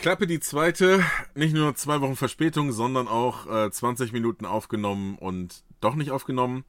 Klappe 0.00 0.28
die 0.28 0.38
zweite, 0.38 1.04
nicht 1.34 1.54
nur 1.54 1.74
zwei 1.74 2.00
Wochen 2.00 2.14
Verspätung, 2.14 2.70
sondern 2.70 3.08
auch 3.08 3.48
äh, 3.48 3.68
20 3.68 4.12
Minuten 4.12 4.46
aufgenommen 4.46 5.18
und 5.18 5.64
doch 5.80 5.96
nicht 5.96 6.12
aufgenommen. 6.12 6.64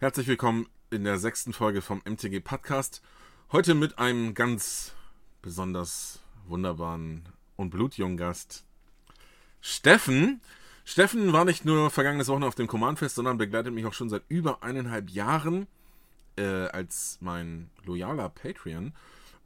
Herzlich 0.00 0.26
willkommen 0.26 0.66
in 0.90 1.04
der 1.04 1.18
sechsten 1.18 1.52
Folge 1.52 1.80
vom 1.80 2.02
MTG 2.04 2.40
Podcast. 2.40 3.02
Heute 3.52 3.76
mit 3.76 4.00
einem 4.00 4.34
ganz 4.34 4.96
besonders 5.42 6.18
wunderbaren 6.48 7.28
und 7.54 7.70
blutjungen 7.70 8.16
Gast, 8.16 8.64
Steffen. 9.60 10.40
Steffen 10.84 11.32
war 11.32 11.44
nicht 11.44 11.64
nur 11.64 11.88
vergangenes 11.90 12.26
Wochen 12.26 12.42
auf 12.42 12.56
dem 12.56 12.66
Command-Fest, 12.66 13.14
sondern 13.14 13.38
begleitet 13.38 13.72
mich 13.74 13.86
auch 13.86 13.94
schon 13.94 14.10
seit 14.10 14.24
über 14.26 14.64
eineinhalb 14.64 15.08
Jahren 15.10 15.68
äh, 16.34 16.42
als 16.42 17.18
mein 17.20 17.70
loyaler 17.84 18.28
Patreon 18.28 18.92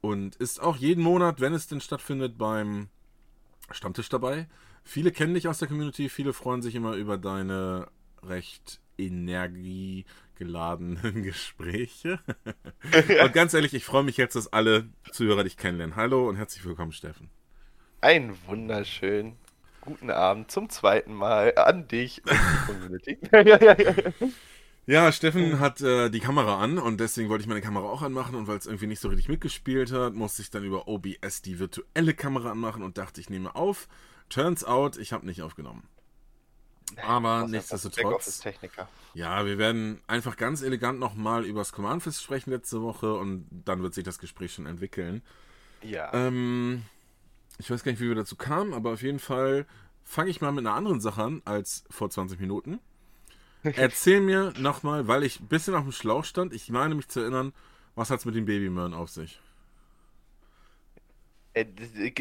und 0.00 0.36
ist 0.36 0.58
auch 0.62 0.76
jeden 0.76 1.04
Monat, 1.04 1.42
wenn 1.42 1.52
es 1.52 1.66
denn 1.66 1.82
stattfindet, 1.82 2.38
beim 2.38 2.88
Stammtisch 3.70 4.08
dabei. 4.08 4.48
Viele 4.84 5.12
kennen 5.12 5.34
dich 5.34 5.46
aus 5.48 5.58
der 5.58 5.68
Community, 5.68 6.08
viele 6.08 6.32
freuen 6.32 6.62
sich 6.62 6.74
immer 6.74 6.94
über 6.94 7.18
deine 7.18 7.88
recht 8.22 8.80
energiegeladenen 8.98 11.22
Gespräche. 11.22 12.18
und 13.22 13.32
ganz 13.32 13.54
ehrlich, 13.54 13.72
ich 13.74 13.84
freue 13.84 14.02
mich 14.02 14.16
jetzt, 14.16 14.34
dass 14.36 14.52
alle 14.52 14.88
Zuhörer 15.12 15.44
dich 15.44 15.56
kennenlernen. 15.56 15.94
Hallo 15.96 16.28
und 16.28 16.34
herzlich 16.36 16.64
willkommen, 16.64 16.92
Steffen. 16.92 17.30
Einen 18.00 18.36
wunderschönen 18.46 19.36
guten 19.80 20.10
Abend 20.10 20.50
zum 20.50 20.68
zweiten 20.68 21.14
Mal 21.14 21.54
an 21.56 21.86
dich 21.88 22.22
und 22.24 22.32
die 22.32 22.66
Community. 22.66 23.18
ja, 24.86 25.12
Steffen 25.12 25.60
hat 25.60 25.80
äh, 25.80 26.10
die 26.10 26.20
Kamera 26.20 26.58
an 26.60 26.78
und 26.78 27.00
deswegen 27.00 27.28
wollte 27.28 27.42
ich 27.42 27.48
meine 27.48 27.60
Kamera 27.60 27.86
auch 27.88 28.02
anmachen 28.02 28.34
und 28.34 28.46
weil 28.46 28.58
es 28.58 28.66
irgendwie 28.66 28.86
nicht 28.86 29.00
so 29.00 29.08
richtig 29.08 29.28
mitgespielt 29.28 29.92
hat, 29.92 30.14
musste 30.14 30.42
ich 30.42 30.50
dann 30.50 30.64
über 30.64 30.88
OBS 30.88 31.42
die 31.42 31.58
virtuelle 31.58 32.14
Kamera 32.14 32.50
anmachen 32.50 32.82
und 32.82 32.98
dachte, 32.98 33.20
ich 33.20 33.30
nehme 33.30 33.54
auf. 33.54 33.88
Turns 34.28 34.64
out, 34.64 34.96
ich 34.96 35.12
habe 35.12 35.26
nicht 35.26 35.42
aufgenommen. 35.42 35.88
Aber 37.06 37.46
nichtsdestotrotz. 37.46 38.42
Ja, 39.14 39.44
wir 39.44 39.58
werden 39.58 40.00
einfach 40.06 40.36
ganz 40.36 40.62
elegant 40.62 40.98
nochmal 40.98 41.44
über 41.44 41.60
das 41.60 41.72
Command 41.72 42.02
Fest 42.02 42.22
sprechen 42.22 42.50
letzte 42.50 42.82
Woche 42.82 43.14
und 43.14 43.46
dann 43.64 43.82
wird 43.82 43.94
sich 43.94 44.04
das 44.04 44.18
Gespräch 44.18 44.54
schon 44.54 44.66
entwickeln. 44.66 45.22
Ja. 45.82 46.12
Ähm, 46.12 46.82
ich 47.58 47.70
weiß 47.70 47.84
gar 47.84 47.92
nicht, 47.92 48.00
wie 48.00 48.08
wir 48.08 48.14
dazu 48.14 48.36
kamen, 48.36 48.74
aber 48.74 48.92
auf 48.92 49.02
jeden 49.02 49.18
Fall 49.18 49.66
fange 50.04 50.30
ich 50.30 50.40
mal 50.40 50.52
mit 50.52 50.66
einer 50.66 50.74
anderen 50.74 51.00
Sache 51.00 51.22
an 51.22 51.42
als 51.44 51.84
vor 51.90 52.10
20 52.10 52.40
Minuten. 52.40 52.80
Erzähl 53.62 54.20
mir 54.20 54.52
nochmal, 54.58 55.06
weil 55.08 55.22
ich 55.22 55.40
ein 55.40 55.48
bisschen 55.48 55.74
auf 55.74 55.82
dem 55.82 55.92
Schlauch 55.92 56.24
stand, 56.24 56.52
ich 56.52 56.70
meine 56.70 56.94
mich 56.94 57.08
zu 57.08 57.20
erinnern, 57.20 57.52
was 57.94 58.10
hat 58.10 58.20
es 58.20 58.24
mit 58.24 58.34
den 58.34 58.46
Babymöhren 58.46 58.94
auf 58.94 59.10
sich? 59.10 59.40
Äh, 61.52 61.66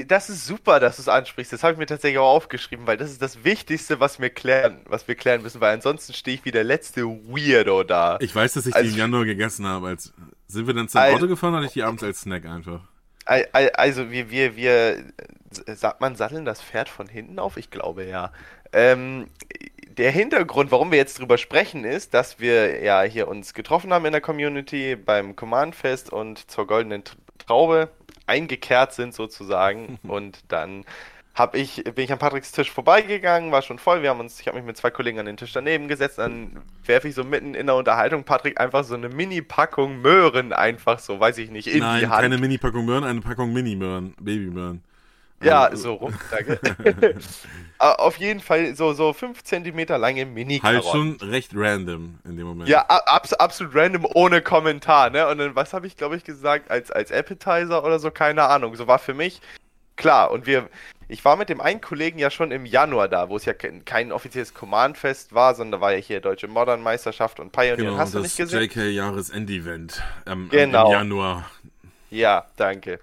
das 0.08 0.30
ist 0.30 0.46
super, 0.46 0.80
dass 0.80 0.96
du 0.96 1.04
es 1.04 1.08
ansprichst. 1.08 1.54
Das 1.54 1.64
habe 1.64 1.74
ich 1.74 1.80
mir 1.80 1.86
tatsächlich 1.86 2.18
auch 2.18 2.34
aufgeschrieben, 2.34 2.88
weil 2.88 2.98
das 2.98 3.12
ist 3.12 3.22
das 3.22 3.44
Wichtigste, 3.44 4.00
was 4.00 4.20
wir 4.20 4.30
klären, 4.30 4.82
was 4.86 5.08
wir 5.08 5.16
klären 5.16 5.44
müssen, 5.44 5.62
weil 5.62 5.74
ansonsten 5.74 6.14
stehe 6.14 6.36
ich 6.36 6.46
wie 6.46 6.52
der 6.52 6.64
letzte 6.64 7.04
Weirdo 7.04 7.84
da. 7.84 8.18
Ich 8.22 8.34
weiß, 8.34 8.54
dass 8.54 8.66
ich 8.66 8.76
also, 8.76 8.88
die 8.88 8.94
im 8.94 9.00
Januar 9.00 9.26
gegessen 9.26 9.68
habe. 9.68 9.88
Als, 9.88 10.14
sind 10.48 10.66
wir 10.66 10.74
dann 10.74 10.90
zum 10.90 11.00
also, 11.00 11.16
Auto 11.16 11.28
gefahren 11.28 11.54
oder 11.54 11.66
ich 11.66 11.74
die 11.74 11.84
abends 11.84 12.04
als 12.04 12.22
Snack 12.22 12.46
einfach? 12.46 12.82
Also 13.26 14.10
wir, 14.10 14.32
wir, 14.32 14.56
wir, 14.56 15.06
sagt 15.68 16.02
man, 16.02 16.16
satteln 16.16 16.46
das 16.46 16.64
Pferd 16.64 16.90
von 16.90 17.08
hinten 17.08 17.38
auf? 17.38 17.58
Ich 17.58 17.70
glaube 17.70 18.06
ja. 18.06 18.34
Ähm, 18.74 19.28
der 20.00 20.12
Hintergrund, 20.12 20.72
warum 20.72 20.92
wir 20.92 20.98
jetzt 20.98 21.20
drüber 21.20 21.38
sprechen, 21.38 21.84
ist, 21.84 22.14
dass 22.14 22.40
wir 22.40 22.82
ja 22.82 23.02
hier 23.02 23.28
uns 23.28 23.54
getroffen 23.54 23.94
haben 23.94 24.06
in 24.06 24.14
der 24.14 24.22
Community 24.22 24.96
beim 24.96 25.36
Command 25.36 25.76
Fest 25.76 26.12
und 26.12 26.50
zur 26.50 26.66
goldenen 26.66 27.04
Traube 27.38 27.90
eingekehrt 28.26 28.94
sind 28.94 29.14
sozusagen 29.14 30.00
und 30.08 30.40
dann 30.48 30.86
hab 31.36 31.54
ich, 31.54 31.84
bin 31.84 32.06
ich 32.06 32.12
an 32.14 32.20
Patricks 32.20 32.54
Tisch 32.54 32.72
vorbeigegangen, 32.72 33.52
war 33.52 33.62
schon 33.62 33.78
voll. 33.78 34.02
Wir 34.02 34.10
haben 34.10 34.20
uns, 34.20 34.40
ich 34.40 34.48
habe 34.48 34.58
mich 34.58 34.66
mit 34.66 34.78
zwei 34.78 34.90
Kollegen 34.90 35.20
an 35.20 35.26
den 35.26 35.38
Tisch 35.38 35.52
daneben 35.54 35.90
gesetzt, 35.90 36.18
dann 36.18 36.62
werfe 36.86 37.10
ich 37.10 37.16
so 37.16 37.26
mitten 37.26 37.54
in 37.54 37.68
der 37.68 37.76
Unterhaltung 37.76 38.24
Patrick 38.24 38.60
einfach 38.60 38.86
so 38.86 38.96
eine 38.96 39.10
Mini-Packung 39.10 40.02
Möhren 40.02 40.54
einfach 40.54 41.00
so, 41.00 41.20
weiß 41.20 41.38
ich 41.40 41.52
nicht, 41.52 41.68
in 41.68 41.80
Nein, 41.80 42.00
die 42.00 42.08
Hand. 42.08 42.22
keine 42.22 42.38
Mini-Packung 42.38 42.86
Möhren, 42.86 43.04
eine 43.04 43.20
Packung 43.20 43.52
Mini-Möhren, 43.52 44.14
Babymöhren. 44.18 44.82
Ja, 45.42 45.66
also, 45.66 45.84
so 45.84 45.94
rum, 45.94 46.14
danke. 46.32 46.60
Auf 47.80 48.18
jeden 48.18 48.42
Fall 48.42 48.76
so, 48.76 48.92
so 48.92 49.14
5 49.14 49.42
cm 49.42 49.86
lange 49.88 50.26
mini 50.26 50.60
Halt 50.60 50.84
schon 50.84 51.16
recht 51.22 51.52
random 51.54 52.20
in 52.26 52.36
dem 52.36 52.46
Moment. 52.46 52.70
Ja, 52.70 52.86
abs 52.90 53.32
absolut 53.32 53.74
random, 53.74 54.06
ohne 54.16 54.42
Kommentar, 54.42 55.10
ne? 55.10 55.26
Und 55.28 55.38
dann, 55.38 55.56
was 55.56 55.74
habe 55.74 55.88
ich, 55.88 55.96
glaube 55.96 56.18
ich, 56.18 56.26
gesagt, 56.26 56.70
als, 56.70 56.92
als 56.92 57.10
Appetizer 57.10 57.86
oder 57.86 58.00
so, 58.00 58.12
keine 58.12 58.44
Ahnung. 58.44 58.76
So 58.76 58.88
war 58.88 59.00
für 59.00 59.14
mich 59.14 59.40
klar. 59.96 60.32
Und 60.32 60.46
wir, 60.46 60.68
ich 61.08 61.24
war 61.24 61.38
mit 61.38 61.48
dem 61.48 61.62
einen 61.62 61.80
Kollegen 61.80 62.20
ja 62.20 62.30
schon 62.30 62.52
im 62.52 62.66
Januar 62.66 63.08
da, 63.08 63.30
wo 63.30 63.38
es 63.38 63.46
ja 63.46 63.54
kein, 63.54 63.86
kein 63.86 64.12
offizielles 64.12 64.54
Command-Fest 64.54 65.34
war, 65.34 65.56
sondern 65.56 65.80
da 65.80 65.86
war 65.86 65.94
ja 65.94 66.00
hier 66.00 66.20
Deutsche 66.20 66.50
Modern 66.50 66.82
Meisterschaft 66.82 67.40
und 67.40 67.52
Pioneer. 67.54 67.78
Genau, 67.78 67.98
Hast 67.98 68.14
du 68.14 68.20
nicht 68.20 68.36
gesehen? 68.36 68.62
JK 68.62 68.76
Jahresend-Event 68.92 70.04
ähm, 70.26 70.50
genau. 70.50 70.88
im 70.88 70.92
Januar. 70.92 71.50
Ja, 72.10 72.46
danke. 72.58 73.00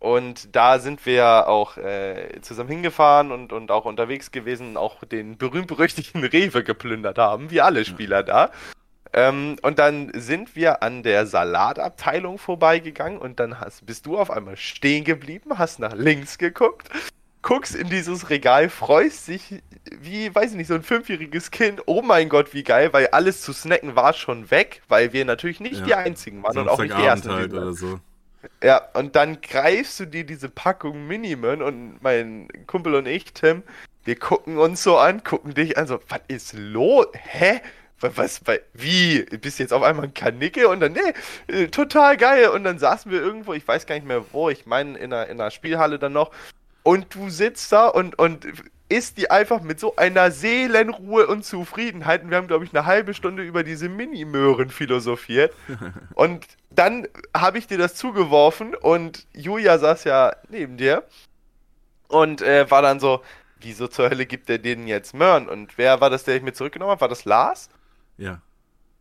Und 0.00 0.56
da 0.56 0.78
sind 0.78 1.04
wir 1.04 1.46
auch 1.46 1.76
äh, 1.76 2.40
zusammen 2.40 2.70
hingefahren 2.70 3.30
und, 3.30 3.52
und 3.52 3.70
auch 3.70 3.84
unterwegs 3.84 4.30
gewesen, 4.30 4.76
auch 4.76 5.04
den 5.04 5.36
berühmt-berüchtigten 5.36 6.24
Rewe 6.32 6.64
geplündert 6.64 7.18
haben, 7.18 7.50
wie 7.50 7.60
alle 7.60 7.84
Spieler 7.84 8.22
da. 8.22 8.50
Ähm, 9.12 9.56
und 9.60 9.78
dann 9.78 10.10
sind 10.14 10.56
wir 10.56 10.82
an 10.82 11.02
der 11.02 11.26
Salatabteilung 11.26 12.38
vorbeigegangen 12.38 13.18
und 13.18 13.40
dann 13.40 13.60
hast, 13.60 13.84
bist 13.84 14.06
du 14.06 14.18
auf 14.18 14.30
einmal 14.30 14.56
stehen 14.56 15.04
geblieben, 15.04 15.58
hast 15.58 15.80
nach 15.80 15.94
links 15.94 16.38
geguckt, 16.38 16.88
guckst 17.42 17.74
in 17.74 17.90
dieses 17.90 18.30
Regal, 18.30 18.70
freust 18.70 19.28
dich 19.28 19.62
wie, 20.00 20.34
weiß 20.34 20.52
ich 20.52 20.56
nicht, 20.56 20.68
so 20.68 20.74
ein 20.74 20.82
fünfjähriges 20.82 21.50
Kind. 21.50 21.82
Oh 21.86 22.02
mein 22.02 22.28
Gott, 22.28 22.54
wie 22.54 22.62
geil, 22.62 22.92
weil 22.92 23.08
alles 23.08 23.42
zu 23.42 23.52
snacken 23.52 23.96
war 23.96 24.12
schon 24.12 24.50
weg, 24.50 24.82
weil 24.88 25.12
wir 25.12 25.24
natürlich 25.24 25.60
nicht 25.60 25.80
ja. 25.80 25.86
die 25.86 25.94
Einzigen 25.94 26.42
waren 26.42 26.58
und 26.58 26.68
auch 26.68 26.78
nicht 26.78 26.96
die 26.96 27.02
Ersten. 27.02 27.32
Halt 27.32 27.52
oder 27.52 27.72
so. 27.72 27.98
Ja, 28.62 28.88
und 28.94 29.16
dann 29.16 29.40
greifst 29.40 30.00
du 30.00 30.06
dir 30.06 30.24
diese 30.24 30.48
Packung 30.48 31.06
Miniman 31.06 31.62
und 31.62 32.02
mein 32.02 32.48
Kumpel 32.66 32.94
und 32.94 33.06
ich, 33.06 33.32
Tim, 33.32 33.62
wir 34.04 34.18
gucken 34.18 34.58
uns 34.58 34.82
so 34.82 34.96
an, 34.98 35.22
gucken 35.24 35.54
dich 35.54 35.76
an, 35.76 35.86
so, 35.86 36.00
was 36.08 36.20
ist 36.28 36.54
los? 36.54 37.06
Hä? 37.14 37.60
Was, 38.00 38.16
was, 38.46 38.60
wie? 38.72 39.24
Bist 39.24 39.58
du 39.58 39.62
jetzt 39.62 39.72
auf 39.72 39.82
einmal 39.82 40.06
ein 40.06 40.14
Kanicke? 40.14 40.68
Und 40.68 40.80
dann, 40.80 40.92
nee, 40.92 41.54
äh, 41.54 41.68
total 41.68 42.16
geil. 42.16 42.48
Und 42.48 42.64
dann 42.64 42.78
saßen 42.78 43.12
wir 43.12 43.20
irgendwo, 43.20 43.52
ich 43.52 43.68
weiß 43.68 43.86
gar 43.86 43.94
nicht 43.94 44.06
mehr 44.06 44.24
wo, 44.32 44.48
ich 44.48 44.64
meine 44.64 44.96
in 44.98 45.12
einer, 45.12 45.26
in 45.26 45.38
einer 45.38 45.50
Spielhalle 45.50 45.98
dann 45.98 46.14
noch. 46.14 46.30
Und 46.82 47.14
du 47.14 47.28
sitzt 47.28 47.70
da 47.72 47.88
und, 47.88 48.18
und 48.18 48.46
isst 48.90 49.18
die 49.18 49.30
einfach 49.30 49.62
mit 49.62 49.78
so 49.78 49.96
einer 49.96 50.30
Seelenruhe 50.30 51.26
und 51.26 51.44
Zufriedenheit. 51.44 52.22
Und 52.22 52.30
wir 52.30 52.36
haben, 52.36 52.48
glaube 52.48 52.64
ich, 52.64 52.74
eine 52.74 52.86
halbe 52.86 53.14
Stunde 53.14 53.42
über 53.42 53.62
diese 53.62 53.88
Mini-Möhren 53.88 54.68
philosophiert. 54.68 55.54
und 56.14 56.44
dann 56.70 57.06
habe 57.34 57.58
ich 57.58 57.66
dir 57.66 57.78
das 57.78 57.94
zugeworfen 57.94 58.74
und 58.74 59.26
Julia 59.32 59.78
saß 59.78 60.04
ja 60.04 60.34
neben 60.48 60.76
dir 60.76 61.04
und 62.08 62.42
äh, 62.42 62.70
war 62.70 62.82
dann 62.82 63.00
so, 63.00 63.22
wieso 63.60 63.86
zur 63.86 64.10
Hölle 64.10 64.26
gibt 64.26 64.50
er 64.50 64.58
denen 64.58 64.86
jetzt 64.86 65.14
Möhren? 65.14 65.48
Und 65.48 65.78
wer 65.78 66.00
war 66.00 66.10
das, 66.10 66.24
der 66.24 66.36
ich 66.36 66.42
mir 66.42 66.52
zurückgenommen 66.52 66.90
habe? 66.90 67.00
War 67.00 67.08
das 67.08 67.24
Lars? 67.24 67.68
Ja. 68.18 68.42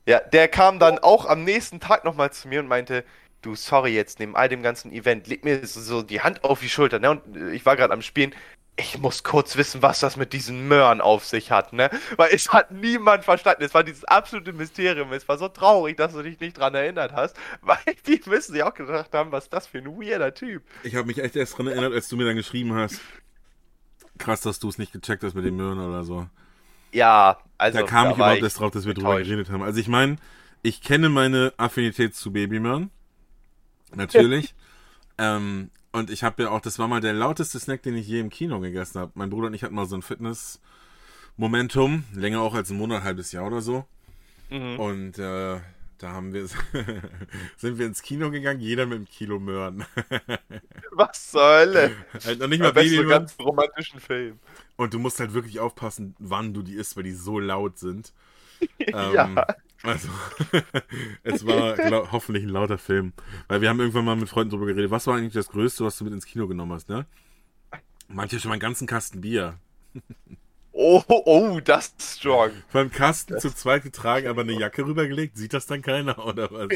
Ja, 0.06 0.20
der 0.20 0.48
kam 0.48 0.80
dann 0.80 1.00
auch 1.00 1.26
am 1.26 1.44
nächsten 1.44 1.80
Tag 1.80 2.04
nochmal 2.06 2.32
zu 2.32 2.48
mir 2.48 2.60
und 2.60 2.68
meinte, 2.68 3.04
du, 3.42 3.56
sorry 3.56 3.94
jetzt, 3.96 4.20
neben 4.20 4.36
all 4.36 4.50
dem 4.50 4.64
ganzen 4.64 4.92
Event, 4.92 5.28
leg 5.28 5.44
mir 5.44 5.66
so 5.66 6.02
die 6.02 6.22
Hand 6.22 6.44
auf 6.44 6.60
die 6.60 6.70
Schulter, 6.70 7.00
ne? 7.00 7.12
Und 7.12 7.54
ich 7.54 7.66
war 7.66 7.76
gerade 7.76 7.94
am 7.94 8.02
Spielen 8.02 8.34
ich 8.80 8.98
muss 8.98 9.24
kurz 9.24 9.58
wissen, 9.58 9.82
was 9.82 10.00
das 10.00 10.16
mit 10.16 10.34
diesen 10.34 10.68
Möhren 10.68 11.02
auf 11.02 11.26
sich 11.26 11.52
hat, 11.52 11.74
ne? 11.74 11.90
Weil 12.16 12.30
es 12.34 12.52
hat 12.54 12.72
niemand 12.72 13.26
verstanden. 13.26 13.64
Es 13.64 13.74
war 13.74 13.84
dieses 13.84 14.06
absolute 14.06 14.54
Mysterium. 14.54 15.12
Es 15.12 15.28
war 15.28 15.38
so 15.38 15.50
traurig, 15.50 15.98
dass 15.98 16.14
du 16.14 16.24
dich 16.24 16.40
nicht 16.40 16.58
dran 16.58 16.74
erinnert 16.74 17.12
hast, 17.14 17.36
weil 17.62 17.78
die 18.08 18.22
müssen 18.26 18.54
sich 18.54 18.64
auch 18.64 18.74
gedacht 18.74 19.14
haben, 19.14 19.32
was 19.32 19.50
das 19.50 19.68
für 19.68 19.80
ein 19.80 19.86
weirder 19.86 20.34
Typ. 20.34 20.64
Ich 20.84 20.96
habe 20.96 21.08
mich 21.08 21.20
echt 21.20 21.36
erst 21.36 21.58
dran 21.58 21.68
erinnert, 21.68 21.94
als 21.94 22.08
du 22.08 22.18
mir 22.18 22.26
dann 22.26 22.36
geschrieben 22.36 22.74
hast. 22.74 23.02
Krass, 24.18 24.42
dass 24.42 24.60
du 24.60 24.70
es 24.70 24.78
nicht 24.78 24.92
gecheckt 24.92 25.24
hast 25.24 25.36
mit 25.36 25.46
den 25.46 25.56
Möhren 25.56 25.80
oder 25.80 26.04
so. 26.04 26.28
Ja, 26.92 27.38
also. 27.58 27.80
Da 27.80 27.86
kam 27.86 28.06
da 28.06 28.10
ich 28.12 28.16
überhaupt 28.18 28.42
erst 28.42 28.60
drauf, 28.60 28.72
dass 28.72 28.86
wir 28.86 28.94
drüber 28.94 29.18
geredet 29.18 29.50
haben. 29.50 29.62
Also 29.62 29.80
ich 29.80 29.88
meine, 29.88 30.18
ich 30.62 30.82
kenne 30.82 31.10
meine 31.10 31.54
Affinität 31.58 32.16
zu 32.16 32.32
Babymöhren. 32.32 32.90
Natürlich. 33.94 34.56
ähm, 35.18 35.70
und 35.92 36.10
ich 36.10 36.24
habe 36.24 36.44
ja 36.44 36.50
auch, 36.50 36.62
das 36.62 36.80
war 36.80 36.88
mal 36.88 37.02
der 37.02 37.14
lauteste 37.14 37.60
Snack, 37.60 37.84
den 37.84 37.96
ich 37.96 38.08
je 38.08 38.20
im 38.20 38.30
Kino 38.30 38.60
gegessen 38.60 39.00
habe. 39.00 39.12
Mein 39.16 39.30
Bruder 39.30 39.48
und 39.48 39.54
ich 39.54 39.64
hatten 39.64 39.76
mal 39.76 39.88
so 39.88 39.96
ein 39.96 40.02
Fitness-Momentum, 40.02 42.06
länger 42.14 42.42
auch 42.42 42.54
als 42.54 42.70
ein 42.70 42.78
Monat, 42.78 43.04
halbes 43.04 43.32
Jahr 43.32 43.46
oder 43.46 43.62
so. 43.62 43.86
Mhm. 44.50 44.80
Und 44.80 45.20
äh, 45.20 45.60
da 46.00 46.12
haben 46.12 46.34
wir 46.34 46.48
sind 47.58 47.78
wir 47.78 47.86
ins 47.86 48.02
Kino 48.02 48.32
gegangen, 48.32 48.62
jeder 48.62 48.86
mit 48.86 48.96
einem 48.96 49.06
Kilo 49.06 49.40
Möhren. 49.40 49.86
Was 50.92 51.32
soll? 51.32 51.96
Halt 52.26 52.40
noch 52.40 52.48
nicht 52.48 52.62
mal 52.62 52.74
Baby 52.74 52.98
so 52.98 53.08
ganz 53.08 53.38
romantischen 53.38 54.00
Film. 54.00 54.40
Und 54.78 54.94
du 54.94 55.00
musst 55.00 55.20
halt 55.20 55.34
wirklich 55.34 55.60
aufpassen, 55.60 56.16
wann 56.20 56.54
du 56.54 56.62
die 56.62 56.76
isst, 56.76 56.96
weil 56.96 57.04
die 57.04 57.12
so 57.12 57.40
laut 57.40 57.78
sind. 57.78 58.14
ja. 58.78 59.26
Ähm, 59.26 59.40
also, 59.84 60.10
es 61.24 61.46
war 61.46 61.76
glaub, 61.76 62.12
hoffentlich 62.12 62.44
ein 62.44 62.50
lauter 62.50 62.78
Film. 62.78 63.14
Weil 63.48 63.62
wir 63.62 63.70
haben 63.70 63.80
irgendwann 63.80 64.06
mal 64.06 64.16
mit 64.16 64.30
Freunden 64.30 64.52
drüber 64.52 64.66
geredet. 64.68 64.92
Was 64.92 65.08
war 65.08 65.16
eigentlich 65.18 65.34
das 65.34 65.50
Größte, 65.50 65.84
was 65.86 65.98
du 65.98 66.04
mit 66.04 66.14
ins 66.14 66.26
Kino 66.26 66.48
genommen 66.48 66.74
hast, 66.74 66.90
ne? 66.90 67.06
Manche 68.08 68.40
schon 68.40 68.50
mal 68.50 68.54
einen 68.54 68.62
ganzen 68.62 68.88
Kasten 68.88 69.22
Bier. 69.22 69.58
Oh, 70.72 71.04
oh, 71.08 71.60
das 71.64 71.94
ist 71.98 72.20
strong. 72.20 72.52
Beim 72.72 72.92
Kasten 72.92 73.34
das 73.34 73.42
zu 73.42 73.54
zweit 73.54 73.84
getragen, 73.84 74.28
aber 74.28 74.42
eine 74.42 74.54
Jacke 74.54 74.86
rübergelegt, 74.86 75.38
sieht 75.38 75.54
das 75.54 75.66
dann 75.66 75.82
keiner, 75.82 76.26
oder 76.26 76.50
was? 76.52 76.70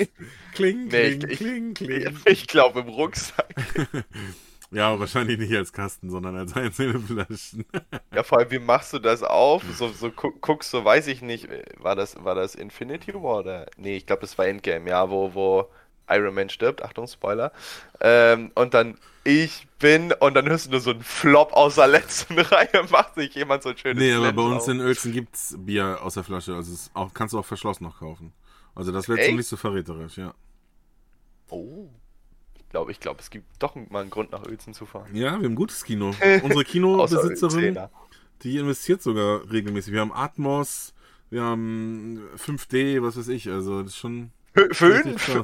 Kling, 0.53 0.87
Nee, 0.87 1.17
kling, 1.17 1.29
ich- 1.29 1.37
kling, 1.37 1.73
kling. 1.73 2.19
Ich 2.25 2.47
glaube 2.47 2.81
im 2.81 2.89
Rucksack. 2.89 3.53
Ja, 4.73 4.99
wahrscheinlich 4.99 5.37
nicht 5.37 5.55
als 5.55 5.71
Kasten, 5.71 6.09
sondern 6.09 6.35
als 6.35 6.53
einzelne 6.57 6.99
Flaschen. 6.99 7.65
Ja, 8.13 8.23
vor 8.23 8.39
allem, 8.39 8.51
wie 8.51 8.59
machst 8.59 8.93
du 8.93 8.99
das 8.99 9.23
auf? 9.23 9.63
So, 9.75 9.89
so 9.89 10.11
gu- 10.11 10.33
guckst 10.41 10.71
so, 10.71 10.83
weiß 10.85 11.07
ich 11.07 11.21
nicht, 11.21 11.47
war 11.77 11.95
das, 11.95 12.23
war 12.23 12.35
das 12.35 12.55
Infinity 12.55 13.13
War 13.13 13.39
oder? 13.39 13.65
Nee, 13.77 13.97
ich 13.97 14.05
glaube, 14.05 14.21
das 14.21 14.37
war 14.37 14.45
Endgame, 14.47 14.89
ja, 14.89 15.09
wo, 15.09 15.33
wo 15.33 15.67
Iron 16.09 16.33
Man 16.35 16.49
stirbt, 16.49 16.83
Achtung, 16.83 17.07
Spoiler. 17.07 17.51
Ähm, 18.01 18.51
und 18.55 18.73
dann, 18.73 18.97
ich 19.23 19.67
bin, 19.79 20.11
und 20.13 20.33
dann 20.35 20.47
hörst 20.49 20.67
du 20.67 20.71
nur 20.71 20.79
so 20.81 20.91
einen 20.91 21.03
Flop 21.03 21.53
aus 21.53 21.75
der 21.75 21.87
letzten 21.87 22.37
Reihe, 22.39 22.83
macht 22.89 23.15
sich 23.15 23.33
jemand 23.35 23.63
so 23.63 23.69
ein 23.69 23.77
schönes 23.77 23.99
Nee, 24.03 24.13
aber 24.13 24.33
bei 24.33 24.41
uns 24.43 24.63
auf. 24.63 24.69
in 24.69 24.79
Uelzen 24.81 25.11
gibt's 25.11 25.55
Bier 25.57 25.99
aus 26.03 26.15
der 26.15 26.23
Flasche. 26.23 26.55
Also 26.55 26.73
es 26.73 26.91
auch, 26.93 27.13
kannst 27.13 27.33
du 27.33 27.39
auch 27.39 27.45
verschlossen 27.45 27.83
noch 27.85 27.99
kaufen. 27.99 28.33
Also 28.75 28.91
das 28.91 29.07
wäre 29.07 29.19
ziemlich 29.19 29.47
so 29.47 29.55
verräterisch, 29.57 30.17
ja. 30.17 30.33
Oh. 31.49 31.89
Ich 32.73 32.75
glaube, 32.75 32.91
ich 32.91 32.99
glaube, 32.99 33.19
es 33.19 33.29
gibt 33.29 33.45
doch 33.59 33.75
mal 33.75 34.01
einen 34.01 34.09
Grund, 34.09 34.31
nach 34.31 34.47
Uelzen 34.47 34.73
zu 34.73 34.87
fahren. 34.87 35.05
Ja, 35.13 35.25
wir 35.25 35.31
haben 35.33 35.45
ein 35.45 35.53
gutes 35.53 35.83
Kino. 35.83 36.07
Unsere 36.41 36.63
Kinobesitzerin, 36.63 37.77
die 38.41 38.57
investiert 38.57 39.03
sogar 39.03 39.41
regelmäßig. 39.51 39.93
Wir 39.93 40.01
haben 40.01 40.11
Atmos, 40.11 40.95
wir 41.29 41.43
haben 41.43 42.19
5D, 42.35 43.03
was 43.03 43.15
weiß 43.15 43.27
ich. 43.27 43.47
Also 43.47 43.83
das 43.83 43.91
ist 43.91 43.97
schon 43.97 44.31
Fünf? 44.71 45.27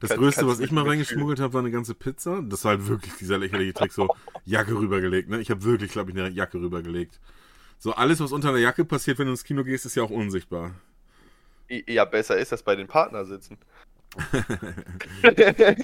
Das 0.00 0.10
Kann- 0.10 0.18
Größte, 0.18 0.46
was 0.46 0.60
ich 0.60 0.70
mal 0.70 0.86
reingeschmuggelt 0.86 1.40
habe, 1.40 1.54
war 1.54 1.60
eine 1.60 1.70
ganze 1.70 1.94
Pizza. 1.94 2.42
Das 2.42 2.64
war 2.64 2.72
halt 2.72 2.86
wirklich 2.86 3.14
dieser 3.14 3.38
lächerliche 3.38 3.72
Trick, 3.72 3.92
so 3.92 4.14
Jacke 4.44 4.74
rübergelegt. 4.74 5.30
Ne? 5.30 5.40
Ich 5.40 5.50
habe 5.50 5.64
wirklich, 5.64 5.92
glaube 5.92 6.10
ich, 6.10 6.18
eine 6.18 6.28
Jacke 6.28 6.60
rübergelegt. 6.60 7.20
So 7.78 7.94
alles, 7.94 8.20
was 8.20 8.32
unter 8.32 8.50
einer 8.50 8.58
Jacke 8.58 8.84
passiert, 8.84 9.18
wenn 9.18 9.28
du 9.28 9.32
ins 9.32 9.44
Kino 9.44 9.64
gehst, 9.64 9.86
ist 9.86 9.94
ja 9.94 10.02
auch 10.02 10.10
unsichtbar. 10.10 10.72
Ja, 11.68 12.04
besser 12.04 12.36
ist 12.36 12.52
das 12.52 12.62
bei 12.62 12.76
den 12.76 12.86
Partner 12.86 13.24
sitzen. 13.24 13.56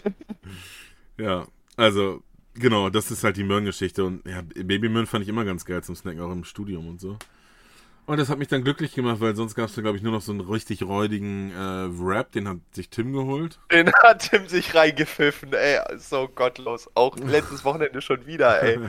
Ja, 1.19 1.47
also 1.77 2.23
genau, 2.55 2.91
das 2.91 3.11
ist 3.11 3.23
halt 3.23 3.37
die 3.37 3.45
Möhren-Geschichte. 3.45 4.05
Und 4.05 4.27
ja, 4.27 4.43
Babymöhren 4.43 5.07
fand 5.07 5.23
ich 5.23 5.29
immer 5.29 5.45
ganz 5.45 5.65
geil 5.65 5.83
zum 5.83 5.95
Snacken, 5.95 6.21
auch 6.21 6.33
im 6.33 6.45
Studium 6.45 6.89
und 6.89 7.01
so. 7.01 7.19
Und 8.05 8.19
das 8.19 8.29
hat 8.29 8.39
mich 8.39 8.49
dann 8.49 8.65
glücklich 8.65 8.95
gemacht, 8.95 9.21
weil 9.21 9.37
sonst 9.37 9.55
gab 9.55 9.69
es 9.69 9.77
da, 9.77 9.83
glaube 9.83 9.97
ich, 9.97 10.03
nur 10.03 10.13
noch 10.13 10.23
so 10.23 10.33
einen 10.33 10.41
richtig 10.41 10.83
räudigen 10.83 11.53
äh, 11.53 11.87
Wrap, 12.01 12.33
den 12.33 12.49
hat 12.49 12.59
sich 12.73 12.89
Tim 12.89 13.13
geholt. 13.13 13.61
Den 13.71 13.93
hat 14.03 14.31
Tim 14.31 14.49
sich 14.49 14.75
reingepfiffen, 14.75 15.53
ey, 15.53 15.79
so 15.99 16.27
gottlos. 16.27 16.91
Auch 16.95 17.17
letztes 17.17 17.65
Wochenende 17.65 18.01
schon 18.01 18.27
wieder, 18.27 18.63
ey. 18.63 18.79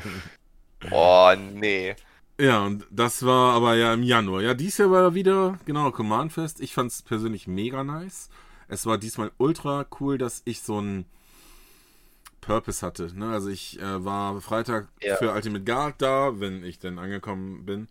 Oh, 0.91 1.33
nee. 1.53 1.95
Ja, 2.37 2.65
und 2.65 2.85
das 2.89 3.25
war 3.25 3.53
aber 3.53 3.75
ja 3.75 3.93
im 3.93 4.03
Januar. 4.03 4.41
Ja, 4.41 4.53
dies 4.53 4.77
Jahr 4.77 4.91
war 4.91 5.13
wieder, 5.13 5.57
genau, 5.63 5.91
Command 5.91 6.33
Fest. 6.33 6.59
Ich 6.59 6.73
fand 6.73 6.91
es 6.91 7.01
persönlich 7.01 7.47
mega 7.47 7.85
nice. 7.85 8.29
Es 8.67 8.85
war 8.85 8.97
diesmal 8.97 9.31
ultra 9.37 9.85
cool, 9.99 10.17
dass 10.17 10.41
ich 10.45 10.61
so 10.61 10.77
einen 10.77 11.05
Purpose 12.41 12.85
hatte. 12.85 13.11
Ne? 13.17 13.29
Also 13.31 13.49
ich 13.49 13.79
äh, 13.79 14.03
war 14.05 14.39
Freitag 14.41 14.89
Ja. 15.01 15.15
für 15.17 15.31
Ultimate 15.33 15.63
Guard 15.63 16.01
da, 16.01 16.39
wenn 16.39 16.63
ich 16.63 16.79
denn 16.79 16.99
angekommen 16.99 17.65
bin. 17.65 17.87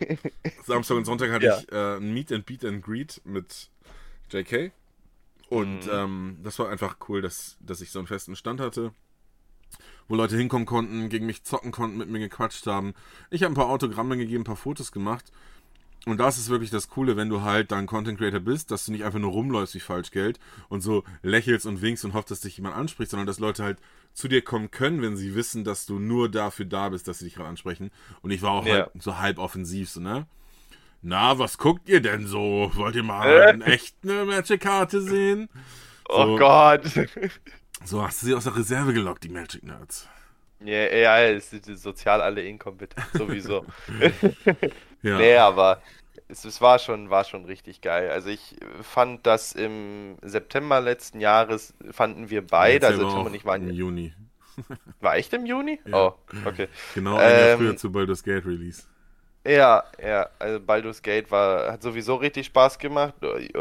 Samstag 0.66 0.96
und 0.96 1.04
Sonntag 1.04 1.30
hatte 1.30 1.46
Ja. 1.46 1.58
ich 1.58 1.72
äh, 1.72 1.96
ein 1.96 2.12
Meet 2.12 2.32
and 2.32 2.46
Beat 2.46 2.64
and 2.64 2.82
Greet 2.84 3.20
mit 3.24 3.70
JK. 4.30 4.72
Und 5.48 5.86
Mhm. 5.86 5.90
ähm, 5.92 6.38
das 6.42 6.58
war 6.58 6.68
einfach 6.68 6.96
cool, 7.08 7.22
dass, 7.22 7.56
dass 7.60 7.80
ich 7.80 7.90
so 7.90 7.98
einen 7.98 8.06
festen 8.08 8.36
Stand 8.36 8.60
hatte 8.60 8.92
wo 10.08 10.16
Leute 10.16 10.36
hinkommen 10.36 10.66
konnten, 10.66 11.08
gegen 11.08 11.26
mich 11.26 11.44
zocken 11.44 11.70
konnten, 11.70 11.96
mit 11.96 12.08
mir 12.08 12.18
gequatscht 12.18 12.66
haben. 12.66 12.94
Ich 13.30 13.44
habe 13.44 13.52
ein 13.52 13.54
paar 13.54 13.68
Autogramme 13.68 14.16
gegeben, 14.16 14.40
ein 14.40 14.44
paar 14.44 14.56
Fotos 14.56 14.90
gemacht. 14.90 15.30
Und 16.06 16.18
das 16.18 16.38
ist 16.38 16.48
wirklich 16.48 16.70
das 16.70 16.88
Coole, 16.88 17.16
wenn 17.16 17.28
du 17.28 17.42
halt 17.42 17.72
dann 17.72 17.86
Content 17.86 18.18
Creator 18.18 18.40
bist, 18.40 18.70
dass 18.70 18.86
du 18.86 18.92
nicht 18.92 19.04
einfach 19.04 19.18
nur 19.18 19.32
rumläufst 19.32 19.74
wie 19.74 19.80
Falschgeld 19.80 20.40
und 20.70 20.80
so 20.80 21.04
lächelst 21.22 21.66
und 21.66 21.82
winkst 21.82 22.04
und 22.06 22.14
hoffst, 22.14 22.30
dass 22.30 22.40
dich 22.40 22.56
jemand 22.56 22.74
anspricht, 22.74 23.10
sondern 23.10 23.26
dass 23.26 23.38
Leute 23.38 23.62
halt 23.62 23.78
zu 24.14 24.26
dir 24.26 24.42
kommen 24.42 24.70
können, 24.70 25.02
wenn 25.02 25.16
sie 25.16 25.34
wissen, 25.34 25.62
dass 25.62 25.84
du 25.86 25.98
nur 25.98 26.30
dafür 26.30 26.64
da 26.64 26.88
bist, 26.88 27.06
dass 27.06 27.18
sie 27.18 27.26
dich 27.26 27.34
gerade 27.34 27.48
ansprechen. 27.50 27.90
Und 28.22 28.30
ich 28.30 28.40
war 28.42 28.52
auch 28.52 28.66
Ja. 28.66 28.74
halt 28.74 28.90
so 28.98 29.18
halb 29.18 29.38
offensiv, 29.38 29.90
so, 29.90 30.00
ne? 30.00 30.26
Na, 31.02 31.38
was 31.38 31.58
guckt 31.58 31.88
ihr 31.88 32.00
denn 32.00 32.26
so? 32.26 32.70
Wollt 32.74 32.94
ihr 32.96 33.02
mal 33.02 33.26
Äh? 33.28 33.46
eine 33.52 33.64
echte 33.66 34.24
Magic-Karte 34.24 35.00
sehen? 35.02 35.48
Oh 36.12 36.26
So. 36.26 36.36
Gott. 36.38 36.82
So, 37.84 38.02
hast 38.02 38.20
du 38.20 38.26
sie 38.26 38.34
aus 38.34 38.44
der 38.44 38.56
Reserve 38.56 38.92
gelockt, 38.92 39.22
die 39.24 39.28
Magic 39.30 39.62
Nerds. 39.62 40.06
Ja, 40.62 40.92
ja, 40.94 41.18
es 41.22 41.48
sind 41.48 41.64
sozial 41.78 42.20
alle 42.20 42.42
inkompetent, 42.42 43.06
sowieso. 43.14 43.64
Ja. 45.02 45.18
Nee, 45.18 45.36
aber 45.36 45.82
es, 46.28 46.44
es 46.44 46.60
war 46.60 46.78
schon, 46.78 47.10
war 47.10 47.24
schon 47.24 47.44
richtig 47.44 47.80
geil. 47.80 48.10
Also 48.10 48.28
ich 48.28 48.56
fand 48.82 49.26
das 49.26 49.52
im 49.52 50.16
September 50.22 50.80
letzten 50.80 51.20
Jahres 51.20 51.74
fanden 51.90 52.30
wir 52.30 52.46
beide, 52.46 52.86
Erzähl 52.86 53.04
also 53.04 53.16
Tim 53.16 53.26
und 53.26 53.34
ich 53.34 53.44
waren, 53.44 53.68
im 53.68 53.74
Juni. 53.74 54.14
war 55.00 55.16
echt 55.16 55.32
im 55.32 55.46
Juni? 55.46 55.80
Ja. 55.86 56.08
Oh, 56.08 56.14
okay. 56.44 56.68
Genau 56.94 57.16
ein 57.16 57.22
Jahr 57.22 57.48
Ähm, 57.48 57.58
früher 57.58 57.76
zu 57.76 57.90
Baldur's 57.90 58.22
Gate 58.22 58.44
Release. 58.44 58.82
Ja, 59.46 59.84
ja, 60.02 60.28
also 60.38 60.60
Baldur's 60.60 61.00
Gate 61.00 61.30
war, 61.30 61.72
hat 61.72 61.82
sowieso 61.82 62.16
richtig 62.16 62.46
Spaß 62.46 62.78
gemacht. 62.78 63.14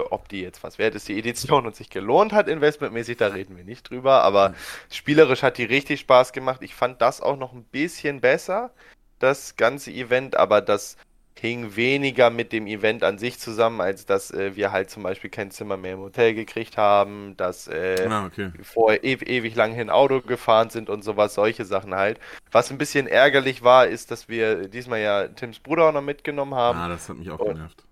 Ob 0.10 0.28
die 0.28 0.42
jetzt 0.42 0.62
was 0.62 0.78
wert 0.78 0.94
ist, 0.96 1.08
die 1.08 1.18
Edition 1.18 1.66
und 1.66 1.74
sich 1.74 1.90
gelohnt 1.90 2.34
hat, 2.34 2.50
investmentmäßig, 2.50 3.16
da 3.16 3.28
reden 3.28 3.56
wir 3.56 3.64
nicht 3.64 3.90
drüber. 3.90 4.24
Aber 4.24 4.54
spielerisch 4.92 5.42
hat 5.42 5.58
die 5.58 5.64
richtig 5.64 6.02
Spaß 6.02 6.34
gemacht. 6.34 6.62
Ich 6.64 6.76
fand 6.76 7.02
das 7.02 7.22
auch 7.22 7.38
noch 7.38 7.54
ein 7.54 7.64
bisschen 7.64 8.20
besser, 8.20 8.72
das 9.20 9.56
ganze 9.56 9.92
Event, 9.92 10.36
aber 10.36 10.60
das 10.60 10.98
hing 11.40 11.76
weniger 11.76 12.30
mit 12.30 12.52
dem 12.54 12.68
Event 12.68 13.04
an 13.04 13.18
sich 13.18 13.40
zusammen, 13.40 13.82
als 13.82 14.06
dass 14.06 14.32
äh, 14.32 14.56
wir 14.56 14.72
halt 14.72 14.90
zum 14.90 15.04
Beispiel 15.04 15.30
kein 15.30 15.52
Zimmer 15.52 15.78
mehr 15.78 15.94
im 15.94 16.00
Hotel 16.00 16.34
gekriegt 16.34 16.78
haben, 16.78 17.36
dass 17.38 17.68
äh, 17.68 18.08
Ah, 18.10 18.26
okay. 18.26 18.52
vorher 18.62 19.04
ew 19.04 19.24
ewig 19.26 19.56
lang 19.56 19.74
hin 19.74 19.90
Auto 19.90 20.22
gefahren 20.22 20.70
sind 20.70 20.90
und 20.90 21.04
sowas, 21.04 21.34
solche 21.34 21.66
Sachen 21.66 21.96
halt. 21.96 22.20
Was 22.52 22.72
ein 22.72 22.78
bisschen 22.78 23.08
ärgerlich 23.08 23.64
war, 23.64 23.88
ist, 23.88 24.12
dass 24.12 24.30
wir 24.30 24.68
diesmal 24.68 25.00
ja 25.00 25.28
Tims 25.28 25.60
Bruder 25.60 25.90
auch 25.90 25.94
noch 25.94 26.02
mitgenommen 26.02 26.56
haben. 26.56 26.78
Ah, 26.80 26.90
das 26.90 27.10
hat 27.10 27.18
mich 27.18 27.30
auch 27.32 27.40
Und- 27.40 27.56
genervt. 27.56 27.84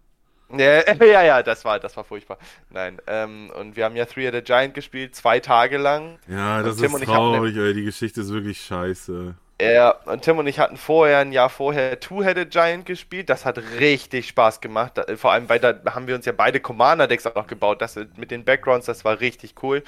Ja, 0.49 0.81
ja, 1.05 1.23
ja, 1.23 1.43
das 1.43 1.65
war, 1.65 1.77
das 1.77 1.97
war 1.97 2.05
furchtbar. 2.05 2.37
Nein, 2.69 2.99
ähm, 3.07 3.51
und 3.59 3.75
wir 3.75 3.83
haben 3.83 3.97
ja 3.97 4.05
Three 4.05 4.31
the 4.31 4.41
Giant 4.41 4.73
gespielt, 4.73 5.13
zwei 5.13 5.41
Tage 5.41 5.77
lang. 5.77 6.19
Ja, 6.29 6.63
das 6.63 6.79
ist 6.79 7.03
traurig, 7.03 7.57
ey. 7.57 7.73
Die 7.73 7.83
Geschichte 7.83 8.21
ist 8.21 8.31
wirklich 8.31 8.61
scheiße. 8.61 9.35
Ja, 9.59 9.89
und 10.05 10.21
Tim 10.21 10.37
und 10.37 10.45
ich 10.45 10.59
hatten 10.59 10.77
vorher, 10.77 11.19
ein 11.19 11.31
Jahr 11.31 11.49
vorher, 11.49 11.99
Two-Headed 11.99 12.51
Giant 12.51 12.85
gespielt. 12.85 13.29
Das 13.29 13.43
hat 13.43 13.57
richtig 13.79 14.27
Spaß 14.27 14.61
gemacht. 14.61 15.01
Vor 15.15 15.31
allem, 15.31 15.49
weil 15.49 15.59
da 15.59 15.75
haben 15.95 16.07
wir 16.07 16.13
uns 16.15 16.25
ja 16.25 16.31
beide 16.31 16.59
Commander-Decks 16.59 17.25
auch 17.25 17.33
noch 17.33 17.47
gebaut. 17.47 17.81
Das 17.81 17.95
mit 18.17 18.29
den 18.29 18.45
Backgrounds, 18.45 18.85
das 18.85 19.03
war 19.03 19.19
richtig 19.19 19.55
cool. 19.63 19.83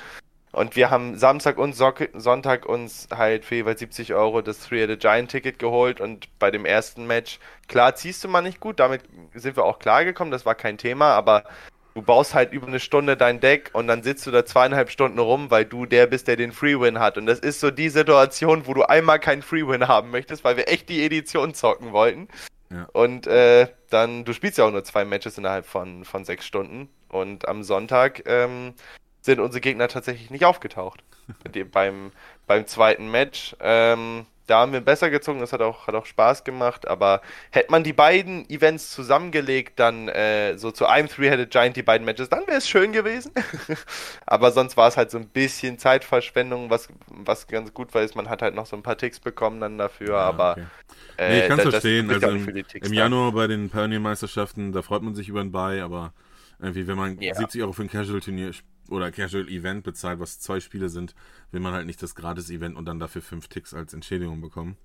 Und 0.52 0.76
wir 0.76 0.90
haben 0.90 1.16
Samstag 1.16 1.60
und 1.60 1.74
Sock 1.74 2.10
Sonntag 2.16 2.66
uns 2.66 3.08
halt 3.16 3.46
für 3.46 3.56
jeweils 3.56 3.80
70 3.82 4.16
Euro 4.16 4.42
das 4.42 4.60
Three-Headed 4.62 5.00
Giant-Ticket 5.00 5.60
geholt. 5.60 6.02
Und 6.02 6.28
bei 6.40 6.50
dem 6.50 6.66
ersten 6.66 7.06
Match, 7.06 7.40
klar, 7.68 7.94
ziehst 7.94 8.24
du 8.24 8.28
mal 8.28 8.42
nicht 8.42 8.60
gut. 8.60 8.80
Damit 8.80 9.04
sind 9.36 9.56
wir 9.56 9.66
auch 9.66 9.78
klargekommen. 9.78 10.32
Das 10.32 10.48
war 10.48 10.56
kein 10.56 10.80
Thema. 10.80 11.14
Aber 11.14 11.44
du 12.00 12.06
baust 12.06 12.34
halt 12.34 12.54
über 12.54 12.68
eine 12.68 12.80
Stunde 12.80 13.18
dein 13.18 13.42
Deck 13.42 13.72
und 13.74 13.88
dann 13.88 14.04
sitzt 14.04 14.26
du 14.26 14.32
da 14.32 14.46
zweieinhalb 14.46 14.90
Stunden 14.90 15.20
rum, 15.20 15.52
weil 15.52 15.66
du 15.66 15.86
der 15.86 16.08
bist, 16.08 16.30
der 16.30 16.38
den 16.38 16.54
Free-Win 16.54 17.00
hat. 17.00 17.18
Und 17.18 17.26
das 17.26 17.40
ist 17.40 17.60
so 17.60 17.72
die 17.72 17.90
Situation, 17.90 18.68
wo 18.68 18.74
du 18.74 18.84
einmal 18.84 19.20
keinen 19.20 19.42
Free-Win 19.42 19.90
haben 19.90 20.10
möchtest, 20.10 20.46
weil 20.46 20.56
wir 20.56 20.70
echt 20.70 20.88
die 20.88 21.04
Edition 21.04 21.54
zocken 21.54 21.92
wollten. 21.92 22.30
Ja. 22.72 22.88
Und 22.94 23.28
äh, 23.28 23.68
dann, 23.90 24.24
du 24.24 24.32
spielst 24.32 24.58
ja 24.58 24.66
auch 24.66 24.72
nur 24.72 24.86
zwei 24.86 25.04
Matches 25.04 25.38
innerhalb 25.38 25.66
von, 25.66 26.06
von 26.06 26.24
sechs 26.24 26.46
Stunden. 26.46 26.88
Und 27.10 27.50
am 27.50 27.64
Sonntag 27.64 28.24
ähm, 28.26 28.76
sind 29.20 29.42
unsere 29.42 29.60
Gegner 29.60 29.90
tatsächlich 29.90 30.30
nicht 30.30 30.46
aufgetaucht. 30.46 31.04
Beim, 31.72 32.12
beim 32.48 32.66
zweiten 32.66 33.12
Match. 33.12 33.56
Ähm, 33.60 34.26
da 34.50 34.60
haben 34.62 34.74
wir 34.74 34.82
besser 34.82 35.10
gezogen, 35.10 35.40
das 35.40 35.54
hat 35.54 35.62
auch, 35.62 35.88
hat 35.88 35.96
auch 35.96 36.06
Spaß 36.06 36.44
gemacht, 36.44 36.88
aber 36.88 37.22
hätte 37.52 37.72
man 37.72 37.84
die 37.84 37.94
beiden 37.94 38.50
Events 38.50 38.92
zusammengelegt, 38.92 39.80
dann 39.80 40.08
äh, 40.08 40.58
so 40.58 40.72
zu 40.72 40.86
einem 40.88 41.08
Three-Headed 41.08 41.52
Giant 41.52 41.76
die 41.76 41.84
beiden 41.84 42.06
Matches, 42.06 42.30
dann 42.30 42.46
wäre 42.48 42.58
es 42.58 42.68
schön 42.68 42.92
gewesen. 42.92 43.32
aber 44.26 44.52
sonst 44.52 44.78
war 44.78 44.88
es 44.88 44.98
halt 44.98 45.12
so 45.12 45.18
ein 45.18 45.28
bisschen 45.28 45.78
Zeitverschwendung, 45.78 46.70
was, 46.70 46.90
was 47.08 47.48
ganz 47.48 47.74
gut 47.74 47.94
war, 47.94 48.02
ist, 48.02 48.16
man 48.16 48.30
hat 48.30 48.42
halt 48.42 48.56
noch 48.56 48.66
so 48.66 48.76
ein 48.76 48.84
paar 48.84 48.98
Ticks 48.98 49.20
bekommen 49.20 49.60
dann 49.60 49.78
dafür, 49.78 50.10
Ja, 50.16 50.20
aber 50.22 50.52
okay. 50.52 50.66
äh, 51.18 51.30
Nee, 51.30 51.40
ich 51.42 51.48
kann's 51.48 51.64
da- 51.64 51.72
das 51.72 51.82
verstehen. 51.82 52.10
Also 52.12 52.28
im, 52.30 52.48
im 52.48 52.64
dann. 52.82 52.94
Januar 52.94 53.32
bei 53.32 53.48
den 53.48 53.70
Pioneer-Meisterschaften, 53.70 54.72
da 54.72 54.82
freut 54.82 55.02
man 55.02 55.16
sich 55.16 55.30
über 55.30 55.42
ein 55.42 55.52
Buy, 55.52 55.80
aber 55.82 56.14
irgendwie, 56.62 56.88
wenn 56.88 56.98
man 56.98 57.20
Ja. 57.22 57.36
70 57.36 57.62
Euro 57.62 57.74
für 57.74 57.84
ein 57.84 57.90
Casual-Turnier 57.90 58.50
sp- 58.52 58.66
oder 58.92 59.12
Casual-Event 59.12 59.84
bezahlt, 59.84 60.20
was 60.20 60.40
zwei 60.40 60.60
Spiele 60.60 60.90
sind, 60.90 61.16
will 61.52 61.60
man 61.62 61.74
halt 61.74 61.86
nicht 61.86 62.02
das 62.02 62.16
Gratis-Event 62.16 62.76
und 62.76 62.86
dann 62.86 63.00
dafür 63.00 63.22
fünf 63.22 63.48
Ticks 63.48 63.74
als 63.74 63.94
Entschädigung 63.94 64.42
bekommen. 64.42 64.78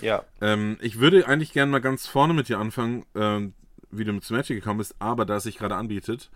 Ja, 0.00 0.24
Ähm, 0.40 0.78
ich 0.80 0.98
würde 0.98 1.26
eigentlich 1.28 1.52
gerne 1.52 1.70
mal 1.70 1.80
ganz 1.80 2.06
vorne 2.06 2.32
mit 2.34 2.48
dir 2.48 2.58
anfangen, 2.58 3.04
ähm, 3.14 3.52
wie 3.90 4.04
du 4.04 4.12
mit 4.12 4.28
Magic 4.30 4.56
gekommen 4.56 4.78
bist, 4.78 4.94
aber 4.98 5.24
da 5.26 5.36
es 5.36 5.42
sich 5.42 5.58
gerade 5.58 5.74
anbietet, 5.76 6.30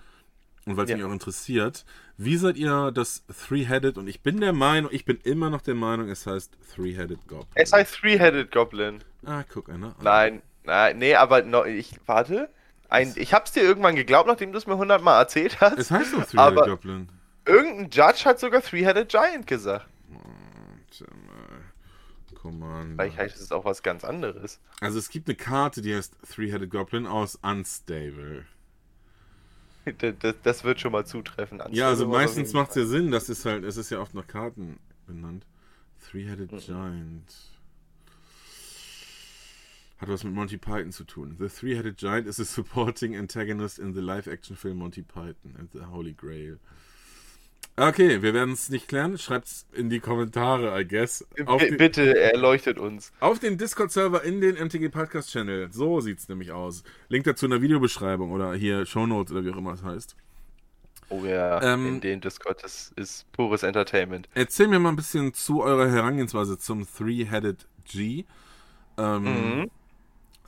und 0.66 0.76
weil 0.76 0.84
es 0.84 0.90
Ja. 0.90 0.96
mich 0.96 1.06
auch 1.06 1.12
interessiert, 1.12 1.84
wie 2.18 2.36
seid 2.36 2.56
ihr 2.56 2.90
das 2.92 3.24
Three-Headed? 3.28 3.98
Und 3.98 4.08
ich 4.08 4.20
bin 4.22 4.40
der 4.40 4.52
Meinung, 4.52 4.90
ich 4.92 5.04
bin 5.04 5.18
immer 5.22 5.48
noch 5.48 5.62
der 5.62 5.74
Meinung, 5.74 6.08
es 6.10 6.26
heißt 6.26 6.56
Three-Headed 6.74 7.26
Goblin. 7.28 7.46
Es 7.54 7.72
heißt 7.72 7.94
Three-Headed 7.94 8.50
Goblin. 8.50 8.98
Ah, 9.24 9.44
guck 9.48 9.70
einer. 9.70 9.94
Nein, 10.02 10.42
nein, 10.64 10.98
nee, 10.98 11.14
aber 11.14 11.42
no, 11.42 11.64
ich, 11.64 11.92
warte. 12.06 12.50
Ein, 12.88 13.12
ich 13.16 13.32
hab's 13.34 13.52
dir 13.52 13.62
irgendwann 13.62 13.96
geglaubt, 13.96 14.28
nachdem 14.28 14.52
du 14.52 14.58
es 14.58 14.66
mir 14.66 14.76
hundertmal 14.76 15.20
erzählt 15.20 15.60
hast. 15.60 15.78
Es 15.78 15.90
heißt 15.90 16.12
doch 16.14 16.24
Three-Headed 16.24 16.58
Aber- 16.58 16.66
Goblin. 16.66 17.08
Irgendein 17.44 17.90
Judge 17.90 18.24
hat 18.24 18.40
sogar 18.40 18.60
Three-Headed 18.62 19.08
Giant 19.08 19.46
gesagt. 19.46 19.86
Commander. 22.34 23.02
Vielleicht 23.04 23.18
heißt 23.18 23.40
es 23.40 23.52
auch 23.52 23.64
was 23.64 23.82
ganz 23.82 24.04
anderes. 24.04 24.60
Also 24.80 24.98
es 24.98 25.08
gibt 25.08 25.28
eine 25.28 25.36
Karte, 25.36 25.82
die 25.82 25.94
heißt 25.94 26.14
Three-Headed 26.32 26.70
Goblin 26.70 27.06
aus 27.06 27.36
Unstable. 27.42 28.44
Das, 29.98 30.14
das, 30.18 30.34
das 30.42 30.64
wird 30.64 30.80
schon 30.80 30.90
mal 30.90 31.06
zutreffen. 31.06 31.62
Ja, 31.70 31.86
also 31.86 32.08
meistens 32.08 32.52
macht 32.52 32.70
es 32.70 32.74
ja 32.76 32.86
Sinn, 32.86 33.12
das 33.12 33.28
ist 33.28 33.44
halt, 33.44 33.62
es 33.62 33.76
ist 33.76 33.88
ja 33.90 34.00
oft 34.00 34.14
nach 34.14 34.26
Karten 34.26 34.80
benannt. 35.06 35.46
Three-Headed 36.10 36.50
Mhm. 36.50 36.58
Giant. 36.58 37.32
Hat 39.98 40.08
was 40.10 40.24
mit 40.24 40.34
Monty 40.34 40.58
Python 40.58 40.92
zu 40.92 41.04
tun. 41.04 41.36
The 41.38 41.48
Three-Headed 41.48 41.96
Giant 41.96 42.26
is 42.26 42.38
a 42.38 42.44
supporting 42.44 43.16
antagonist 43.16 43.78
in 43.78 43.94
the 43.94 44.00
live-action 44.02 44.54
film 44.56 44.78
Monty 44.78 45.02
Python 45.02 45.54
and 45.58 45.70
the 45.72 45.86
Holy 45.90 46.12
Grail. 46.12 46.58
Okay, 47.78 48.22
wir 48.22 48.32
werden 48.32 48.52
es 48.54 48.70
nicht 48.70 48.88
klären. 48.88 49.18
Schreibt's 49.18 49.66
in 49.72 49.90
die 49.90 50.00
Kommentare, 50.00 50.78
I 50.80 50.86
guess. 50.86 51.26
Den- 51.36 51.76
Bitte 51.76 52.18
erleuchtet 52.18 52.78
uns. 52.78 53.12
auf 53.20 53.38
den 53.38 53.58
Discord-Server 53.58 54.22
in 54.24 54.40
den 54.40 54.56
MTG 54.56 54.88
Podcast 54.90 55.30
Channel. 55.30 55.70
So 55.72 56.00
sieht's 56.00 56.28
nämlich 56.28 56.52
aus. 56.52 56.84
Link 57.08 57.24
dazu 57.24 57.44
in 57.46 57.50
der 57.50 57.60
Videobeschreibung 57.62 58.32
oder 58.32 58.54
hier 58.54 58.86
Shownotes 58.86 59.32
oder 59.32 59.44
wie 59.44 59.50
auch 59.50 59.58
immer 59.58 59.72
es 59.74 59.82
heißt. 59.82 60.16
Oh 61.10 61.22
ja, 61.24 61.62
Ähm, 61.62 61.86
in 61.86 62.00
den 62.00 62.20
Discord, 62.20 62.64
das 62.64 62.92
ist 62.96 63.30
pures 63.32 63.62
Entertainment. 63.62 64.28
Erzähl 64.34 64.68
mir 64.68 64.78
mal 64.78 64.88
ein 64.90 64.96
bisschen 64.96 65.34
zu 65.34 65.62
eurer 65.62 65.90
Herangehensweise 65.90 66.58
zum 66.58 66.86
Three-Headed 66.86 67.66
G. 67.84 68.24
Ähm, 68.98 69.22
Mhm. 69.24 69.70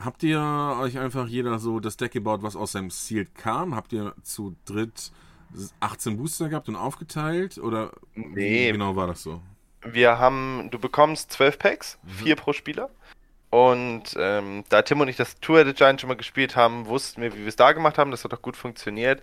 Habt 0.00 0.22
ihr 0.22 0.40
euch 0.80 0.98
einfach 0.98 1.26
jeder 1.26 1.58
so 1.58 1.80
das 1.80 1.96
Deck 1.96 2.12
gebaut, 2.12 2.42
was 2.42 2.54
aus 2.56 2.72
seinem 2.72 2.90
Sealed 2.90 3.34
kam? 3.34 3.74
Habt 3.74 3.92
ihr 3.92 4.14
zu 4.22 4.54
dritt 4.64 5.10
18 5.80 6.16
Booster 6.16 6.48
gehabt 6.48 6.68
und 6.68 6.76
aufgeteilt? 6.76 7.58
Oder 7.58 7.90
Nee. 8.14 8.68
wie 8.68 8.72
genau 8.72 8.94
war 8.96 9.06
das 9.08 9.22
so? 9.22 9.40
Wir 9.82 10.18
haben, 10.18 10.68
du 10.70 10.78
bekommst 10.78 11.32
12 11.32 11.58
Packs, 11.58 11.98
Mhm. 12.04 12.08
vier 12.10 12.36
pro 12.36 12.52
Spieler. 12.52 12.90
Und 13.50 14.02
ähm, 14.18 14.64
da 14.68 14.82
Tim 14.82 15.00
und 15.00 15.08
ich 15.08 15.16
das 15.16 15.40
Two-Headed 15.40 15.76
Giant 15.76 16.00
schon 16.00 16.08
mal 16.08 16.16
gespielt 16.16 16.54
haben, 16.54 16.86
wussten 16.86 17.22
wir, 17.22 17.32
wie 17.34 17.40
wir 17.40 17.48
es 17.48 17.56
da 17.56 17.72
gemacht 17.72 17.96
haben. 17.96 18.10
Das 18.10 18.22
hat 18.24 18.32
doch 18.32 18.42
gut 18.42 18.56
funktioniert. 18.56 19.22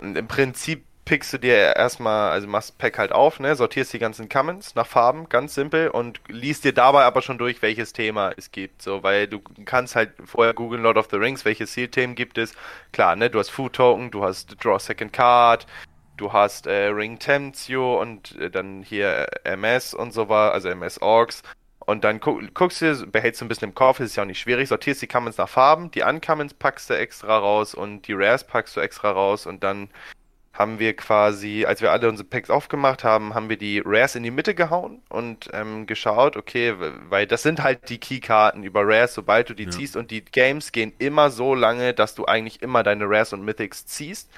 Und 0.00 0.16
im 0.18 0.28
Prinzip 0.28 0.84
pickst 1.12 1.30
du 1.34 1.36
dir 1.36 1.76
erstmal, 1.76 2.30
also 2.30 2.48
machst 2.48 2.78
Pack 2.78 2.96
halt 2.96 3.12
auf, 3.12 3.38
ne, 3.38 3.54
sortierst 3.54 3.92
die 3.92 3.98
ganzen 3.98 4.30
Commons 4.30 4.74
nach 4.74 4.86
Farben, 4.86 5.28
ganz 5.28 5.54
simpel, 5.54 5.88
und 5.90 6.22
liest 6.28 6.64
dir 6.64 6.72
dabei 6.72 7.04
aber 7.04 7.20
schon 7.20 7.36
durch, 7.36 7.60
welches 7.60 7.92
Thema 7.92 8.32
es 8.38 8.50
gibt. 8.50 8.80
So, 8.80 9.02
weil 9.02 9.28
du 9.28 9.38
kannst 9.66 9.94
halt 9.94 10.14
vorher 10.24 10.54
googeln 10.54 10.82
Lord 10.82 10.96
of 10.96 11.08
the 11.10 11.18
Rings, 11.18 11.44
welche 11.44 11.66
Seal-Themen 11.66 12.14
gibt 12.14 12.38
es. 12.38 12.54
Klar, 12.92 13.14
ne, 13.14 13.28
du 13.28 13.38
hast 13.38 13.50
Food 13.50 13.74
Token, 13.74 14.10
du 14.10 14.24
hast 14.24 14.56
Draw 14.64 14.78
Second 14.78 15.12
Card, 15.12 15.66
du 16.16 16.32
hast 16.32 16.66
äh, 16.66 16.86
Ring 16.86 17.18
Temptio 17.18 18.00
und 18.00 18.34
äh, 18.40 18.48
dann 18.48 18.82
hier 18.82 19.28
äh, 19.44 19.50
MS 19.50 19.92
und 19.92 20.14
so 20.14 20.30
war, 20.30 20.52
also 20.52 20.70
MS 20.70 21.02
Orks. 21.02 21.42
Und 21.80 22.04
dann 22.04 22.20
guck, 22.20 22.54
guckst 22.54 22.80
du, 22.80 23.06
behältst 23.06 23.42
du 23.42 23.44
ein 23.44 23.48
bisschen 23.48 23.68
im 23.68 23.74
Kopf, 23.74 24.00
ist 24.00 24.16
ja 24.16 24.22
auch 24.22 24.26
nicht 24.26 24.40
schwierig, 24.40 24.70
sortierst 24.70 25.02
die 25.02 25.08
Commons 25.08 25.36
nach 25.36 25.50
Farben, 25.50 25.90
die 25.90 26.04
Uncommons 26.04 26.54
packst 26.54 26.88
du 26.88 26.94
extra 26.94 27.36
raus 27.36 27.74
und 27.74 28.08
die 28.08 28.14
Rares 28.14 28.44
packst 28.44 28.74
du 28.78 28.80
extra 28.80 29.10
raus 29.10 29.44
und 29.44 29.62
dann 29.62 29.90
haben 30.52 30.78
wir 30.78 30.94
quasi, 30.94 31.64
als 31.66 31.80
wir 31.80 31.92
alle 31.92 32.08
unsere 32.08 32.28
Packs 32.28 32.50
aufgemacht 32.50 33.04
haben, 33.04 33.34
haben 33.34 33.48
wir 33.48 33.56
die 33.56 33.82
Rares 33.84 34.14
in 34.16 34.22
die 34.22 34.30
Mitte 34.30 34.54
gehauen 34.54 35.02
und 35.08 35.48
ähm, 35.52 35.86
geschaut, 35.86 36.36
okay, 36.36 36.74
weil 37.08 37.26
das 37.26 37.42
sind 37.42 37.62
halt 37.62 37.88
die 37.88 37.98
Keykarten 37.98 38.62
über 38.62 38.82
Rares, 38.84 39.14
sobald 39.14 39.48
du 39.50 39.54
die 39.54 39.64
Ja. 39.64 39.70
ziehst 39.70 39.96
und 39.96 40.10
die 40.10 40.24
Games 40.24 40.72
gehen 40.72 40.92
immer 40.98 41.30
so 41.30 41.54
lange, 41.54 41.94
dass 41.94 42.14
du 42.14 42.26
eigentlich 42.26 42.62
immer 42.62 42.82
deine 42.82 43.04
Rares 43.08 43.32
und 43.32 43.44
Mythics 43.44 43.86
ziehst. 43.86 44.30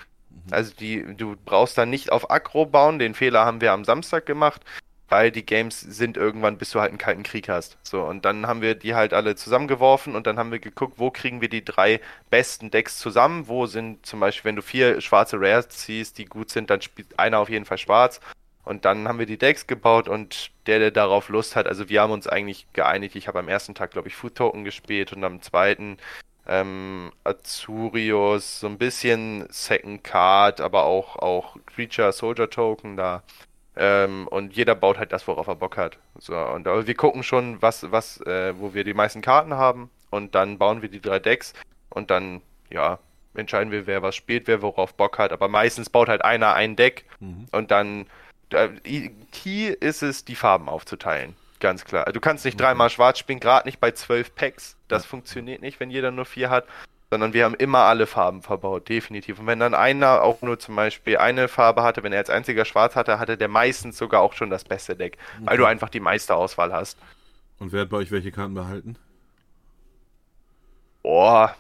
Also 0.51 0.73
die, 0.79 1.05
du 1.17 1.37
brauchst 1.45 1.79
dann 1.79 1.91
nicht 1.91 2.13
auf 2.13 2.31
Aggro 2.31 2.67
bauen, 2.67 2.99
den 2.99 3.15
Fehler 3.15 3.45
haben 3.45 3.61
wir 3.61 3.73
am 3.73 3.85
Samstag 3.85 4.27
gemacht, 4.27 4.63
weil 5.09 5.31
die 5.31 5.45
Games 5.45 5.81
sind 5.81 6.17
irgendwann, 6.17 6.59
bis 6.59 6.71
du 6.71 6.81
halt 6.81 6.91
einen 6.91 6.99
kalten 6.99 7.23
Krieg 7.23 7.49
hast. 7.49 7.77
So, 7.83 8.03
und 8.03 8.25
dann 8.25 8.47
haben 8.47 8.63
wir 8.63 8.75
die 8.75 8.95
halt 8.95 9.13
alle 9.13 9.37
zusammengeworfen 9.37 10.17
und 10.17 10.27
dann 10.27 10.39
haben 10.39 10.51
wir 10.51 10.59
geguckt, 10.59 10.95
wo 10.99 11.11
kriegen 11.11 11.41
wir 11.41 11.49
die 11.49 11.65
drei 11.65 12.01
besten 12.31 12.71
Decks 12.71 12.99
zusammen, 12.99 13.49
wo 13.49 13.67
sind 13.67 14.05
zum 14.07 14.21
Beispiel, 14.21 14.49
wenn 14.49 14.57
du 14.57 14.63
vier 14.63 15.01
schwarze 15.01 15.41
Rares 15.41 15.69
ziehst, 15.69 16.19
die 16.19 16.25
gut 16.25 16.51
sind, 16.51 16.71
dann 16.71 16.81
spielt 16.83 17.19
einer 17.19 17.39
auf 17.39 17.49
jeden 17.49 17.65
Fall 17.65 17.79
schwarz. 17.79 18.21
Und 18.65 18.87
dann 18.87 19.07
haben 19.09 19.19
wir 19.19 19.27
die 19.27 19.37
Decks 19.37 19.67
gebaut 19.67 20.09
und 20.09 20.51
der, 20.67 20.79
der 20.79 20.91
darauf 20.91 21.29
Lust 21.29 21.55
hat, 21.55 21.67
also 21.67 21.91
wir 21.91 22.01
haben 22.01 22.13
uns 22.13 22.27
eigentlich 22.27 22.67
geeinigt. 22.73 23.15
Ich 23.15 23.29
habe 23.29 23.39
am 23.39 23.49
ersten 23.49 23.75
Tag, 23.75 23.91
glaube 23.91 24.09
ich, 24.09 24.17
Food 24.17 24.37
Token 24.37 24.65
gespielt 24.65 25.13
und 25.13 25.23
am 25.23 25.43
zweiten 25.43 25.99
ähm, 26.47 27.13
Azurius, 27.25 28.61
so 28.61 28.67
ein 28.67 28.79
bisschen 28.79 29.47
Second 29.51 30.03
Card, 30.03 30.61
aber 30.61 30.85
auch, 30.85 31.17
auch 31.17 31.57
Creature 31.67 32.13
Soldier 32.13 32.51
Token 32.51 32.97
da. 32.97 33.23
Ähm, 33.77 34.29
und 34.29 34.55
jeder 34.55 34.75
baut 34.75 34.99
halt 34.99 35.13
das, 35.13 35.27
worauf 35.27 35.47
er 35.49 35.57
Bock 35.57 35.77
hat. 35.77 35.99
So, 36.19 36.37
und 36.37 36.69
aber 36.69 36.87
wir 36.87 36.95
gucken 36.95 37.23
schon, 37.23 37.61
was, 37.61 37.91
was, 37.91 38.21
äh, 38.21 38.55
wo 38.59 38.73
wir 38.75 38.85
die 38.85 38.95
meisten 38.95 39.21
Karten 39.21 39.55
haben 39.55 39.91
und 40.11 40.35
dann 40.35 40.59
bauen 40.59 40.81
wir 40.83 40.89
die 40.89 41.01
drei 41.01 41.19
Decks 41.19 41.55
und 41.91 42.11
dann, 42.11 42.41
ja, 42.71 42.99
entscheiden 43.35 43.73
wir, 43.73 43.87
wer 43.89 44.03
was 44.03 44.15
spielt, 44.15 44.47
wer 44.47 44.63
worauf 44.63 44.95
Bock 44.95 45.19
hat. 45.19 45.33
Aber 45.33 45.49
meistens 45.49 45.91
baut 45.91 46.09
halt 46.09 46.25
einer 46.25 46.55
ein 46.55 46.77
Deck 46.77 47.05
Mhm. 47.19 47.47
und 47.51 47.71
dann 47.71 48.07
äh, 48.51 48.69
Key 49.33 49.69
ist 49.69 50.03
es, 50.03 50.25
die 50.25 50.37
Farben 50.37 50.69
aufzuteilen. 50.69 51.35
Ganz 51.61 51.85
klar. 51.85 52.05
Du 52.13 52.21
kannst 52.21 52.45
nicht 52.45 52.61
dreimal 52.61 52.91
schwarz 52.91 53.19
spielen, 53.19 53.41
gerade 53.41 53.67
nicht 53.67 53.81
bei 53.81 53.91
zwölf 53.91 54.35
Packs. 54.35 54.77
Das 54.87 55.07
funktioniert 55.07 55.63
nicht, 55.63 55.81
wenn 55.81 55.91
jeder 55.91 56.11
nur 56.11 56.27
vier 56.27 56.51
hat. 56.51 56.67
Sondern 57.15 57.33
wir 57.33 57.45
haben 57.45 57.55
immer 57.55 57.85
alle 57.85 58.09
Farben 58.09 58.43
verbaut, 58.43 58.89
definitiv. 58.89 59.39
Und 59.39 59.47
wenn 59.47 59.61
dann 59.61 59.73
einer 59.73 60.23
auch 60.23 60.43
nur 60.43 60.59
zum 60.59 60.75
Beispiel 60.75 61.17
eine 61.17 61.47
Farbe 61.47 61.85
hatte, 61.85 62.03
wenn 62.03 62.13
er 62.13 62.19
als 62.19 62.29
einziger 62.29 62.65
schwarz 62.65 62.97
hatte, 62.97 63.21
hatte 63.21 63.37
der 63.37 63.47
meistens 63.47 63.97
sogar 63.97 64.21
auch 64.21 64.33
schon 64.33 64.51
das 64.51 64.65
beste 64.65 64.97
Deck. 64.97 65.17
Weil 65.45 65.57
du 65.57 65.65
einfach 65.65 65.91
die 65.91 66.01
meiste 66.01 66.35
Auswahl 66.35 66.73
hast. 66.73 66.99
Und 67.61 67.71
wer 67.71 67.83
hat 67.83 67.91
bei 67.91 67.99
euch 67.99 68.11
welche 68.11 68.33
Karten 68.33 68.55
behalten? 68.55 68.97
Boah. 71.05 71.55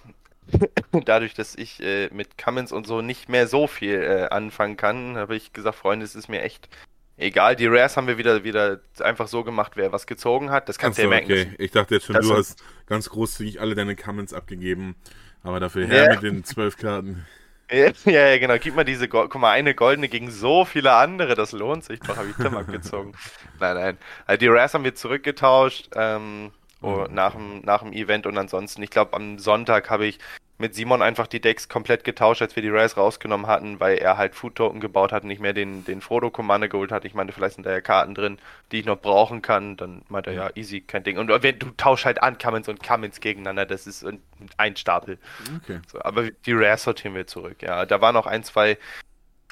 Dadurch, 1.04 1.34
dass 1.34 1.54
ich 1.54 1.80
äh, 1.80 2.08
mit 2.12 2.36
Cummins 2.36 2.72
und 2.72 2.84
so 2.88 3.00
nicht 3.00 3.28
mehr 3.28 3.46
so 3.46 3.68
viel 3.68 4.02
äh, 4.02 4.34
anfangen 4.34 4.76
kann, 4.76 5.16
habe 5.16 5.36
ich 5.36 5.52
gesagt, 5.52 5.76
Freunde, 5.76 6.04
es 6.04 6.16
ist 6.16 6.28
mir 6.28 6.42
echt 6.42 6.68
egal. 7.16 7.54
Die 7.54 7.68
Rares 7.68 7.96
haben 7.96 8.08
wir 8.08 8.18
wieder, 8.18 8.42
wieder 8.42 8.80
einfach 8.98 9.28
so 9.28 9.44
gemacht, 9.44 9.76
wer 9.76 9.92
was 9.92 10.08
gezogen 10.08 10.50
hat. 10.50 10.68
Das 10.68 10.78
kannst 10.78 10.98
du 10.98 11.02
Achso, 11.02 11.12
ja 11.12 11.20
merken. 11.20 11.32
okay. 11.32 11.54
Ich 11.62 11.70
dachte 11.70 11.94
jetzt 11.94 12.06
schon, 12.06 12.16
Das 12.16 12.26
du 12.26 12.36
hast 12.36 12.64
ganz 12.86 13.08
großzügig 13.08 13.60
alle 13.60 13.76
deine 13.76 13.94
Comments 13.94 14.34
abgegeben. 14.34 14.96
Aber 15.44 15.60
dafür 15.60 15.86
her 15.86 16.04
Ja. 16.06 16.10
mit 16.14 16.22
den 16.22 16.42
zwölf 16.44 16.76
Karten. 16.76 17.24
Ja, 17.70 17.90
ja, 18.04 18.38
genau. 18.38 18.56
Gib 18.58 18.74
mal 18.74 18.84
diese, 18.84 19.08
Go 19.08 19.22
guck 19.28 19.40
mal, 19.40 19.50
eine 19.52 19.74
goldene 19.74 20.08
gegen 20.08 20.30
so 20.30 20.64
viele 20.64 20.92
andere, 20.92 21.34
das 21.34 21.52
lohnt 21.52 21.82
sich 21.84 22.00
doch, 22.00 22.16
habe 22.16 22.28
ich 22.28 22.36
Tim 22.36 22.56
abgezogen. 22.56 23.14
Nein, 23.60 23.74
nein. 23.76 23.98
Also 24.26 24.38
die 24.40 24.48
Rares 24.48 24.74
haben 24.74 24.84
wir 24.84 24.94
zurückgetauscht 24.94 25.88
ähm, 25.94 26.50
oh, 26.82 27.06
Mhm. 27.08 27.14
nach, 27.14 27.32
dem, 27.34 27.60
nach 27.62 27.82
dem 27.82 27.92
Event 27.92 28.26
und 28.26 28.36
ansonsten, 28.36 28.82
ich 28.82 28.90
glaube, 28.90 29.14
am 29.14 29.38
Sonntag 29.38 29.88
habe 29.90 30.04
ich 30.06 30.18
mit 30.64 30.74
Simon 30.74 31.02
einfach 31.02 31.26
die 31.26 31.42
Decks 31.42 31.68
komplett 31.68 32.04
getauscht, 32.04 32.40
als 32.40 32.56
wir 32.56 32.62
die 32.62 32.70
Rares 32.70 32.96
rausgenommen 32.96 33.46
hatten, 33.46 33.80
weil 33.80 33.98
er 33.98 34.16
halt 34.16 34.34
Food 34.34 34.54
Token 34.54 34.80
gebaut 34.80 35.12
hat 35.12 35.22
und 35.22 35.28
nicht 35.28 35.42
mehr 35.42 35.52
den, 35.52 35.84
den 35.84 36.00
Frodo 36.00 36.30
Commander 36.30 36.68
geholt 36.68 36.90
hat. 36.90 37.04
Ich 37.04 37.12
meinte, 37.12 37.34
vielleicht 37.34 37.56
sind 37.56 37.66
da 37.66 37.70
ja 37.70 37.82
Karten 37.82 38.14
drin, 38.14 38.38
die 38.72 38.80
ich 38.80 38.86
noch 38.86 38.96
brauchen 38.98 39.42
kann. 39.42 39.76
Dann 39.76 40.00
meinte 40.08 40.30
er, 40.30 40.36
ja, 40.36 40.50
easy, 40.54 40.80
kein 40.80 41.04
Ding. 41.04 41.18
Und 41.18 41.28
wenn 41.28 41.58
du 41.58 41.66
tausch 41.76 42.06
halt 42.06 42.22
an 42.22 42.38
Cummins 42.38 42.66
und 42.66 42.82
Cummins 42.82 43.20
gegeneinander, 43.20 43.66
das 43.66 43.86
ist 43.86 44.06
ein- 44.06 44.22
ein 44.56 44.74
Stapel. 44.74 45.18
Okay. 45.62 45.80
So, 45.86 46.00
aber 46.00 46.30
die 46.30 46.52
Rares 46.54 46.84
sortieren 46.84 47.14
wir 47.14 47.26
zurück, 47.26 47.60
ja. 47.60 47.84
Da 47.84 48.00
waren 48.00 48.16
auch 48.16 48.26
ein, 48.26 48.42
zwei 48.42 48.78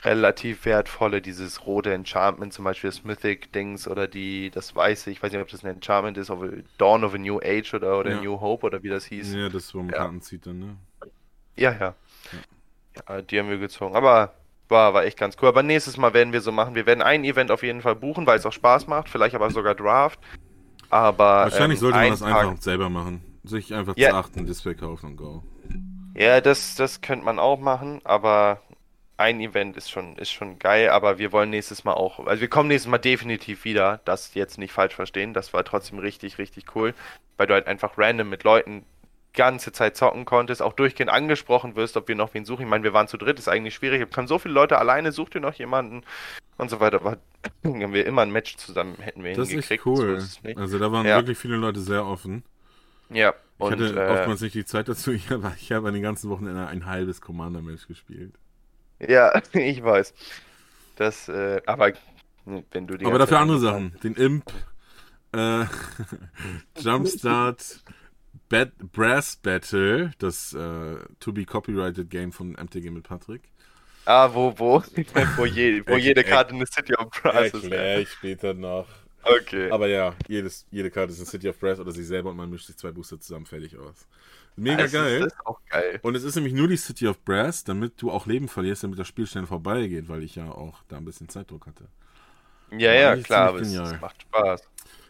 relativ 0.05 0.65
wertvolle, 0.65 1.21
dieses 1.21 1.67
rote 1.67 1.93
Enchantment, 1.93 2.55
zum 2.55 2.65
Beispiel 2.65 2.89
das 2.89 3.05
Mythic-Dings 3.05 3.87
oder 3.87 4.09
die, 4.09 4.51
das 4.51 4.75
weiße, 4.75 5.11
ich 5.11 5.23
weiß 5.23 5.31
nicht, 5.31 5.43
ob 5.43 5.49
das 5.49 5.63
ein 5.63 5.75
Enchantment 5.75 6.17
ist, 6.17 6.31
ob 6.31 6.43
Dawn 6.79 7.05
of 7.05 7.13
a 7.15 7.19
New 7.19 7.39
Age 7.39 7.75
oder, 7.75 7.99
oder 8.01 8.13
Ja. 8.13 8.21
New 8.23 8.41
Hope 8.41 8.65
oder 8.67 8.83
wie 8.83 8.89
das 8.89 9.05
hieß. 9.05 9.35
Ja, 9.35 9.51
das, 9.51 9.75
wo 9.75 9.79
man 9.79 9.91
Ja. 9.91 9.99
Karten 9.99 10.23
zieht 10.23 10.47
dann, 10.47 10.59
ne? 10.59 10.77
Ja, 11.57 11.73
ja. 11.79 11.95
Ja, 13.09 13.23
die 13.23 13.39
haben 13.39 13.49
wir 13.49 13.59
gezogen. 13.59 13.97
Aber 13.97 14.35
war, 14.69 14.95
war 14.95 15.05
echt 15.05 15.19
ganz 15.19 15.37
cool. 15.41 15.49
Aber 15.49 15.63
nächstes 15.63 15.97
Mal 15.97 16.15
werden 16.15 16.33
wir 16.33 16.41
so 16.41 16.53
machen. 16.53 16.75
Wir 16.75 16.87
werden 16.87 17.03
ein 17.03 17.25
Event 17.25 17.51
auf 17.51 17.63
jeden 17.63 17.83
Fall 17.83 17.95
buchen, 17.97 18.27
weil 18.27 18.39
es 18.39 18.47
auch 18.47 18.53
Spaß 18.53 18.87
macht. 18.87 19.09
Vielleicht 19.09 19.35
aber 19.35 19.51
sogar 19.51 19.75
Draft. 19.75 20.19
Aber. 20.91 21.45
Wahrscheinlich 21.45 21.79
ähm, 21.79 21.81
sollte 21.81 21.97
man 21.97 22.05
ein 22.05 22.11
das 22.11 22.21
Tag- 22.21 22.35
einfach 22.47 22.63
selber 22.63 22.89
machen. 22.91 23.23
Sich 23.45 23.75
einfach 23.75 23.95
Ja. 23.97 24.11
zu 24.11 24.17
achten, 24.17 24.47
Display 24.47 24.75
kaufen 24.75 25.07
und 25.11 25.17
go. 25.17 25.43
Ja, 26.15 26.41
das, 26.41 26.75
das 26.77 27.01
könnte 27.01 27.25
man 27.25 27.39
auch 27.39 27.59
machen, 27.59 28.01
aber 28.05 28.61
ein 29.17 29.41
Event 29.41 29.77
ist 29.77 29.91
schon, 29.91 30.17
ist 30.17 30.31
schon 30.31 30.59
geil, 30.59 30.91
aber 30.91 31.19
wir 31.19 31.33
wollen 31.33 31.51
nächstes 31.51 31.85
Mal 31.85 31.95
auch, 31.95 32.27
also 32.27 32.41
wir 32.41 32.49
kommen 32.49 32.69
nächstes 32.69 32.91
Mal 32.91 32.99
definitiv 32.99 33.65
wieder, 33.65 34.01
das 34.05 34.35
jetzt 34.35 34.59
nicht 34.59 34.73
falsch 34.73 34.95
verstehen, 34.95 35.33
das 35.33 35.53
war 35.55 35.65
trotzdem 35.65 35.99
richtig, 36.01 36.39
richtig 36.39 36.75
cool, 36.77 36.95
weil 37.37 37.47
du 37.47 37.55
halt 37.55 37.67
einfach 37.67 37.97
random 37.97 38.29
mit 38.29 38.45
Leuten 38.45 38.85
ganze 39.35 39.73
Zeit 39.73 39.97
zocken 39.97 40.25
konntest, 40.25 40.61
auch 40.63 40.75
durchgehend 40.75 41.11
angesprochen 41.11 41.75
wirst, 41.77 41.97
ob 41.97 42.09
wir 42.09 42.15
noch 42.17 42.35
wen 42.35 42.45
suchen. 42.45 42.63
Ich 42.63 42.69
meine, 42.69 42.85
wir 42.85 42.93
waren 42.93 43.09
zu 43.09 43.17
dritt, 43.17 43.39
ist 43.39 43.49
eigentlich 43.49 43.75
schwierig. 43.75 44.03
Ich 44.03 44.11
kann 44.11 44.27
so 44.27 44.39
viele 44.39 44.55
Leute 44.55 44.79
alleine, 44.79 45.13
sucht 45.13 45.35
ihr 45.35 45.41
noch 45.41 45.55
jemanden 45.55 46.03
und 46.59 46.69
so 46.71 46.81
weiter. 46.81 46.97
Aber 46.99 47.19
wenn 47.63 47.93
wir 47.93 48.07
immer 48.07 48.23
ein 48.23 48.31
Match 48.31 48.57
zusammen 48.57 48.97
hätten 49.01 49.25
wir 49.25 49.35
Das 49.35 49.49
ist 49.49 49.51
hingekriegt. 49.51 49.81
echt 49.81 49.87
cool. 49.87 50.21
So 50.21 50.27
ist 50.49 50.59
also 50.59 50.79
da 50.79 50.93
waren 50.93 51.07
Ja. 51.07 51.17
wirklich 51.17 51.39
viele 51.39 51.57
Leute 51.57 51.81
sehr 51.81 52.05
offen. 52.07 52.45
ja, 53.11 53.35
Ich 53.59 53.61
und 53.61 53.73
hatte 53.73 53.95
äh, 53.95 54.09
oftmals 54.11 54.41
nicht 54.43 54.55
die 54.55 54.65
Zeit 54.65 54.89
dazu. 54.89 55.13
Ich 55.13 55.31
habe 55.31 55.53
ich 55.59 55.73
hab 55.73 55.85
an 55.85 55.95
den 55.95 56.03
ganzen 56.03 56.29
Wochenende 56.31 56.67
ein 56.67 56.87
halbes 56.87 57.21
Commander-Match 57.21 57.87
gespielt. 57.89 58.35
ja, 59.01 59.33
ich 59.53 59.83
weiß. 59.83 60.13
Das, 60.97 61.29
äh, 61.29 61.63
aber 61.67 61.93
wenn 62.45 62.87
du 62.87 62.97
die 62.99 63.07
Aber 63.07 63.19
dafür 63.19 63.39
andere 63.41 63.59
Sachen. 63.61 63.97
Den 64.03 64.15
Imp, 64.15 64.45
äh, 65.33 65.65
Jumpstart, 66.81 67.81
Bat 68.53 68.93
Brass 68.93 69.37
Battle, 69.37 70.13
das 70.19 70.53
äh, 70.53 70.97
To 71.21 71.33
Be 71.33 71.47
Copyrighted 71.47 72.11
Game 72.11 72.33
von 72.33 72.53
MTG 72.53 72.91
mit 72.91 73.05
Patrick. 73.05 73.41
Ah, 74.05 74.29
wo, 74.31 74.53
wo, 74.59 74.83
wo, 75.37 75.47
je, 75.47 75.83
wo 75.87 75.97
jede 75.97 76.23
Karte 76.23 76.53
eine 76.53 76.67
City 76.67 76.95
of 76.97 77.09
Brass 77.11 77.47
ist. 77.47 77.65
Erklär 77.65 78.01
ich 78.01 78.11
später 78.11 78.53
noch. 78.53 78.87
Okay. 79.23 79.71
Aber 79.71 79.89
ja, 79.89 80.15
jedes, 80.29 80.67
jede 80.71 80.91
Karte 80.91 81.13
ist 81.13 81.21
eine 81.21 81.27
City 81.27 81.49
of 81.49 81.59
Brass 81.59 81.81
oder 81.81 81.93
sie 81.93 82.05
selber 82.05 82.29
und 82.29 82.37
man 82.37 82.51
mischt 82.51 82.67
sich 82.67 82.77
zwei 82.77 82.93
Booster 82.93 83.19
zusammen 83.19 83.47
fertig 83.47 83.79
aus. 83.79 84.07
Mega 84.57 84.83
das 84.83 84.93
geil. 84.93 85.21
Das 85.21 85.33
ist 85.33 85.47
auch 85.47 85.61
geil. 85.71 85.99
Und 86.03 86.15
es 86.15 86.23
ist 86.23 86.35
nämlich 86.35 86.53
nur 86.53 86.69
die 86.69 86.77
City 86.77 87.09
of 87.09 87.25
Brass, 87.25 87.65
damit 87.65 88.03
du 88.03 88.11
auch 88.11 88.27
Leben 88.27 88.49
verlierst, 88.49 88.85
damit 88.85 88.99
das 88.99 89.09
Spiel 89.09 89.27
schnell 89.27 89.47
vorbeigeht, 89.47 90.11
weil 90.11 90.23
ich 90.23 90.35
ja 90.35 90.51
auch 90.51 90.83
da 90.89 90.99
ein 90.99 91.07
bisschen 91.07 91.31
Zeitdruck 91.31 91.67
hatte. 91.67 91.89
Ja, 92.71 92.93
ja, 92.93 93.17
klar, 93.17 93.49
aber 93.49 93.61
genial. 93.61 93.95
es 93.95 94.01
macht 94.01 94.21
Spaß. 94.21 94.63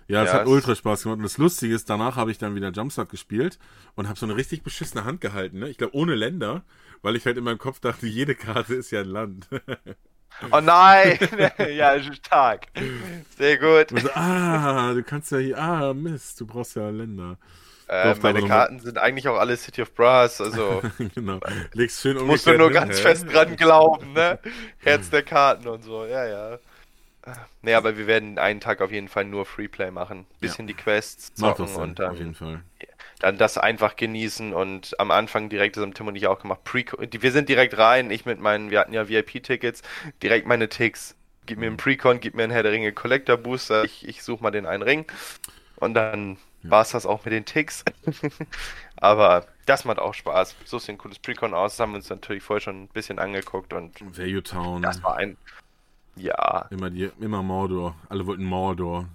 Ja, 0.09 0.23
es 0.23 0.33
Ja, 0.33 0.41
hat 0.41 0.47
ultra 0.47 0.75
Spaß 0.75 1.03
gemacht. 1.03 1.19
Und 1.19 1.25
das 1.25 1.39
Lustige 1.39 1.75
ist, 1.75 1.89
danach 1.91 2.17
habe 2.17 2.31
ich 2.31 2.39
dann 2.39 2.55
wieder 2.55 2.71
Jumpstart 2.71 3.11
gespielt 3.11 3.59
und 3.95 4.09
habe 4.09 4.19
so 4.19 4.27
eine 4.27 4.37
richtig 4.37 4.63
beschissene 4.63 5.05
Hand 5.05 5.21
gehalten. 5.21 5.59
Ne? 5.59 5.69
Ich 5.69 5.79
glaube, 5.79 5.97
ohne 5.97 6.15
Länder, 6.15 6.63
weil 7.03 7.17
ich 7.17 7.27
halt 7.27 7.37
in 7.37 7.45
meinem 7.45 7.59
Kopf 7.59 7.81
dachte, 7.81 8.07
jede 8.07 8.35
Karte 8.35 8.75
ist 8.75 8.91
ja 8.91 9.01
ein 9.01 9.09
Land. 9.09 9.49
Oh 10.51 10.61
nein! 10.61 11.19
ja, 11.77 12.03
stark. 12.03 12.67
Sehr 13.37 13.59
gut. 13.59 13.93
Und 13.93 14.01
so, 14.01 14.11
ah, 14.15 14.93
du 14.95 15.03
kannst 15.03 15.31
ja 15.31 15.39
hier, 15.39 15.59
ah, 15.59 15.95
Mist, 15.95 16.41
du 16.41 16.47
brauchst 16.47 16.77
ja 16.77 16.89
Länder. 16.89 17.39
Äh, 17.89 18.15
meine 18.23 18.43
Karten 18.43 18.81
sind 18.81 18.97
eigentlich 18.97 19.29
auch 19.29 19.37
alle 19.37 19.57
City 19.57 19.83
of 19.83 19.93
Brass, 19.93 20.41
also 20.41 20.83
genau. 21.15 21.41
Legst 21.75 22.01
schön 22.01 22.17
musst 22.25 22.47
du 22.47 22.57
nur 22.57 22.69
hin, 22.69 22.75
ganz 22.75 23.01
fest 23.01 23.27
dran 23.31 23.55
glauben, 23.57 24.15
ne? 24.15 24.39
Herz 24.79 25.11
der 25.11 25.23
Karten 25.23 25.69
und 25.69 25.85
so, 25.85 26.07
ja, 26.07 26.27
ja. 26.27 26.59
Nee, 27.63 27.75
aber 27.75 27.97
wir 27.97 28.07
werden 28.07 28.39
einen 28.39 28.61
Tag 28.61 28.81
auf 28.81 28.91
jeden 28.91 29.09
Fall 29.09 29.25
nur 29.25 29.47
Freeplay 29.47 29.91
machen. 29.91 30.27
Bisschen 30.41 30.67
die 30.67 30.75
Quests 30.75 31.33
zocken 31.35 31.69
Sinn, 31.69 31.81
und 31.81 32.01
auf 32.01 32.19
jeden 32.19 32.35
dann, 32.35 32.35
Fall. 32.35 32.63
dann 33.21 33.39
das 33.39 33.59
einfach 33.59 33.95
genießen 33.95 34.53
und 34.53 34.99
am 34.99 35.11
Anfang 35.11 35.49
direkt, 35.49 35.77
das 35.77 35.83
haben 35.83 35.95
Tim 35.95 36.09
und 36.09 36.17
ich 36.17 36.27
auch 36.27 36.41
gemacht, 36.41 36.65
Pre 36.65 36.85
wir 36.99 37.33
sind 37.33 37.49
direkt 37.49 37.79
rein, 37.79 38.11
ich 38.11 38.27
mit 38.27 38.41
meinen, 38.41 38.71
wir 38.71 38.81
hatten 38.81 38.93
ja 38.93 39.09
VIP-Tickets, 39.09 39.83
direkt 40.23 40.47
meine 40.47 40.69
Ticks, 40.69 41.15
gib 41.47 41.59
mir 41.59 41.67
einen 41.67 41.77
Precon, 41.77 42.19
gib 42.19 42.35
mir 42.35 42.43
einen 42.43 42.53
Herr 42.53 42.65
der 42.65 42.73
Ringe 42.73 42.93
Collector 42.93 43.37
Booster, 43.37 43.85
ich, 43.85 44.09
ich 44.09 44.23
suche 44.23 44.43
mal 44.43 44.51
den 44.51 44.67
einen 44.67 44.83
Ring 44.83 45.07
und 45.77 45.95
dann 45.95 46.39
war 46.65 46.83
es 46.83 46.91
das 46.91 47.07
auch 47.07 47.25
mit 47.25 47.33
den 47.33 47.45
Ticks. 47.45 47.85
Aber 48.97 49.47
das 49.67 49.85
macht 49.85 49.99
auch 49.99 50.15
Spaß. 50.15 50.55
So 50.65 50.79
sieht 50.79 50.91
ein 50.91 50.99
cooles 50.99 51.19
Precon 51.19 51.55
aus, 51.55 51.73
das 51.73 51.81
haben 51.81 51.93
wir 51.93 51.97
uns 51.97 52.11
natürlich 52.11 52.43
vorher 52.43 52.61
schon 52.61 52.85
ein 52.85 52.89
bisschen 52.89 53.19
angeguckt 53.19 53.73
und 53.73 54.01
Value 54.17 54.43
Town. 54.43 54.83
das 54.83 55.03
war 55.03 55.17
ein, 55.17 55.37
ja, 56.17 56.67
Immer, 56.71 56.91
die, 56.91 57.11
immer 57.21 57.43
Mordor. 57.43 57.95
Alle 58.09 58.27
wollten 58.27 58.45
Mordor. 58.45 59.07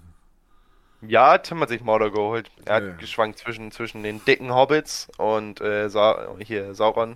Ja, 1.02 1.38
Tim 1.38 1.60
hat 1.62 1.70
sich 1.70 1.82
Mordor 1.82 2.12
geholt. 2.12 2.50
Er 2.66 2.76
hat 2.76 2.84
Ja. 2.84 2.94
geschwankt 2.96 3.38
zwischen, 3.38 3.72
zwischen 3.72 4.02
den 4.04 4.24
dicken 4.26 4.54
Hobbits 4.54 5.08
und 5.18 5.62
äh, 5.62 5.90
Sa 5.90 6.36
hier 6.40 6.74
Sauron. 6.74 7.16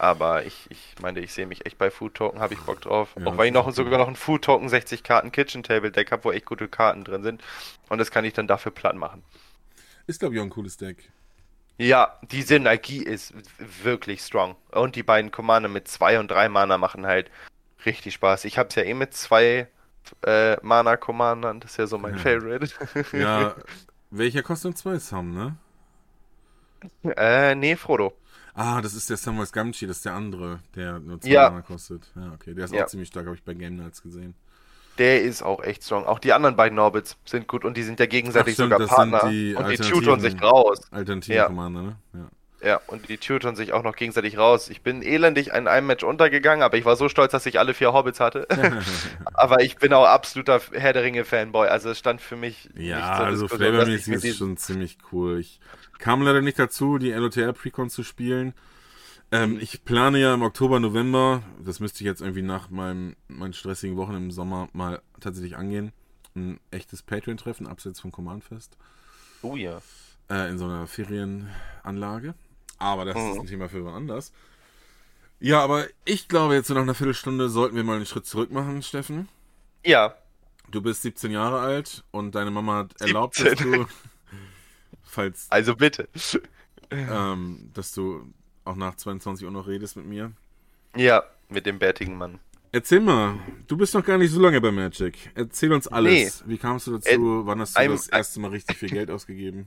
Aber 0.00 0.44
ich, 0.46 0.66
ich 0.70 0.94
meine, 1.02 1.18
ich 1.18 1.32
sehe 1.32 1.46
mich 1.46 1.66
echt 1.66 1.76
bei 1.76 1.90
Food 1.90 2.14
Token, 2.14 2.38
habe 2.40 2.54
ich 2.54 2.60
Bock 2.60 2.80
drauf. 2.80 3.08
Ja, 3.18 3.26
auch 3.26 3.36
weil 3.36 3.48
ich 3.48 3.52
noch 3.52 3.68
sogar 3.72 3.98
noch 3.98 4.06
ein 4.06 4.14
Food 4.14 4.42
Token 4.44 4.68
60 4.68 5.02
Karten 5.02 5.32
Kitchen 5.32 5.64
Table 5.64 5.90
Deck 5.90 6.12
habe, 6.12 6.22
wo 6.24 6.30
echt 6.30 6.46
gute 6.46 6.68
Karten 6.68 7.02
drin 7.02 7.24
sind. 7.24 7.42
Und 7.88 7.98
das 7.98 8.12
kann 8.12 8.24
ich 8.24 8.32
dann 8.32 8.46
dafür 8.46 8.70
platt 8.70 8.94
machen. 8.94 9.24
Ist, 10.06 10.20
glaube 10.20 10.36
ich, 10.36 10.40
auch 10.40 10.44
ein 10.44 10.50
cooles 10.50 10.76
Deck. 10.76 11.10
Ja, 11.78 12.16
die 12.22 12.42
Synergie 12.42 13.02
ist 13.02 13.34
wirklich 13.82 14.20
strong. 14.20 14.54
Und 14.70 14.94
die 14.94 15.02
beiden 15.02 15.32
Commander 15.32 15.68
mit 15.68 15.88
zwei 15.88 16.20
und 16.20 16.30
drei 16.30 16.48
Mana 16.48 16.78
machen 16.78 17.04
halt 17.04 17.28
richtig 17.86 18.14
Spaß. 18.14 18.44
Ich 18.44 18.58
habe 18.58 18.68
es 18.68 18.74
ja 18.74 18.82
eh 18.82 18.94
mit 18.94 19.14
zwei 19.14 19.68
äh, 20.24 20.56
Mana 20.62 20.96
Commandern. 20.96 21.60
Das 21.60 21.72
ist 21.72 21.76
ja 21.76 21.86
so 21.86 21.98
mein 21.98 22.14
Ja. 22.16 22.20
Favorite. 22.20 22.68
Ja, 23.16 23.54
welcher 24.10 24.42
kostet 24.42 24.78
zwei 24.78 24.98
Sam, 24.98 25.32
ne? 25.34 25.56
äh, 27.16 27.54
nee, 27.54 27.76
Frodo. 27.76 28.14
Ah, 28.54 28.80
das 28.80 28.94
ist 28.94 29.08
der 29.10 29.16
Samwise 29.16 29.52
Gamgee, 29.52 29.86
das 29.86 29.98
ist 29.98 30.04
der 30.04 30.14
andere, 30.14 30.60
der 30.74 30.98
nur 30.98 31.20
zwei 31.20 31.28
Ja. 31.30 31.50
Mana 31.50 31.62
kostet. 31.62 32.10
Ja, 32.16 32.32
okay, 32.34 32.54
der 32.54 32.64
ist 32.64 32.74
Ja. 32.74 32.84
auch 32.84 32.88
ziemlich 32.88 33.08
stark, 33.08 33.26
habe 33.26 33.36
ich 33.36 33.42
bei 33.44 33.54
Game 33.54 33.76
Nights 33.76 34.02
gesehen. 34.02 34.34
Der 34.98 35.22
ist 35.22 35.42
auch 35.42 35.62
echt 35.62 35.84
strong. 35.84 36.06
Auch 36.06 36.18
die 36.18 36.32
anderen 36.32 36.56
beiden 36.56 36.76
Orbits 36.80 37.16
sind 37.24 37.46
gut 37.46 37.64
und 37.64 37.76
die 37.76 37.84
sind 37.84 38.00
ja 38.00 38.06
gegenseitig 38.06 38.54
Ach, 38.54 38.54
stimmt, 38.54 38.72
sogar 38.72 38.78
das 38.80 38.96
sind 38.96 39.10
Partner. 39.12 39.30
die 39.30 39.54
und 39.54 39.68
die 39.68 39.76
tutoren 39.76 40.18
sich 40.20 40.42
raus. 40.42 40.80
Alternativen 40.90 41.36
Ja. 41.36 41.46
Commander, 41.46 41.82
ne? 41.82 41.96
Ja. 42.14 42.28
Ja, 42.60 42.80
und 42.88 43.08
die 43.08 43.18
tutoren 43.18 43.54
sich 43.54 43.72
auch 43.72 43.84
noch 43.84 43.94
gegenseitig 43.94 44.36
raus. 44.36 44.68
Ich 44.68 44.82
bin 44.82 45.02
elendig 45.02 45.48
in 45.48 45.68
einem 45.68 45.86
Match 45.86 46.02
untergegangen, 46.02 46.62
aber 46.64 46.76
ich 46.76 46.84
war 46.84 46.96
so 46.96 47.08
stolz, 47.08 47.30
dass 47.30 47.46
ich 47.46 47.58
alle 47.58 47.72
vier 47.72 47.92
Hobbits 47.92 48.18
hatte. 48.18 48.48
aber 49.34 49.62
ich 49.62 49.76
bin 49.76 49.92
auch 49.92 50.06
absoluter 50.06 50.60
Herr 50.72 50.92
der 50.92 51.04
Ringe 51.04 51.24
Fanboy. 51.24 51.68
Also 51.68 51.90
es 51.90 51.98
stand 51.98 52.20
für 52.20 52.34
mich 52.36 52.68
Ja, 52.74 53.10
also 53.18 53.46
flavormäßig 53.46 54.24
ist 54.24 54.38
schon 54.38 54.56
ziemlich 54.56 54.98
cool. 55.12 55.38
Ich 55.38 55.60
kam 55.98 56.22
leider 56.22 56.40
nicht 56.40 56.58
dazu, 56.58 56.98
die 56.98 57.12
LOTR 57.12 57.52
Precon 57.52 57.90
zu 57.90 58.02
spielen. 58.02 58.54
Ähm, 59.30 59.58
ich 59.60 59.84
plane 59.84 60.18
ja 60.18 60.34
im 60.34 60.42
Oktober, 60.42 60.80
November, 60.80 61.42
das 61.62 61.80
müsste 61.80 62.00
ich 62.00 62.06
jetzt 62.06 62.22
irgendwie 62.22 62.42
nach 62.42 62.70
meinem, 62.70 63.14
meinen 63.28 63.52
stressigen 63.52 63.96
Wochen 63.96 64.14
im 64.14 64.30
Sommer 64.30 64.68
mal 64.72 65.02
tatsächlich 65.20 65.56
angehen, 65.56 65.92
ein 66.34 66.58
echtes 66.70 67.02
Patreon-Treffen, 67.02 67.66
abseits 67.66 68.00
vom 68.00 68.10
Command-Fest, 68.10 68.78
Oh 69.42 69.54
ja. 69.54 69.82
äh, 70.30 70.48
in 70.48 70.56
so 70.56 70.64
einer 70.64 70.86
Ferienanlage. 70.86 72.34
Aber 72.78 73.04
das 73.04 73.16
ist 73.16 73.34
Mhm. 73.34 73.40
ein 73.40 73.46
Thema 73.46 73.68
für 73.68 73.84
wann 73.84 73.94
anders. 73.94 74.32
Ja, 75.40 75.60
aber 75.62 75.86
ich 76.04 76.28
glaube, 76.28 76.54
jetzt 76.54 76.68
so 76.68 76.74
nach 76.74 76.82
einer 76.82 76.94
Viertelstunde 76.94 77.48
sollten 77.48 77.76
wir 77.76 77.84
mal 77.84 77.96
einen 77.96 78.06
Schritt 78.06 78.26
zurück 78.26 78.50
machen, 78.50 78.82
Steffen. 78.82 79.28
Ja, 79.84 80.14
Du 80.70 80.82
bist 80.82 81.00
17 81.00 81.30
Jahre 81.30 81.60
alt 81.60 82.04
und 82.10 82.34
deine 82.34 82.50
Mama 82.50 82.76
hat 82.76 83.00
erlaubt, 83.00 83.38
dass 83.40 83.58
17. 83.58 83.72
du, 83.72 83.86
falls, 85.02 85.46
also 85.50 85.74
bitte. 85.74 86.08
ähm, 86.90 87.70
dass 87.72 87.92
du 87.94 88.30
auch 88.64 88.76
nach 88.76 88.94
22 88.96 89.46
Uhr 89.46 89.50
noch 89.52 89.66
redest 89.66 89.96
mit 89.96 90.04
mir. 90.06 90.32
Ja, 90.94 91.22
mit 91.48 91.64
dem 91.64 91.78
bärtigen 91.78 92.16
Mann. 92.18 92.38
Erzähl 92.70 93.00
mal, 93.00 93.38
du 93.66 93.78
bist 93.78 93.94
noch 93.94 94.04
gar 94.04 94.18
nicht 94.18 94.30
so 94.30 94.40
lange 94.40 94.60
bei 94.60 94.70
Magic. 94.70 95.30
Erzähl 95.34 95.72
uns 95.72 95.88
alles. 95.88 96.44
Wie 96.46 96.58
kamst 96.58 96.86
du 96.86 96.98
dazu? 96.98 97.46
Wann 97.46 97.60
hast 97.60 97.74
du 97.76 97.80
I'm- 97.80 97.92
das 97.92 98.08
erste 98.08 98.40
Mal 98.40 98.50
richtig 98.50 98.76
viel 98.76 98.90
Geld 98.90 99.10
ausgegeben? 99.10 99.64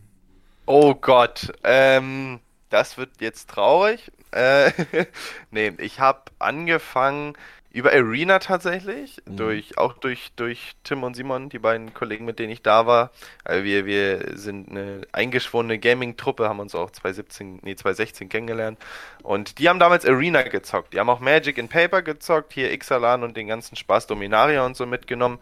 Oh 0.67 0.93
Gott, 0.93 1.52
ähm, 1.63 2.39
das 2.71 2.97
wird 2.97 3.10
jetzt 3.19 3.49
traurig. 3.49 4.12
Äh, 4.31 4.71
nee, 5.51 5.73
ich 5.77 5.99
habe 5.99 6.21
angefangen 6.39 7.36
über 7.73 7.91
Arena 7.93 8.39
tatsächlich, 8.39 9.21
Mhm. 9.25 9.38
durch, 9.38 9.77
auch 9.77 9.93
durch, 9.93 10.31
durch 10.36 10.73
Tim 10.84 11.03
und 11.03 11.15
Simon, 11.15 11.47
die 11.47 11.60
beiden 11.60 11.93
Kollegen, 11.93 12.25
mit 12.25 12.38
denen 12.38 12.51
ich 12.51 12.62
da 12.62 12.86
war. 12.86 13.12
Also 13.45 13.63
wir, 13.63 13.86
wir 13.86 14.38
sind 14.38 14.69
eine 14.69 15.01
eingeschworene 15.13 15.79
Gaming-Truppe, 15.79 16.49
haben 16.49 16.60
uns 16.60 16.75
auch 16.75 16.91
2017, 16.91 17.60
nee, 17.63 17.75
2016 17.75 18.27
kennengelernt. 18.27 18.77
Und 19.23 19.57
die 19.60 19.69
haben 19.69 19.79
damals 19.79 20.05
Arena 20.05 20.41
gezockt. 20.41 20.93
Die 20.93 20.99
haben 20.99 21.10
auch 21.10 21.21
Magic 21.21 21.57
in 21.57 21.69
Paper 21.69 22.01
gezockt, 22.01 22.51
hier 22.53 22.73
Ixalan 22.73 23.23
und 23.23 23.38
den 23.38 23.47
ganzen 23.47 23.77
Spaß 23.77 24.05
Dominaria 24.07 24.65
und 24.65 24.75
so 24.75 24.86
mitgenommen. 24.86 25.39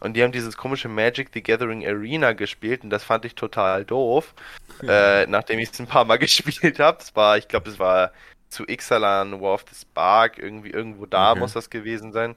Und 0.00 0.14
die 0.14 0.22
haben 0.22 0.32
dieses 0.32 0.56
komische 0.56 0.88
Magic 0.88 1.30
the 1.34 1.42
Gathering 1.42 1.86
Arena 1.86 2.32
gespielt 2.32 2.84
und 2.84 2.90
das 2.90 3.04
fand 3.04 3.24
ich 3.24 3.34
total 3.34 3.84
doof. 3.84 4.34
äh, 4.86 5.26
nachdem 5.26 5.58
ich 5.58 5.70
es 5.70 5.80
ein 5.80 5.86
paar 5.86 6.04
Mal 6.04 6.16
gespielt 6.18 6.78
habe. 6.78 6.98
Es 7.00 7.14
war, 7.16 7.36
ich 7.36 7.48
glaube, 7.48 7.68
es 7.70 7.78
war 7.78 8.12
zu 8.48 8.64
Ixalan, 8.66 9.40
War 9.40 9.54
of 9.54 9.64
the 9.68 9.74
Spark, 9.74 10.38
irgendwie 10.38 10.70
irgendwo 10.70 11.06
da 11.06 11.32
Okay. 11.32 11.40
muss 11.40 11.52
das 11.52 11.70
gewesen 11.70 12.12
sein. 12.12 12.34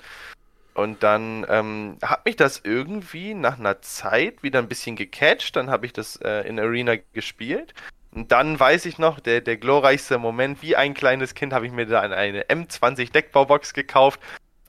Und 0.73 1.03
dann 1.03 1.45
ähm, 1.49 1.97
hat 2.01 2.25
mich 2.25 2.37
das 2.37 2.61
irgendwie 2.63 3.33
nach 3.33 3.59
einer 3.59 3.81
Zeit 3.81 4.41
wieder 4.41 4.59
ein 4.59 4.67
bisschen 4.67 4.95
gecatcht. 4.95 5.55
Dann 5.55 5.69
habe 5.69 5.85
ich 5.85 5.93
das 5.93 6.15
äh, 6.17 6.47
in 6.47 6.59
Arena 6.59 6.95
gespielt. 7.13 7.73
Und 8.13 8.31
dann 8.31 8.59
weiß 8.59 8.85
ich 8.85 8.97
noch, 8.97 9.19
der, 9.19 9.41
der 9.41 9.57
glorreichste 9.57 10.17
Moment, 10.17 10.61
wie 10.61 10.75
ein 10.75 10.93
kleines 10.93 11.33
Kind, 11.33 11.53
habe 11.53 11.65
ich 11.65 11.71
mir 11.71 11.85
da 11.85 12.01
eine 12.01 12.43
M20 12.43 13.11
Deckbaubox 13.11 13.73
gekauft. 13.73 14.19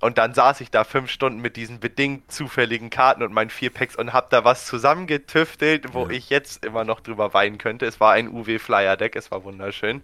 Und 0.02 0.18
dann 0.18 0.34
saß 0.34 0.60
ich 0.60 0.70
da 0.70 0.82
fünf 0.84 1.10
Stunden 1.10 1.40
mit 1.40 1.56
diesen 1.56 1.78
bedingt 1.78 2.30
zufälligen 2.30 2.90
Karten 2.90 3.22
und 3.22 3.32
meinen 3.32 3.50
vier 3.50 3.70
Packs 3.70 3.94
und 3.96 4.12
hab 4.12 4.30
da 4.30 4.44
was 4.44 4.66
zusammengetüftelt, 4.66 5.94
wo 5.94 6.04
Ja. 6.04 6.10
ich 6.10 6.28
jetzt 6.28 6.64
immer 6.64 6.84
noch 6.84 7.00
drüber 7.00 7.32
weinen 7.34 7.56
könnte. 7.56 7.86
Es 7.86 8.00
war 8.00 8.12
ein 8.12 8.28
UW-Flyer-Deck, 8.28 9.14
es 9.14 9.30
war 9.30 9.44
wunderschön. 9.44 10.02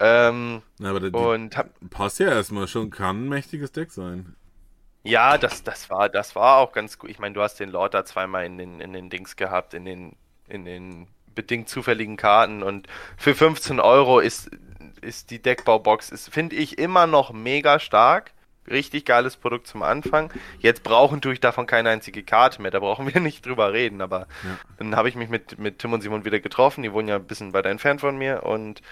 Ähm, 0.00 0.62
Na, 0.78 0.90
aber 0.90 0.98
die, 1.00 1.10
und 1.16 1.56
hab, 1.56 1.68
passt 1.90 2.18
ja 2.18 2.28
erstmal 2.30 2.66
schon, 2.66 2.90
kann 2.90 3.24
ein 3.24 3.28
mächtiges 3.28 3.70
Deck 3.70 3.92
sein. 3.92 4.34
ja, 5.04 5.38
das, 5.38 5.62
das 5.62 5.88
war, 5.88 6.08
das 6.08 6.34
war 6.34 6.58
auch 6.58 6.72
ganz 6.72 6.98
gut. 6.98 7.08
Ich 7.10 7.20
meine, 7.20 7.34
du 7.34 7.42
hast 7.42 7.60
den 7.60 7.70
Lord 7.70 7.94
da 7.94 8.04
zweimal 8.04 8.44
in 8.44 8.58
den, 8.58 8.80
in 8.80 8.92
den 8.92 9.08
Dings 9.08 9.36
gehabt, 9.36 9.74
in 9.74 9.84
den, 9.84 10.16
in 10.48 10.64
den 10.64 11.06
bedingt 11.34 11.68
zufälligen 11.68 12.16
Karten 12.16 12.62
und 12.64 12.88
für 13.16 13.34
15 13.36 13.78
Euro 13.78 14.18
ist, 14.18 14.50
ist 15.00 15.30
die 15.30 15.40
Deckbaubox, 15.40 16.28
finde 16.30 16.56
ich, 16.56 16.78
immer 16.78 17.06
noch 17.06 17.32
mega 17.32 17.78
stark. 17.78 18.32
Richtig 18.70 19.04
geiles 19.04 19.36
Produkt 19.36 19.66
zum 19.66 19.82
Anfang. 19.82 20.32
Jetzt 20.58 20.82
brauchen 20.82 21.20
tue 21.20 21.32
ich 21.32 21.40
davon 21.40 21.66
keine 21.66 21.90
einzige 21.90 22.22
Karte 22.22 22.62
mehr, 22.62 22.70
da 22.70 22.80
brauchen 22.80 23.12
wir 23.12 23.20
nicht 23.20 23.44
drüber 23.44 23.72
reden, 23.72 24.00
aber 24.00 24.20
ja. 24.44 24.58
dann 24.78 24.96
habe 24.96 25.08
ich 25.08 25.14
mich 25.14 25.28
mit, 25.28 25.58
mit 25.58 25.78
Tim 25.78 25.92
und 25.92 26.00
Simon 26.00 26.24
wieder 26.24 26.40
getroffen, 26.40 26.82
die 26.82 26.92
wohnen 26.92 27.08
ja 27.08 27.16
ein 27.16 27.24
bisschen 27.24 27.52
weiter 27.52 27.70
entfernt 27.70 28.00
von 28.00 28.16
mir 28.16 28.44
und 28.44 28.82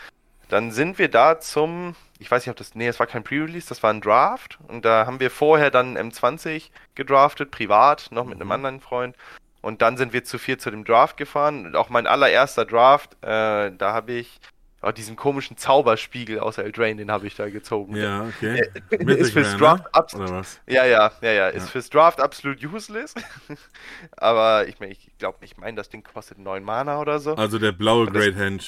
dann 0.51 0.73
sind 0.73 0.99
wir 0.99 1.09
da 1.09 1.39
zum, 1.39 1.95
ich 2.19 2.31
weiß 2.31 2.45
nicht, 2.45 2.51
ob 2.51 2.57
das, 2.57 2.75
nee, 2.75 2.89
es 2.89 2.99
war 2.99 3.07
kein 3.07 3.23
Pre-Release, 3.23 3.69
das 3.69 3.83
war 3.83 3.93
ein 3.93 4.01
Draft. 4.01 4.59
Und 4.67 4.85
da 4.85 5.07
haben 5.07 5.21
wir 5.21 5.31
vorher 5.31 5.71
dann 5.71 5.97
M20 5.97 6.71
gedraftet, 6.97 7.53
privat, 7.53 8.09
noch 8.11 8.25
mit 8.25 8.35
einem 8.35 8.49
mhm. 8.49 8.53
anderen 8.53 8.81
Freund. 8.81 9.17
Und 9.63 9.81
dann 9.81 9.97
sind 9.97 10.13
wir 10.13 10.25
zu 10.25 10.39
vier 10.39 10.59
zu 10.59 10.71
dem 10.71 10.85
Draft 10.85 11.17
gefahren. 11.17 11.67
Und 11.67 11.77
auch 11.77 11.89
mein 11.89 12.07
allererster 12.07 12.65
Draft, 12.65 13.15
äh, 13.23 13.71
da 13.71 13.93
habe 13.93 14.13
ich 14.13 14.41
oh, 14.83 14.91
diesen 14.93 15.17
komischen 15.17 15.57
Zauberspiegel 15.57 16.41
aus 16.41 16.59
Eldraine, 16.59 16.97
den 16.97 17.11
habe 17.11 17.27
ich 17.27 17.37
da 17.37 17.49
gezogen. 17.49 17.97
Ja, 17.97 18.27
okay. 18.27 18.69
Ist 18.91 19.33
fürs 19.33 19.57
Draft 19.57 19.85
ne? 19.85 19.95
absolut. 19.95 20.47
Ja, 20.67 20.85
ja, 20.85 21.13
ja, 21.21 21.33
ja, 21.33 21.49
ist 21.49 21.65
ja. 21.65 21.69
fürs 21.71 21.91
Draft 21.91 22.21
absolut 22.21 22.63
useless. 22.65 23.15
Aber 24.17 24.69
ich 24.69 24.81
meine, 24.81 24.93
ich 24.93 25.11
glaube, 25.19 25.39
ich 25.43 25.57
meine, 25.57 25.77
das 25.77 25.89
Ding 25.89 26.03
kostet 26.03 26.39
9 26.39 26.63
Mana 26.63 27.01
oder 27.01 27.19
so. 27.19 27.35
Also 27.35 27.59
der 27.59 27.73
blaue 27.73 28.07
Great 28.07 28.37
Henge. 28.37 28.61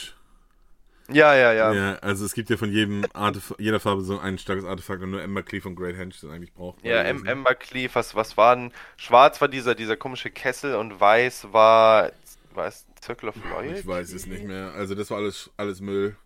Ja, 1.08 1.34
ja, 1.34 1.52
ja. 1.52 1.72
Ja, 1.72 1.94
also 1.96 2.24
es 2.24 2.32
gibt 2.32 2.48
ja 2.48 2.56
von 2.56 2.70
jedem 2.70 3.04
Artef 3.12 3.54
jeder 3.58 3.80
Farbe 3.80 4.02
so 4.02 4.18
ein 4.18 4.38
starkes 4.38 4.64
Artefakt 4.64 5.02
und 5.02 5.10
nur 5.10 5.20
Ember 5.20 5.42
Cleave 5.42 5.68
und 5.68 5.74
Great 5.74 5.96
Henge 5.96 6.12
das 6.12 6.30
eigentlich 6.30 6.52
braucht. 6.52 6.82
Ja, 6.84 7.02
em 7.02 7.26
Ember 7.26 7.54
Cleave, 7.54 7.94
was, 7.94 8.14
was 8.14 8.36
war 8.36 8.56
denn? 8.56 8.72
Schwarz 8.96 9.40
war 9.40 9.48
dieser, 9.48 9.74
dieser 9.74 9.96
komische 9.96 10.30
Kessel 10.30 10.76
und 10.76 11.00
weiß 11.00 11.48
war, 11.52 12.12
es 12.56 12.86
Circle 13.02 13.30
of 13.30 13.36
Loyalty? 13.44 13.80
Ich 13.80 13.86
weiß 13.86 14.12
es 14.12 14.26
nicht 14.26 14.44
mehr. 14.44 14.72
Also 14.72 14.94
das 14.94 15.10
war 15.10 15.18
alles, 15.18 15.50
alles 15.56 15.80
Müll. 15.80 16.16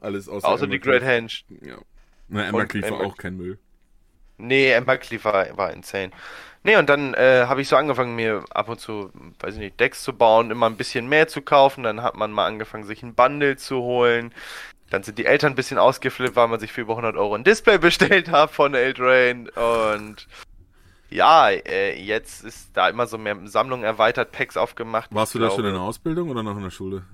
Alles 0.00 0.28
außer, 0.28 0.46
außer 0.46 0.66
die 0.66 0.80
Great 0.80 1.02
Henge. 1.02 1.28
Ja. 1.62 1.78
Na, 2.28 2.46
Ember 2.46 2.66
Cleave 2.66 2.90
war 2.90 3.00
auch 3.00 3.16
kein 3.16 3.36
Müll. 3.36 3.58
Nee, 4.36 4.70
Ember 4.72 4.98
Cleave 4.98 5.24
war, 5.24 5.56
war 5.56 5.72
insane. 5.72 6.10
Nee, 6.62 6.76
und 6.76 6.88
dann 6.88 7.14
äh, 7.14 7.44
habe 7.46 7.60
ich 7.60 7.68
so 7.68 7.76
angefangen, 7.76 8.16
mir 8.16 8.44
ab 8.50 8.68
und 8.68 8.80
zu, 8.80 9.10
weiß 9.40 9.54
ich 9.54 9.60
nicht, 9.60 9.80
Decks 9.80 10.02
zu 10.02 10.14
bauen, 10.14 10.50
immer 10.50 10.66
ein 10.66 10.76
bisschen 10.76 11.08
mehr 11.08 11.28
zu 11.28 11.42
kaufen. 11.42 11.84
Dann 11.84 12.02
hat 12.02 12.16
man 12.16 12.32
mal 12.32 12.46
angefangen, 12.46 12.84
sich 12.84 13.02
ein 13.02 13.14
Bundle 13.14 13.56
zu 13.56 13.76
holen. 13.76 14.32
Dann 14.90 15.02
sind 15.02 15.18
die 15.18 15.26
Eltern 15.26 15.52
ein 15.52 15.56
bisschen 15.56 15.78
ausgeflippt, 15.78 16.36
weil 16.36 16.48
man 16.48 16.60
sich 16.60 16.72
für 16.72 16.82
über 16.82 16.92
100 16.94 17.16
Euro 17.16 17.34
ein 17.34 17.44
Display 17.44 17.78
bestellt 17.80 18.30
hat 18.30 18.50
von 18.50 18.74
Eldrain. 18.74 19.48
Und 19.50 20.26
ja, 21.14 21.48
äh, 21.48 21.96
jetzt 22.00 22.44
ist 22.44 22.70
da 22.74 22.88
immer 22.88 23.06
so 23.06 23.18
mehr 23.18 23.38
Sammlung 23.44 23.84
erweitert, 23.84 24.32
Packs 24.32 24.56
aufgemacht. 24.56 25.14
Warst 25.14 25.34
du 25.34 25.38
da 25.38 25.50
schon 25.50 25.64
in 25.64 25.72
der 25.72 25.80
Ausbildung 25.80 26.28
oder 26.28 26.42
noch 26.42 26.56
in 26.56 26.64
der 26.64 26.70
Schule? 26.70 27.04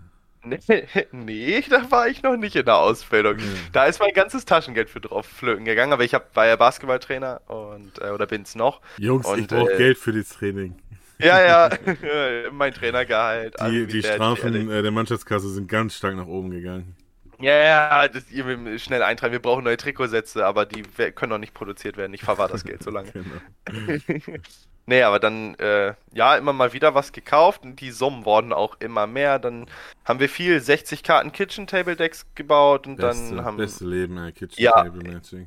Nee, 0.42 0.58
nee, 1.12 1.62
da 1.68 1.90
war 1.90 2.08
ich 2.08 2.22
noch 2.22 2.38
nicht 2.38 2.56
in 2.56 2.64
der 2.64 2.76
Ausbildung. 2.76 3.36
Mhm. 3.36 3.56
Da 3.72 3.84
ist 3.84 4.00
mein 4.00 4.14
ganzes 4.14 4.46
Taschengeld 4.46 4.88
für 4.88 5.02
drauf 5.02 5.26
flöten 5.26 5.66
gegangen, 5.66 5.92
aber 5.92 6.02
ich 6.02 6.14
hab, 6.14 6.34
war 6.34 6.46
ja 6.46 6.56
Basketballtrainer 6.56 7.42
und 7.46 8.00
äh, 8.00 8.08
oder 8.08 8.26
bin's 8.26 8.54
noch. 8.54 8.80
Jungs, 8.96 9.26
und, 9.26 9.38
ich 9.38 9.48
brauche 9.48 9.72
äh, 9.72 9.76
Geld 9.76 9.98
für 9.98 10.12
das 10.12 10.30
Training. 10.30 10.76
Ja, 11.18 11.42
ja, 11.42 11.70
mein 12.52 12.72
Trainergehalt. 12.72 13.54
Die, 13.68 13.86
die 13.86 14.02
Strafen 14.02 14.70
äh, 14.70 14.80
der 14.80 14.90
Mannschaftskasse 14.90 15.50
sind 15.50 15.68
ganz 15.68 15.94
stark 15.94 16.16
nach 16.16 16.26
oben 16.26 16.50
gegangen. 16.50 16.96
Ja, 17.40 17.54
ja, 17.54 18.08
das, 18.08 18.30
ihr 18.30 18.78
schnell 18.78 19.02
eintragen, 19.02 19.32
wir 19.32 19.40
brauchen 19.40 19.64
neue 19.64 19.76
Trikotsätze, 19.76 20.44
aber 20.44 20.66
die 20.66 20.82
können 21.12 21.30
noch 21.30 21.38
nicht 21.38 21.54
produziert 21.54 21.96
werden. 21.96 22.12
Ich 22.14 22.22
verwahre 22.22 22.52
das 22.52 22.64
Geld 22.64 22.82
so 22.82 22.90
lange. 22.90 23.10
genau. 23.12 24.38
Nee, 24.86 25.02
aber 25.02 25.20
dann, 25.20 25.54
äh, 25.56 25.94
ja, 26.12 26.36
immer 26.36 26.52
mal 26.52 26.72
wieder 26.72 26.96
was 26.96 27.12
gekauft 27.12 27.62
und 27.62 27.80
die 27.80 27.92
Summen 27.92 28.24
wurden 28.24 28.52
auch 28.52 28.80
immer 28.80 29.06
mehr. 29.06 29.38
Dann 29.38 29.66
haben 30.04 30.18
wir 30.18 30.28
viel 30.28 30.58
60 30.58 31.04
Karten 31.04 31.30
Kitchen 31.30 31.68
Table 31.68 31.94
Decks 31.94 32.26
gebaut 32.34 32.88
und 32.88 32.96
beste, 32.96 33.36
dann 33.36 33.44
haben. 33.44 33.56
Beste 33.56 33.84
Leben, 33.84 34.18
äh, 34.18 34.32
Kitchen 34.32 34.64
Table 34.64 35.12
Matching. 35.12 35.42
Ja, 35.42 35.46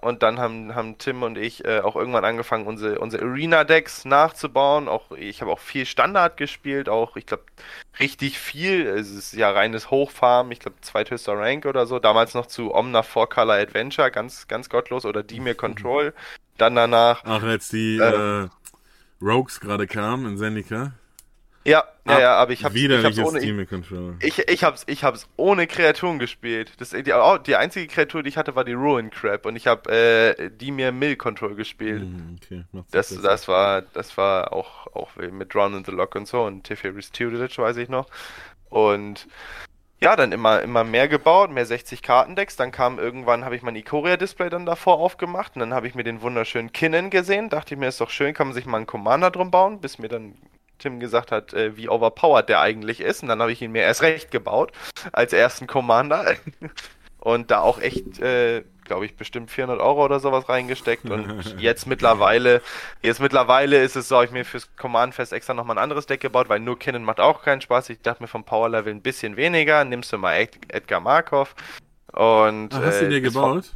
und 0.00 0.22
dann 0.22 0.38
haben, 0.38 0.74
haben 0.74 0.96
Tim 0.96 1.22
und 1.22 1.36
ich 1.36 1.66
äh, 1.66 1.80
auch 1.80 1.94
irgendwann 1.94 2.24
angefangen, 2.24 2.66
unsere, 2.66 2.98
unsere 2.98 3.24
Arena-Decks 3.24 4.06
nachzubauen. 4.06 4.88
Auch 4.88 5.12
ich 5.12 5.42
habe 5.42 5.50
auch 5.50 5.58
viel 5.58 5.84
Standard 5.84 6.38
gespielt, 6.38 6.88
auch 6.88 7.16
ich 7.16 7.26
glaube 7.26 7.42
richtig 7.98 8.38
viel. 8.38 8.86
Es 8.86 9.10
ist 9.10 9.34
ja 9.34 9.50
reines 9.50 9.90
Hochfarm, 9.90 10.50
ich 10.50 10.60
glaube 10.60 10.76
zweithöchster 10.80 11.36
Rank 11.36 11.66
oder 11.66 11.86
so. 11.86 11.98
Damals 11.98 12.32
noch 12.32 12.46
zu 12.46 12.74
Omna 12.74 13.02
4 13.02 13.26
Color 13.26 13.54
Adventure, 13.56 14.10
ganz, 14.10 14.48
ganz 14.48 14.70
gottlos, 14.70 15.04
oder 15.04 15.22
Dimir 15.22 15.54
Control. 15.54 16.14
Dann 16.56 16.74
danach. 16.74 17.22
Ach, 17.24 17.42
jetzt 17.42 17.72
die 17.72 17.98
äh, 17.98 18.44
äh 18.44 18.48
Rogues 19.20 19.60
gerade 19.60 19.86
kam 19.86 20.24
in 20.26 20.38
Zendika. 20.38 20.92
Ja, 21.64 21.84
ja, 22.06 22.20
ja, 22.20 22.34
aber 22.36 22.52
ich 22.52 22.64
hab's, 22.64 22.74
ich 22.74 23.04
hab's 23.04 23.18
ohne 23.18 23.40
ich, 24.20 24.38
ich, 24.48 24.64
hab's, 24.64 24.84
ich 24.86 25.04
hab's 25.04 25.28
ohne 25.36 25.66
Kreaturen 25.66 26.18
gespielt. 26.18 26.72
Das, 26.78 26.90
die, 26.90 27.02
die 27.02 27.56
einzige 27.56 27.86
Kreatur, 27.86 28.22
die 28.22 28.30
ich 28.30 28.38
hatte, 28.38 28.56
war 28.56 28.64
die 28.64 28.72
Ruin 28.72 29.10
Crab 29.10 29.44
und 29.44 29.56
ich 29.56 29.66
hab 29.66 29.86
äh, 29.88 30.48
die 30.48 30.70
mir 30.70 30.90
Mill 30.90 31.16
Control 31.16 31.54
gespielt. 31.54 32.02
Mm, 32.02 32.36
okay, 32.36 32.64
das, 32.90 33.14
das 33.20 33.46
war, 33.46 33.82
das 33.82 34.16
war 34.16 34.54
auch, 34.54 34.86
auch 34.94 35.16
mit 35.16 35.52
Drown 35.52 35.74
in 35.74 35.84
the 35.84 35.92
Lock 35.92 36.14
und 36.14 36.26
so 36.26 36.42
und 36.42 36.64
Teferi 36.64 37.00
Tutelage, 37.02 37.58
weiß 37.58 37.76
ich 37.76 37.90
noch. 37.90 38.06
Und 38.70 39.28
ja, 40.02 40.16
dann 40.16 40.32
immer, 40.32 40.62
immer 40.62 40.82
mehr 40.82 41.08
gebaut, 41.08 41.50
mehr 41.50 41.66
60 41.66 42.00
Kartendecks. 42.00 42.56
Dann 42.56 42.72
kam 42.72 42.98
irgendwann, 42.98 43.44
habe 43.44 43.54
ich 43.54 43.62
mein 43.62 43.76
Ikoria-Display 43.76 44.48
dann 44.48 44.64
davor 44.64 44.98
aufgemacht 44.98 45.56
und 45.56 45.60
dann 45.60 45.74
habe 45.74 45.86
ich 45.88 45.94
mir 45.94 46.04
den 46.04 46.22
wunderschönen 46.22 46.72
Kinnen 46.72 47.10
gesehen. 47.10 47.50
Dachte 47.50 47.74
ich 47.74 47.80
mir, 47.80 47.88
ist 47.88 48.00
doch 48.00 48.08
schön, 48.08 48.32
kann 48.32 48.46
man 48.46 48.54
sich 48.54 48.64
mal 48.64 48.78
einen 48.78 48.86
Commander 48.86 49.30
drum 49.30 49.50
bauen, 49.50 49.82
bis 49.82 49.98
mir 49.98 50.08
dann 50.08 50.36
Tim 50.80 51.00
gesagt 51.00 51.32
hat, 51.32 51.54
äh, 51.54 51.76
wie 51.76 51.88
overpowered 51.88 52.48
der 52.48 52.60
eigentlich 52.60 53.00
ist. 53.00 53.22
Und 53.22 53.28
dann 53.28 53.40
habe 53.40 53.52
ich 53.52 53.62
ihn 53.62 53.72
mir 53.72 53.82
erst 53.82 54.02
recht 54.02 54.30
gebaut 54.30 54.72
als 55.12 55.32
ersten 55.32 55.66
Commander. 55.66 56.34
und 57.18 57.50
da 57.50 57.60
auch 57.60 57.80
echt 57.80 58.18
äh, 58.20 58.64
glaube 58.90 59.06
ich, 59.06 59.14
bestimmt 59.14 59.52
400 59.52 59.78
Euro 59.78 60.04
oder 60.04 60.18
sowas 60.18 60.48
reingesteckt 60.48 61.08
und 61.08 61.54
jetzt 61.60 61.86
mittlerweile, 61.86 62.60
jetzt 63.02 63.20
mittlerweile 63.20 63.80
ist 63.84 63.94
es 63.94 64.08
so, 64.08 64.16
habe 64.16 64.24
ich 64.24 64.32
mir 64.32 64.44
fürs 64.44 64.68
Command 64.76 65.14
Fest 65.14 65.32
extra 65.32 65.54
nochmal 65.54 65.78
ein 65.78 65.82
anderes 65.84 66.06
Deck 66.06 66.20
gebaut, 66.20 66.48
weil 66.48 66.58
nur 66.58 66.76
Cannon 66.76 67.04
macht 67.04 67.20
auch 67.20 67.44
keinen 67.44 67.60
Spaß. 67.60 67.88
Ich 67.90 68.02
dachte 68.02 68.20
mir 68.20 68.26
vom 68.26 68.42
Power 68.42 68.68
Level 68.68 68.92
ein 68.92 69.00
bisschen 69.00 69.36
weniger, 69.36 69.84
nimmst 69.84 70.12
du 70.12 70.18
mal 70.18 70.34
Ed 70.34 70.58
Edgar 70.66 70.98
Markov 70.98 71.54
und. 72.12 72.74
Ach, 72.74 72.82
hast 72.82 73.00
du 73.00 73.04
ihn 73.04 73.10
dir 73.10 73.20
gebaut? 73.20 73.70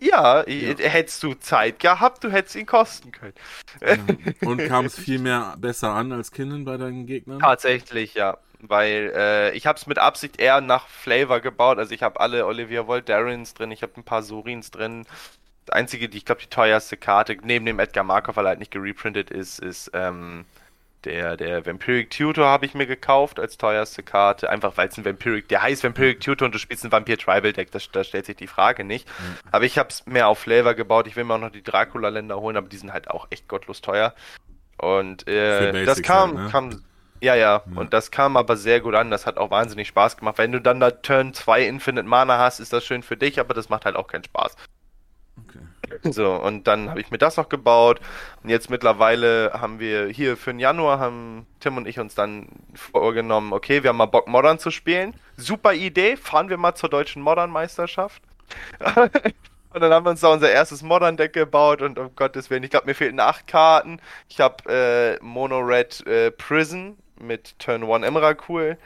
Ja, 0.00 0.46
ja, 0.48 0.76
hättest 0.78 1.22
du 1.22 1.34
Zeit 1.34 1.78
gehabt, 1.78 2.24
du 2.24 2.30
hättest 2.30 2.56
ihn 2.56 2.66
kosten 2.66 3.12
können. 3.12 3.34
Ja. 3.80 4.48
Und 4.48 4.66
kam 4.66 4.86
es 4.86 4.98
viel 4.98 5.18
mehr 5.18 5.54
besser 5.58 5.90
an 5.90 6.12
als 6.12 6.32
Kinnen 6.32 6.64
bei 6.64 6.76
deinen 6.76 7.06
Gegnern? 7.06 7.38
Tatsächlich, 7.38 8.14
ja 8.14 8.38
weil 8.60 9.12
äh, 9.14 9.56
ich 9.56 9.66
habe 9.66 9.78
es 9.78 9.86
mit 9.86 9.98
Absicht 9.98 10.40
eher 10.40 10.60
nach 10.60 10.88
Flavor 10.88 11.40
gebaut. 11.40 11.78
Also 11.78 11.94
ich 11.94 12.02
habe 12.02 12.20
alle 12.20 12.46
Olivia 12.46 12.86
Voldarins 12.86 13.54
drin, 13.54 13.70
ich 13.70 13.82
habe 13.82 13.92
ein 13.96 14.04
paar 14.04 14.22
Surins 14.22 14.70
drin. 14.70 15.06
Das 15.66 15.74
einzige, 15.74 16.08
die 16.08 16.18
ich 16.18 16.24
glaube 16.24 16.40
die 16.42 16.48
teuerste 16.48 16.96
Karte 16.96 17.36
neben 17.42 17.66
dem 17.66 17.78
Edgar 17.78 18.04
Markov, 18.04 18.36
weil 18.36 18.46
er 18.46 18.50
halt 18.50 18.58
nicht 18.60 18.70
gereprintet 18.70 19.30
ist, 19.30 19.58
ist 19.58 19.90
ähm, 19.94 20.44
der 21.06 21.36
der 21.36 21.64
Vampiric 21.64 22.10
Tutor 22.10 22.46
habe 22.46 22.66
ich 22.66 22.74
mir 22.74 22.86
gekauft 22.86 23.40
als 23.40 23.56
teuerste 23.56 24.02
Karte, 24.02 24.50
einfach 24.50 24.76
weil 24.76 24.88
es 24.88 24.98
ein 24.98 25.04
Vampiric, 25.04 25.48
der 25.48 25.62
heißt 25.62 25.82
Vampiric 25.84 26.20
Tutor 26.20 26.46
und 26.46 26.54
du 26.54 26.58
spielst 26.58 26.84
ein 26.84 26.92
Vampir 26.92 27.16
Tribal 27.16 27.52
Deck, 27.52 27.70
da, 27.70 27.78
da 27.92 28.04
stellt 28.04 28.26
sich 28.26 28.36
die 28.36 28.46
Frage 28.46 28.84
nicht. 28.84 29.08
Mhm. 29.08 29.36
Aber 29.52 29.64
ich 29.64 29.78
habe 29.78 29.88
es 29.88 30.04
mehr 30.06 30.28
auf 30.28 30.40
Flavor 30.40 30.74
gebaut. 30.74 31.06
Ich 31.06 31.16
will 31.16 31.24
mir 31.24 31.34
auch 31.34 31.40
noch 31.40 31.50
die 31.52 31.62
Dracula 31.62 32.10
Länder 32.10 32.40
holen, 32.40 32.56
aber 32.56 32.68
die 32.68 32.76
sind 32.76 32.92
halt 32.92 33.08
auch 33.10 33.28
echt 33.30 33.48
gottlos 33.48 33.80
teuer. 33.80 34.14
Und 34.78 35.26
äh, 35.26 35.84
das 35.86 36.02
kam, 36.02 36.36
halt, 36.36 36.44
ne? 36.44 36.50
kam 36.50 36.82
ja, 37.20 37.34
ja, 37.34 37.62
ja, 37.66 37.78
und 37.78 37.94
das 37.94 38.10
kam 38.10 38.36
aber 38.36 38.56
sehr 38.56 38.80
gut 38.80 38.94
an. 38.94 39.10
Das 39.10 39.26
hat 39.26 39.38
auch 39.38 39.50
wahnsinnig 39.50 39.88
Spaß 39.88 40.18
gemacht. 40.18 40.38
Wenn 40.38 40.52
du 40.52 40.60
dann 40.60 40.80
da 40.80 40.90
Turn 40.90 41.32
2 41.32 41.66
Infinite 41.66 42.06
Mana 42.06 42.38
hast, 42.38 42.60
ist 42.60 42.72
das 42.72 42.84
schön 42.84 43.02
für 43.02 43.16
dich, 43.16 43.40
aber 43.40 43.54
das 43.54 43.68
macht 43.68 43.86
halt 43.86 43.96
auch 43.96 44.06
keinen 44.06 44.24
Spaß. 44.24 44.54
So, 46.02 46.34
und 46.34 46.66
dann 46.66 46.90
habe 46.90 47.00
ich 47.00 47.10
mir 47.10 47.18
das 47.18 47.36
noch 47.36 47.48
gebaut. 47.48 48.00
Und 48.42 48.50
jetzt 48.50 48.70
mittlerweile 48.70 49.52
haben 49.54 49.78
wir 49.78 50.08
hier 50.08 50.36
für 50.36 50.50
den 50.50 50.60
Januar, 50.60 50.98
haben 50.98 51.46
Tim 51.60 51.76
und 51.76 51.86
ich 51.86 51.98
uns 51.98 52.14
dann 52.14 52.48
vorgenommen, 52.74 53.52
okay, 53.52 53.82
wir 53.82 53.90
haben 53.90 53.96
mal 53.96 54.06
Bock, 54.06 54.28
Modern 54.28 54.58
zu 54.58 54.70
spielen. 54.70 55.14
Super 55.36 55.74
Idee, 55.74 56.16
fahren 56.16 56.48
wir 56.48 56.56
mal 56.56 56.74
zur 56.74 56.88
deutschen 56.88 57.22
Modern-Meisterschaft. 57.22 58.22
Und 59.76 59.82
dann 59.82 59.92
haben 59.92 60.06
wir 60.06 60.10
uns 60.10 60.20
da 60.20 60.28
unser 60.28 60.50
erstes 60.50 60.82
Modern-Deck 60.82 61.34
gebaut 61.34 61.82
und 61.82 61.98
um 61.98 62.16
Gottes 62.16 62.48
Willen, 62.48 62.62
ich 62.62 62.70
glaube, 62.70 62.86
mir 62.86 62.94
fehlten 62.94 63.20
acht 63.20 63.46
Karten. 63.46 64.00
Ich 64.26 64.40
habe 64.40 64.72
äh, 64.72 65.22
Mono 65.22 65.58
Red 65.58 66.06
äh, 66.06 66.30
Prison 66.30 66.96
mit 67.20 67.58
Turn 67.58 67.84
1 67.84 68.06
Emrakul. 68.06 68.78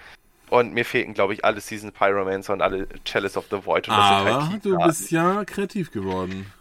Und 0.48 0.74
mir 0.74 0.84
fehlten, 0.84 1.14
glaube 1.14 1.32
ich, 1.32 1.44
alle 1.44 1.60
Season 1.60 1.92
Pyromancer 1.92 2.52
und 2.54 2.60
alle 2.60 2.88
Chalice 3.04 3.36
of 3.36 3.44
the 3.52 3.64
Void. 3.64 3.86
Und 3.86 3.94
Aber 3.94 4.46
halt 4.48 4.64
du 4.64 4.76
bist 4.78 5.12
ja 5.12 5.44
kreativ 5.44 5.92
geworden. 5.92 6.52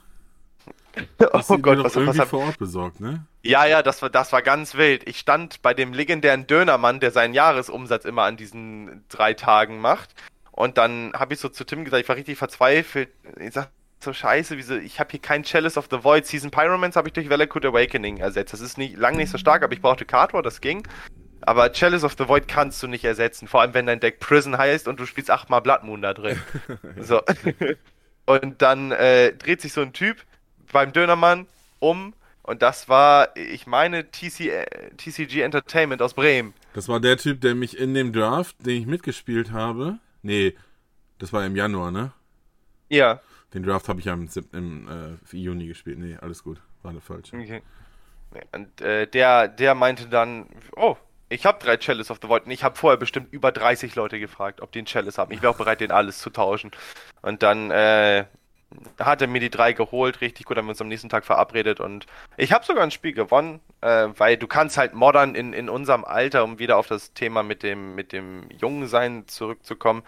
oh 1.20 1.58
Gott, 1.58 1.84
was, 1.84 1.96
irgendwie 1.96 2.20
was 2.20 2.30
vor 2.30 2.46
Ort 2.46 2.58
besorgt, 2.58 3.00
ne? 3.00 3.26
Ja, 3.42 3.66
ja, 3.66 3.82
das 3.82 4.02
war, 4.02 4.10
das 4.10 4.32
war 4.32 4.42
ganz 4.42 4.76
wild. 4.76 5.08
Ich 5.08 5.20
stand 5.20 5.62
bei 5.62 5.74
dem 5.74 5.94
legendären 5.94 6.48
Dönermann, 6.48 7.00
der 7.00 7.12
seinen 7.12 7.34
Jahresumsatz 7.34 8.06
immer 8.06 8.24
an 8.24 8.38
diesen 8.38 9.04
drei 9.10 9.34
Tagen 9.34 9.80
macht. 9.80 10.14
Und 10.52 10.78
dann 10.78 11.14
habe 11.14 11.34
ich 11.34 11.40
so 11.40 11.50
zu 11.50 11.64
Tim 11.64 11.86
gesagt, 11.86 12.04
ich 12.04 12.10
war 12.10 12.18
richtig 12.18 12.38
verzweifelt. 12.38 13.10
Ich 13.40 13.54
sag, 13.54 13.70
so 14.02 14.14
scheiße, 14.14 14.58
wie 14.58 14.62
so, 14.62 14.76
ich 14.76 15.00
habe 15.00 15.12
hier 15.12 15.20
kein 15.20 15.44
Chalice 15.44 15.78
of 15.78 15.88
the 15.92 16.04
Void. 16.04 16.26
Season 16.26 16.52
Pyromance 16.52 16.98
habe 16.98 17.10
ich 17.10 17.14
durch 17.14 17.30
Valakut 17.30 17.66
Awakening 17.66 18.18
ersetzt. 18.18 18.54
Das 18.54 18.62
ist 18.62 18.78
nicht, 18.78 18.98
lang 18.98 19.16
nicht 19.16 19.30
so 19.30 19.38
stark, 19.38 19.64
aber 19.64 19.74
ich 19.74 19.82
brauchte 19.82 20.06
Cardboard, 20.06 20.46
das 20.46 20.62
ging. 20.62 20.88
aber 21.42 21.72
Chalice 21.72 22.04
of 22.04 22.16
the 22.18 22.28
Void 22.28 22.48
kannst 22.48 22.82
du 22.84 22.88
nicht 22.88 23.06
ersetzen. 23.06 23.48
Vor 23.48 23.62
allem, 23.62 23.74
wenn 23.74 23.86
dein 23.86 24.00
Deck 24.00 24.20
Prison 24.20 24.58
heißt 24.58 24.88
und 24.88 25.00
du 25.00 25.06
spielst 25.06 25.32
achtmal 25.32 25.62
Blood 25.62 25.84
Moon 25.84 26.02
da 26.02 26.14
drin. 26.14 26.40
so. 26.98 27.22
Und 28.26 28.62
dann 28.62 28.92
äh, 28.92 29.34
dreht 29.34 29.60
sich 29.60 29.74
so 29.74 29.82
ein 29.82 29.92
Typ 29.92 30.18
beim 30.72 30.92
Dönermann 30.94 31.48
um 31.80 32.14
und 32.50 32.64
das 32.64 32.90
war, 32.90 33.36
ich 33.38 33.68
meine, 33.68 34.10
TC, 34.10 34.66
TCG 34.98 35.42
Entertainment 35.42 36.02
aus 36.02 36.16
Bremen. 36.16 36.56
Das 36.74 36.88
war 36.88 37.00
der 37.00 37.18
Typ, 37.18 37.42
der 37.42 37.54
mich 37.54 37.78
in 37.78 37.94
dem 37.94 38.12
Draft, 38.12 38.56
den 38.66 38.82
ich 38.82 38.88
mitgespielt 38.88 39.52
habe. 39.52 40.00
Nee, 40.24 40.56
das 41.20 41.32
war 41.32 41.46
im 41.46 41.56
Januar, 41.56 41.92
ne? 41.92 42.12
Ja. 42.90 43.22
Den 43.54 43.62
Draft 43.62 43.88
habe 43.88 44.00
ich 44.00 44.06
ja 44.06 44.14
im, 44.14 44.28
im 44.52 45.18
äh, 45.32 45.36
Juni 45.36 45.68
gespielt. 45.68 46.00
Nee, 46.00 46.18
alles 46.20 46.44
gut. 46.44 46.60
War 46.82 46.92
eine 46.92 47.02
falsche. 47.02 47.36
Okay. 47.36 47.62
Und 48.52 48.82
äh, 48.82 49.06
der, 49.06 49.48
der 49.48 49.76
meinte 49.76 50.08
dann, 50.08 50.48
oh, 50.76 50.98
ich 51.30 51.46
habe 51.46 51.64
drei 51.64 51.78
Chalice 51.78 52.10
of 52.10 52.20
the 52.22 52.28
Void 52.28 52.46
und 52.46 52.52
ich 52.52 52.64
habe 52.64 52.76
vorher 52.76 52.98
bestimmt 52.98 53.32
über 53.32 53.52
30 53.52 53.96
Leute 53.96 54.20
gefragt, 54.20 54.62
ob 54.62 54.72
die 54.72 54.80
einen 54.80 54.88
Chalice 54.88 55.20
haben. 55.20 55.32
Ich 55.32 55.44
wäre 55.44 55.54
auch 55.54 55.58
bereit, 55.58 55.82
den 55.82 55.92
alles 55.92 56.20
zu 56.20 56.32
tauschen. 56.32 56.72
Und 57.22 57.44
dann 57.44 57.70
äh, 57.70 58.26
hat 59.00 59.22
er 59.22 59.28
mir 59.28 59.40
die 59.40 59.50
drei 59.50 59.74
geholt, 59.74 60.22
richtig 60.22 60.46
gut, 60.46 60.58
haben 60.58 60.66
wir 60.68 60.72
uns 60.72 60.82
am 60.82 60.88
nächsten 60.90 61.10
Tag 61.10 61.26
verabredet 61.26 61.80
und 61.80 62.06
ich 62.38 62.52
habe 62.52 62.66
sogar 62.66 62.84
ein 62.84 62.92
Spiel 62.92 63.14
gewonnen, 63.14 63.60
äh, 63.82 64.08
weil 64.18 64.38
du 64.38 64.48
kannst 64.48 64.78
halt 64.78 64.94
modern 64.94 65.36
in, 65.36 65.54
in 65.54 65.70
unserem 65.70 66.06
Alter, 66.06 66.44
um 66.44 66.60
wieder 66.60 66.78
auf 66.78 66.88
das 66.88 67.14
Thema 67.14 67.42
mit 67.44 67.64
dem, 67.64 67.96
mit 67.96 68.12
dem 68.14 68.50
Jungsein 68.52 69.28
zurückzukommen, 69.28 70.04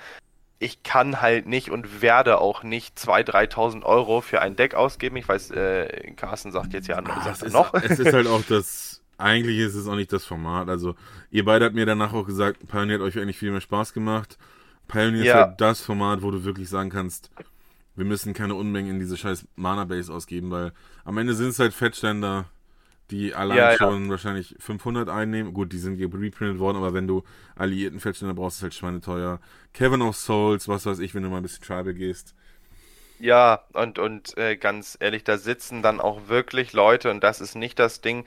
ich 0.60 0.84
kann 0.84 1.22
halt 1.22 1.48
nicht 1.48 1.72
und 1.72 2.04
werde 2.04 2.40
auch 2.40 2.62
nicht 2.62 2.98
2.000, 3.00 3.26
3.000 3.32 3.84
Euro 3.84 4.22
für 4.22 4.42
ein 4.42 4.56
Deck 4.56 4.76
ausgeben. 4.76 5.16
Ich 5.16 5.28
weiß, 5.28 5.50
äh, 5.52 6.12
Carsten 6.16 6.52
sagt 6.52 6.74
jetzt 6.74 6.88
ja 6.88 6.98
andere 6.98 7.20
Ah, 7.20 7.22
Sachen 7.22 7.52
noch. 7.52 7.74
ist, 7.74 7.90
es 7.90 7.98
ist 8.00 8.14
halt 8.14 8.28
auch 8.28 8.44
das, 8.48 9.02
eigentlich 9.18 9.58
ist 9.58 9.74
es 9.74 9.88
auch 9.88 9.96
nicht 9.96 10.14
das 10.14 10.24
Format. 10.26 10.70
Also, 10.70 10.96
ihr 11.32 11.46
beide 11.46 11.66
habt 11.66 11.74
mir 11.76 11.88
danach 11.88 12.14
auch 12.14 12.26
gesagt, 12.28 12.68
Pioneer 12.68 12.96
hat 13.00 13.02
euch 13.02 13.18
eigentlich 13.18 13.40
viel 13.40 13.52
mehr 13.52 13.62
Spaß 13.62 13.94
gemacht. 13.94 14.38
Pioneer 14.88 15.24
Ja. 15.24 15.24
ist 15.24 15.34
halt 15.34 15.62
das 15.62 15.82
Format, 15.82 16.22
wo 16.22 16.30
du 16.30 16.44
wirklich 16.44 16.70
sagen 16.70 16.92
kannst, 16.92 17.32
wir 18.02 18.06
müssen 18.08 18.34
keine 18.34 18.56
Unmengen 18.56 18.90
in 18.96 19.00
diese 19.00 19.16
scheiß 19.16 19.48
Mana-Base 19.56 20.12
ausgeben, 20.12 20.50
weil 20.50 20.74
am 21.06 21.20
Ende 21.20 21.36
sind 21.36 21.50
es 21.50 21.60
halt 21.60 21.72
Fettständer, 21.76 22.46
die 23.12 23.36
allein 23.36 23.58
Ja, 23.58 23.72
ja. 23.72 23.78
schon 23.78 24.10
wahrscheinlich 24.10 24.56
500 24.60 25.10
einnehmen. 25.10 25.54
Gut, 25.54 25.72
die 25.74 25.78
sind 25.80 26.00
reprintet 26.02 26.60
worden, 26.60 26.78
aber 26.78 26.94
wenn 26.96 27.08
du 27.08 27.24
alliierten 27.56 28.00
Fettständer 28.00 28.34
brauchst, 28.34 28.56
ist 28.56 28.60
es 28.60 28.64
halt 28.64 28.74
schweineteuer. 28.76 29.40
Kevin 29.74 30.02
of 30.02 30.16
Souls, 30.18 30.68
was 30.68 30.86
weiß 30.88 31.00
ich, 31.00 31.14
wenn 31.16 31.24
du 31.24 31.30
mal 31.30 31.38
ein 31.38 31.44
bisschen 31.44 31.64
Tribal 31.64 31.94
gehst. 31.94 32.36
Ja, 33.20 33.66
und, 33.74 34.00
und 34.00 34.36
äh, 34.38 34.58
ganz 34.58 34.98
ehrlich, 35.00 35.24
da 35.24 35.38
sitzen 35.38 35.82
dann 35.84 36.00
auch 36.00 36.28
wirklich 36.28 36.74
Leute 36.74 37.12
und 37.12 37.24
das 37.24 37.40
ist 37.40 37.56
nicht 37.56 37.78
das 37.78 38.02
Ding, 38.02 38.26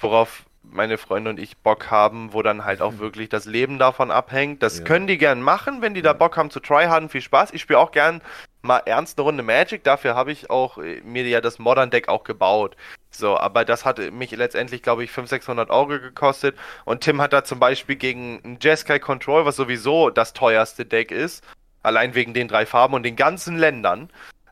worauf 0.00 0.46
meine 0.62 0.98
Freunde 0.98 1.30
und 1.30 1.38
ich 1.38 1.58
Bock 1.58 1.90
haben, 1.90 2.32
wo 2.32 2.42
dann 2.42 2.64
halt 2.64 2.80
auch 2.80 2.98
wirklich 2.98 3.28
das 3.28 3.44
Leben 3.44 3.78
davon 3.78 4.10
abhängt. 4.10 4.62
Das 4.62 4.78
Ja. 4.78 4.84
können 4.84 5.06
die 5.06 5.18
gern 5.18 5.42
machen, 5.42 5.82
wenn 5.82 5.94
die 5.94 6.02
da 6.02 6.14
Bock 6.14 6.36
haben 6.38 6.50
zu 6.50 6.60
tryharden, 6.60 7.10
viel 7.10 7.20
Spaß. 7.20 7.52
Ich 7.52 7.60
spiele 7.62 7.78
auch 7.78 7.92
gern 7.92 8.22
mal 8.62 8.78
ernst 8.86 9.18
eine 9.18 9.24
Runde 9.24 9.42
Magic, 9.42 9.84
dafür 9.84 10.14
habe 10.14 10.32
ich 10.32 10.50
auch 10.50 10.78
äh, 10.78 11.00
mir 11.02 11.26
ja 11.26 11.40
das 11.40 11.58
Modern 11.58 11.90
Deck 11.90 12.08
auch 12.08 12.24
gebaut. 12.24 12.76
So, 13.10 13.38
aber 13.38 13.64
das 13.64 13.84
hat 13.84 13.98
mich 14.12 14.30
letztendlich, 14.32 14.82
glaube 14.82 15.04
ich, 15.04 15.10
500, 15.10 15.30
600 15.30 15.70
Euro 15.70 15.86
gekostet 15.86 16.56
und 16.84 17.00
Tim 17.02 17.20
hat 17.20 17.32
da 17.32 17.44
zum 17.44 17.58
Beispiel 17.58 17.96
gegen 17.96 18.40
ein 18.44 18.58
Jeskai 18.60 18.98
Control, 18.98 19.44
was 19.44 19.56
sowieso 19.56 20.10
das 20.10 20.32
teuerste 20.32 20.84
Deck 20.84 21.10
ist, 21.10 21.44
allein 21.82 22.14
wegen 22.14 22.34
den 22.34 22.48
drei 22.48 22.66
Farben 22.66 22.94
und 22.94 23.02
den 23.02 23.16
ganzen 23.16 23.56
Ländern, 23.58 24.10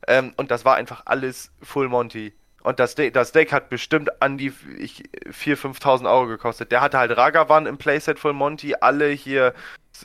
ähm, 0.09 0.33
und 0.37 0.51
das 0.51 0.64
war 0.64 0.77
einfach 0.77 1.03
alles 1.05 1.53
Full 1.62 1.88
Monty. 1.88 2.33
Und 2.62 2.81
das, 2.81 2.94
De 2.94 3.11
das 3.11 3.33
Deck 3.33 3.53
hat 3.53 3.68
bestimmt 3.68 4.21
an 4.21 4.37
die 4.37 4.53
ich- 4.79 5.05
4.000, 5.31 5.57
5.000 5.57 6.11
Euro 6.11 6.27
gekostet. 6.27 6.73
Der 6.73 6.81
hatte 6.81 6.99
halt 6.99 7.16
Ragavan 7.16 7.66
im 7.66 7.79
Playset 7.79 8.18
Full 8.18 8.33
Monty, 8.33 8.75
alle 8.81 9.09
hier 9.09 9.55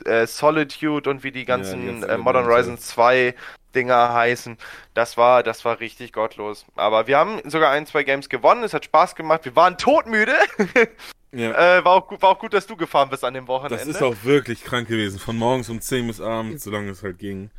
äh, 0.04 0.26
Solitude 0.26 1.10
und 1.10 1.24
wie 1.24 1.32
die 1.32 1.44
ganzen 1.44 1.80
die 1.80 1.86
ganzen 1.86 2.02
äh, 2.08 2.18
Modern 2.18 2.44
Elemente. 2.44 2.52
Horizon 2.52 2.78
2 2.78 3.34
Dinger 3.74 4.12
heißen. 4.12 4.58
Das 4.94 5.16
war, 5.16 5.42
das 5.42 5.64
war 5.64 5.80
richtig 5.80 6.12
gottlos. 6.12 6.64
Aber 6.76 7.06
wir 7.06 7.18
haben 7.18 7.40
sogar 7.48 7.70
ein, 7.70 7.86
zwei 7.86 8.04
Games 8.04 8.28
gewonnen. 8.28 8.64
Es 8.64 8.74
hat 8.74 8.84
Spaß 8.84 9.14
gemacht. 9.14 9.44
Wir 9.44 9.56
waren 9.56 9.78
todmüde. 9.78 10.34
Ja. 11.36 11.78
äh, 11.78 11.84
war, 11.84 11.94
auch 11.94 12.06
gut, 12.06 12.22
war 12.22 12.30
auch 12.30 12.38
gut, 12.38 12.54
dass 12.54 12.64
du 12.64 12.76
gefahren 12.76 13.10
bist 13.10 13.24
an 13.24 13.34
dem 13.34 13.48
Wochenende. 13.48 13.76
Das 13.76 13.88
ist 13.88 14.00
auch 14.00 14.14
wirklich 14.22 14.62
krank 14.62 14.86
gewesen. 14.86 15.18
Von 15.18 15.36
morgens 15.36 15.68
um 15.68 15.80
10 15.80 16.06
bis 16.06 16.20
abends, 16.20 16.62
solange 16.62 16.90
es 16.90 17.02
halt 17.02 17.18
ging. 17.18 17.50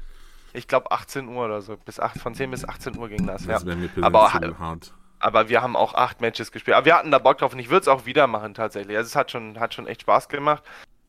Ich 0.53 0.69
glaube 0.69 0.91
18 0.91 1.27
Uhr 1.27 1.43
oder 1.43 1.61
so. 1.61 1.75
Bis 1.75 1.99
8, 1.99 2.17
von 2.17 2.33
10 2.33 2.51
bis 2.51 2.63
18 2.63 2.97
Uhr 2.97 3.09
ging 3.09 3.27
das. 3.27 3.45
Das 3.45 3.63
ja. 3.63 3.67
wäre 3.67 3.75
mir 3.75 3.89
persönlich 3.89 4.05
Aber 4.05 4.29
zu 4.31 4.59
hart. 4.59 4.93
Aber 5.19 5.49
wir 5.49 5.61
haben 5.61 5.75
auch 5.75 5.93
acht 5.93 6.21
Matches 6.21 6.51
gespielt. 6.51 6.77
Aber 6.77 6.85
wir 6.85 6.95
hatten 6.95 7.11
da 7.11 7.19
Bock 7.19 7.37
drauf 7.37 7.51
und 7.51 7.59
ich 7.59 7.69
würde 7.69 7.81
es 7.81 7.87
auch 7.87 8.05
wieder 8.05 8.27
machen 8.27 8.53
tatsächlich. 8.53 8.95
Also 8.95 9.07
es 9.07 9.15
hat 9.15 9.31
schon, 9.31 9.59
hat 9.59 9.73
schon 9.73 9.87
echt 9.87 10.01
Spaß 10.01 10.29
gemacht. 10.29 10.63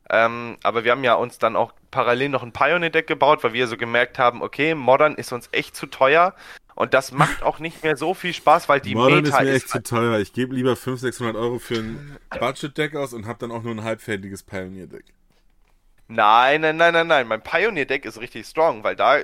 Ähm, 0.09 0.57
aber 0.63 0.83
wir 0.83 0.91
haben 0.91 1.03
ja 1.03 1.15
uns 1.15 1.37
dann 1.37 1.55
auch 1.55 1.73
parallel 1.91 2.29
noch 2.29 2.43
ein 2.43 2.53
Pioneer-Deck 2.53 3.07
gebaut, 3.07 3.43
weil 3.43 3.53
wir 3.53 3.67
so 3.67 3.77
gemerkt 3.77 4.19
haben, 4.19 4.41
okay, 4.41 4.75
Modern 4.75 5.15
ist 5.15 5.33
uns 5.33 5.49
echt 5.51 5.75
zu 5.75 5.87
teuer. 5.87 6.33
Und 6.75 6.93
das 6.93 7.11
macht 7.11 7.41
auch 7.43 7.59
nicht 7.59 7.83
mehr 7.83 7.97
so 7.97 8.13
viel 8.13 8.33
Spaß, 8.33 8.69
weil 8.69 8.79
die 8.79 8.93
Modern 8.95 9.23
Meta 9.23 9.39
ist 9.39 9.43
mir 9.43 9.51
ist. 9.51 9.63
echt 9.63 9.69
zu 9.69 9.83
teuer. 9.83 10.19
Ich 10.19 10.31
gebe 10.31 10.53
lieber 10.53 10.75
500, 10.75 10.99
600 10.99 11.35
Euro 11.35 11.59
für 11.59 11.79
ein 11.79 12.17
Budget-Deck 12.39 12.95
aus 12.95 13.13
und 13.13 13.25
habe 13.25 13.39
dann 13.39 13.51
auch 13.51 13.63
nur 13.63 13.73
ein 13.73 13.83
halbfertiges 13.83 14.43
Pioneer-Deck. 14.43 15.05
Nein, 16.07 16.61
nein, 16.61 16.77
nein, 16.77 16.93
nein, 16.93 17.07
nein. 17.07 17.27
Mein 17.27 17.41
Pioneer-Deck 17.41 18.05
ist 18.05 18.19
richtig 18.19 18.45
strong, 18.45 18.83
weil 18.83 18.95
da 18.95 19.15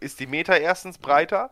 ist 0.00 0.18
die 0.18 0.26
Meta 0.26 0.56
erstens 0.56 0.98
breiter 0.98 1.50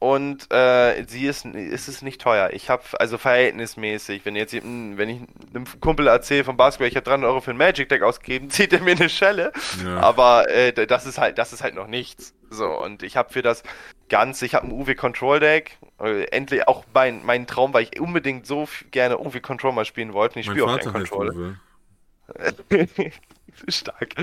und 0.00 0.50
äh, 0.50 1.04
sie 1.06 1.26
ist, 1.26 1.44
ist 1.44 1.86
es 1.86 2.00
nicht 2.00 2.22
teuer. 2.22 2.50
Ich 2.54 2.70
habe 2.70 2.82
also 2.98 3.18
verhältnismäßig, 3.18 4.24
wenn 4.24 4.34
jetzt 4.34 4.54
wenn 4.54 4.98
ich 4.98 5.20
einem 5.54 5.66
Kumpel 5.80 6.06
erzähle 6.06 6.42
vom 6.42 6.56
Basketball, 6.56 6.88
ich 6.88 6.96
habe 6.96 7.04
300 7.04 7.28
Euro 7.28 7.42
für 7.42 7.50
ein 7.50 7.58
Magic-Deck 7.58 8.02
ausgegeben, 8.02 8.48
zieht 8.50 8.72
er 8.72 8.80
mir 8.80 8.92
eine 8.92 9.10
Schelle. 9.10 9.52
Ja. 9.84 10.00
Aber 10.00 10.48
äh, 10.48 10.86
das 10.86 11.04
ist 11.04 11.18
halt, 11.18 11.36
das 11.36 11.52
ist 11.52 11.62
halt 11.62 11.74
noch 11.74 11.86
nichts. 11.86 12.32
So 12.48 12.66
und 12.66 13.02
ich 13.02 13.18
habe 13.18 13.30
für 13.30 13.42
das 13.42 13.62
Ganze, 14.08 14.46
ich 14.46 14.54
habe 14.54 14.68
ein 14.68 14.72
UW 14.72 14.94
Control 14.94 15.38
Deck. 15.38 15.76
Äh, 16.00 16.24
endlich 16.30 16.66
auch 16.66 16.86
mein, 16.94 17.22
mein 17.26 17.46
Traum, 17.46 17.74
weil 17.74 17.82
ich 17.82 18.00
unbedingt 18.00 18.46
so 18.46 18.66
gerne 18.90 19.18
UW 19.18 19.40
Control 19.40 19.72
mal 19.72 19.84
spielen 19.84 20.14
wollte. 20.14 20.36
Und 20.36 20.40
ich 20.40 20.46
spiele 20.46 20.64
auch 20.64 20.80
kein 20.80 20.94
Control. 20.94 21.58
Stark. 23.68 24.14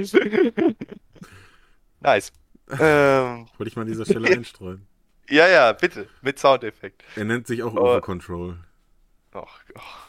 nice. 1.99 2.31
ähm, 2.71 3.47
Wollte 3.57 3.67
ich 3.67 3.75
mal 3.75 3.83
an 3.83 3.89
dieser 3.89 4.05
Stelle 4.05 4.29
einstreuen. 4.29 4.87
Ja, 5.29 5.47
ja, 5.47 5.71
bitte. 5.73 6.07
Mit 6.21 6.39
Soundeffekt. 6.39 7.03
Er 7.15 7.25
nennt 7.25 7.47
sich 7.47 7.63
auch 7.63 7.73
Oh. 7.73 7.93
Uwe 7.93 8.01
Control. 8.01 8.57
Och, 9.33 9.59
och. 9.75 10.07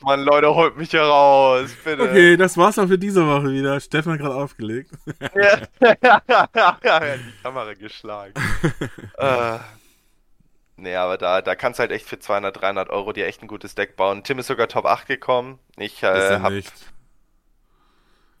Mann, 0.00 0.22
Leute, 0.22 0.54
holt 0.54 0.76
mich 0.76 0.90
hier 0.90 1.02
raus, 1.02 1.70
bitte. 1.84 2.02
Okay, 2.02 2.36
das 2.36 2.56
war's 2.56 2.78
auch 2.78 2.86
für 2.86 2.98
diese 2.98 3.26
Woche 3.26 3.50
wieder. 3.50 3.78
Stefan 3.80 4.16
gerade 4.16 4.34
aufgelegt. 4.36 4.90
Ja, 5.34 5.56
die 7.16 7.42
Kamera 7.42 7.74
geschlagen. 7.74 8.32
äh, 9.18 9.58
nee, 10.76 10.94
aber 10.94 11.18
da, 11.18 11.42
da 11.42 11.54
kannst 11.56 11.78
du 11.78 11.82
halt 11.82 11.90
echt 11.90 12.06
für 12.06 12.18
200, 12.18 12.60
300 12.60 12.90
Euro 12.90 13.12
dir 13.12 13.26
echt 13.26 13.42
ein 13.42 13.48
gutes 13.48 13.74
Deck 13.74 13.96
bauen. 13.96 14.22
Tim 14.24 14.38
ist 14.38 14.46
sogar 14.46 14.68
Top 14.68 14.86
8 14.86 15.06
gekommen. 15.08 15.58
Ich 15.76 15.94
Ist 15.96 16.02
äh, 16.04 16.30
er 16.34 16.42
hab. 16.42 16.52
nicht. 16.52 16.72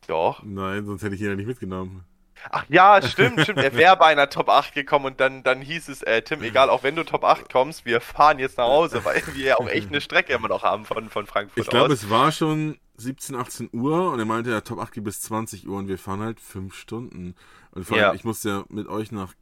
Doch. 0.06 0.42
Nein, 0.42 0.86
sonst 0.86 1.02
hätte 1.02 1.14
ich 1.16 1.20
ihn 1.20 1.28
ja 1.28 1.34
nicht 1.34 1.46
mitgenommen. 1.46 2.04
Ach 2.50 2.64
ja, 2.68 3.00
stimmt, 3.02 3.40
stimmt. 3.40 3.58
Er 3.60 3.74
wäre 3.74 3.96
bei 3.96 4.06
einer 4.06 4.28
Top 4.28 4.48
8 4.48 4.74
gekommen 4.74 5.06
und 5.06 5.20
dann, 5.20 5.42
dann 5.42 5.60
hieß 5.60 5.88
es, 5.88 6.02
äh, 6.02 6.22
Tim, 6.22 6.42
egal, 6.42 6.70
auch 6.70 6.82
wenn 6.82 6.96
du 6.96 7.04
Top 7.04 7.24
8 7.24 7.50
kommst, 7.52 7.84
wir 7.84 8.00
fahren 8.00 8.38
jetzt 8.38 8.58
nach 8.58 8.64
Hause, 8.66 9.04
weil 9.04 9.22
wir 9.34 9.44
ja 9.44 9.56
auch 9.58 9.68
echt 9.68 9.88
eine 9.88 10.00
Strecke 10.00 10.32
immer 10.32 10.48
noch 10.48 10.62
haben 10.62 10.84
von, 10.84 11.08
von 11.08 11.26
Frankfurt 11.26 11.58
Ich 11.64 11.70
glaube, 11.70 11.92
es 11.92 12.10
war 12.10 12.32
schon 12.32 12.78
17, 12.96 13.36
18 13.36 13.70
Uhr 13.72 14.12
und 14.12 14.18
er 14.18 14.24
meinte, 14.24 14.50
ja, 14.50 14.60
Top 14.60 14.78
8 14.78 14.92
geht 14.92 15.04
bis 15.04 15.20
20 15.22 15.68
Uhr 15.68 15.78
und 15.78 15.88
wir 15.88 15.98
fahren 15.98 16.20
halt 16.20 16.40
5 16.40 16.74
Stunden. 16.74 17.34
Und 17.72 17.84
vor 17.84 17.96
allem, 17.96 18.06
Ja. 18.06 18.14
ich 18.14 18.24
musste 18.24 18.48
ja 18.48 18.64
mit 18.68 18.86
euch 18.88 19.12
nach. 19.12 19.32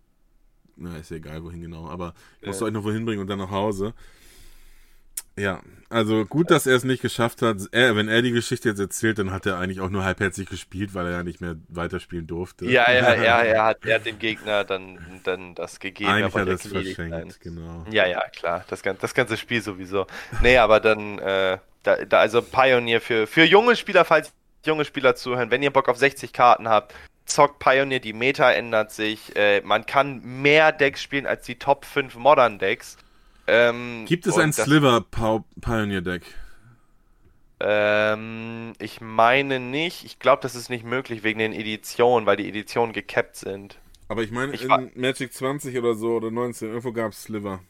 Na, 0.77 0.97
ist 0.97 1.11
ja 1.11 1.17
egal, 1.19 1.43
wohin 1.45 1.61
genau, 1.61 1.89
aber 1.89 2.15
ich 2.41 2.47
musste 2.47 2.65
Ja. 2.65 2.69
euch 2.69 2.73
noch 2.75 2.85
wohin 2.85 3.05
bringen 3.05 3.21
und 3.21 3.27
dann 3.27 3.39
nach 3.39 3.51
Hause. 3.51 3.93
Ja, 5.41 5.61
also 5.89 6.25
gut, 6.25 6.51
dass 6.53 6.67
er 6.67 6.77
es 6.77 6.85
nicht 6.85 7.03
geschafft 7.03 7.43
hat. 7.43 7.57
Er, 7.73 7.97
wenn 7.97 8.09
er 8.09 8.23
die 8.23 8.31
Geschichte 8.31 8.69
jetzt 8.69 8.79
erzählt, 8.79 9.19
dann 9.19 9.33
hat 9.33 9.45
er 9.47 9.59
eigentlich 9.59 9.81
auch 9.81 9.91
nur 9.91 10.05
halbherzig 10.05 10.49
gespielt, 10.49 10.95
weil 10.95 11.07
er 11.07 11.13
ja 11.13 11.23
nicht 11.25 11.41
mehr 11.41 11.57
weiterspielen 11.69 12.29
durfte. 12.29 12.67
Ja, 12.67 12.91
ja, 12.93 13.15
ja, 13.23 13.41
er 13.43 13.65
hat, 13.65 13.85
er 13.85 13.97
hat 13.97 14.07
dem 14.07 14.19
Gegner 14.19 14.65
dann, 14.65 14.99
dann 15.25 15.57
das 15.57 15.81
gegeben. 15.81 16.11
Eigentlich 16.11 16.35
hat 16.35 16.47
er 16.47 16.55
es 16.55 16.63
gnädig 16.63 16.95
verschenkt, 16.95 17.33
sein. 17.33 17.35
genau. 17.41 17.87
Ja, 17.91 18.07
ja, 18.07 18.21
klar. 18.29 18.65
Das, 18.69 18.83
das 18.83 19.15
ganze 19.15 19.37
Spiel 19.37 19.63
sowieso. 19.63 20.07
Nee, 20.43 20.59
aber 20.59 20.79
dann, 20.79 21.19
äh, 21.19 21.59
da, 21.83 22.05
da, 22.05 22.21
also 22.21 22.41
Pioneer 22.41 23.01
für, 23.01 23.27
für 23.27 23.45
junge 23.45 23.75
Spieler, 23.75 24.05
falls 24.05 24.33
junge 24.65 24.85
Spieler 24.85 25.17
zuhören, 25.17 25.51
wenn 25.51 25.63
ihr 25.63 25.73
Bock 25.73 25.89
auf 25.89 25.97
60 25.97 26.33
Karten 26.33 26.69
habt, 26.69 26.95
zockt 27.25 27.59
Pioneer, 27.59 27.99
die 27.99 28.13
Meta 28.13 28.53
ändert 28.53 28.93
sich. 28.93 29.35
Äh, 29.35 29.61
man 29.63 29.87
kann 29.87 30.21
mehr 30.23 30.71
Decks 30.71 31.03
spielen 31.03 31.27
als 31.27 31.47
die 31.47 31.59
Top 31.59 31.85
5 31.85 32.15
Modern 32.15 32.61
Decks. 32.61 32.97
Ähm, 33.53 34.05
Gibt 34.07 34.27
es 34.29 34.39
ein 34.39 34.53
Sliver 34.53 35.01
Pioneer 35.61 36.03
Deck? 36.03 36.23
Ähm, 37.59 38.75
ich 38.79 39.01
meine 39.01 39.59
nicht. 39.59 40.05
Ich 40.05 40.19
glaube, 40.21 40.41
das 40.43 40.55
ist 40.55 40.71
nicht 40.71 40.85
möglich 40.85 41.25
wegen 41.25 41.41
den 41.41 41.53
Editionen, 41.53 42.27
weil 42.27 42.37
die 42.37 42.49
Editionen 42.49 42.93
gecapped 42.93 43.37
sind. 43.37 43.79
Aber 44.09 44.23
ich 44.23 44.31
meine, 44.31 44.55
Ich 44.55 44.63
in 44.63 44.93
Magic 44.95 45.33
20 45.33 45.77
oder 45.77 45.95
so 45.95 46.17
oder 46.17 46.31
19, 46.31 46.69
irgendwo 46.69 46.93
gab 46.93 47.13
es 47.13 47.25
Sliver. 47.25 47.61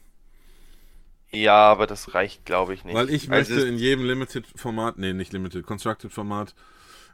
Ja, 1.31 1.71
aber 1.71 1.87
das 1.87 2.13
reicht, 2.13 2.45
glaube 2.45 2.73
ich, 2.73 2.83
nicht. 2.83 2.95
Weil 2.95 3.09
ich 3.09 3.31
Also 3.31 3.53
möchte 3.53 3.67
in 3.67 3.77
jedem 3.77 4.05
Limited-Format, 4.05 4.97
nee, 4.97 5.13
nicht 5.13 5.33
Limited, 5.33 5.65
Constructed-Format 5.65 6.53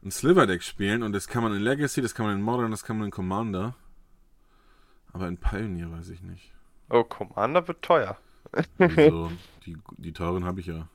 ein 0.03 0.12
Sliver-Deck 0.12 0.63
spielen 0.63 1.03
und 1.03 1.13
das 1.13 1.27
kann 1.27 1.43
man 1.43 1.56
in 1.56 1.62
Legacy, 1.62 2.01
das 2.01 2.15
kann 2.15 2.25
man 2.25 2.36
in 2.36 2.41
Modern, 2.41 2.71
das 2.71 2.84
kann 2.84 2.97
man 2.97 3.06
in 3.06 3.12
Commander. 3.12 3.75
Aber 5.13 5.27
in 5.27 5.38
Pioneer 5.38 5.91
weiß 5.91 6.10
ich 6.10 6.21
nicht. 6.21 6.51
Oh, 6.89 7.03
Commander 7.03 7.67
wird 7.67 7.82
teuer. 7.82 8.17
Wieso? 8.77 9.31
die, 9.65 9.77
die 9.97 10.13
teuren 10.13 10.45
habe 10.45 10.60
ich 10.60 10.67
ja. 10.67 10.88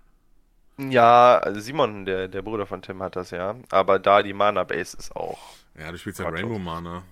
Ja, 0.79 1.39
also 1.39 1.61
Simon, 1.61 2.05
der, 2.05 2.29
der 2.29 2.43
Bruder 2.43 2.67
von 2.67 2.83
Tim, 2.83 3.03
hat 3.03 3.17
das 3.17 3.31
ja. 3.31 3.57
Aber 3.71 3.99
da 3.99 4.23
die 4.23 4.33
Mana-Base 4.33 4.97
ist 4.97 5.15
auch. 5.15 5.39
Ja, 5.79 5.91
du 5.93 5.99
spielst 5.99 6.19
ja 6.19 6.29
Rainbow 6.29 6.59
Mana. 6.59 7.03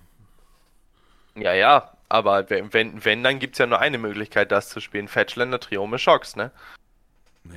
Ja, 1.35 1.53
ja, 1.53 1.91
aber 2.09 2.49
wenn, 2.49 2.73
wenn, 2.73 3.05
wenn 3.05 3.23
dann 3.23 3.39
gibt 3.39 3.55
es 3.55 3.59
ja 3.59 3.67
nur 3.67 3.79
eine 3.79 3.97
Möglichkeit, 3.97 4.51
das 4.51 4.69
zu 4.69 4.81
spielen. 4.81 5.07
Fetchländer, 5.07 5.59
Triome, 5.59 5.97
Shocks, 5.97 6.35
ne? 6.35 6.51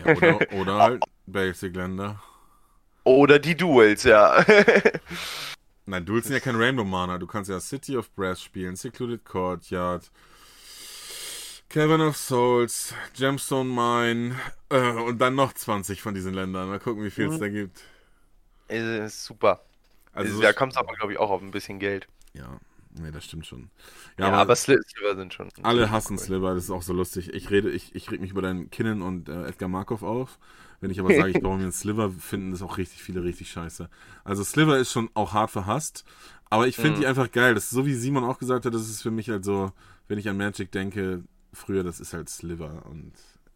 Ja, 0.05 0.15
oder, 0.15 0.53
oder 0.53 0.79
halt 0.79 1.05
Basic 1.27 1.75
Länder. 1.75 2.23
Oder 3.05 3.39
die 3.39 3.57
Duels, 3.57 4.05
ja. 4.05 4.45
Nein, 5.87 6.07
du 6.07 6.15
willst 6.15 6.31
ja 6.31 6.41
kein 6.41 6.57
Rainbow 6.57 6.85
Mana. 6.85 7.19
Du 7.19 7.27
kannst 7.27 7.51
ja 7.51 7.61
City 7.61 7.97
of 7.97 8.11
Brass 8.13 8.43
spielen, 8.43 8.77
Secluded 8.77 9.25
Courtyard, 9.25 10.11
Cavern 11.75 12.01
of 12.01 12.17
Souls, 12.17 12.95
Gemstone 13.19 13.69
Mine 13.69 14.37
äh, 14.71 14.93
und 14.93 15.19
dann 15.19 15.35
noch 15.35 15.53
20 15.53 16.01
von 16.03 16.15
diesen 16.15 16.33
Ländern. 16.33 16.69
Mal 16.69 16.79
gucken, 16.81 17.05
wie 17.05 17.11
viel 17.11 17.27
es 17.27 17.37
Mhm. 17.37 17.39
da 17.39 17.49
gibt. 17.49 17.83
ist 18.69 19.25
super. 19.25 19.65
Also, 20.13 20.41
da 20.43 20.53
kommt 20.53 20.73
es 20.73 20.79
aber, 20.79 20.95
glaube 20.95 21.13
ich, 21.13 21.19
auch 21.19 21.31
auf 21.31 21.43
ein 21.43 21.51
bisschen 21.51 21.79
Geld. 21.79 22.09
ja, 22.35 22.59
nee, 22.91 23.11
das 23.11 23.25
stimmt 23.25 23.47
schon. 23.47 23.71
Ja, 24.19 24.27
Ja, 24.27 24.29
aber, 24.29 24.39
aber, 24.39 24.55
Sli- 24.55 24.81
Sliver 24.89 25.17
sind 25.17 25.35
schon. 25.35 25.51
alle 25.63 25.91
hassen 25.91 26.19
cool. 26.19 26.25
Sliver, 26.25 26.55
das 26.55 26.65
ist 26.65 26.71
auch 26.71 26.83
so 26.83 26.93
lustig. 26.93 27.33
Ich 27.33 27.51
rede, 27.51 27.71
ich, 27.71 27.95
ich 27.95 28.11
reg 28.11 28.21
mich 28.21 28.31
über 28.33 28.43
deinen 28.43 28.71
Kinnan 28.71 29.03
und 29.03 29.29
äh, 29.29 29.47
Edgar 29.47 29.69
Markov 29.69 30.03
auf. 30.03 30.39
Wenn 30.81 30.91
ich 30.91 31.01
aber 31.01 31.13
sage, 31.13 31.31
ich 31.31 31.41
brauche 31.41 31.57
mir 31.57 31.63
einen 31.65 31.73
Sliver, 31.73 32.11
finden 32.11 32.51
das 32.51 32.63
auch 32.63 32.77
richtig 32.79 33.03
viele 33.03 33.25
richtig 33.25 33.51
scheiße. 33.51 33.89
Also 34.25 34.45
Sliver 34.45 34.79
ist 34.79 34.93
schon 34.93 35.11
auch 35.15 35.33
hart 35.33 35.51
verhasst, 35.51 36.05
aber 36.51 36.67
ich 36.69 36.79
finde 36.79 36.99
Mhm. 36.99 37.01
die 37.01 37.07
einfach 37.07 37.31
geil. 37.31 37.55
Das 37.55 37.65
ist 37.65 37.71
so 37.71 37.87
wie 37.87 37.95
Simon 37.95 38.25
auch 38.25 38.39
gesagt 38.39 38.67
hat, 38.67 38.75
das 38.75 38.89
ist 38.91 39.03
für 39.03 39.11
mich 39.11 39.31
halt 39.31 39.45
so, 39.45 39.73
wenn 40.09 40.19
ich 40.19 40.29
an 40.29 40.37
Magic 40.37 40.71
denke, 40.73 41.25
früher, 41.55 41.85
das 41.85 42.01
ist 42.01 42.13
halt 42.13 42.29
Sliver 42.29 42.83
und 42.89 43.13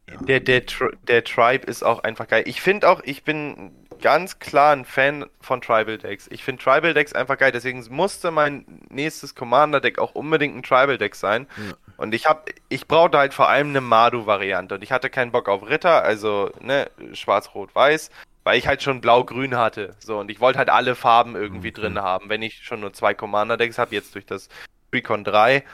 ja. 0.08 0.16
Der, 0.22 0.40
der, 0.40 0.62
der 1.06 1.24
Tribe 1.24 1.66
ist 1.66 1.82
auch 1.82 2.02
einfach 2.02 2.28
geil. 2.28 2.42
Ich 2.46 2.62
finde 2.62 2.88
auch, 2.88 3.02
ich 3.04 3.24
bin 3.24 3.72
ganz 4.00 4.38
klar 4.38 4.72
ein 4.74 4.84
Fan 4.86 5.26
von 5.40 5.60
Tribal 5.60 5.98
Decks. 5.98 6.28
Ich 6.30 6.44
finde 6.44 6.62
Tribal 6.62 6.94
Decks 6.94 7.12
einfach 7.12 7.36
geil, 7.36 7.52
deswegen 7.52 7.84
musste 7.90 8.30
mein 8.30 8.64
nächstes 8.88 9.34
Commander 9.34 9.80
Deck 9.80 9.98
auch 9.98 10.14
unbedingt 10.14 10.56
ein 10.56 10.62
Tribal 10.62 10.96
Deck 10.96 11.14
sein. 11.14 11.46
Ja. 11.56 11.74
Und 11.98 12.14
ich 12.14 12.26
hab, 12.26 12.48
ich 12.68 12.86
brauchte 12.86 13.18
halt 13.18 13.34
vor 13.34 13.48
allem 13.48 13.68
eine 13.70 13.80
Madu-Variante 13.80 14.76
und 14.76 14.82
ich 14.82 14.92
hatte 14.92 15.10
keinen 15.10 15.32
Bock 15.32 15.48
auf 15.48 15.68
Ritter, 15.68 16.02
also 16.04 16.50
ne, 16.60 16.90
schwarz-rot-weiß, 17.12 18.10
weil 18.44 18.56
ich 18.58 18.66
halt 18.66 18.82
schon 18.82 19.00
blau-grün 19.00 19.56
hatte. 19.56 19.94
So, 19.98 20.18
und 20.18 20.30
ich 20.30 20.40
wollte 20.40 20.58
halt 20.60 20.70
alle 20.70 20.94
Farben 20.94 21.34
irgendwie 21.36 21.68
Okay. 21.68 21.82
drin 21.82 21.98
haben, 22.00 22.30
wenn 22.30 22.40
ich 22.40 22.64
schon 22.64 22.80
nur 22.80 22.92
zwei 22.92 23.12
Commander-Decks 23.14 23.78
habe, 23.78 23.94
jetzt 23.94 24.14
durch 24.14 24.24
das 24.24 24.48
Recon 24.92 25.24
3. 25.24 25.64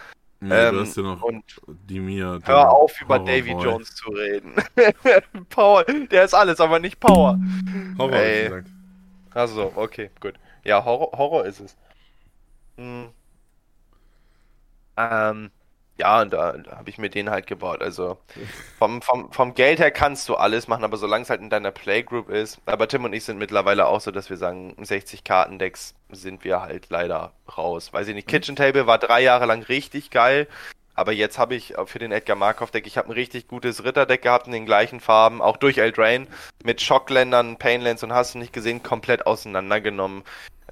Nee, 0.47 0.55
ähm, 0.55 0.75
du 0.75 0.81
hast 0.83 0.95
ja 0.95 1.03
noch 1.03 1.23
und 1.23 1.43
die 1.67 2.01
Mia. 2.01 2.39
Hör 2.45 2.71
auf, 2.71 3.01
über 3.01 3.15
Horror 3.15 3.27
Davy 3.27 3.55
Boy. 3.55 3.65
Jones 3.65 3.95
zu 3.95 4.11
reden. 4.11 4.53
Power, 5.49 5.85
der 5.85 6.25
ist 6.25 6.35
alles, 6.35 6.61
aber 6.61 6.81
nicht 6.81 7.01
Power. 7.01 7.41
Horror, 7.97 8.13
Ey. 8.13 8.45
gesagt. 8.45 8.69
Achso, 9.33 9.73
okay, 9.75 10.11
gut. 10.21 10.35
Ja, 10.63 10.85
Horror, 10.85 11.17
Horror 11.17 11.47
ist 11.47 11.61
es. 11.61 11.77
Hm. 12.77 13.09
Ähm, 14.99 15.51
ja, 15.97 16.23
und 16.23 16.33
da, 16.33 16.53
da 16.53 16.79
habe 16.79 16.91
ich 16.91 16.99
mir 16.99 17.09
den 17.09 17.31
halt 17.31 17.47
gebaut. 17.47 17.81
Also 17.81 18.19
vom, 18.79 19.01
vom, 19.01 19.31
vom 19.33 19.55
Geld 19.55 19.79
her 19.79 19.93
kannst 19.93 20.29
du 20.29 20.35
alles 20.35 20.67
machen, 20.67 20.83
aber 20.83 20.97
solange 20.97 21.23
es 21.23 21.31
halt 21.31 21.41
in 21.41 21.51
deiner 21.51 21.71
Playgroup 21.71 22.31
ist. 22.31 22.61
Aber 22.67 22.89
Tim 22.89 23.05
und 23.05 23.13
ich 23.13 23.25
sind 23.25 23.39
mittlerweile 23.39 23.87
auch 23.87 24.01
so, 24.01 24.11
dass 24.11 24.29
wir 24.29 24.37
sagen, 24.37 24.75
60 24.81 25.23
Kartendecks 25.23 25.95
sind 26.11 26.45
wir 26.45 26.63
halt 26.63 26.91
leider 26.91 27.33
raus. 27.57 27.93
Weiß 27.93 28.09
ich 28.09 28.15
nicht, 28.15 28.27
Kitchen 28.27 28.57
Table 28.57 28.87
war 28.87 28.99
drei 28.99 29.23
Jahre 29.23 29.47
lang 29.47 29.63
richtig 29.63 30.11
geil. 30.11 30.49
Aber 30.97 31.13
jetzt 31.13 31.39
habe 31.39 31.57
ich 31.57 31.75
für 31.87 31.99
den 31.99 32.13
Edgar 32.13 32.37
Markov 32.37 32.71
Deck, 32.71 32.87
ich 32.87 32.97
habe 32.97 33.09
ein 33.09 33.13
richtig 33.13 33.49
gutes 33.49 33.85
Ritterdeck 33.85 34.23
gehabt 34.23 34.47
in 34.47 34.53
den 34.53 34.65
gleichen 34.65 35.01
Farben, 35.01 35.43
auch 35.43 35.57
durch 35.57 35.79
Eldraine, 35.79 36.29
mit 36.63 36.81
Schockländern, 36.81 37.57
Painlands 37.59 38.05
und 38.05 38.13
hast 38.13 38.35
du 38.35 38.39
nicht 38.39 38.53
gesehen, 38.53 38.83
komplett 38.83 39.27
auseinandergenommen. 39.27 40.23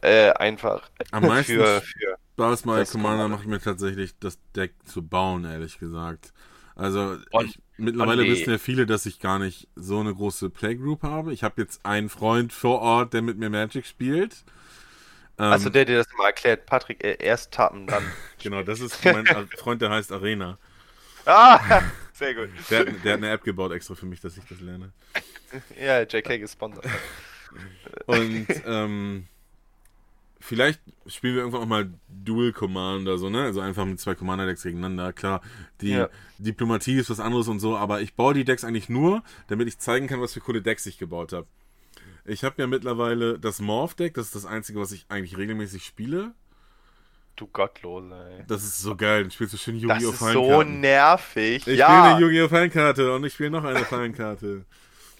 Äh, 0.01 0.31
einfach 0.31 0.89
Am 1.11 1.27
meisten 1.27 1.55
für, 1.55 1.81
für 1.81 2.19
Spaß 2.35 2.63
Das 2.63 2.93
Commander 2.93 3.29
macht 3.29 3.47
mir 3.47 3.61
tatsächlich 3.61 4.19
das 4.19 4.39
Deck 4.57 4.75
zu 4.85 5.03
bauen, 5.07 5.45
ehrlich 5.45 5.79
gesagt. 5.79 6.33
Also 6.75 7.19
Und- 7.31 7.47
ich, 7.51 7.59
mittlerweile 7.77 8.23
und 8.23 8.29
nee. 8.29 8.33
wissen 8.35 8.51
ja 8.51 8.59
viele, 8.59 8.87
dass 8.87 9.05
ich 9.07 9.21
gar 9.21 9.39
nicht 9.39 9.69
so 9.77 10.01
eine 10.01 10.15
große 10.15 10.49
Playgroup 10.51 11.03
habe. 11.03 11.33
Ich 11.33 11.45
habe 11.45 11.61
jetzt 11.61 11.85
einen 11.85 12.09
Freund 12.09 12.53
vor 12.53 12.81
Ort, 12.81 13.13
der 13.13 13.23
mit 13.23 13.37
mir 13.39 13.51
Magic 13.51 13.85
spielt. 13.87 14.45
Also 15.37 15.71
der, 15.71 15.85
der 15.87 15.99
das 15.99 16.07
mal 16.17 16.27
erklärt, 16.27 16.67
Patrick, 16.67 17.03
äh, 17.03 17.17
erst 17.19 17.53
tappen, 17.53 17.87
dann. 17.87 18.05
genau, 18.43 18.63
das 18.63 18.81
ist 18.81 19.05
mein 19.05 19.27
Freund, 19.59 19.83
der 19.83 19.91
heißt 19.91 20.13
Arena. 20.13 20.59
ah, 21.27 21.83
sehr 22.13 22.35
gut. 22.35 22.49
Der, 22.71 22.81
hat- 22.81 22.87
der 23.05 23.13
hat 23.15 23.19
eine 23.19 23.31
App 23.31 23.43
gebaut 23.43 23.73
extra 23.73 23.95
für 23.95 24.07
mich, 24.07 24.21
dass 24.21 24.37
ich 24.37 24.45
das 24.45 24.61
lerne. 24.61 24.93
Ja, 25.81 26.01
JK 26.03 26.39
gesponsert. 26.39 26.87
Und 28.07 28.47
ähm, 28.67 29.27
vielleicht 30.43 30.81
spielen 31.07 31.35
wir 31.35 31.41
irgendwann 31.43 31.63
auch 31.63 31.67
mal 31.67 31.91
Dual 32.09 32.53
Commander, 32.53 33.17
so, 33.19 33.31
ne? 33.31 33.43
Also 33.45 33.61
einfach 33.61 33.85
mit 33.87 34.01
zwei 34.01 34.15
Commander-Decks 34.15 34.63
gegeneinander. 34.65 35.13
Klar, 35.13 35.41
die 35.81 35.91
Ja. 35.91 36.09
Diplomatie 36.39 36.97
ist 36.99 37.11
was 37.11 37.21
anderes 37.21 37.49
und 37.49 37.61
so, 37.61 37.77
aber 37.77 38.01
ich 38.01 38.15
baue 38.15 38.35
die 38.35 38.45
Decks 38.45 38.65
eigentlich 38.65 38.89
nur, 38.89 39.23
damit 39.49 39.69
ich 39.69 39.79
zeigen 39.79 40.09
kann, 40.09 40.21
was 40.21 40.33
für 40.35 40.41
coole 40.41 40.61
Decks 40.63 40.85
ich 40.87 40.99
gebaut 40.99 41.33
habe. 41.33 41.47
Ich 42.25 42.45
habe 42.45 42.57
ja 42.59 42.67
mittlerweile 42.67 43.39
das 43.39 43.61
Morph-Deck, 43.61 44.15
das 44.15 44.27
ist 44.27 44.35
das 44.35 44.47
einzige, 44.47 44.79
was 44.81 44.93
ich 44.93 45.07
eigentlich 45.09 45.37
regelmäßig 45.37 45.85
spiele. 45.85 46.33
Du 47.35 47.47
Gottlose, 47.47 48.15
ey. 48.39 48.45
Das 48.47 48.63
ist 48.63 48.81
so 48.81 48.95
geil, 48.95 49.23
dann 49.23 49.31
spielst 49.31 49.55
du 49.55 49.59
schön 49.59 49.81
Das 49.87 50.03
Yu-Gi-Oh! 50.03 50.11
ist 50.13 50.33
so 50.33 50.63
nervig. 50.63 51.67
ich 51.67 51.79
ja, 51.79 51.87
spiele 51.87 52.03
eine 52.03 52.21
Yu-Gi-Oh! 52.21 52.49
Fallenkarte 52.49 53.15
und 53.15 53.25
ich 53.25 53.33
spiele 53.33 53.51
noch 53.51 53.65
eine 53.65 53.85
Fallenkarte. 53.85 54.65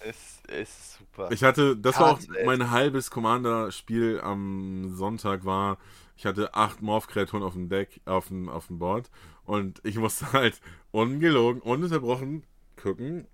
ist, 0.09 0.47
ist 0.51 0.92
super. 1.13 1.31
Ich 1.33 1.43
hatte, 1.43 1.77
das 1.77 1.99
war 1.99 2.13
auch 2.13 2.21
ey. 2.35 2.45
mein 2.45 2.71
halbes 2.71 3.11
Commander-Spiel 3.11 4.21
am 4.23 4.95
Sonntag 4.95 5.45
war, 5.45 5.79
ich 6.17 6.27
hatte 6.27 6.55
acht 6.55 6.83
Morph-Kreaturen 6.83 7.43
auf 7.43 7.55
dem 7.55 7.69
Deck, 7.69 8.01
auf 8.05 8.29
dem, 8.29 8.49
auf 8.49 8.67
dem 8.69 8.79
Board 8.79 9.11
und 9.45 9.81
ich 9.85 9.97
musste 9.97 10.33
halt 10.33 10.61
ungelogen, 10.91 11.63
ununterbrochen 11.63 12.45
gucken, 12.81 13.27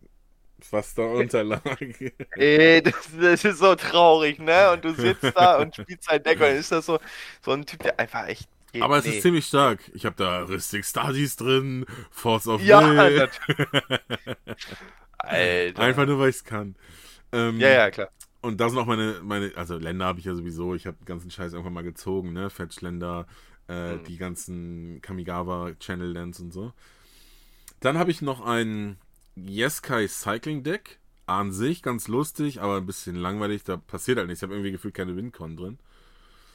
was 0.71 0.95
da 0.95 1.03
unterlag. 1.03 1.63
Ey, 2.35 2.83
das, 2.83 2.95
das 3.21 3.45
ist 3.45 3.59
so 3.59 3.75
traurig, 3.77 4.41
ne? 4.41 4.73
Und 4.73 4.85
du 4.85 4.93
sitzt 4.93 5.33
da 5.37 5.57
und 5.61 5.77
spielst 5.77 6.11
ein 6.11 6.23
Deck 6.23 6.41
und 6.41 6.47
ist 6.47 6.73
das 6.73 6.87
so, 6.87 6.99
so 7.45 7.53
ein 7.53 7.65
Typ, 7.65 7.83
der 7.83 7.99
einfach 8.01 8.27
echt. 8.27 8.49
geht. 8.73 8.83
Aber 8.83 8.99
es 8.99 9.05
nee. 9.05 9.13
ist 9.13 9.23
ziemlich 9.23 9.47
stark. 9.47 9.89
Ich 9.95 10.05
habe 10.05 10.17
da 10.17 10.43
Ristic 10.43 10.85
Studies 10.85 11.37
drin, 11.37 11.87
Force 12.11 12.49
of 12.49 12.61
Ja, 12.61 12.81
Will. 12.81 12.99
Alter. 15.19 15.83
Einfach 15.83 16.07
nur, 16.07 16.19
weil 16.19 16.31
ich 16.31 16.37
es 16.37 16.45
kann. 16.45 16.75
Ähm, 17.33 17.59
Ja, 17.59 17.69
ja, 17.69 17.91
klar. 17.91 18.11
Und 18.43 18.61
da 18.61 18.69
sind 18.71 18.79
auch 18.79 18.87
meine, 18.87 19.21
meine, 19.23 19.53
also 19.57 19.79
Länder 19.79 20.07
habe 20.07 20.21
ich 20.21 20.27
ja 20.27 20.35
sowieso, 20.35 20.75
ich 20.75 20.87
habe 20.87 20.99
den 20.99 21.07
ganzen 21.07 21.31
Scheiß 21.31 21.53
irgendwann 21.55 21.75
mal 21.75 21.85
gezogen, 21.85 22.33
ne? 22.35 22.51
Fetchländer, 22.51 23.27
äh, 23.69 23.99
Mhm. 23.99 24.09
die 24.09 24.19
ganzen 24.19 25.01
Kamigawa 25.03 25.73
Channel 25.81 26.13
Lands 26.13 26.41
und 26.41 26.53
so. 26.53 26.73
Dann 27.81 27.99
habe 27.99 28.11
ich 28.11 28.23
noch 28.23 28.41
ein 28.45 28.99
Yeskai 29.37 30.07
Cycling 30.09 30.63
Deck. 30.63 30.99
An 31.27 31.53
sich 31.53 31.83
ganz 31.83 32.09
lustig, 32.09 32.63
aber 32.63 32.79
ein 32.79 32.87
bisschen 32.87 33.15
langweilig. 33.15 33.63
Da 33.63 33.77
passiert 33.77 34.17
halt 34.17 34.29
nichts. 34.29 34.41
Ich 34.41 34.45
habe 34.45 34.55
irgendwie 34.55 34.73
gefühlt 34.73 34.95
keine 34.95 35.15
Windcon 35.15 35.59
drin. 35.59 35.79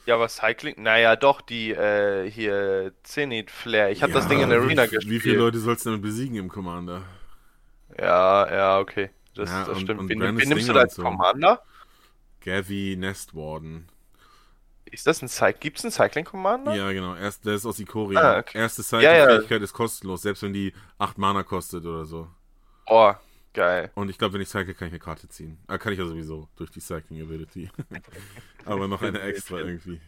Ja, 0.06 0.16
aber 0.16 0.28
Cycling, 0.28 0.74
naja, 0.82 1.16
doch, 1.16 1.40
die 1.40 1.70
äh, 1.72 2.30
hier 2.30 2.92
Zenith 3.04 3.50
Flare. 3.50 3.90
Ich 3.90 4.02
habe 4.02 4.12
das 4.12 4.26
Ja, 4.26 4.26
Ding 4.26 4.40
in 4.40 4.50
der 4.50 4.58
wie- 4.60 4.60
Arena 4.60 4.86
Wie 5.02 5.20
gespielt. 5.20 5.20
viele 5.20 5.36
Leute 5.36 5.58
sollst 5.58 5.86
du 5.86 5.90
denn 5.90 6.00
besiegen 6.00 6.36
im 6.36 6.48
Commander? 6.48 7.04
Ja, 7.98 8.46
ja, 8.50 8.78
okay. 8.80 9.10
Das, 9.34 9.50
Ja, 9.50 9.64
das 9.64 9.76
und- 9.76 9.80
stimmt. 9.82 10.00
und 10.00 10.08
wen, 10.08 10.18
Brandis 10.18 10.42
wen 10.42 10.48
nimmst 10.50 10.68
du 10.68 10.72
da 10.72 10.80
und 10.80 10.84
als 10.84 10.94
so. 10.94 11.02
Commander? 11.02 11.62
Gavi 12.40 12.96
Nestwarden. 12.98 13.88
Ist 14.84 15.06
das 15.06 15.22
ein 15.22 15.28
Cy 15.28 15.52
Gibt's 15.58 15.82
einen 15.84 15.90
Cycling 15.90 16.24
Commander? 16.24 16.74
Ja, 16.74 16.92
genau. 16.92 17.16
Erst, 17.16 17.44
der 17.46 17.54
ist 17.54 17.66
aus 17.66 17.78
Ikoria. 17.80 18.20
Ah, 18.20 18.38
okay. 18.38 18.58
Erste 18.58 18.82
Ja, 18.98 19.12
ja. 19.12 19.24
Cycle-Fähigkeit 19.24 19.62
ist 19.62 19.72
kostenlos, 19.72 20.22
selbst 20.22 20.42
wenn 20.42 20.52
die 20.52 20.72
8 20.98 21.18
Mana 21.18 21.42
kostet 21.42 21.84
oder 21.84 22.04
so. 22.04 22.28
Oh, 22.86 23.12
geil. 23.54 23.90
Und 23.94 24.08
ich 24.10 24.18
glaube, 24.18 24.34
wenn 24.34 24.40
ich 24.42 24.48
cycle, 24.48 24.74
kann 24.74 24.86
ich 24.88 24.92
eine 24.92 25.00
Karte 25.00 25.28
ziehen. 25.28 25.58
Ah, 25.66 25.78
kann 25.78 25.92
ich 25.94 25.98
ja 25.98 26.06
sowieso, 26.06 26.48
durch 26.56 26.70
die 26.70 26.80
Cycling 26.80 27.22
Ability. 27.22 27.70
Aber 28.66 28.86
noch 28.86 29.02
eine 29.02 29.20
extra 29.22 29.58
irgendwie. 29.58 30.00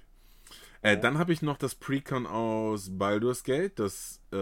Äh, 0.83 0.99
dann 0.99 1.19
habe 1.19 1.33
ich 1.33 1.43
noch 1.43 1.57
das 1.57 1.75
Precon 1.75 2.27
aus 2.27 2.91
Baldur's 2.93 3.43
Gate, 3.43 3.79
das 3.81 4.21
äh, 4.33 4.37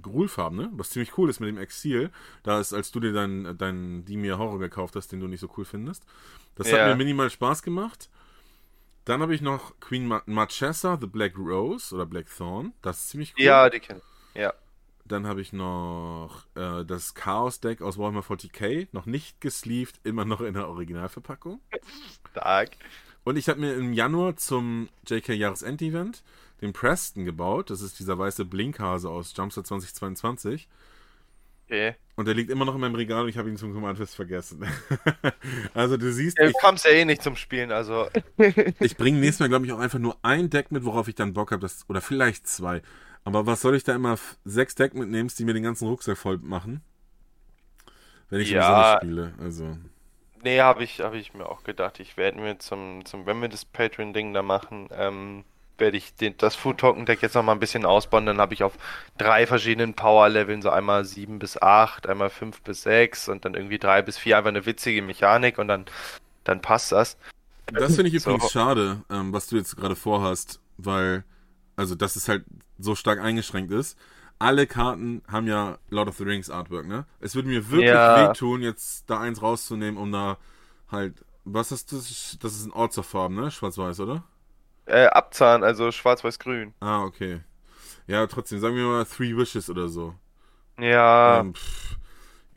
Grulfarben, 0.00 0.58
ne? 0.58 0.70
Was 0.72 0.90
ziemlich 0.90 1.16
cool 1.18 1.30
ist 1.30 1.40
mit 1.40 1.48
dem 1.48 1.58
Exil. 1.58 2.10
Da 2.42 2.60
ist, 2.60 2.72
als 2.72 2.90
du 2.90 3.00
dir 3.00 3.12
deinen 3.12 3.56
dein 3.58 4.04
Dimir 4.04 4.38
Horror 4.38 4.58
gekauft 4.58 4.96
hast, 4.96 5.12
den 5.12 5.20
du 5.20 5.26
nicht 5.28 5.40
so 5.40 5.48
cool 5.56 5.64
findest. 5.64 6.04
Das 6.56 6.68
hat 6.72 6.78
Ja. 6.78 6.88
mir 6.88 6.96
minimal 6.96 7.30
Spaß 7.30 7.62
gemacht. 7.62 8.08
Dann 9.04 9.20
habe 9.20 9.34
ich 9.34 9.40
noch 9.42 9.78
Queen 9.80 10.06
Ma 10.06 10.22
Marchesa, 10.26 10.96
The 11.00 11.06
Black 11.06 11.36
Rose 11.36 11.94
oder 11.94 12.06
Black 12.06 12.26
Thorn. 12.34 12.72
Das 12.82 12.98
ist 13.00 13.08
ziemlich 13.10 13.34
cool. 13.38 13.44
Ja, 13.44 13.68
die 13.68 13.80
kennen. 13.80 14.00
Ja. 14.34 14.52
Dann 15.04 15.26
habe 15.26 15.42
ich 15.42 15.52
noch 15.52 16.46
äh, 16.54 16.82
das 16.84 17.14
Chaos-Deck 17.14 17.82
aus 17.82 17.98
Warhammer 17.98 18.22
40k, 18.22 18.88
noch 18.92 19.04
nicht 19.04 19.40
gesleeved, 19.42 20.00
immer 20.04 20.24
noch 20.24 20.40
in 20.40 20.54
der 20.54 20.68
Originalverpackung. 20.68 21.60
Stark. 22.30 22.70
Und 23.24 23.36
ich 23.36 23.48
habe 23.50 23.60
mir 23.60 23.74
im 23.74 23.92
Januar 23.92 24.36
zum 24.36 24.88
JK 25.06 25.30
Jahresend-Event 25.34 26.22
den 26.64 26.72
Preston 26.72 27.24
gebaut. 27.24 27.70
Das 27.70 27.80
ist 27.80 27.98
dieser 27.98 28.18
weiße 28.18 28.44
Blinkhase 28.44 29.08
aus 29.08 29.34
Jumpstart 29.36 29.66
2022. 29.66 30.68
Okay. 31.66 31.94
Und 32.16 32.26
der 32.26 32.34
liegt 32.34 32.50
immer 32.50 32.64
noch 32.64 32.74
in 32.74 32.80
meinem 32.80 32.94
Regal 32.94 33.22
und 33.22 33.28
ich 33.28 33.38
habe 33.38 33.48
ihn 33.48 33.56
zum 33.56 33.72
Command-Fest 33.72 34.14
vergessen. 34.14 34.64
also 35.74 35.96
du 35.96 36.12
siehst, 36.12 36.38
Du 36.38 36.52
kommst 36.60 36.84
ja 36.84 36.90
eh 36.90 37.04
nicht 37.04 37.22
zum 37.22 37.36
Spielen, 37.36 37.72
also. 37.72 38.08
ich 38.80 38.96
bringe 38.96 39.18
nächstes 39.18 39.40
Mal, 39.40 39.48
glaube 39.48 39.66
ich, 39.66 39.72
auch 39.72 39.78
einfach 39.78 39.98
nur 39.98 40.16
ein 40.22 40.50
Deck 40.50 40.70
mit, 40.70 40.84
worauf 40.84 41.08
ich 41.08 41.14
dann 41.14 41.32
Bock 41.32 41.52
habe. 41.52 41.66
Oder 41.88 42.00
vielleicht 42.00 42.46
zwei. 42.46 42.82
Aber 43.24 43.46
was 43.46 43.62
soll 43.62 43.74
ich 43.74 43.84
da 43.84 43.94
immer 43.94 44.18
sechs 44.44 44.74
Deck 44.74 44.94
mitnehmen, 44.94 45.30
die 45.36 45.44
mir 45.44 45.54
den 45.54 45.62
ganzen 45.62 45.88
Rucksack 45.88 46.18
voll 46.18 46.38
machen? 46.38 46.82
Wenn 48.28 48.40
ich 48.40 48.50
Ja. 48.50 48.92
ja. 48.92 48.98
spiele. 48.98 49.34
Also. 49.40 49.78
Nee, 50.42 50.60
habe 50.60 50.84
ich, 50.84 51.00
hab 51.00 51.14
ich 51.14 51.32
mir 51.32 51.48
auch 51.48 51.64
gedacht. 51.64 51.98
Ich 52.00 52.18
werde 52.18 52.38
mir 52.38 52.58
zum, 52.58 53.04
zum, 53.06 53.24
wenn 53.24 53.40
wir 53.40 53.48
das 53.48 53.64
Patreon-Ding 53.64 54.34
da 54.34 54.42
machen, 54.42 54.88
ähm, 54.92 55.44
werde 55.78 55.96
ich 55.96 56.14
den, 56.14 56.36
das 56.38 56.54
Food 56.56 56.78
Token 56.78 57.06
Deck 57.06 57.22
jetzt 57.22 57.34
noch 57.34 57.42
mal 57.42 57.52
ein 57.52 57.60
bisschen 57.60 57.84
ausbauen. 57.86 58.26
Dann 58.26 58.38
habe 58.40 58.54
ich 58.54 58.62
auf 58.62 58.74
drei 59.18 59.46
verschiedenen 59.46 59.94
Power-Leveln, 59.94 60.62
so 60.62 60.70
einmal 60.70 61.04
7 61.04 61.38
bis 61.38 61.60
8, 61.60 62.06
einmal 62.08 62.30
5 62.30 62.62
bis 62.62 62.82
6 62.82 63.28
und 63.28 63.44
dann 63.44 63.54
irgendwie 63.54 63.78
3 63.78 64.02
bis 64.02 64.18
4 64.18 64.38
einfach 64.38 64.48
eine 64.50 64.66
witzige 64.66 65.02
Mechanik 65.02 65.58
und 65.58 65.68
dann, 65.68 65.86
dann 66.44 66.60
passt 66.60 66.92
das. 66.92 67.16
Das 67.66 67.94
finde 67.96 68.10
ich 68.10 68.22
So. 68.22 68.30
übrigens 68.30 68.50
schade, 68.50 69.02
ähm, 69.10 69.32
was 69.32 69.46
du 69.48 69.56
jetzt 69.56 69.76
gerade 69.76 69.96
vorhast, 69.96 70.60
weil, 70.76 71.24
also, 71.76 71.94
dass 71.94 72.16
es 72.16 72.28
halt 72.28 72.44
so 72.78 72.94
stark 72.94 73.20
eingeschränkt 73.20 73.72
ist. 73.72 73.98
Alle 74.38 74.66
Karten 74.66 75.22
haben 75.28 75.46
ja 75.46 75.78
Lord 75.90 76.08
of 76.08 76.16
the 76.18 76.24
Rings 76.24 76.50
Artwork, 76.50 76.86
ne? 76.86 77.06
Es 77.20 77.34
würde 77.34 77.48
mir 77.48 77.70
wirklich 77.70 77.86
Ja. 77.86 78.14
wehtun, 78.14 78.62
jetzt 78.62 79.08
da 79.08 79.20
eins 79.20 79.40
rauszunehmen, 79.42 79.96
um 79.96 80.12
da 80.12 80.38
halt. 80.90 81.24
Was 81.44 81.72
ist 81.72 81.92
das? 81.92 82.36
Das 82.40 82.54
ist 82.54 82.64
ein 82.66 82.72
Ort 82.72 82.92
zur 82.92 83.04
Farben, 83.04 83.36
ne? 83.36 83.50
Schwarz-Weiß, 83.50 84.00
oder? 84.00 84.24
Äh, 84.86 85.06
Abzahn, 85.08 85.62
also 85.62 85.92
schwarz-weiß-grün. 85.92 86.74
Ah, 86.80 87.02
okay. 87.04 87.40
Ja, 88.08 88.26
trotzdem, 88.28 88.60
sagen 88.60 88.76
wir 88.76 88.84
mal 88.86 89.04
Three 89.06 89.36
Wishes 89.36 89.70
oder 89.70 89.88
so. 89.88 90.14
Ja, 90.78 91.44
Ähm, 91.44 91.54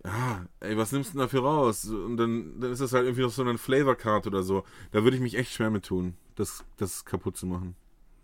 ja, 0.05 0.45
ey, 0.59 0.77
was 0.77 0.91
nimmst 0.91 1.09
du 1.09 1.13
denn 1.17 1.21
dafür 1.21 1.41
raus? 1.43 1.85
Und 1.85 2.17
dann, 2.17 2.59
dann 2.59 2.71
ist 2.71 2.81
das 2.81 2.93
halt 2.93 3.05
irgendwie 3.05 3.23
noch 3.23 3.31
so 3.31 3.41
eine 3.41 3.57
Flavor-Card 3.57 4.27
oder 4.27 4.43
so. 4.43 4.63
Da 4.91 5.03
würde 5.03 5.17
ich 5.17 5.21
mich 5.23 5.35
echt 5.37 5.51
schwer 5.53 5.69
mit 5.69 5.85
tun, 5.85 6.15
das, 6.35 6.63
das 6.77 7.03
kaputt 7.05 7.37
zu 7.37 7.45
machen. 7.45 7.75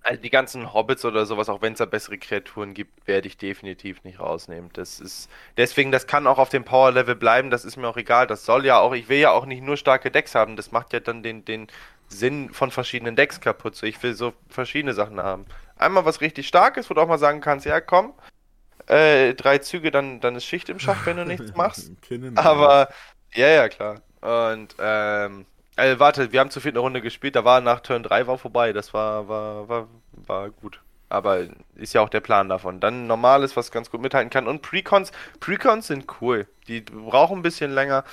also 0.06 0.22
die 0.22 0.30
ganzen 0.30 0.74
Hobbits 0.74 1.06
oder 1.06 1.26
sowas, 1.26 1.48
auch 1.48 1.62
wenn 1.62 1.74
es 1.74 1.80
da 1.80 1.86
bessere 1.86 2.18
Kreaturen 2.18 2.74
gibt, 2.74 3.08
werde 3.08 3.28
ich 3.28 3.38
definitiv 3.38 4.04
nicht 4.04 4.20
rausnehmen. 4.20 4.70
Das 4.74 5.00
ist, 5.00 5.30
deswegen, 5.56 5.92
das 5.94 6.08
kann 6.08 6.28
auch 6.28 6.40
auf 6.40 6.50
dem 6.50 6.66
Power-Level 6.66 7.16
bleiben, 7.16 7.50
das 7.50 7.64
ist 7.64 7.78
mir 7.78 7.88
auch 7.88 7.96
egal. 7.96 8.28
Das 8.28 8.44
soll 8.46 8.66
ja 8.66 8.80
auch, 8.80 8.92
ich 8.94 9.08
will 9.08 9.20
ja 9.20 9.32
auch 9.32 9.46
nicht 9.46 9.64
nur 9.64 9.78
starke 9.78 10.12
Decks 10.12 10.36
haben, 10.36 10.58
das 10.58 10.74
macht 10.74 10.92
ja 10.92 11.00
dann 11.00 11.24
den, 11.24 11.46
den 11.46 11.68
Sinn 12.14 12.52
von 12.52 12.72
verschiedenen 12.72 13.16
Decks 13.16 13.42
kaputt. 13.42 13.76
So, 13.76 13.86
ich 13.86 14.02
will 14.04 14.14
so 14.14 14.34
verschiedene 14.50 14.94
Sachen 14.94 15.22
haben. 15.22 15.46
Einmal 15.78 16.06
was 16.06 16.22
richtig 16.22 16.48
starkes, 16.48 16.90
wo 16.90 16.94
du 16.94 17.02
auch 17.02 17.08
mal 17.08 17.18
sagen 17.18 17.42
kannst, 17.42 17.66
ja 17.66 17.82
komm, 17.82 18.14
äh, 18.88 19.34
drei 19.34 19.60
Züge, 19.60 19.92
dann, 19.92 20.20
dann 20.20 20.36
ist 20.36 20.46
Schicht 20.46 20.70
im 20.70 20.80
Schacht, 20.80 21.06
wenn 21.06 21.18
du 21.18 21.26
nichts 21.26 21.56
machst. 21.56 21.92
Aber, 22.36 22.90
ja, 23.34 23.48
ja, 23.48 23.70
klar. 23.70 24.02
Und, 24.22 24.76
ähm, 24.80 25.46
also 25.76 26.00
warte, 26.00 26.32
wir 26.32 26.40
haben 26.40 26.52
zu 26.52 26.60
viel 26.60 26.72
eine 26.72 26.80
Runde 26.80 27.02
gespielt, 27.02 27.36
da 27.36 27.46
war 27.46 27.62
nach 27.62 27.80
Turn 27.80 28.04
3 28.04 28.28
war 28.28 28.38
vorbei, 28.38 28.74
das 28.74 28.94
war, 28.94 29.28
war, 29.28 29.68
war, 29.68 29.88
war 30.12 30.50
gut. 30.50 30.82
Aber 31.10 31.46
ist 31.76 31.94
ja 31.94 32.02
auch 32.02 32.10
der 32.10 32.22
Plan 32.22 32.50
davon. 32.50 32.80
Dann 32.80 33.06
normales, 33.06 33.56
was 33.56 33.72
ganz 33.72 33.92
gut 33.92 34.02
mithalten 34.02 34.32
kann. 34.32 34.48
Und 34.48 34.64
Precons, 34.64 35.12
Precons 35.40 35.86
sind 35.86 36.08
cool. 36.22 36.48
Die 36.68 36.82
brauchen 36.82 37.40
ein 37.40 37.44
bisschen 37.44 37.72
länger. 37.72 38.04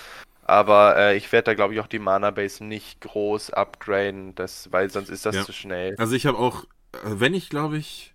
Aber 0.51 0.97
äh, 0.97 1.17
ich 1.17 1.31
werde 1.33 1.45
da, 1.47 1.55
glaube 1.55 1.75
ich, 1.75 1.81
auch 1.81 1.87
die 1.87 1.99
Mana-Base 1.99 2.65
nicht 2.65 3.01
groß 3.01 3.51
upgraden, 3.51 4.35
das, 4.35 4.71
weil 4.73 4.91
sonst 4.91 5.09
ist 5.09 5.25
das 5.27 5.37
Ja. 5.37 5.45
zu 5.45 5.53
schnell. 5.53 5.95
Also 5.97 6.15
ich 6.15 6.27
habe 6.27 6.39
auch, 6.39 6.65
äh, 6.93 6.99
wenn 7.05 7.35
ich 7.35 7.49
glaube 7.51 7.79
ich 7.79 8.15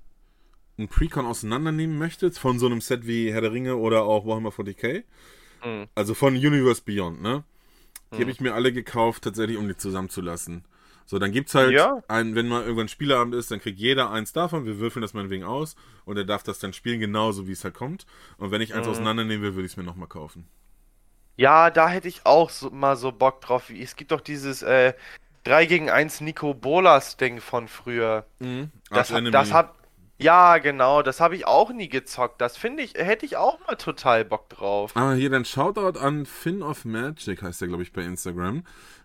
ein 0.78 0.88
Precon 0.90 1.26
auseinandernehmen 1.26 1.98
möchte, 1.98 2.30
von 2.32 2.60
so 2.60 2.66
einem 2.66 2.82
Set 2.82 3.08
wie 3.08 3.32
Herr 3.32 3.42
der 3.42 3.54
Ringe 3.54 3.78
oder 3.78 4.04
auch 4.04 4.26
Warhammer 4.26 4.52
40k, 4.52 5.04
Mhm. 5.64 5.88
also 5.96 6.14
von 6.14 6.36
Universe 6.36 6.82
Beyond, 6.84 7.22
ne? 7.22 7.44
Die 8.12 8.18
Mhm. 8.18 8.22
habe 8.22 8.32
ich 8.32 8.42
mir 8.42 8.54
alle 8.54 8.74
gekauft, 8.74 9.24
tatsächlich, 9.24 9.58
um 9.58 9.68
die 9.68 9.78
zusammenzulassen. 9.78 10.66
So, 11.06 11.20
dann 11.20 11.32
gibt's 11.32 11.56
halt, 11.56 11.74
Ja. 11.74 12.02
ein, 12.08 12.36
wenn 12.36 12.48
mal 12.48 12.64
irgendwann 12.64 12.88
Spieleabend 12.88 13.36
ist, 13.36 13.52
dann 13.52 13.60
kriegt 13.62 13.80
jeder 13.80 14.10
eins 14.12 14.34
davon, 14.34 14.66
wir 14.66 14.80
würfeln 14.80 15.02
das 15.02 15.14
meinetwegen 15.14 15.44
aus 15.44 15.76
und 16.06 16.18
er 16.18 16.26
darf 16.26 16.44
das 16.44 16.60
dann 16.60 16.74
spielen, 16.74 17.00
genauso 17.00 17.48
wie 17.48 17.52
es 17.54 17.64
halt 17.64 17.76
kommt. 17.76 18.06
Und 18.38 18.52
wenn 18.52 18.62
ich 18.62 18.74
eins 18.74 18.88
Mhm. 18.88 18.92
auseinandernehmen 18.92 19.44
will, 19.44 19.56
würde 19.56 19.66
ich 19.66 19.74
es 19.74 19.78
mir 19.78 19.84
nochmal 19.84 20.08
kaufen. 20.10 20.48
Ja, 21.38 21.70
da 21.70 21.90
hätte 21.90 22.08
ich 22.08 22.26
auch 22.26 22.50
so, 22.50 22.70
mal 22.70 22.96
so 22.96 23.12
Bock 23.12 23.42
drauf. 23.42 23.70
Es 23.70 23.96
gibt 23.96 24.12
doch 24.12 24.22
dieses 24.22 24.62
äh, 24.64 24.94
3 25.44 25.66
gegen 25.66 25.90
1 25.90 26.22
Nico 26.22 26.54
Bolas-Ding 26.54 27.42
von 27.42 27.68
früher. 27.68 28.26
Das, 28.90 29.10
Arch 29.12 29.12
Enemy. 29.12 29.32
das 29.32 29.52
hab, 29.54 29.76
ja, 30.18 30.58
genau, 30.60 31.02
das 31.02 31.20
habe 31.20 31.36
ich 31.36 31.46
auch 31.46 31.72
nie 31.72 31.90
gezockt. 31.90 32.40
Das 32.40 32.56
finde 32.58 32.84
ich, 32.84 32.94
hätte 32.96 33.26
ich 33.26 33.36
auch 33.38 33.60
mal 33.68 33.76
total 33.76 34.24
Bock 34.26 34.50
drauf. 34.50 34.92
Ah, 34.96 35.12
hier 35.14 35.30
dann 35.30 35.44
Shoutout 35.46 36.00
an 36.00 36.26
Finn 36.26 36.64
of 36.64 36.86
Magic, 36.86 37.42
heißt 37.42 37.60
der, 37.62 37.68
glaube 37.68 37.84
ich, 37.84 37.92
bei 37.92 38.02
Instagram. 38.02 38.64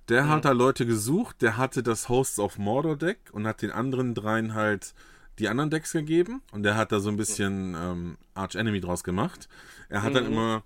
Der 0.09 0.25
Mhm. 0.25 0.29
hat 0.31 0.45
da 0.45 0.53
Leute 0.53 0.87
gesucht, 0.87 1.43
der 1.43 1.57
hatte 1.57 1.83
das 1.83 2.09
Hosts 2.09 2.39
of 2.39 2.59
Mordor 2.59 2.97
Deck 2.97 3.19
und 3.33 3.47
hat 3.47 3.61
den 3.63 3.71
anderen 3.73 4.15
dreien 4.15 4.55
halt 4.55 4.95
die 5.39 5.49
anderen 5.49 5.71
Decks 5.71 5.93
gegeben 5.93 6.43
und 6.53 6.63
der 6.65 6.77
hat 6.77 6.93
da 6.93 7.01
so 7.01 7.09
ein 7.09 7.17
bisschen 7.17 7.75
ähm, 7.75 8.19
Arch 8.35 8.55
Enemy 8.57 8.81
draus 8.81 9.03
gemacht. 9.05 9.49
Er 9.89 10.03
hat 10.03 10.15
dann 10.15 10.25
Mhm. 10.27 10.33
immer, 10.33 10.63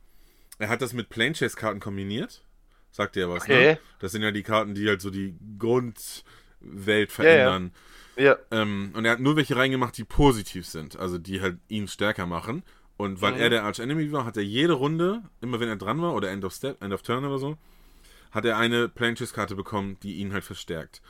er 0.58 0.68
hat 0.68 0.82
das 0.82 0.92
mit 0.92 1.08
Plane 1.08 1.32
Chase 1.34 1.56
Karten 1.56 1.80
kombiniert. 1.80 2.44
Sagt 2.90 3.16
ja 3.16 3.28
was, 3.28 3.44
Okay. 3.44 3.72
ne? 3.72 3.78
Das 3.98 4.12
sind 4.12 4.22
ja 4.22 4.30
die 4.30 4.42
Karten, 4.44 4.74
die 4.74 4.88
halt 4.88 5.00
so 5.00 5.10
die 5.10 5.34
Grundwelt 5.58 7.10
verändern. 7.12 7.72
Ja, 8.16 8.36
Ähm, 8.50 8.92
und 8.94 9.04
er 9.04 9.12
hat 9.12 9.20
nur 9.20 9.36
welche 9.36 9.56
reingemacht, 9.56 9.96
die 9.98 10.04
positiv 10.04 10.66
sind, 10.66 10.96
also 10.98 11.18
die 11.18 11.40
halt 11.40 11.58
ihn 11.68 11.88
stärker 11.88 12.26
machen. 12.26 12.62
Und 12.96 13.20
weil 13.22 13.34
Mhm. 13.34 13.40
er 13.40 13.50
der 13.50 13.64
Arch 13.64 13.80
Enemy 13.80 14.12
war, 14.12 14.24
hat 14.24 14.36
er 14.36 14.44
jede 14.44 14.74
Runde, 14.74 15.22
immer 15.40 15.58
wenn 15.60 15.68
er 15.68 15.76
dran 15.76 16.00
war, 16.00 16.14
oder 16.14 16.30
End 16.30 16.44
of 16.44 16.54
Step, 16.54 16.80
End 16.82 16.94
of 16.94 17.02
Turn 17.02 17.24
oder 17.24 17.38
so, 17.38 17.56
hat 18.30 18.44
er 18.44 18.58
eine 18.58 18.88
Planches-Karte 18.88 19.54
bekommen, 19.56 19.96
die 20.02 20.14
ihn 20.16 20.32
halt 20.32 20.44
verstärkt. 20.44 21.02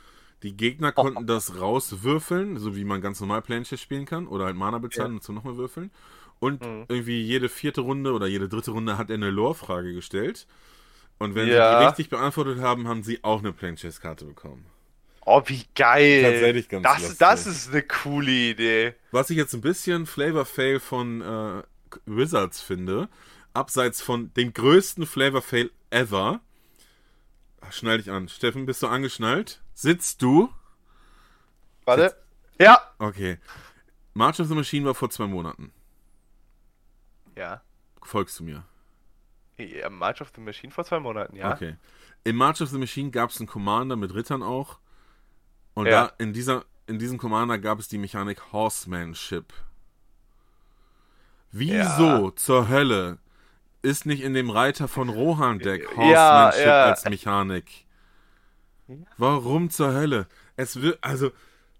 Die 0.43 0.55
Gegner 0.57 0.91
konnten 0.91 1.27
das 1.27 1.59
rauswürfeln, 1.59 2.57
so 2.57 2.75
wie 2.75 2.83
man 2.83 3.01
ganz 3.01 3.19
normal 3.19 3.41
Planches 3.41 3.81
spielen 3.81 4.05
kann, 4.05 4.27
oder 4.27 4.45
halt 4.45 4.55
Mana 4.55 4.79
bezahlen 4.79 5.11
Ja. 5.11 5.15
und 5.17 5.23
so 5.23 5.33
nochmal 5.33 5.57
würfeln. 5.57 5.91
Und 6.39 6.61
Mhm. 6.61 6.85
irgendwie 6.89 7.21
jede 7.21 7.49
vierte 7.49 7.81
Runde 7.81 8.11
oder 8.13 8.27
jede 8.27 8.49
dritte 8.49 8.71
Runde 8.71 8.97
hat 8.97 9.09
er 9.09 9.15
eine 9.15 9.29
Lore-Frage 9.31 9.93
gestellt. 9.93 10.47
Und 11.17 11.33
wenn 11.35 11.45
sie 11.47 11.53
Ja. 11.53 11.79
die 11.79 11.85
richtig 11.87 12.09
beantwortet 12.09 12.59
haben, 12.59 12.87
haben 12.87 13.03
sie 13.03 13.23
auch 13.23 13.39
eine 13.39 13.53
Planches-Karte 13.53 14.25
bekommen. 14.25 14.65
oh, 15.27 15.41
wie 15.47 15.63
geil. 15.73 16.21
Tatsächlich 16.21 16.69
ganz 16.69 16.83
das, 16.83 16.99
lustig. 17.01 17.17
das 17.17 17.47
ist 17.47 17.69
eine 17.71 17.81
coole 17.81 18.29
Idee. 18.31 18.93
Was 19.11 19.29
ich 19.31 19.37
jetzt 19.37 19.53
ein 19.55 19.61
bisschen 19.61 20.05
Flavor-Fail 20.05 20.79
von 20.79 21.21
äh, 21.21 21.63
Wizards 22.05 22.61
finde, 22.61 23.09
abseits 23.53 24.01
von 24.03 24.31
dem 24.35 24.53
größten 24.53 25.05
Flavor-Fail 25.07 25.71
ever. 25.89 26.41
Ach, 27.61 27.73
Schnall 27.73 27.97
dich 27.97 28.11
an. 28.11 28.27
Steffen, 28.29 28.67
bist 28.67 28.83
du 28.83 28.87
angeschnallt? 28.87 29.61
Sitzt 29.73 30.21
du? 30.21 30.49
Warte. 31.85 32.15
Ja. 32.59 32.79
Okay. 32.99 33.37
March 34.13 34.39
of 34.39 34.47
the 34.47 34.53
Machine 34.55 34.85
war 34.85 34.93
vor 34.95 35.09
zwei 35.09 35.25
Monaten. 35.27 35.71
Ja. 37.35 37.61
Folgst 38.01 38.39
du 38.39 38.43
mir? 38.43 38.63
ja. 39.57 39.89
March 39.89 40.21
of 40.21 40.31
the 40.35 40.41
Machine 40.41 40.71
vor 40.71 40.83
zwei 40.85 40.99
Monaten, 40.99 41.35
ja. 41.35 41.53
Okay. 41.53 41.75
Im 42.23 42.35
March 42.35 42.61
of 42.61 42.69
the 42.69 42.77
Machine 42.77 43.11
gab 43.11 43.29
es 43.29 43.39
einen 43.39 43.47
Commander 43.47 43.95
mit 43.95 44.13
Rittern 44.13 44.43
auch. 44.43 44.79
Und 45.73 45.85
Ja. 45.87 46.07
da 46.07 46.13
in 46.17 46.33
dieser 46.33 46.65
in 46.87 46.99
diesem 46.99 47.17
Commander 47.17 47.57
gab 47.57 47.79
es 47.79 47.87
die 47.87 47.97
Mechanik 47.97 48.51
Horsemanship. 48.51 49.53
Wieso 51.51 52.31
zur 52.31 52.67
Hölle 52.69 53.17
ist 53.81 54.05
nicht 54.05 54.21
in 54.21 54.33
dem 54.33 54.49
Reiter 54.49 54.87
von 54.87 55.09
Rohan 55.09 55.59
Deck 55.59 55.83
Ja, 55.83 55.95
Horsemanship 56.51 56.65
ja. 56.67 56.83
als 56.85 57.05
Mechanik? 57.05 57.85
Warum 59.17 59.69
zur 59.69 59.93
Hölle? 59.93 60.27
Es 60.57 60.81
wird 60.81 61.03
also 61.03 61.31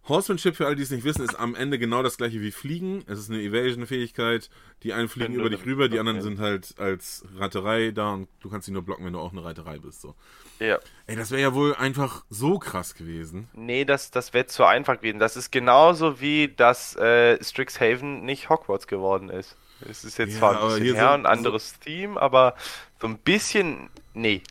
Horsemanship 0.08 0.56
für 0.56 0.68
alle, 0.68 0.76
die 0.76 0.84
es 0.84 0.92
nicht 0.92 1.04
wissen, 1.04 1.24
ist 1.24 1.36
am 1.40 1.56
Ende 1.56 1.80
genau 1.80 2.04
das 2.04 2.18
gleiche 2.18 2.40
wie 2.42 2.52
Fliegen. 2.52 3.04
Es 3.08 3.18
ist 3.18 3.30
eine 3.32 3.42
Evasion-Fähigkeit. 3.42 4.50
Die 4.84 4.94
einen 4.94 5.08
fliegen 5.10 5.34
über 5.34 5.50
dich 5.50 5.66
rüber, 5.66 5.90
die 5.90 5.98
anderen 6.00 6.22
sind 6.22 6.40
halt 6.40 6.76
als 6.78 7.26
Reiterei 7.38 7.92
da 7.92 8.14
und 8.14 8.28
du 8.40 8.50
kannst 8.50 8.68
sie 8.68 8.72
nur 8.72 8.84
blocken, 8.84 9.06
wenn 9.06 9.14
du 9.14 9.20
auch 9.20 9.32
eine 9.32 9.44
Reiterei 9.44 9.80
bist. 9.80 10.02
So. 10.02 10.14
Ja. 10.60 10.78
Ey, 11.08 11.16
das 11.16 11.32
wäre 11.32 11.42
ja 11.42 11.54
wohl 11.56 11.74
einfach 11.76 12.24
so 12.30 12.60
krass 12.60 12.94
gewesen. 12.94 13.50
Nee, 13.54 13.84
das, 13.86 14.12
das 14.12 14.34
wäre 14.34 14.46
zu 14.46 14.64
einfach 14.66 14.98
gewesen. 14.98 15.18
Das 15.20 15.36
ist 15.36 15.52
genauso 15.52 16.22
wie, 16.22 16.50
dass 16.56 16.96
äh, 16.98 17.44
Strixhaven 17.44 18.24
nicht 18.26 18.50
Hogwarts 18.50 18.88
geworden 18.88 19.30
ist. 19.30 19.56
Es 19.90 20.04
ist 20.04 20.18
jetzt 20.20 20.34
Ja, 20.34 20.40
zwar 20.40 20.62
ein 20.64 20.80
bisschen 20.80 20.96
her 20.96 21.08
so- 21.08 21.14
ein 21.16 21.26
anderes 21.26 21.80
Theme, 21.80 22.20
aber 22.22 22.56
so 23.02 23.08
ein 23.08 23.18
bisschen. 23.18 23.90
Nee. 24.14 24.42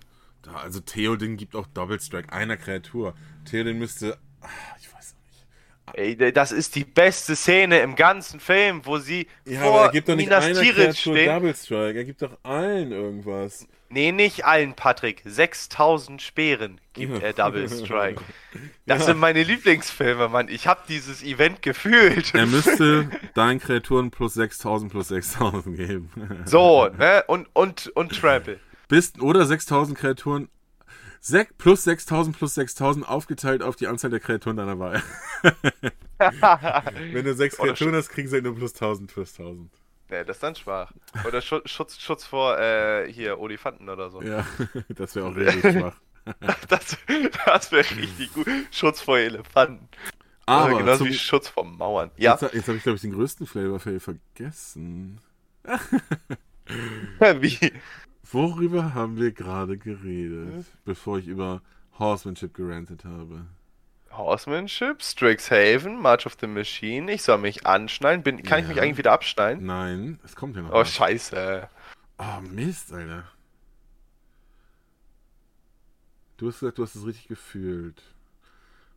Da, 0.42 0.56
also 0.56 0.80
Theoden 0.80 1.36
gibt 1.36 1.54
auch 1.56 1.66
Double 1.68 1.98
Strike 2.00 2.30
einer 2.32 2.56
Kreatur. 2.56 3.14
Theoden 3.48 3.78
müsste, 3.78 4.18
ah, 4.42 4.48
ich 4.78 4.92
weiß 4.92 5.14
auch 5.16 5.26
nicht, 5.30 5.46
Ey, 5.92 6.16
das 6.32 6.50
ist 6.50 6.74
die 6.74 6.84
beste 6.84 7.36
Szene 7.36 7.80
im 7.80 7.94
ganzen 7.94 8.40
Film, 8.40 8.80
wo 8.84 8.98
sie 8.98 9.26
Ja, 9.44 9.60
vor 9.60 9.74
aber 9.74 9.82
er 9.86 9.92
gibt 9.92 10.08
doch 10.08 10.16
nicht 10.16 10.26
Minas 10.28 10.46
Tirith 10.58 10.96
stehen. 10.98 11.26
Double 11.26 11.54
Strike. 11.54 11.98
Er 11.98 12.04
gibt 12.04 12.22
doch 12.22 12.36
allen 12.42 12.90
irgendwas. 12.90 13.68
Nee, 13.90 14.10
nicht 14.10 14.44
allen, 14.44 14.74
Patrick. 14.74 15.22
6000 15.24 16.20
Speeren 16.20 16.80
gibt 16.94 17.22
er 17.22 17.32
Double 17.32 17.68
Strike. 17.68 18.20
Das 18.86 19.00
Ja. 19.00 19.06
sind 19.06 19.18
meine 19.18 19.42
Lieblingsfilme, 19.42 20.28
Mann. 20.28 20.48
Ich 20.48 20.66
hab 20.66 20.86
dieses 20.86 21.22
Event 21.22 21.62
gefühlt. 21.62 22.34
Er 22.34 22.46
müsste 22.46 23.08
deinen 23.34 23.58
Kreaturen 23.60 24.10
plus 24.10 24.34
6000 24.34 24.90
plus 24.90 25.08
6000 25.08 25.76
geben. 25.76 26.10
So, 26.44 26.88
ne? 26.98 27.24
Und, 27.28 27.46
und, 27.52 27.88
und 27.96 28.18
Trample. 28.20 28.58
Bist, 28.88 29.20
oder 29.22 29.44
6000 29.46 29.96
Kreaturen 29.98 30.48
sek, 31.24 31.56
plus 31.56 31.84
6000 31.84 32.36
plus 32.36 32.54
6000 32.54 33.08
aufgeteilt 33.08 33.62
auf 33.62 33.76
die 33.76 33.86
Anzahl 33.86 34.10
der 34.10 34.20
Kreaturen 34.20 34.56
deiner 34.56 34.78
Wahl. 34.78 35.02
Wenn 36.18 37.24
du 37.24 37.34
sechs 37.34 37.56
Kreaturen 37.56 37.94
hast, 37.94 38.10
kriegst 38.10 38.32
du 38.32 38.36
halt 38.36 38.44
nur 38.44 38.54
plus 38.54 38.74
1000 38.74 39.10
plus 39.10 39.38
1000. 39.38 39.70
Ne, 40.10 40.24
das 40.24 40.36
ist 40.36 40.42
dann 40.42 40.54
schwach. 40.54 40.92
Oder 41.26 41.40
Schutz, 41.40 41.70
Schutz, 41.70 41.98
Schutz 41.98 42.24
vor, 42.26 42.58
äh, 42.58 43.10
hier, 43.10 43.40
Olifanten 43.40 43.88
oder 43.88 44.10
so. 44.10 44.20
Ja, 44.22 44.46
das 44.90 45.16
wäre 45.16 45.26
auch 45.26 45.34
richtig 45.34 45.62
schwach. 45.72 45.96
Das, 46.68 46.98
das 47.46 47.72
wäre 47.72 47.96
richtig 47.96 48.32
gut. 48.34 48.46
Schutz 48.70 49.00
vor 49.00 49.18
Elefanten. 49.18 49.88
Aber 50.46 50.66
Also 50.66 50.76
genauso 50.76 50.98
zum, 50.98 51.08
wie 51.08 51.14
Schutz 51.14 51.48
vor 51.48 51.64
Mauern. 51.64 52.10
Ja, 52.16 52.32
jetzt, 52.32 52.54
jetzt 52.54 52.68
habe 52.68 52.76
ich, 52.76 52.82
glaube 52.82 52.96
ich, 52.96 53.02
den 53.02 53.12
größten 53.12 53.46
Flavor 53.46 53.80
Fail 53.80 53.98
vergessen. 54.00 55.20
wie? 57.18 57.72
Worüber 58.32 58.94
haben 58.94 59.18
wir 59.18 59.32
gerade 59.32 59.76
geredet, 59.76 60.64
bevor 60.84 61.18
ich 61.18 61.26
über 61.26 61.60
Horsemanship 61.98 62.54
gerantet 62.54 63.04
habe? 63.04 63.46
Horsemanship, 64.10 65.02
Strixhaven, 65.02 66.00
March 66.00 66.24
of 66.26 66.36
the 66.40 66.46
Machine. 66.46 67.12
Ich 67.12 67.22
soll 67.22 67.38
mich 67.38 67.66
anschnallen. 67.66 68.22
Bin, 68.22 68.42
kann 68.42 68.60
ich 68.60 68.64
Ja. 68.68 68.74
mich 68.74 68.80
eigentlich 68.82 68.98
wieder 68.98 69.12
abschneiden? 69.12 69.66
Nein, 69.66 70.18
es 70.24 70.36
kommt 70.36 70.56
ja 70.56 70.62
noch. 70.62 70.70
Oh, 70.70 70.74
was. 70.80 70.92
scheiße. 70.94 71.68
Oh, 72.18 72.40
Mist, 72.42 72.92
Alter. 72.92 73.24
Du 76.36 76.48
hast 76.48 76.60
gesagt, 76.60 76.78
du 76.78 76.82
hast 76.84 76.94
es 76.94 77.06
richtig 77.06 77.28
gefühlt. 77.28 78.02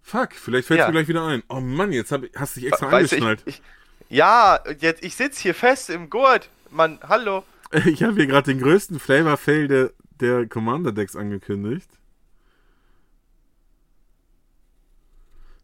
Fuck, 0.01 0.34
vielleicht 0.34 0.67
fällt 0.67 0.80
es 0.80 0.86
Ja. 0.86 0.88
mir 0.88 0.93
gleich 0.93 1.07
wieder 1.07 1.25
ein. 1.25 1.43
Oh 1.49 1.59
Mann, 1.59 1.91
jetzt 1.91 2.11
hab, 2.11 2.23
ich- 2.23 2.32
hast 2.36 2.55
du 2.55 2.61
dich 2.61 2.69
extra 2.69 2.88
angeschnallt. 2.89 3.41
ich, 3.45 3.61
ich, 4.09 4.17
ja, 4.17 4.59
jetzt, 4.80 5.03
ich 5.03 5.15
sitze 5.15 5.41
hier 5.41 5.53
fest 5.55 5.89
im 5.89 6.09
Gurt. 6.09 6.49
Mann, 6.71 6.99
hallo. 7.07 7.43
Ich 7.86 8.03
habe 8.03 8.13
hier 8.15 8.28
gerade 8.28 8.51
den 8.53 8.61
größten 8.61 8.99
Flavor-Fail 8.99 9.68
der, 9.68 9.91
der 10.20 10.47
Commander-Decks 10.47 11.15
angekündigt. 11.15 11.89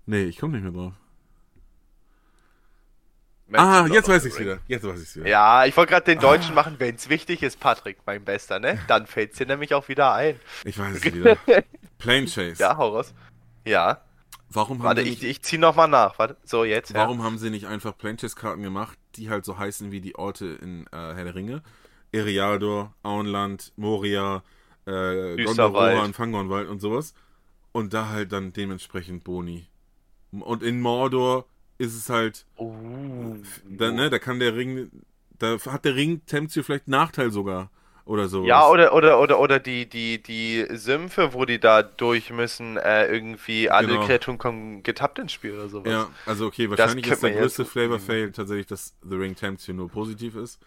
Nee, 0.06 0.24
ich 0.24 0.38
komme 0.38 0.54
nicht 0.60 0.64
mehr 0.64 0.72
drauf. 0.72 0.93
Ah, 3.54 3.86
jetzt 3.88 4.10
weiß 4.10 4.26
ich's 4.26 4.39
wieder. 4.39 4.60
Jetzt 4.68 4.84
weiß 4.84 5.01
ich's 5.01 5.16
wieder. 5.16 5.28
Ja, 5.28 5.66
ich 5.66 5.78
wollte 5.78 5.91
gerade 5.91 6.06
den 6.06 6.18
Ah. 6.18 6.22
Deutschen 6.22 6.56
machen, 6.56 6.76
wenn's 6.80 7.08
wichtig 7.10 7.43
ist, 7.43 7.60
Patrick, 7.60 7.97
mein 8.06 8.24
Bester, 8.26 8.60
ne? 8.60 8.80
Dann 8.88 9.06
fällt's 9.06 9.38
dir 9.38 9.45
nämlich 9.45 9.74
auch 9.76 9.88
wieder 9.89 10.14
ein. 10.14 10.39
Ich 10.66 10.78
weiß 10.80 10.95
es 10.97 11.04
wieder. 11.04 11.38
Plane 11.99 12.26
Chase. 12.26 12.56
Ja, 12.58 12.78
hau 12.78 12.89
raus. 12.95 13.14
Ja, 13.66 14.01
Warum 14.49 14.80
haben 14.80 14.86
warte, 14.86 15.04
sie 15.04 15.10
ich, 15.10 15.22
nicht, 15.22 15.30
ich 15.30 15.41
zieh 15.43 15.58
nochmal 15.58 15.88
nach. 15.88 16.20
Warte, 16.20 16.38
so 16.43 16.64
jetzt. 16.64 16.91
Ja. 16.91 16.97
warum 16.97 17.24
haben 17.24 17.38
sie 17.39 17.49
nicht 17.49 17.66
einfach 17.68 17.97
Plane 17.97 18.18
Chase 18.18 18.36
Karten 18.36 18.62
gemacht, 18.62 18.97
die 19.16 19.30
halt 19.30 19.45
so 19.45 19.58
heißen 19.58 19.91
wie 19.91 20.01
die 20.01 20.16
Orte 20.16 20.45
in 20.62 20.86
äh, 20.88 21.14
Herr 21.14 21.24
der 21.24 21.36
Ringe? 21.36 21.64
Eriador, 22.14 22.93
Auenland, 23.03 23.74
Moria, 23.76 24.43
äh. 24.86 25.43
Gondorohan, 25.43 26.14
Fangornwald 26.14 26.70
und 26.70 26.80
sowas. 26.80 27.14
Und 27.74 27.93
da 27.93 28.09
halt 28.09 28.32
dann 28.32 28.53
dementsprechend 28.53 29.24
Boni. 29.24 29.68
Und 30.32 30.64
in 30.64 30.80
Mordor 30.80 31.45
ist 31.78 31.95
es 31.95 32.09
halt 32.09 32.45
Uh, 32.57 33.36
Da, 33.66 33.91
ne, 33.91 34.09
da 34.09 34.20
kann 34.20 34.39
der 34.39 34.55
Ring, 34.55 34.89
da 35.39 35.57
hat 35.66 35.86
der 35.86 35.95
Ring 35.95 36.22
Temptio 36.26 36.64
vielleicht 36.64 36.88
Nachteil 36.88 37.32
sogar 37.32 37.72
oder 38.05 38.28
so. 38.28 38.43
Ja, 38.45 38.68
oder, 38.68 38.93
oder, 38.93 39.20
oder, 39.20 39.39
oder 39.39 39.59
die, 39.59 39.88
die, 39.88 40.22
die 40.22 40.66
Sümpfe, 40.72 41.34
wo 41.34 41.45
die 41.45 41.59
da 41.59 41.82
durch 41.84 42.30
müssen, 42.32 42.78
äh, 42.78 43.07
irgendwie 43.07 43.70
alle 43.70 43.88
Genau. 43.88 44.05
Kreaturen 44.05 44.38
kommen 44.38 44.84
getappt 44.84 45.20
ins 45.20 45.32
Spiel 45.32 45.53
oder 45.53 45.70
sowas. 45.70 45.91
Ja, 45.91 46.09
also 46.26 46.45
okay, 46.47 46.70
wahrscheinlich 46.70 47.07
ist 47.07 47.24
der 47.24 47.32
größte 47.32 47.66
Flavor 47.66 47.99
Fail 47.99 48.32
tatsächlich, 48.32 48.68
dass 48.68 48.95
The 49.01 49.16
Ring 49.16 49.36
Temptio 49.36 49.74
nur 49.74 49.89
positiv 49.89 50.36
ist. 50.36 50.59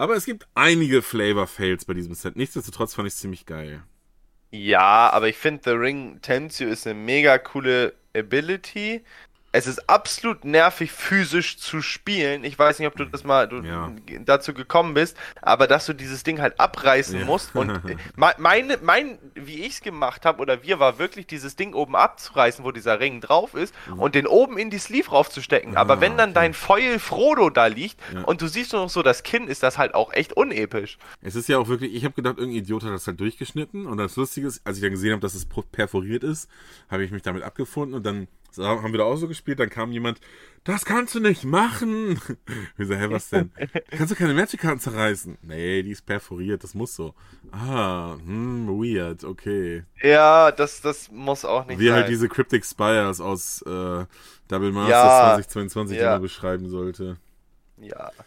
Aber 0.00 0.16
es 0.16 0.24
gibt 0.24 0.48
einige 0.54 1.02
Flavor 1.02 1.46
Fails 1.46 1.84
bei 1.84 1.92
diesem 1.92 2.14
Set. 2.14 2.34
Nichtsdestotrotz 2.34 2.94
fand 2.94 3.06
ich 3.06 3.12
es 3.12 3.20
ziemlich 3.20 3.44
geil. 3.44 3.82
Ja, 4.50 5.10
aber 5.10 5.28
ich 5.28 5.36
finde, 5.36 5.60
The 5.62 5.70
Ring 5.72 6.18
You 6.26 6.68
ist 6.68 6.86
eine 6.86 6.98
mega 6.98 7.36
coole 7.36 7.92
Ability. 8.16 9.04
Es 9.52 9.66
ist 9.66 9.88
absolut 9.90 10.44
nervig, 10.44 10.92
physisch 10.92 11.58
zu 11.58 11.82
spielen. 11.82 12.44
Ich 12.44 12.56
weiß 12.56 12.78
nicht, 12.78 12.86
ob 12.86 12.94
du 12.96 13.04
das 13.04 13.24
mal 13.24 13.48
du, 13.48 13.62
Ja. 13.62 13.90
dazu 14.24 14.54
gekommen 14.54 14.94
bist, 14.94 15.16
aber 15.42 15.66
dass 15.66 15.86
du 15.86 15.92
dieses 15.92 16.22
Ding 16.22 16.40
halt 16.40 16.60
abreißen 16.60 17.18
Ja. 17.18 17.24
musst. 17.26 17.54
Und 17.56 17.70
äh, 17.88 17.96
me- 18.14 18.34
meine, 18.38 18.78
mein, 18.82 19.18
wie 19.34 19.60
ich 19.64 19.72
es 19.74 19.80
gemacht 19.80 20.24
habe, 20.24 20.40
oder 20.40 20.62
wir, 20.62 20.78
war 20.78 20.98
wirklich 21.00 21.26
dieses 21.26 21.56
Ding 21.56 21.74
oben 21.74 21.96
abzureißen, 21.96 22.64
wo 22.64 22.70
dieser 22.70 23.00
Ring 23.00 23.20
drauf 23.20 23.54
ist, 23.54 23.74
und 23.96 24.14
den 24.14 24.28
oben 24.28 24.56
in 24.56 24.70
die 24.70 24.78
Sleeve 24.78 25.10
raufzustecken. 25.10 25.76
Aber 25.76 25.96
Mhm. 25.96 25.98
Ah, 25.98 26.02
wenn 26.02 26.16
dann 26.16 26.30
okay. 26.30 26.34
dein 26.40 26.54
Foil 26.54 26.98
Frodo 27.00 27.50
da 27.50 27.66
liegt 27.66 27.96
Ja. 28.14 28.22
und 28.22 28.40
du 28.42 28.46
siehst 28.46 28.72
nur 28.72 28.82
noch 28.82 28.90
so 28.90 29.02
das 29.02 29.24
Kinn, 29.24 29.48
ist 29.48 29.64
das 29.64 29.78
halt 29.78 29.94
auch 29.94 30.12
echt 30.12 30.32
unepisch. 30.34 30.96
Es 31.22 31.34
ist 31.34 31.48
ja 31.48 31.58
auch 31.58 31.66
wirklich, 31.66 31.92
ich 31.92 32.04
habe 32.04 32.14
gedacht, 32.14 32.38
irgendein 32.38 32.62
Idiot 32.62 32.84
hat 32.84 32.92
das 32.92 33.06
halt 33.08 33.18
durchgeschnitten 33.18 33.86
und 33.86 33.98
das 33.98 34.14
Lustige 34.14 34.46
ist, 34.46 34.60
als 34.64 34.76
ich 34.76 34.82
dann 34.82 34.92
gesehen 34.92 35.10
habe, 35.10 35.20
dass 35.22 35.34
es 35.34 35.46
perforiert 35.72 36.22
ist, 36.22 36.48
habe 36.88 37.02
ich 37.04 37.10
mich 37.10 37.22
damit 37.22 37.42
abgefunden 37.42 37.94
und 37.96 38.06
dann 38.06 38.28
so, 38.50 38.64
haben 38.64 38.92
wir 38.92 38.98
da 38.98 39.04
auch 39.04 39.16
so 39.16 39.28
gespielt, 39.28 39.60
dann 39.60 39.70
kam 39.70 39.92
jemand, 39.92 40.20
das 40.64 40.84
kannst 40.84 41.14
du 41.14 41.20
nicht 41.20 41.44
machen. 41.44 42.20
Wir 42.76 42.86
so, 42.86 42.94
hä, 42.94 43.06
was 43.08 43.30
denn? 43.30 43.50
Kannst 43.90 44.10
du 44.10 44.14
keine 44.14 44.34
Magic-Karten 44.34 44.78
zerreißen? 44.78 45.38
Nee, 45.42 45.82
die 45.82 45.92
ist 45.92 46.04
perforiert, 46.04 46.62
das 46.62 46.74
muss 46.74 46.94
so. 46.94 47.14
Ah, 47.50 48.16
hm, 48.24 48.68
weird, 48.68 49.24
okay. 49.24 49.84
Ja, 50.02 50.52
das, 50.52 50.82
das 50.82 51.10
muss 51.10 51.46
auch 51.46 51.66
nicht 51.66 51.78
Wie 51.78 51.86
sein. 51.86 51.94
halt 51.94 52.08
diese 52.08 52.28
Cryptic 52.28 52.66
Spires 52.66 53.20
aus 53.22 53.62
äh, 53.62 54.04
Double 54.48 54.72
Masters 54.72 54.90
Ja, 54.90 55.34
2022 55.36 55.96
ja. 55.96 56.10
immer 56.10 56.20
beschreiben 56.20 56.68
sollte. 56.68 57.16
Ja. 57.78 58.10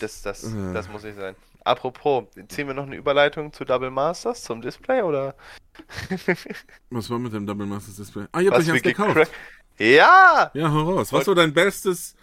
Das, 0.00 0.22
das, 0.22 0.42
das 0.74 0.88
muss 0.88 1.04
nicht 1.04 1.14
sein. 1.16 1.36
Apropos, 1.64 2.24
ziehen 2.48 2.66
wir 2.66 2.74
noch 2.74 2.86
eine 2.86 2.96
Überleitung 2.96 3.52
zu 3.52 3.64
Double 3.64 3.90
Masters 3.90 4.42
zum 4.42 4.60
Display 4.62 5.02
oder 5.02 5.34
Was 6.90 7.08
war 7.10 7.18
mit 7.18 7.32
dem 7.32 7.46
Double 7.46 7.66
Masters 7.66 7.96
Display? 7.96 8.26
Ah, 8.32 8.40
ihr 8.40 8.50
habt 8.50 8.58
was 8.60 8.66
euch 8.68 8.74
eins 8.74 8.82
gekauft. 8.82 9.30
Ja! 9.78 10.50
Ja, 10.54 10.70
hau 10.72 10.82
raus. 10.94 11.12
Was 11.12 11.26
war 11.26 11.34
dein 11.34 11.52
bestes. 11.54 12.14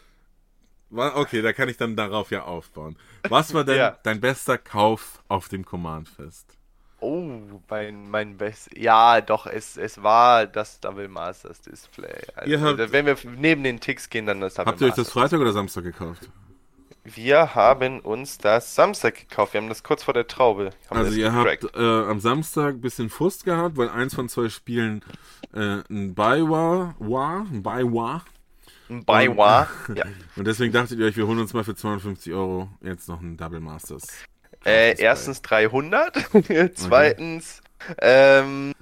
Okay, 0.92 1.42
da 1.42 1.54
kann 1.54 1.70
ich 1.70 1.78
dann 1.78 1.96
darauf 1.96 2.32
ja 2.32 2.44
aufbauen. 2.44 2.98
Was 3.28 3.54
war 3.54 3.64
denn 3.64 3.78
Ja. 3.78 3.98
dein 4.04 4.20
bester 4.20 4.58
Kauf 4.58 5.22
auf 5.28 5.48
dem 5.50 5.64
Command-Fest? 5.66 6.46
Oh, 7.02 7.24
mein, 7.70 8.10
mein 8.10 8.38
Best. 8.38 8.76
Ja, 8.78 9.22
doch, 9.22 9.46
es, 9.46 9.78
es 9.78 10.04
war 10.04 10.46
das 10.48 10.80
Double 10.82 11.08
Masters 11.08 11.62
Display. 11.62 12.14
Also, 12.36 12.60
habt- 12.62 12.92
wenn 12.92 13.06
wir 13.06 13.18
neben 13.38 13.64
den 13.64 13.80
Ticks 13.80 14.10
gehen, 14.10 14.26
dann 14.26 14.42
das 14.42 14.56
Double 14.56 14.72
Habt 14.72 14.82
ihr 14.82 14.88
euch 14.88 14.96
das. 14.96 15.10
Freitag 15.12 15.40
oder 15.40 15.54
Samstag 15.54 15.84
gekauft? 15.84 16.30
Wir 17.04 17.56
haben 17.56 18.00
uns 18.02 18.38
das 18.38 18.76
Samstag 18.76 19.16
gekauft. 19.16 19.54
Wir 19.54 19.62
haben 19.62 19.70
das 19.70 19.84
kurz 19.84 20.04
vor 20.04 20.14
der 20.14 20.28
Traube. 20.28 20.72
Haben 20.90 21.00
Also 21.00 21.12
ihr 21.18 21.32
gecrackt. 21.32 21.64
habt 21.64 21.76
äh, 21.76 21.80
am 22.10 22.20
Samstag 22.20 22.76
ein 22.76 22.82
bisschen 22.82 23.10
Frust 23.10 23.46
gehabt, 23.46 23.78
weil 23.78 23.90
eins 23.90 24.14
von 24.14 24.30
zwei 24.30 24.50
Spielen 24.50 25.04
äh, 25.54 25.82
ein 25.90 26.14
Buy 26.14 26.42
war, 26.50 26.96
war, 27.00 27.46
ein 27.52 27.64
Buy 27.64 27.84
war. 27.86 28.26
Ein 28.90 29.06
Buy 29.06 29.36
war. 29.36 29.68
Ja. 29.96 30.04
Und 30.36 30.46
deswegen 30.46 30.74
dachtet 30.74 31.00
ihr 31.00 31.06
euch, 31.06 31.18
wir 31.18 31.26
holen 31.28 31.40
uns 31.40 31.54
mal 31.54 31.64
für 31.64 31.76
250 31.76 32.34
Euro 32.34 32.70
jetzt 32.82 33.08
noch 33.08 33.22
ein 33.22 33.38
Double 33.38 33.60
Masters. 33.60 34.08
Äh, 34.66 35.00
erstens 35.02 35.42
300, 35.42 36.18
zweitens, 36.76 37.62
ähm, 38.02 38.74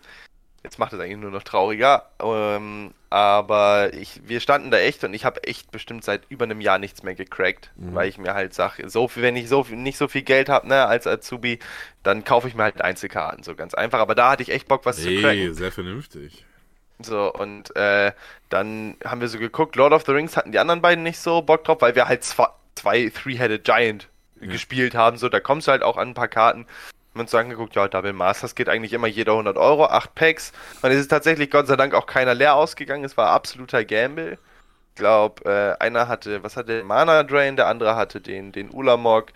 jetzt 0.68 0.80
macht 0.80 0.92
es 0.94 1.00
eigentlich 1.00 1.18
nur 1.18 1.32
noch 1.32 1.44
trauriger, 1.44 2.10
ähm, 2.22 2.94
aber 3.10 3.94
ich, 3.94 4.22
wir 4.26 4.40
standen 4.42 4.70
da 4.70 4.78
echt 4.78 5.04
und 5.06 5.14
ich 5.14 5.24
habe 5.24 5.44
echt 5.46 5.72
bestimmt 5.72 6.04
seit 6.04 6.24
über 6.30 6.44
einem 6.44 6.60
Jahr 6.62 6.78
nichts 6.78 7.04
mehr 7.04 7.16
gecrackt, 7.16 7.72
Mhm. 7.78 7.96
weil 7.96 8.10
ich 8.10 8.18
mir 8.18 8.34
halt 8.34 8.54
sage, 8.54 8.90
so 8.90 9.08
viel, 9.08 9.24
wenn 9.24 9.36
ich 9.38 9.48
so 9.48 9.64
viel, 9.64 9.78
nicht 9.78 9.98
so 9.98 10.08
viel 10.08 10.24
Geld 10.24 10.50
habe, 10.50 10.68
ne, 10.68 10.86
als 10.86 11.08
Azubi, 11.08 11.60
dann 12.04 12.24
kaufe 12.26 12.48
ich 12.50 12.56
mir 12.56 12.64
halt 12.64 12.82
Einzelkarten, 12.82 13.44
so 13.44 13.56
ganz 13.56 13.74
einfach, 13.74 14.00
aber 14.00 14.14
da 14.14 14.32
hatte 14.32 14.44
ich 14.44 14.50
echt 14.50 14.68
Bock, 14.68 14.86
was 14.86 14.98
zu 14.98 15.08
Hey, 15.10 15.22
cracken. 15.22 15.54
sehr 15.54 15.72
vernünftig. 15.72 16.46
So, 17.00 17.32
und 17.32 17.76
äh, 17.76 18.12
dann 18.50 18.96
haben 19.06 19.22
wir 19.22 19.28
so 19.30 19.38
geguckt, 19.40 19.76
Lord 19.76 19.94
of 19.94 20.04
the 20.06 20.12
Rings 20.12 20.36
hatten 20.36 20.52
die 20.52 20.60
anderen 20.60 20.82
beiden 20.82 21.04
nicht 21.04 21.20
so 21.20 21.42
Bock 21.42 21.64
drauf, 21.64 21.80
weil 21.82 21.96
wir 21.96 22.08
halt 22.08 22.24
zwei, 22.24 22.48
zwei 22.76 23.10
Three-Headed 23.10 23.64
Giant 23.64 24.10
gespielt 24.42 24.96
haben, 24.96 25.18
so, 25.18 25.30
da 25.30 25.40
kommst 25.40 25.68
du 25.68 25.72
halt 25.72 25.82
auch 25.82 25.98
an 25.98 26.10
ein 26.10 26.14
paar 26.14 26.28
Karten. 26.28 26.66
Uns 27.20 27.34
angeguckt, 27.34 27.76
ja, 27.76 27.88
Double 27.88 28.14
Masters 28.14 28.56
geht 28.56 28.70
eigentlich 28.70 28.94
immer 28.94 29.08
jeder 29.08 29.34
100 29.34 29.58
Euro, 29.58 29.86
8 29.86 30.16
Packs. 30.16 30.52
Und 30.82 30.92
es 30.92 31.00
ist 31.00 31.08
tatsächlich 31.10 31.50
Gott 31.52 31.68
sei 31.68 31.76
Dank 31.76 31.94
auch 31.94 32.06
keiner 32.06 32.34
leer 32.34 32.56
ausgegangen, 32.56 33.04
es 33.04 33.18
war 33.18 33.30
absoluter 33.30 33.84
Gamble. 33.86 34.38
Ich 34.90 34.96
glaube, 34.96 35.46
äh, 35.46 35.84
einer 35.84 36.08
hatte, 36.08 36.44
was 36.44 36.58
hatte 36.58 36.84
Mana 36.84 37.24
Drain, 37.24 37.56
der 37.56 37.68
andere 37.68 37.96
hatte 37.96 38.20
den, 38.22 38.52
den 38.52 38.70
Ulamog. 38.72 39.32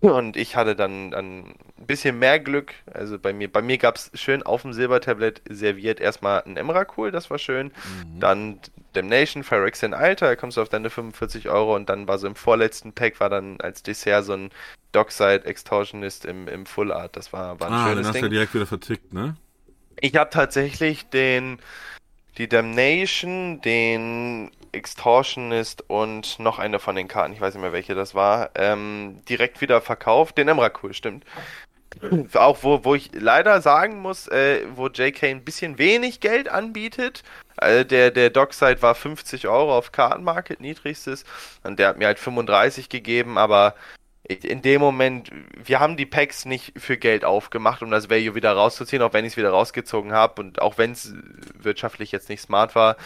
Und 0.00 0.36
ich 0.36 0.56
hatte 0.56 0.76
dann, 0.76 1.10
dann 1.10 1.54
ein 1.78 1.86
bisschen 1.86 2.18
mehr 2.18 2.38
Glück. 2.38 2.74
Also 2.92 3.18
bei 3.18 3.32
mir, 3.32 3.50
bei 3.50 3.62
mir 3.62 3.78
gab 3.78 3.96
es 3.96 4.10
schön 4.14 4.42
auf 4.42 4.62
dem 4.62 4.72
Silbertablett 4.72 5.42
serviert 5.48 6.00
erstmal 6.00 6.42
ein 6.44 6.56
Emrakul, 6.56 7.10
das 7.10 7.30
war 7.30 7.38
schön. 7.38 7.68
Mhm. 7.68 8.20
Dann 8.20 8.60
Damnation, 8.92 9.44
Phyrexian 9.44 9.94
Alter, 9.94 10.26
da 10.26 10.36
kommst 10.36 10.56
du 10.56 10.62
auf 10.62 10.68
deine 10.68 10.90
45 10.90 11.48
Euro 11.48 11.76
und 11.76 11.88
dann 11.88 12.08
war 12.08 12.18
so 12.18 12.26
im 12.26 12.34
vorletzten 12.34 12.92
Pack 12.92 13.20
war 13.20 13.30
dann 13.30 13.60
als 13.60 13.82
Dessert 13.82 14.24
so 14.24 14.32
ein 14.34 14.50
Dockside 14.92 15.44
Extortionist 15.44 16.24
im, 16.24 16.48
im 16.48 16.66
Full 16.66 16.92
Art. 16.92 17.16
Das 17.16 17.32
war, 17.32 17.60
war 17.60 17.68
ein 17.68 17.72
ah, 17.72 17.88
schönes 17.88 18.06
hast 18.08 18.14
Ding. 18.14 18.22
du 18.22 18.30
direkt 18.30 18.54
wieder 18.54 18.66
vertickt, 18.66 19.12
ne? 19.12 19.36
Ich 20.00 20.16
habe 20.16 20.30
tatsächlich 20.30 21.08
den 21.08 21.58
die 22.38 22.48
Damnation, 22.48 23.60
den 23.60 24.50
Extortionist 24.72 25.84
und 25.88 26.38
noch 26.38 26.58
eine 26.58 26.78
von 26.78 26.96
den 26.96 27.08
Karten, 27.08 27.32
ich 27.32 27.40
weiß 27.40 27.54
nicht 27.54 27.62
mehr 27.62 27.72
welche 27.72 27.94
das 27.94 28.14
war, 28.14 28.50
ähm, 28.54 29.20
direkt 29.28 29.60
wieder 29.60 29.80
verkauft. 29.80 30.38
Den 30.38 30.48
Emrakul, 30.48 30.94
stimmt. 30.94 31.24
Auch 32.34 32.62
wo, 32.62 32.84
wo 32.84 32.94
ich 32.94 33.10
leider 33.12 33.60
sagen 33.60 34.00
muss, 34.00 34.28
äh, 34.28 34.64
wo 34.74 34.88
JK 34.88 35.24
ein 35.24 35.44
bisschen 35.44 35.78
wenig 35.78 36.20
Geld 36.20 36.48
anbietet. 36.48 37.22
Also 37.56 37.84
der, 37.84 38.10
der 38.10 38.30
Dockside 38.30 38.80
war 38.80 38.94
50 38.94 39.48
Euro 39.48 39.76
auf 39.76 39.92
Kartenmarket, 39.92 40.60
niedrigstes. 40.60 41.24
Und 41.62 41.78
der 41.78 41.88
hat 41.88 41.98
mir 41.98 42.06
halt 42.06 42.18
35 42.18 42.88
gegeben, 42.88 43.36
aber 43.38 43.74
in 44.24 44.62
dem 44.62 44.80
Moment, 44.80 45.30
wir 45.56 45.80
haben 45.80 45.96
die 45.96 46.06
Packs 46.06 46.44
nicht 46.44 46.72
für 46.78 46.96
Geld 46.96 47.24
aufgemacht, 47.24 47.82
um 47.82 47.90
das 47.90 48.08
Value 48.08 48.36
wieder 48.36 48.52
rauszuziehen, 48.52 49.02
auch 49.02 49.12
wenn 49.12 49.24
ich 49.24 49.32
es 49.32 49.36
wieder 49.36 49.50
rausgezogen 49.50 50.12
habe 50.12 50.40
und 50.40 50.62
auch 50.62 50.78
wenn 50.78 50.92
es 50.92 51.12
wirtschaftlich 51.58 52.12
jetzt 52.12 52.28
nicht 52.28 52.40
smart 52.40 52.76
war. 52.76 52.96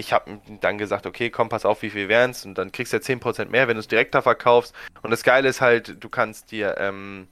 Ich 0.00 0.14
habe 0.14 0.40
dann 0.62 0.78
gesagt, 0.78 1.04
okay, 1.04 1.28
komm, 1.28 1.50
pass 1.50 1.66
auf, 1.66 1.82
wie 1.82 1.90
viel 1.90 2.08
wären 2.08 2.30
es 2.30 2.46
und 2.46 2.56
dann 2.56 2.72
kriegst 2.72 2.92
du 2.92 2.96
ja 2.96 3.02
10% 3.02 3.46
mehr, 3.46 3.68
wenn 3.68 3.76
du 3.76 3.80
es 3.80 3.88
direkter 3.88 4.22
verkaufst. 4.22 4.74
Und 5.02 5.10
das 5.10 5.22
Geile 5.22 5.48
ist 5.48 5.60
halt, 5.60 6.02
du 6.02 6.08
kannst 6.08 6.50
dir 6.52 6.76
ähm, 6.78 7.28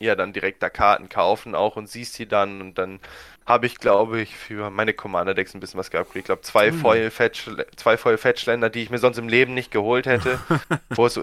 ja 0.00 0.16
dann 0.16 0.32
direkt 0.32 0.62
da 0.62 0.68
Karten 0.68 1.08
kaufen 1.08 1.54
auch 1.54 1.76
und 1.76 1.88
siehst 1.88 2.14
sie 2.14 2.26
dann 2.26 2.60
und 2.60 2.78
dann 2.78 2.98
habe 3.46 3.66
ich, 3.66 3.78
glaube 3.78 4.20
ich, 4.20 4.36
für 4.36 4.68
meine 4.70 4.92
Commander-Decks 4.94 5.54
ein 5.54 5.60
bisschen 5.60 5.78
was 5.78 5.90
gehabt. 5.90 6.14
Ich 6.16 6.24
glaube, 6.24 6.42
zwei 6.42 6.70
mhm. 6.70 6.80
Foil-Fetch-Länder, 6.80 8.68
die 8.68 8.82
ich 8.82 8.90
mir 8.90 8.98
sonst 8.98 9.18
im 9.18 9.28
Leben 9.28 9.54
nicht 9.54 9.70
geholt 9.70 10.06
hätte. 10.06 10.38
wo, 10.90 11.06
es, 11.06 11.18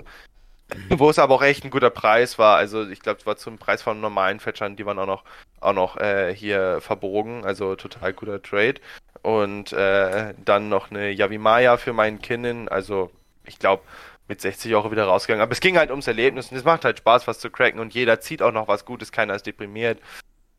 wo 0.89 1.09
es 1.09 1.19
aber 1.19 1.35
auch 1.35 1.43
echt 1.43 1.63
ein 1.63 1.69
guter 1.69 1.89
Preis 1.89 2.39
war. 2.39 2.57
Also 2.57 2.87
ich 2.87 2.99
glaube, 2.99 3.19
es 3.19 3.25
war 3.25 3.37
zum 3.37 3.57
Preis 3.57 3.81
von 3.81 4.01
normalen 4.01 4.39
Fetchern, 4.39 4.75
die 4.75 4.85
waren 4.85 4.99
auch 4.99 5.05
noch, 5.05 5.23
auch 5.59 5.73
noch 5.73 5.97
äh, 5.97 6.33
hier 6.35 6.81
verbogen. 6.81 7.45
Also 7.45 7.75
total 7.75 8.13
guter 8.13 8.41
Trade. 8.41 8.75
Und 9.21 9.73
äh, 9.73 10.33
dann 10.43 10.69
noch 10.69 10.91
eine 10.91 11.11
Yavimaya 11.11 11.77
für 11.77 11.93
meinen 11.93 12.21
Kindern. 12.21 12.67
Also 12.67 13.11
ich 13.45 13.59
glaube, 13.59 13.83
mit 14.27 14.41
60 14.41 14.73
Euro 14.73 14.91
wieder 14.91 15.05
rausgegangen. 15.05 15.43
Aber 15.43 15.51
es 15.51 15.59
ging 15.59 15.77
halt 15.77 15.91
ums 15.91 16.07
Erlebnis 16.07 16.51
und 16.51 16.57
es 16.57 16.63
macht 16.63 16.85
halt 16.85 16.97
Spaß, 16.97 17.27
was 17.27 17.39
zu 17.39 17.49
cracken 17.49 17.79
und 17.79 17.93
jeder 17.93 18.19
zieht 18.19 18.41
auch 18.41 18.51
noch 18.51 18.67
was 18.67 18.85
Gutes, 18.85 19.11
keiner 19.11 19.35
ist 19.35 19.45
deprimiert. 19.45 19.99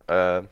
Äh, 0.07 0.43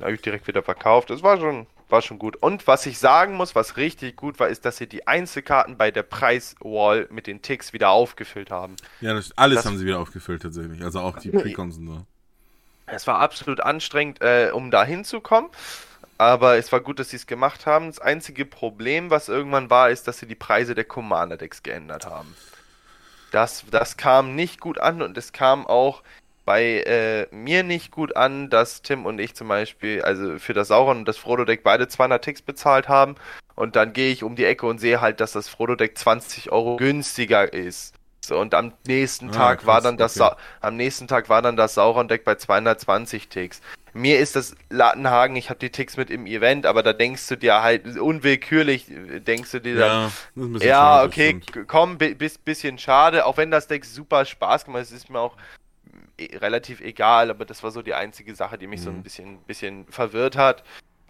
habe 0.00 0.12
ich 0.12 0.22
direkt 0.22 0.48
wieder 0.48 0.62
verkauft. 0.62 1.10
Das 1.10 1.22
war 1.22 1.38
schon, 1.38 1.66
war 1.94 2.02
schon 2.02 2.18
gut. 2.18 2.36
Und 2.36 2.66
was 2.66 2.84
ich 2.86 2.98
sagen 2.98 3.34
muss, 3.34 3.54
was 3.54 3.76
richtig 3.76 4.16
gut 4.16 4.40
war, 4.40 4.48
ist, 4.48 4.64
dass 4.64 4.76
sie 4.76 4.88
die 4.88 5.06
Einzelkarten 5.06 5.78
bei 5.78 5.92
der 5.92 6.02
Preiswall 6.02 7.06
mit 7.10 7.28
den 7.28 7.40
Ticks 7.40 7.72
wieder 7.72 7.90
aufgefüllt 7.90 8.50
haben. 8.50 8.74
Ja, 9.00 9.14
das, 9.14 9.30
alles 9.38 9.58
das, 9.58 9.66
haben 9.66 9.78
sie 9.78 9.86
wieder 9.86 10.00
aufgefüllt 10.00 10.42
tatsächlich. 10.42 10.82
Also 10.82 11.00
auch 11.00 11.18
die 11.18 11.30
Precons 11.30 11.78
und 11.78 11.86
so. 11.86 12.06
Es 12.86 13.06
war 13.06 13.20
absolut 13.20 13.60
anstrengend, 13.60 14.20
äh, 14.20 14.50
um 14.52 14.72
da 14.72 14.84
hinzukommen. 14.84 15.50
Aber 16.18 16.56
es 16.56 16.70
war 16.72 16.80
gut, 16.80 16.98
dass 16.98 17.10
sie 17.10 17.16
es 17.16 17.26
gemacht 17.26 17.64
haben. 17.64 17.86
Das 17.86 18.00
einzige 18.00 18.44
Problem, 18.44 19.10
was 19.10 19.28
irgendwann 19.28 19.70
war, 19.70 19.90
ist, 19.90 20.06
dass 20.08 20.18
sie 20.18 20.26
die 20.26 20.34
Preise 20.34 20.74
der 20.74 20.84
Commander-Decks 20.84 21.62
geändert 21.62 22.06
haben. 22.06 22.34
Das, 23.30 23.64
das 23.70 23.96
kam 23.96 24.34
nicht 24.34 24.60
gut 24.60 24.78
an 24.78 25.00
und 25.00 25.16
es 25.16 25.32
kam 25.32 25.66
auch 25.66 26.02
bei 26.44 26.80
äh, 26.82 27.26
mir 27.34 27.62
nicht 27.62 27.90
gut 27.90 28.16
an, 28.16 28.50
dass 28.50 28.82
Tim 28.82 29.06
und 29.06 29.18
ich 29.18 29.34
zum 29.34 29.48
Beispiel, 29.48 30.02
also 30.02 30.38
für 30.38 30.54
das 30.54 30.68
Sauron 30.68 30.98
und 30.98 31.08
das 31.08 31.16
Frodo-Deck 31.16 31.62
beide 31.62 31.88
200 31.88 32.22
Ticks 32.22 32.42
bezahlt 32.42 32.88
haben 32.88 33.14
und 33.54 33.76
dann 33.76 33.92
gehe 33.92 34.12
ich 34.12 34.22
um 34.22 34.36
die 34.36 34.44
Ecke 34.44 34.66
und 34.66 34.78
sehe 34.78 35.00
halt, 35.00 35.20
dass 35.20 35.32
das 35.32 35.48
Frodo-Deck 35.48 35.96
20 35.96 36.52
Euro 36.52 36.76
günstiger 36.76 37.52
ist. 37.52 37.94
So, 38.24 38.38
und 38.38 38.54
am 38.54 38.72
nächsten 38.86 39.28
ah, 39.30 39.32
Tag 39.32 39.58
krass, 39.58 39.66
war 39.66 39.80
dann 39.82 39.96
das 39.96 40.18
okay. 40.18 40.34
am 40.60 40.76
nächsten 40.76 41.06
Tag 41.08 41.28
war 41.28 41.42
dann 41.42 41.56
das 41.56 41.74
Sauron-Deck 41.74 42.24
bei 42.24 42.36
220 42.36 43.28
Ticks. 43.28 43.60
Mir 43.92 44.18
ist 44.18 44.34
das 44.34 44.56
Lattenhagen, 44.70 45.36
ich 45.36 45.50
habe 45.50 45.60
die 45.60 45.70
Ticks 45.70 45.96
mit 45.96 46.10
im 46.10 46.26
Event, 46.26 46.66
aber 46.66 46.82
da 46.82 46.92
denkst 46.92 47.28
du 47.28 47.36
dir 47.36 47.62
halt 47.62 47.96
unwillkürlich, 47.96 48.86
denkst 48.88 49.52
du 49.52 49.60
dir 49.60 49.76
dann, 49.76 50.12
ja, 50.34 50.66
ja 50.66 51.04
okay, 51.04 51.40
komm, 51.68 51.98
bis, 51.98 52.38
bisschen 52.38 52.78
schade, 52.78 53.24
auch 53.24 53.36
wenn 53.36 53.52
das 53.52 53.68
Deck 53.68 53.84
super 53.84 54.24
Spaß 54.24 54.64
gemacht 54.64 54.80
hat, 54.80 54.86
es 54.86 54.92
ist 54.92 55.10
mir 55.10 55.20
auch 55.20 55.36
relativ 56.20 56.80
egal, 56.80 57.30
aber 57.30 57.44
das 57.44 57.62
war 57.62 57.70
so 57.70 57.82
die 57.82 57.94
einzige 57.94 58.34
Sache, 58.34 58.58
die 58.58 58.66
mich 58.66 58.80
mhm. 58.80 58.84
so 58.84 58.90
ein 58.90 59.02
bisschen, 59.02 59.38
bisschen 59.38 59.86
verwirrt 59.86 60.36
hat. 60.36 60.64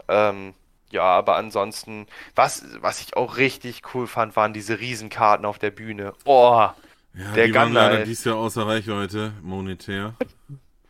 Ähm, 0.07 0.53
ja, 0.91 1.03
aber 1.03 1.35
ansonsten, 1.35 2.07
was, 2.35 2.65
was 2.79 3.01
ich 3.01 3.17
auch 3.17 3.37
richtig 3.37 3.81
cool 3.93 4.07
fand, 4.07 4.35
waren 4.35 4.53
diese 4.53 4.79
Riesenkarten 4.79 5.45
auf 5.45 5.59
der 5.59 5.71
Bühne. 5.71 6.13
Oh, 6.25 6.69
ja, 7.13 7.31
der 7.33 7.47
die 7.47 7.53
waren 7.53 7.73
leider 7.73 8.03
dies 8.03 8.23
Jahr 8.23 8.35
außer 8.35 8.67
Reichweite, 8.67 9.33
monetär. 9.41 10.15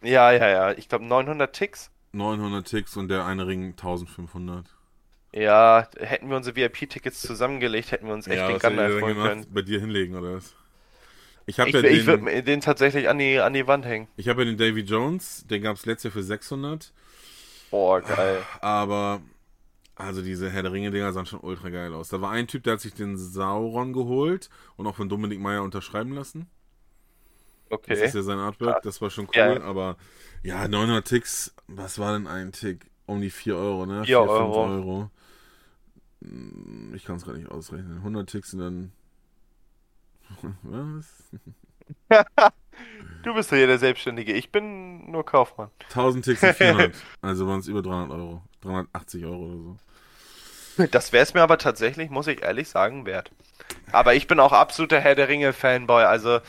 Ja, 0.01 0.31
ja, 0.31 0.47
ja. 0.47 0.71
Ich 0.73 0.89
glaube 0.89 1.05
900 1.05 1.53
Ticks. 1.53 1.91
900 2.13 2.67
Ticks 2.67 2.97
und 2.97 3.07
der 3.09 3.25
eine 3.25 3.47
Ring 3.47 3.71
1500. 3.71 4.65
Ja, 5.33 5.87
hätten 5.97 6.29
wir 6.29 6.37
unsere 6.37 6.55
VIP-Tickets 6.55 7.21
zusammengelegt, 7.21 7.91
hätten 7.91 8.07
wir 8.07 8.13
uns 8.13 8.25
echt 8.27 8.37
ja, 8.37 8.47
den 8.47 8.59
Gunner 8.59 8.83
erfolgen 8.83 9.21
können. 9.21 9.45
Bei 9.49 9.61
dir 9.61 9.79
hinlegen 9.79 10.15
oder 10.15 10.35
was? 10.35 10.55
Ich, 11.47 11.59
ich, 11.59 11.73
ja 11.73 11.83
ich 11.83 12.05
würde 12.07 12.43
den 12.43 12.61
tatsächlich 12.61 13.07
an 13.07 13.19
die, 13.19 13.39
an 13.39 13.53
die 13.53 13.67
Wand 13.67 13.85
hängen. 13.85 14.07
Ich 14.17 14.27
habe 14.27 14.41
ja 14.41 14.45
den 14.45 14.57
Davy 14.57 14.81
Jones, 14.81 15.45
den 15.47 15.61
gab 15.61 15.77
es 15.77 15.85
letztes 15.85 16.05
Jahr 16.05 16.13
für 16.13 16.23
600. 16.23 16.91
Boah, 17.69 18.01
geil. 18.01 18.41
Aber, 18.61 19.21
also 19.95 20.21
diese 20.21 20.49
Herr 20.49 20.63
der 20.63 20.71
Ringe-Dinger 20.71 21.13
sahen 21.13 21.25
schon 21.25 21.41
ultra 21.41 21.69
geil 21.69 21.93
aus. 21.93 22.09
Da 22.09 22.19
war 22.21 22.31
ein 22.31 22.47
Typ, 22.47 22.63
der 22.63 22.73
hat 22.73 22.81
sich 22.81 22.93
den 22.93 23.17
Sauron 23.17 23.93
geholt 23.93 24.49
und 24.75 24.87
auch 24.87 24.95
von 24.95 25.07
Dominik 25.07 25.39
Meyer 25.39 25.61
unterschreiben 25.61 26.13
lassen. 26.13 26.47
Okay. 27.69 27.89
Das 27.89 28.01
ist 28.01 28.15
ja 28.15 28.21
sein 28.21 28.37
Artwork, 28.37 28.81
das 28.83 29.01
war 29.01 29.09
schon 29.09 29.25
cool, 29.25 29.33
ja. 29.35 29.61
aber 29.61 29.97
ja, 30.43 30.67
900 30.67 31.07
Ticks, 31.07 31.53
was 31.67 31.97
war 31.97 32.13
denn 32.13 32.27
ein 32.27 32.51
Tick? 32.51 32.85
Um 33.07 33.21
die 33.21 33.29
4 33.29 33.55
Euro, 33.55 33.85
ne? 33.85 34.03
4, 34.03 34.05
4 34.05 34.19
Euro. 34.19 34.63
Euro. 34.65 35.11
Hm, 36.23 36.93
ich 36.95 37.05
kann 37.05 37.17
es 37.17 37.25
gar 37.25 37.33
nicht 37.33 37.49
ausrechnen. 37.49 37.97
100 37.97 38.29
Ticks 38.29 38.51
sind 38.51 38.59
dann. 38.59 38.91
Was? 40.63 41.05
du 43.23 43.33
bist 43.33 43.51
ja 43.51 43.57
hier 43.57 43.67
der 43.67 43.79
Selbstständige, 43.79 44.33
ich 44.33 44.51
bin 44.51 45.09
nur 45.11 45.25
Kaufmann. 45.25 45.69
1000 45.89 46.25
Ticks 46.25 46.41
sind 46.41 46.55
400, 46.55 46.93
also 47.21 47.47
waren 47.47 47.59
es 47.59 47.67
über 47.67 47.81
300 47.81 48.11
Euro. 48.17 48.41
380 48.61 49.25
Euro 49.25 49.45
oder 49.45 49.57
so. 49.57 49.77
Das 50.91 51.13
wäre 51.13 51.23
es 51.23 51.33
mir 51.33 51.41
aber 51.41 51.57
tatsächlich, 51.57 52.09
muss 52.09 52.27
ich 52.27 52.41
ehrlich 52.41 52.67
sagen, 52.67 53.05
wert. 53.05 53.31
Aber 53.91 54.15
ich 54.15 54.27
bin 54.27 54.39
auch 54.39 54.51
absoluter 54.51 54.99
Herr 54.99 55.15
der 55.15 55.29
Ringe-Fanboy, 55.29 56.03
also 56.03 56.39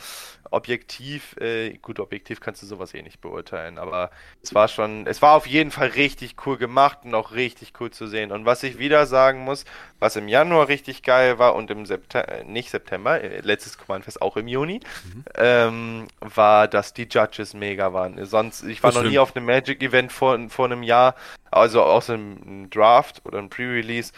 objektiv, 0.51 1.35
äh, 1.37 1.77
gut, 1.77 1.99
objektiv 1.99 2.39
kannst 2.39 2.61
du 2.61 2.65
sowas 2.65 2.93
eh 2.93 3.01
nicht 3.01 3.21
beurteilen, 3.21 3.77
aber 3.77 4.11
es 4.41 4.53
war 4.53 4.67
schon, 4.67 5.07
es 5.07 5.21
war 5.21 5.35
auf 5.35 5.47
jeden 5.47 5.71
Fall 5.71 5.89
richtig 5.89 6.35
cool 6.45 6.57
gemacht 6.57 6.99
und 7.03 7.13
auch 7.15 7.33
richtig 7.33 7.73
cool 7.79 7.91
zu 7.91 8.07
sehen. 8.07 8.31
Und 8.31 8.45
was 8.45 8.63
ich 8.63 8.79
wieder 8.79 9.05
sagen 9.05 9.41
muss, 9.41 9.65
was 9.99 10.15
im 10.15 10.27
Januar 10.27 10.67
richtig 10.67 11.03
geil 11.03 11.39
war 11.39 11.55
und 11.55 11.71
im 11.71 11.85
September, 11.85 12.29
äh, 12.31 12.43
nicht 12.43 12.69
September, 12.69 13.21
äh, 13.21 13.41
letztes 13.41 13.77
Command-Fest 13.77 14.21
auch 14.21 14.37
im 14.37 14.47
Juni, 14.47 14.79
mhm. 15.05 15.25
ähm, 15.35 16.07
war, 16.19 16.67
dass 16.67 16.93
die 16.93 17.07
Judges 17.09 17.53
mega 17.53 17.93
waren. 17.93 18.23
Sonst, 18.25 18.63
ich 18.63 18.83
war 18.83 18.89
das 18.89 18.95
noch 18.95 19.01
stimmt. 19.01 19.13
nie 19.13 19.19
auf 19.19 19.35
einem 19.35 19.45
Magic-Event 19.45 20.11
vor, 20.11 20.37
vor 20.49 20.65
einem 20.65 20.83
Jahr, 20.83 21.15
also 21.51 21.83
aus 21.83 22.09
einem 22.09 22.69
Draft 22.69 23.21
oder 23.25 23.39
einem 23.39 23.49
Pre-Release 23.49 24.11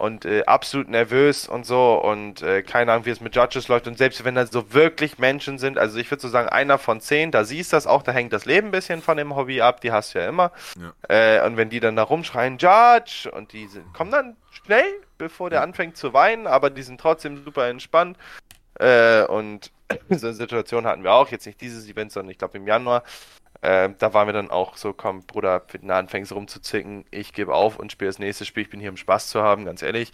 und 0.00 0.24
äh, 0.24 0.44
absolut 0.44 0.88
nervös 0.88 1.46
und 1.46 1.66
so 1.66 1.94
und 2.02 2.42
äh, 2.42 2.62
keine 2.62 2.92
Ahnung, 2.92 3.04
wie 3.04 3.10
es 3.10 3.20
mit 3.20 3.36
Judges 3.36 3.68
läuft. 3.68 3.86
Und 3.86 3.98
selbst 3.98 4.24
wenn 4.24 4.34
da 4.34 4.46
so 4.46 4.72
wirklich 4.72 5.18
Menschen 5.18 5.58
sind, 5.58 5.78
also 5.78 5.98
ich 5.98 6.10
würde 6.10 6.22
so 6.22 6.28
sagen, 6.28 6.48
einer 6.48 6.78
von 6.78 7.00
zehn, 7.00 7.30
da 7.30 7.44
siehst 7.44 7.72
du 7.72 7.76
das 7.76 7.86
auch, 7.86 8.02
da 8.02 8.12
hängt 8.12 8.32
das 8.32 8.46
Leben 8.46 8.68
ein 8.68 8.70
bisschen 8.72 9.02
von 9.02 9.16
dem 9.16 9.36
Hobby 9.36 9.60
ab, 9.60 9.80
die 9.80 9.92
hast 9.92 10.14
du 10.14 10.20
ja 10.20 10.28
immer. 10.28 10.52
Ja. 11.08 11.36
Äh, 11.36 11.46
und 11.46 11.56
wenn 11.56 11.68
die 11.68 11.80
dann 11.80 11.96
da 11.96 12.02
rumschreien, 12.02 12.58
Judge, 12.58 13.30
und 13.30 13.52
die 13.52 13.66
sind, 13.66 13.92
kommen 13.92 14.10
dann 14.10 14.36
schnell, 14.50 14.86
bevor 15.18 15.50
der 15.50 15.62
anfängt 15.62 15.96
zu 15.96 16.12
weinen, 16.12 16.46
aber 16.46 16.70
die 16.70 16.82
sind 16.82 17.00
trotzdem 17.00 17.44
super 17.44 17.68
entspannt. 17.68 18.16
Äh, 18.78 19.24
und 19.24 19.70
so 20.08 20.26
eine 20.28 20.34
Situation 20.34 20.86
hatten 20.86 21.04
wir 21.04 21.12
auch, 21.12 21.28
jetzt 21.28 21.46
nicht 21.46 21.60
dieses 21.60 21.88
Event, 21.88 22.12
sondern 22.12 22.30
ich 22.30 22.38
glaube 22.38 22.56
im 22.56 22.66
Januar. 22.66 23.02
Äh, 23.62 23.90
da 23.98 24.14
waren 24.14 24.26
wir 24.28 24.32
dann 24.32 24.50
auch 24.50 24.76
so, 24.76 24.92
komm, 24.92 25.22
Bruder, 25.22 25.62
wenn 25.72 25.88
du 25.88 25.94
anfängst 25.94 26.32
rumzuzicken, 26.32 27.04
ich 27.10 27.32
gebe 27.32 27.54
auf 27.54 27.78
und 27.78 27.92
spiele 27.92 28.08
das 28.08 28.18
nächste 28.18 28.44
Spiel. 28.44 28.62
Ich 28.62 28.70
bin 28.70 28.80
hier, 28.80 28.90
um 28.90 28.96
Spaß 28.96 29.28
zu 29.28 29.42
haben, 29.42 29.64
ganz 29.64 29.82
ehrlich. 29.82 30.12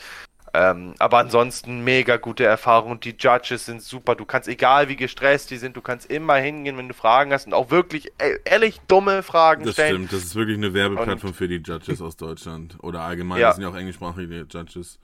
Ähm, 0.54 0.94
aber 0.98 1.18
ansonsten 1.18 1.84
mega 1.84 2.16
gute 2.16 2.44
Erfahrung. 2.44 2.98
Die 3.00 3.14
Judges 3.18 3.66
sind 3.66 3.82
super. 3.82 4.14
Du 4.14 4.24
kannst, 4.24 4.48
egal 4.48 4.88
wie 4.88 4.96
gestresst 4.96 5.50
die 5.50 5.58
sind, 5.58 5.76
du 5.76 5.82
kannst 5.82 6.10
immer 6.10 6.36
hingehen, 6.36 6.78
wenn 6.78 6.88
du 6.88 6.94
Fragen 6.94 7.32
hast 7.32 7.46
und 7.46 7.52
auch 7.52 7.70
wirklich 7.70 8.06
e 8.18 8.38
ehrlich 8.44 8.80
dumme 8.88 9.22
Fragen 9.22 9.64
das 9.64 9.74
stellen. 9.74 10.02
Das 10.02 10.08
stimmt, 10.08 10.12
das 10.12 10.28
ist 10.28 10.34
wirklich 10.34 10.56
eine 10.56 10.72
Werbeplattform 10.72 11.34
für 11.34 11.48
die 11.48 11.56
Judges 11.56 12.00
aus 12.00 12.16
Deutschland. 12.16 12.78
Oder 12.82 13.02
allgemein, 13.02 13.40
ja. 13.40 13.48
das 13.48 13.56
sind 13.56 13.64
ja 13.64 13.68
auch 13.68 13.76
englischsprachige 13.76 14.46
Judges. 14.48 14.98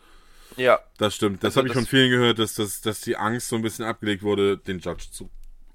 Ja. 0.56 0.78
Das 0.96 1.14
stimmt. 1.14 1.44
Das 1.44 1.56
also 1.56 1.60
habe 1.60 1.68
ich 1.68 1.74
von 1.74 1.86
vielen 1.86 2.10
gehört, 2.10 2.38
dass, 2.38 2.54
dass, 2.54 2.80
dass 2.80 3.00
die 3.00 3.16
Angst 3.16 3.48
so 3.48 3.56
ein 3.56 3.62
bisschen 3.62 3.84
abgelegt 3.84 4.22
wurde, 4.22 4.56
den 4.56 4.78
Judge 4.78 5.06
zu 5.10 5.28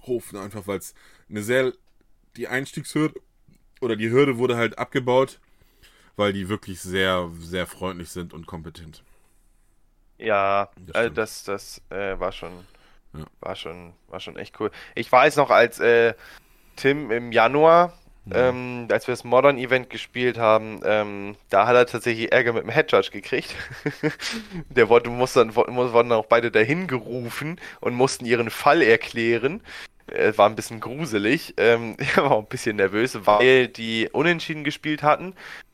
rufen, 0.07 0.37
einfach 0.37 0.65
weil 0.65 0.79
es 0.79 0.95
eine 1.29 1.43
sehr, 1.43 1.73
die 2.37 2.47
Einstiegshürde 2.47 3.19
oder 3.81 3.95
die 3.95 4.11
Hürde 4.11 4.37
wurde 4.37 4.57
halt 4.57 4.79
abgebaut, 4.79 5.39
weil 6.17 6.33
die 6.33 6.49
wirklich 6.49 6.81
sehr, 6.81 7.31
sehr 7.39 7.67
freundlich 7.67 8.09
sind 8.09 8.33
und 8.33 8.47
kompetent. 8.47 9.03
Ja, 10.17 10.69
Das 10.75 10.95
also 10.95 11.09
das, 11.13 11.43
das 11.43 11.81
äh, 11.89 12.19
war 12.19 12.31
schon, 12.31 12.65
Ja. 13.13 13.25
war 13.41 13.55
schon, 13.55 13.93
war 14.07 14.19
schon 14.19 14.37
echt 14.37 14.59
cool. 14.59 14.71
Ich 14.95 15.11
weiß 15.11 15.37
noch, 15.37 15.51
als 15.51 15.79
äh, 15.79 16.15
Tim 16.77 17.11
im 17.11 17.31
Januar, 17.33 17.93
Mhm. 18.25 18.33
ähm, 18.35 18.87
als 18.91 19.07
wir 19.07 19.13
das 19.13 19.23
Modern 19.25 19.57
Event 19.59 19.89
gespielt 19.89 20.37
haben, 20.39 20.81
ähm, 20.85 21.37
da 21.49 21.67
hat 21.67 21.75
er 21.75 21.87
tatsächlich 21.87 22.31
Ärger 22.33 22.53
mit 22.53 22.63
dem 22.63 22.71
Head 22.71 22.91
Judge 22.91 23.11
gekriegt. 23.11 23.55
Der 24.69 24.89
wollte, 24.89 25.09
muss 25.09 25.33
dann, 25.33 25.55
wurden 25.55 25.75
dann 26.09 26.13
auch 26.13 26.27
beide 26.27 26.51
dahin 26.51 26.87
gerufen 26.87 27.59
und 27.81 27.95
mussten 27.95 28.25
ihren 28.25 28.49
Fall 28.51 28.81
erklären. 28.81 29.61
Äh, 30.07 30.37
war 30.37 30.49
ein 30.49 30.55
bisschen 30.55 30.79
gruselig. 30.79 31.53
Ähm, 31.57 31.97
war 32.15 32.31
auch 32.31 32.43
ein 32.43 32.49
bisschen 32.49 32.77
nervös, 32.77 33.17
weil 33.25 33.67
die 33.67 34.09
unentschieden 34.11 34.63
gespielt 34.63 35.03
hatten. 35.03 35.33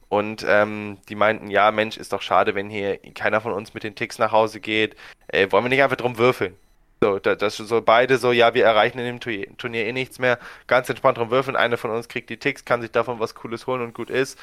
Und 0.09 0.45
ähm, 0.47 0.99
die 1.09 1.15
meinten, 1.15 1.49
ja, 1.49 1.71
Mensch, 1.71 1.97
ist 1.97 2.13
doch 2.13 2.21
schade, 2.21 2.53
wenn 2.53 2.69
hier 2.69 2.97
keiner 3.15 3.41
von 3.41 3.51
uns 3.51 3.73
mit 3.73 3.83
den 3.83 3.95
Ticks 3.95 4.19
nach 4.19 4.31
Hause 4.31 4.59
geht. 4.59 4.95
Äh, 5.27 5.51
wollen 5.51 5.65
wir 5.65 5.69
nicht 5.69 5.81
einfach 5.81 5.97
drum 5.97 6.19
würfeln? 6.19 6.55
So, 7.01 7.19
da, 7.19 7.35
das 7.35 7.57
so 7.57 7.81
beide 7.81 8.17
so, 8.17 8.31
ja, 8.31 8.53
wir 8.53 8.63
erreichen 8.63 8.99
in 8.99 9.05
dem 9.05 9.19
Turnier, 9.19 9.47
Turnier 9.57 9.85
eh 9.85 9.91
nichts 9.91 10.19
mehr. 10.19 10.39
Ganz 10.67 10.87
entspannt 10.87 11.17
drum 11.17 11.31
würfeln. 11.31 11.57
Einer 11.57 11.77
von 11.77 11.91
uns 11.91 12.07
kriegt 12.07 12.29
die 12.29 12.37
Ticks, 12.37 12.63
kann 12.63 12.81
sich 12.81 12.91
davon 12.91 13.19
was 13.19 13.35
Cooles 13.35 13.65
holen 13.67 13.81
und 13.81 13.93
gut 13.93 14.09
ist. 14.09 14.37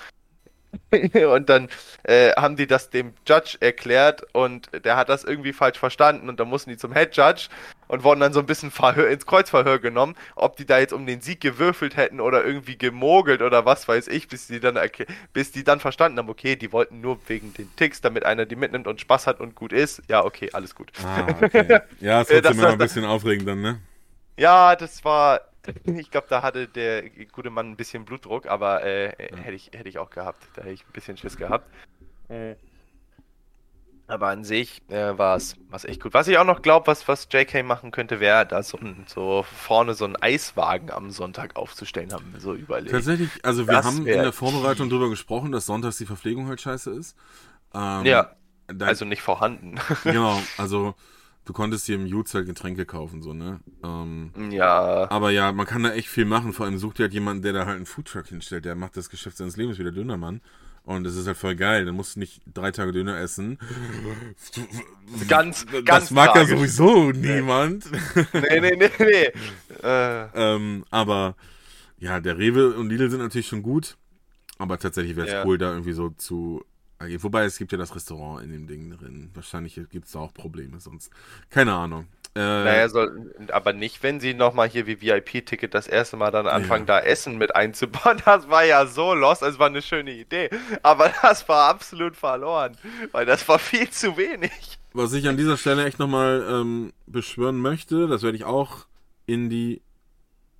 und 0.93 1.49
dann 1.49 1.69
äh, 2.03 2.33
haben 2.33 2.57
die 2.57 2.67
das 2.67 2.91
dem 2.91 3.15
Judge 3.27 3.57
erklärt 3.61 4.23
und 4.35 4.71
der 4.85 4.97
hat 4.97 5.09
das 5.09 5.25
irgendwie 5.25 5.53
falsch 5.53 5.79
verstanden 5.79 6.29
und 6.29 6.39
dann 6.39 6.49
mussten 6.49 6.71
die 6.71 6.77
zum 6.77 6.93
Head 6.93 7.17
Judge 7.17 7.49
und 7.91 8.05
wurden 8.05 8.21
dann 8.21 8.33
so 8.33 8.39
ein 8.39 8.47
bisschen 8.47 8.71
Verhör, 8.71 9.09
ins 9.09 9.27
Kreuzverhör 9.27 9.81
genommen, 9.81 10.15
ob 10.37 10.57
die 10.57 10.65
da 10.65 10.79
jetzt 10.79 10.93
um 10.93 11.07
den 11.07 11.21
Sieg 11.21 11.41
gewürfelt 11.41 11.97
hätten 11.97 12.21
oder 12.21 12.45
irgendwie 12.45 12.79
gemogelt 12.79 13.43
oder 13.43 13.65
was 13.67 13.89
weiß 13.89 14.07
ich, 14.09 14.29
bis 14.29 14.47
die 14.47 14.61
dann 14.61 14.79
bis 15.33 15.51
die 15.51 15.65
dann 15.65 15.81
verstanden 15.81 16.19
haben, 16.19 16.29
okay, 16.31 16.55
die 16.55 16.73
wollten 16.73 17.01
nur 17.01 17.19
wegen 17.27 17.53
den 17.53 17.69
Ticks, 17.75 18.01
damit 18.01 18.25
einer 18.25 18.47
die 18.47 18.55
mitnimmt 18.57 18.87
und 18.87 19.01
Spaß 19.01 19.27
hat 19.27 19.41
und 19.41 19.57
gut 19.57 19.73
ist. 19.73 20.03
Ja, 20.09 20.25
okay, 20.25 20.51
alles 20.53 20.75
gut. 20.77 20.93
Ah, 21.05 21.27
okay. 21.43 21.81
Ja, 22.01 22.21
Äh, 22.21 22.25
trotzdem 22.27 22.43
das- 22.43 22.53
immer 22.59 22.69
ein 22.69 22.79
bisschen 22.79 23.05
aufregend 23.05 23.49
dann, 23.49 23.61
ne? 23.61 23.81
Ja, 24.39 24.77
das 24.77 25.05
war. 25.05 25.41
Ich 25.85 26.11
glaube, 26.11 26.27
da 26.31 26.43
hatte 26.43 26.67
der 26.69 27.11
gute 27.33 27.51
Mann 27.51 27.71
ein 27.73 27.77
bisschen 27.77 28.05
Blutdruck, 28.05 28.47
aber 28.47 28.83
äh, 28.83 29.09
äh, 29.09 29.37
hätte 29.37 29.55
ich, 29.55 29.71
hätte 29.75 29.89
ich 29.89 29.99
auch 29.99 30.11
gehabt. 30.11 30.49
Da 30.55 30.63
hätte 30.63 30.73
ich 30.73 30.87
ein 30.87 30.93
bisschen 30.93 31.17
Schiss 31.17 31.37
gehabt. 31.37 31.67
Aber 34.11 34.29
an 34.29 34.43
sich 34.45 34.83
äh, 34.89 35.17
war 35.17 35.37
es 35.37 35.57
echt 35.85 36.03
gut. 36.03 36.15
Was 36.15 36.27
ich 36.27 36.37
auch 36.39 36.45
noch 36.45 36.63
glaube, 36.63 36.89
was, 36.89 37.07
was 37.07 37.29
JK 37.31 37.65
machen 37.65 37.93
könnte, 37.93 38.19
wäre 38.19 38.45
da 38.45 38.63
so, 38.63 38.79
so 39.07 39.45
vorne 39.45 39.95
so 39.95 40.05
einen 40.05 40.17
Eiswagen 40.17 40.91
am 40.91 41.11
Sonntag 41.11 41.57
aufzustellen, 41.57 42.13
haben 42.13 42.33
wir 42.33 42.41
so 42.41 42.55
überlegt. 42.55 42.91
Tatsächlich, 42.91 43.31
also 43.43 43.67
wir 43.69 43.75
Das 43.75 43.87
haben 43.87 44.07
in 44.07 44.23
der 44.23 44.33
Vorbereitung 44.33 44.91
drüber 44.91 45.09
gesprochen, 45.09 45.53
dass 45.53 45.67
sonntags 45.67 45.99
die 45.99 46.07
Verpflegung 46.07 46.49
halt 46.49 46.61
scheiße 46.61 46.91
ist. 46.91 47.17
Ähm, 47.73 48.05
Ja, 48.05 48.33
da, 48.67 48.87
also 48.87 49.05
nicht 49.05 49.23
vorhanden. 49.23 49.77
Genau, 50.03 50.41
also 50.59 50.95
du 51.45 51.53
konntest 51.53 51.87
hier 51.87 51.95
im 51.95 52.07
Jutz 52.07 52.35
halt 52.35 52.47
Getränke 52.47 52.87
kaufen, 52.87 53.23
so, 53.23 53.33
ne? 53.33 53.61
Ähm, 53.85 54.33
ja, 54.51 55.09
aber 55.11 55.31
ja, 55.31 55.53
man 55.53 55.67
kann 55.67 55.83
da 55.83 55.93
echt 55.93 56.09
viel 56.09 56.25
machen. 56.25 56.53
Vor 56.53 56.67
allem 56.67 56.79
sucht 56.79 56.99
dir 56.99 57.05
halt 57.05 57.15
jemanden, 57.15 57.43
der 57.43 57.53
da 57.53 57.67
halt 57.67 57.77
einen 57.77 57.87
Foodtruck 57.87 58.27
hinstellt. 58.27 58.65
Der 58.65 58.75
macht 58.75 58.97
das 58.97 59.09
Geschäft 59.09 59.37
seines 59.37 59.57
Lebens 59.57 59.79
wie 59.79 59.85
der 59.85 59.93
Dönermann. 59.93 60.41
Und 60.85 61.05
das 61.05 61.15
ist 61.15 61.27
halt 61.27 61.37
voll 61.37 61.55
geil. 61.57 61.85
Dann 61.85 61.95
musst 61.95 62.17
du 62.17 62.21
nicht 62.21 62.41
drei 62.53 62.71
Tage 62.73 62.93
Döner 62.93 63.19
essen. 63.19 63.59
ganz, 65.29 65.67
Das 65.67 65.85
ganz 65.85 66.11
mag 66.11 66.29
ja 66.29 66.45
tragisch. 66.45 66.51
sowieso 66.51 67.13
niemand. 67.13 67.85
Nee, 68.33 68.61
nee, 68.61 68.77
nee, 68.77 68.91
nee. 68.99 69.33
Äh, 69.83 70.29
ähm, 70.35 70.85
aber 70.91 71.37
ja, 71.99 72.21
der 72.21 72.39
Rewe 72.39 72.75
und 72.75 72.89
Lidl 72.89 73.11
sind 73.11 73.21
natürlich 73.21 73.49
schon 73.49 73.63
gut. 73.63 73.97
Aber 74.59 74.79
tatsächlich 74.79 75.17
wäre 75.17 75.27
es 75.27 75.33
Ja. 75.33 75.45
cool, 75.45 75.59
da 75.59 75.71
irgendwie 75.71 75.93
so 75.93 76.11
zu 76.11 76.65
agieren. 76.99 77.23
Wobei 77.23 77.45
es 77.45 77.57
gibt 77.57 77.73
ja 77.73 77.79
das 77.79 77.95
Restaurant 77.95 78.43
in 78.45 78.51
dem 78.53 78.67
Ding 78.67 78.91
drin. 78.91 79.31
Wahrscheinlich 79.35 79.81
gibt 79.91 80.07
es 80.07 80.13
da 80.13 80.19
auch 80.21 80.35
Probleme 80.35 80.81
sonst. 80.81 81.11
Keine 81.49 81.73
Ahnung. 81.73 82.07
Äh, 82.37 82.39
Naja, 82.41 82.89
soll, 82.89 83.35
aber 83.51 83.73
nicht, 83.73 84.03
wenn 84.03 84.21
sie 84.21 84.35
nochmal 84.35 84.69
hier 84.69 84.87
wie 84.87 85.01
VIP-Ticket 85.01 85.75
das 85.75 85.89
erste 85.89 86.17
Mal 86.17 86.31
dann 86.31 86.47
anfangen, 86.47 86.87
da 86.87 87.01
Essen 87.01 87.39
mit 87.39 87.55
einzubauen. 87.57 88.21
Das 88.25 88.49
war 88.49 88.65
ja 88.65 88.87
so 88.87 89.15
lost, 89.15 89.43
es 89.43 89.59
war 89.59 89.67
eine 89.67 89.83
schöne 89.83 90.13
Idee. 90.13 90.49
Aber 90.83 91.13
das 91.23 91.49
war 91.49 91.69
absolut 91.69 92.17
verloren, 92.17 92.77
weil 93.13 93.27
das 93.27 93.47
war 93.49 93.59
viel 93.59 93.91
zu 93.91 94.17
wenig. 94.17 94.79
Was 94.93 95.13
ich 95.13 95.29
an 95.29 95.37
dieser 95.37 95.57
Stelle 95.57 95.85
echt 95.87 95.99
nochmal 95.99 96.47
ähm, 96.49 96.93
beschwören 97.07 97.59
möchte, 97.59 98.07
das 98.09 98.23
werde 98.23 98.37
ich 98.37 98.45
auch 98.45 98.87
in 99.27 99.49
die 99.51 99.81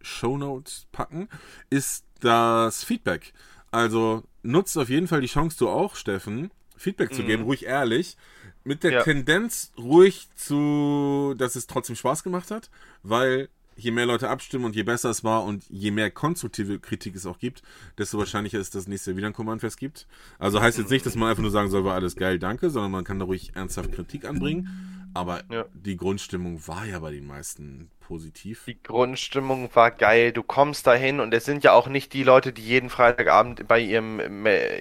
Shownotes 0.03 0.87
packen, 0.93 1.29
ist 1.69 2.05
das 2.21 2.85
Feedback. 2.85 3.33
Also 3.71 4.23
nutzt 4.43 4.77
auf 4.79 4.89
jeden 4.89 5.09
Fall 5.09 5.21
die 5.21 5.27
Chance, 5.27 5.57
du 5.59 5.69
auch, 5.69 5.95
Steffen, 5.97 6.51
Feedback 6.77 7.13
zu 7.13 7.23
Mhm. 7.23 7.27
geben, 7.27 7.43
ruhig 7.45 7.67
ehrlich. 7.67 8.17
Mit 8.65 8.83
der 8.83 8.93
Ja. 8.93 9.03
Tendenz 9.03 9.73
ruhig 9.79 10.29
zu, 10.37 11.35
dass 11.39 11.57
es 11.57 11.67
trotzdem 11.67 11.97
Spaß 11.97 12.23
gemacht 12.23 12.51
hat, 12.51 12.71
weil 13.03 13.49
je 13.77 13.91
mehr 13.91 14.07
Leute 14.07 14.29
abstimmen 14.29 14.65
und 14.67 14.77
je 14.77 14.83
besser 14.83 15.11
es 15.11 15.25
war 15.25 15.45
und 15.45 15.65
je 15.69 15.91
mehr 15.91 16.11
konstruktive 16.11 16.79
Kritik 16.79 17.17
es 17.17 17.27
auch 17.27 17.39
gibt, 17.39 17.63
desto 17.99 18.19
wahrscheinlicher 18.19 18.59
ist, 18.59 18.75
dass 18.75 18.83
es 18.83 18.89
nächstes 18.89 19.13
Jahr 19.13 19.17
wieder 19.17 19.27
ein 19.29 19.33
Command-Fest 19.33 19.79
gibt. 19.79 20.07
Also 20.39 20.61
heißt 20.61 20.79
jetzt 20.79 20.91
nicht, 20.91 21.07
dass 21.07 21.17
man 21.17 21.31
einfach 21.31 21.43
nur 21.43 21.51
sagen 21.51 21.71
soll, 21.71 21.85
war 21.85 21.95
alles 21.95 22.17
geil, 22.17 22.39
danke, 22.39 22.71
sondern 22.71 22.91
man 22.91 23.05
kann 23.05 23.19
da 23.19 23.25
ruhig 23.25 23.53
ernsthaft 23.55 23.93
Kritik 23.93 24.25
anbringen. 24.27 24.69
Aber 25.13 25.43
Ja. 25.51 25.65
die 25.75 25.97
Grundstimmung 25.97 26.67
war 26.69 26.87
ja 26.87 27.01
bei 27.01 27.11
den 27.11 27.27
meisten 27.27 27.91
positiv. 27.99 28.63
Die 28.67 28.81
Grundstimmung 28.81 29.69
war 29.75 29.91
geil. 29.91 30.31
Du 30.33 30.43
kommst 30.45 30.87
dahin 30.87 31.19
und 31.19 31.35
es 31.35 31.45
sind 31.45 31.65
ja 31.65 31.73
auch 31.73 31.89
nicht 31.89 32.13
die 32.13 32.23
Leute, 32.23 32.53
die 32.53 32.63
jeden 32.63 32.91
Freitagabend 32.91 33.67
bei 33.67 33.81
ihrem 33.81 34.21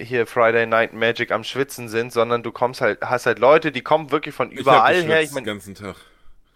hier 0.02 0.26
Friday 0.26 0.66
Night 0.66 0.92
Magic 0.92 1.32
am 1.32 1.42
Schwitzen 1.42 1.88
sind, 1.88 2.12
sondern 2.12 2.44
du 2.44 2.52
kommst 2.52 2.80
halt, 2.80 3.00
hast 3.02 3.26
halt 3.26 3.40
Leute, 3.40 3.72
die 3.72 3.82
kommen 3.82 4.12
wirklich 4.12 4.34
von 4.34 4.52
Ich 4.52 4.58
überall 4.60 4.94
her. 4.94 5.02
geschwitzt 5.02 5.24
Ich 5.30 5.32
meine, 5.32 5.44
den 5.46 5.54
ganzen 5.54 5.74
Tag. 5.74 5.96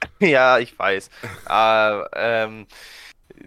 Ja, 0.21 0.59
ich 0.59 0.79
weiß. 0.79 1.11
äh, 1.49 2.01
ähm, 2.15 2.67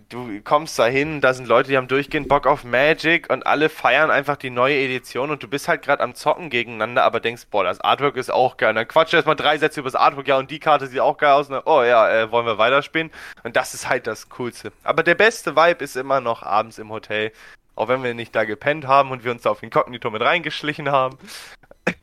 du 0.10 0.41
kommst 0.43 0.78
da 0.80 0.86
hin, 0.86 1.22
da 1.22 1.34
sind 1.34 1.47
Leute, 1.47 1.70
die 1.70 1.78
haben 1.78 1.88
durchgehend 1.88 2.28
Bock 2.28 2.45
auf 2.45 2.64
Magic 2.64 3.30
und 3.30 3.45
alle 3.45 3.70
feiern 3.70 4.12
einfach 4.12 4.38
die 4.38 4.49
neue 4.49 4.76
Edition 4.76 5.32
und 5.32 5.43
du 5.43 5.47
bist 5.47 5.68
halt 5.68 5.82
gerade 5.82 6.03
am 6.03 6.16
Zocken 6.16 6.49
gegeneinander, 6.49 7.03
aber 7.03 7.20
denkst, 7.20 7.47
boah, 7.49 7.64
das 7.64 7.82
Artwork 7.82 8.18
ist 8.18 8.32
auch 8.32 8.58
geil. 8.58 8.70
Und 8.70 8.76
dann 8.76 8.88
quatscht 8.88 9.14
erstmal 9.14 9.36
drei 9.36 9.58
Sätze 9.58 9.80
über 9.80 9.88
das 9.89 9.99
Artwork, 9.99 10.28
ja, 10.28 10.38
und 10.38 10.51
die 10.51 10.60
Karte 10.60 10.88
sieht 10.88 10.99
auch 10.99 11.18
geil 11.18 11.32
aus. 11.32 11.47
Und 11.47 11.55
dann, 11.55 11.64
oh 11.66 11.84
ja, 11.84 12.10
äh, 12.10 12.32
wollen 12.32 12.45
wir 12.45 12.58
weiterspielen? 12.58 13.12
Und 13.43 13.55
das 13.55 13.74
ist 13.74 13.89
halt 13.89 14.08
das 14.08 14.30
Coolste. 14.30 14.72
Aber 14.84 15.03
der 15.03 15.16
beste 15.16 15.55
Vibe 15.55 15.84
ist 15.84 15.95
immer 15.95 16.22
noch 16.22 16.43
abends 16.43 16.78
im 16.78 16.89
Hotel. 16.89 17.32
Auch 17.76 17.88
wenn 17.88 18.03
wir 18.03 18.14
nicht 18.14 18.36
da 18.36 18.43
gepennt 18.43 18.88
haben 18.88 19.12
und 19.12 19.24
wir 19.24 19.32
uns 19.32 19.43
da 19.43 19.51
auf 19.51 19.62
Inkognito 19.64 20.10
mit 20.10 20.22
reingeschlichen 20.22 20.91
haben. 20.91 21.18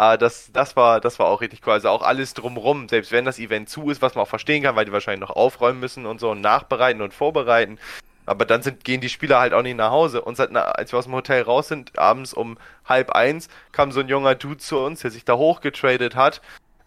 Ah, 0.00 0.16
das, 0.16 0.50
das 0.50 0.76
war, 0.76 0.98
das 0.98 1.18
war 1.18 1.26
auch 1.26 1.42
richtig 1.42 1.60
cool. 1.66 1.74
Also 1.74 1.90
auch 1.90 2.00
alles 2.00 2.32
drumrum, 2.32 2.88
selbst 2.88 3.12
wenn 3.12 3.26
das 3.26 3.38
Event 3.38 3.68
zu 3.68 3.90
ist, 3.90 4.00
was 4.00 4.14
man 4.14 4.22
auch 4.22 4.28
verstehen 4.28 4.62
kann, 4.62 4.74
weil 4.74 4.86
die 4.86 4.92
wahrscheinlich 4.92 5.20
noch 5.20 5.36
aufräumen 5.36 5.78
müssen 5.78 6.06
und 6.06 6.20
so 6.20 6.30
und 6.30 6.40
nachbereiten 6.40 7.02
und 7.02 7.12
vorbereiten. 7.12 7.78
Aber 8.24 8.46
dann 8.46 8.62
sind, 8.62 8.82
gehen 8.82 9.02
die 9.02 9.10
Spieler 9.10 9.40
halt 9.40 9.52
auch 9.52 9.60
nicht 9.60 9.76
nach 9.76 9.90
Hause. 9.90 10.22
Und 10.22 10.38
seit, 10.38 10.56
als 10.56 10.92
wir 10.94 10.98
aus 10.98 11.04
dem 11.04 11.12
Hotel 11.12 11.42
raus 11.42 11.68
sind, 11.68 11.98
abends 11.98 12.32
um 12.32 12.56
halb 12.86 13.10
eins, 13.10 13.50
kam 13.72 13.92
so 13.92 14.00
ein 14.00 14.08
junger 14.08 14.34
Dude 14.36 14.56
zu 14.56 14.78
uns, 14.78 15.00
der 15.00 15.10
sich 15.10 15.26
da 15.26 15.34
hochgetradet 15.34 16.16
hat, 16.16 16.40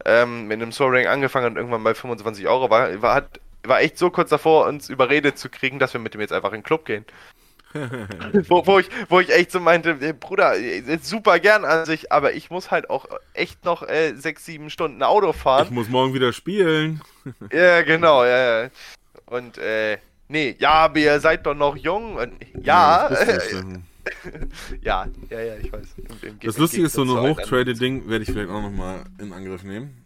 ähm, 0.05 0.47
mit 0.47 0.59
einem 0.59 0.71
Soaring 0.71 1.05
angefangen 1.05 1.45
und 1.51 1.57
irgendwann 1.57 1.83
bei 1.83 1.93
25 1.93 2.47
Euro 2.47 2.71
war, 2.71 2.99
war, 3.03 3.13
hat, 3.13 3.39
war 3.61 3.79
echt 3.81 3.99
so 3.99 4.09
kurz 4.09 4.31
davor, 4.31 4.65
uns 4.65 4.89
überredet 4.89 5.37
zu 5.37 5.49
kriegen, 5.49 5.77
dass 5.77 5.93
wir 5.93 6.01
mit 6.01 6.15
dem 6.15 6.21
jetzt 6.21 6.33
einfach 6.33 6.49
in 6.49 6.61
den 6.61 6.63
Club 6.63 6.83
gehen. 6.85 7.05
wo, 8.47 8.65
wo, 8.65 8.79
ich, 8.79 8.89
wo 9.09 9.19
ich 9.19 9.29
echt 9.29 9.51
so 9.51 9.59
meinte, 9.59 9.95
Bruder, 10.13 10.53
super 11.01 11.39
gern 11.39 11.65
an 11.65 11.85
sich, 11.85 12.11
aber 12.11 12.33
ich 12.33 12.49
muss 12.49 12.71
halt 12.71 12.89
auch 12.89 13.05
echt 13.33 13.65
noch 13.65 13.87
äh, 13.87 14.13
sechs, 14.15 14.45
sieben 14.45 14.69
Stunden 14.69 15.01
Auto 15.03 15.31
Ich 15.31 15.35
fahren. 15.35 15.67
muss 15.73 15.89
morgen 15.89 16.13
wieder 16.13 16.33
spielen. 16.33 17.01
Ja, 17.53 17.81
genau, 17.83 18.25
ja, 18.25 18.63
ja. 18.63 18.69
Und, 19.27 19.57
äh, 19.57 19.97
nee, 20.27 20.55
ja, 20.59 20.71
aber 20.73 20.99
ihr 20.99 21.19
seid 21.21 21.45
doch 21.45 21.55
noch 21.55 21.77
jung. 21.77 22.15
Und, 22.17 22.33
ja, 22.61 23.09
ich, 23.11 23.53
ja, 24.81 25.07
ja, 25.29 25.39
ja, 25.39 25.55
ich 25.55 25.71
weiß. 25.71 25.87
Im- 25.97 26.05
im 26.29 26.39
das 26.41 26.55
Ge- 26.55 26.61
Lustige 26.61 26.85
ist, 26.85 26.93
so 26.93 27.03
ein 27.03 27.07
Gegensatz 27.07 27.07
zu 27.07 27.17
allen 27.17 27.37
Hochtrade-Ding 27.37 28.09
werde 28.09 28.23
ich 28.23 28.29
vielleicht 28.31 28.49
auch 28.49 28.61
nochmal 28.61 29.05
in 29.19 29.31
Angriff 29.31 29.63
nehmen. 29.63 30.03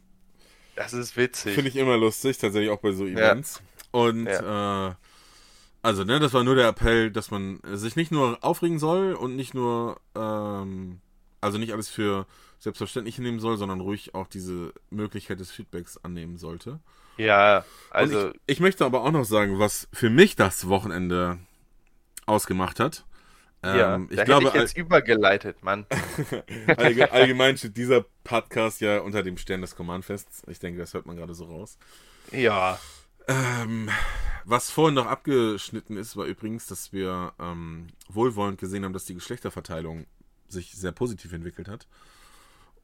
Das 0.76 0.94
ist 0.94 1.18
witzig. 1.18 1.56
Finde 1.56 1.70
ich 1.70 1.76
immer 1.76 1.98
lustig, 1.98 2.38
tatsächlich 2.38 2.70
auch 2.70 2.78
bei 2.80 2.92
so 2.92 3.08
Events. 3.08 3.62
Und 3.90 4.28
äh, 4.28 4.92
also, 5.88 6.04
ne, 6.04 6.20
das 6.20 6.34
war 6.34 6.44
nur 6.44 6.56
der 6.56 6.68
Appell, 6.68 7.12
dass 7.12 7.32
man 7.32 7.62
sich 7.64 7.96
nicht 7.96 8.12
nur 8.12 8.44
aufregen 8.44 8.78
soll 8.78 9.14
und 9.14 9.38
nicht 9.38 9.54
nur, 9.54 10.02
ähm, 10.16 11.00
also 11.40 11.58
nicht 11.58 11.72
alles 11.72 11.88
für 11.88 12.26
selbstverständlich 12.60 13.20
nehmen 13.20 13.40
soll, 13.40 13.56
sondern 13.56 13.80
ruhig 13.80 14.14
auch 14.14 14.28
diese 14.28 14.74
Möglichkeit 14.90 15.40
des 15.40 15.50
Feedbacks 15.50 15.98
annehmen 16.04 16.36
sollte. 16.36 16.82
ja, 17.16 17.64
Also 17.90 18.32
ich, 18.32 18.36
ich 18.48 18.60
möchte 18.60 18.84
aber 18.84 19.02
auch 19.02 19.12
noch 19.12 19.24
sagen, 19.24 19.60
was 19.60 19.88
für 19.94 20.10
mich 20.10 20.36
das 20.36 20.68
Wochenende 20.68 21.40
ausgemacht 22.26 22.82
hat. 22.82 23.06
ja, 23.64 23.96
Ähm, 23.96 24.10
ich 24.10 24.18
da 24.18 24.26
glaube, 24.26 24.48
hätte 24.48 24.58
ich 24.58 24.64
jetzt 24.64 24.78
übergeleitet, 24.78 25.64
Mann. 25.64 25.86
allge 26.76 27.14
allgemein 27.14 27.56
steht 27.58 27.78
dieser 27.78 28.04
Podcast 28.26 28.82
ja 28.82 29.00
unter 29.00 29.24
dem 29.24 29.38
Stern 29.38 29.62
des 29.62 29.78
Command-Fests. 29.78 30.44
Ich 30.48 30.60
denke, 30.60 30.80
das 30.80 30.94
hört 30.94 31.06
man 31.06 31.16
gerade 31.16 31.34
so 31.34 31.46
raus. 31.46 31.78
Ja, 32.34 32.78
Ähm, 33.28 33.90
Was 34.46 34.70
vorhin 34.72 34.96
noch 34.96 35.08
abgeschnitten 35.08 35.98
ist, 35.98 36.16
war 36.16 36.26
übrigens, 36.26 36.68
dass 36.68 36.94
wir 36.94 37.34
ähm, 37.40 37.88
wohlwollend 38.08 38.60
gesehen 38.60 38.86
haben, 38.86 38.94
dass 38.94 39.06
die 39.06 39.14
Geschlechterverteilung 39.16 40.06
sich 40.48 40.72
sehr 40.74 40.94
positiv 40.94 41.34
entwickelt 41.34 41.68
hat. 41.68 41.88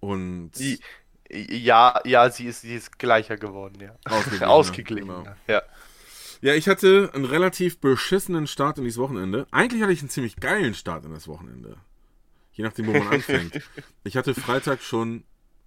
Und 0.02 0.52
Die, 0.60 0.80
ja, 1.32 2.02
ja, 2.04 2.30
sie 2.30 2.46
ist, 2.48 2.62
sie 2.62 2.76
ist 2.76 3.00
gleicher 3.00 3.38
geworden, 3.38 3.80
ja. 3.80 3.96
Ausgeglichener, 4.06 4.50
Ausgeglichen. 4.52 5.08
genau. 5.08 5.24
Ja. 5.48 5.62
ja, 6.42 6.54
ich 6.54 6.68
hatte 6.68 7.12
einen 7.14 7.24
relativ 7.26 7.80
beschissenen 7.80 8.46
Start 8.48 8.78
in 8.78 8.84
dieses 8.84 9.00
Wochenende. 9.00 9.48
Eigentlich 9.52 9.82
hatte 9.82 9.94
ich 9.94 10.02
einen 10.02 10.10
ziemlich 10.10 10.36
geilen 10.36 10.74
Start 10.74 11.06
in 11.06 11.12
das 11.14 11.30
Wochenende. 11.30 11.78
Je 12.52 12.66
nachdem, 12.66 12.88
wo 12.88 12.92
man 12.92 13.08
anfängt. 13.08 13.62
Ich 14.04 14.18
hatte 14.18 14.36
Freitag 14.36 14.82
schon 14.82 15.24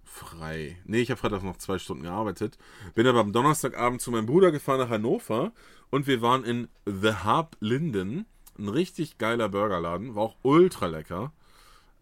frei. 0.07 0.77
Nee, 0.85 1.01
ich 1.01 1.11
habe 1.11 1.19
Freitag 1.19 1.43
noch 1.43 1.57
zwei 1.57 1.77
Stunden 1.79 2.03
gearbeitet. 2.03 2.57
Bin 2.95 3.05
aber 3.07 3.19
am 3.19 3.33
Donnerstagabend 3.33 4.01
zu 4.01 4.11
meinem 4.11 4.25
Bruder 4.25 4.51
gefahren 4.51 4.79
nach 4.79 4.89
Hannover 4.89 5.51
und 5.89 6.07
wir 6.07 6.21
waren 6.21 6.43
in 6.43 6.67
The 6.85 7.13
Hub 7.25 7.55
Linden. 7.59 8.25
Ein 8.57 8.69
richtig 8.69 9.17
geiler 9.17 9.49
Burgerladen. 9.49 10.15
War 10.15 10.23
auch 10.23 10.35
ultra 10.41 10.87
lecker. 10.87 11.31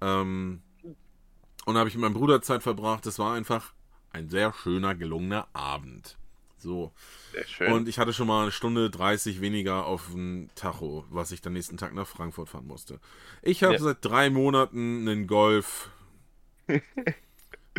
Ähm, 0.01 0.61
und 1.65 1.73
da 1.73 1.79
habe 1.79 1.89
ich 1.89 1.95
mit 1.95 2.01
meinem 2.03 2.13
Bruder 2.13 2.41
Zeit 2.41 2.63
verbracht. 2.63 3.05
Das 3.05 3.19
war 3.19 3.33
einfach 3.33 3.73
ein 4.11 4.29
sehr 4.29 4.53
schöner, 4.53 4.95
gelungener 4.95 5.47
Abend. 5.53 6.17
So. 6.57 6.93
Sehr 7.33 7.45
schön. 7.47 7.73
Und 7.73 7.89
ich 7.89 7.99
hatte 7.99 8.13
schon 8.13 8.27
mal 8.27 8.43
eine 8.43 8.51
Stunde 8.51 8.89
30 8.89 9.41
weniger 9.41 9.85
auf 9.85 10.07
dem 10.11 10.49
Tacho, 10.55 11.05
was 11.09 11.31
ich 11.31 11.41
dann 11.41 11.53
nächsten 11.53 11.77
Tag 11.77 11.93
nach 11.93 12.07
Frankfurt 12.07 12.49
fahren 12.49 12.67
musste. 12.67 12.99
Ich 13.41 13.63
habe 13.63 13.73
Ja. 13.73 13.79
seit 13.79 13.97
drei 14.05 14.29
Monaten 14.29 15.01
einen 15.07 15.27
Golf. 15.27 15.89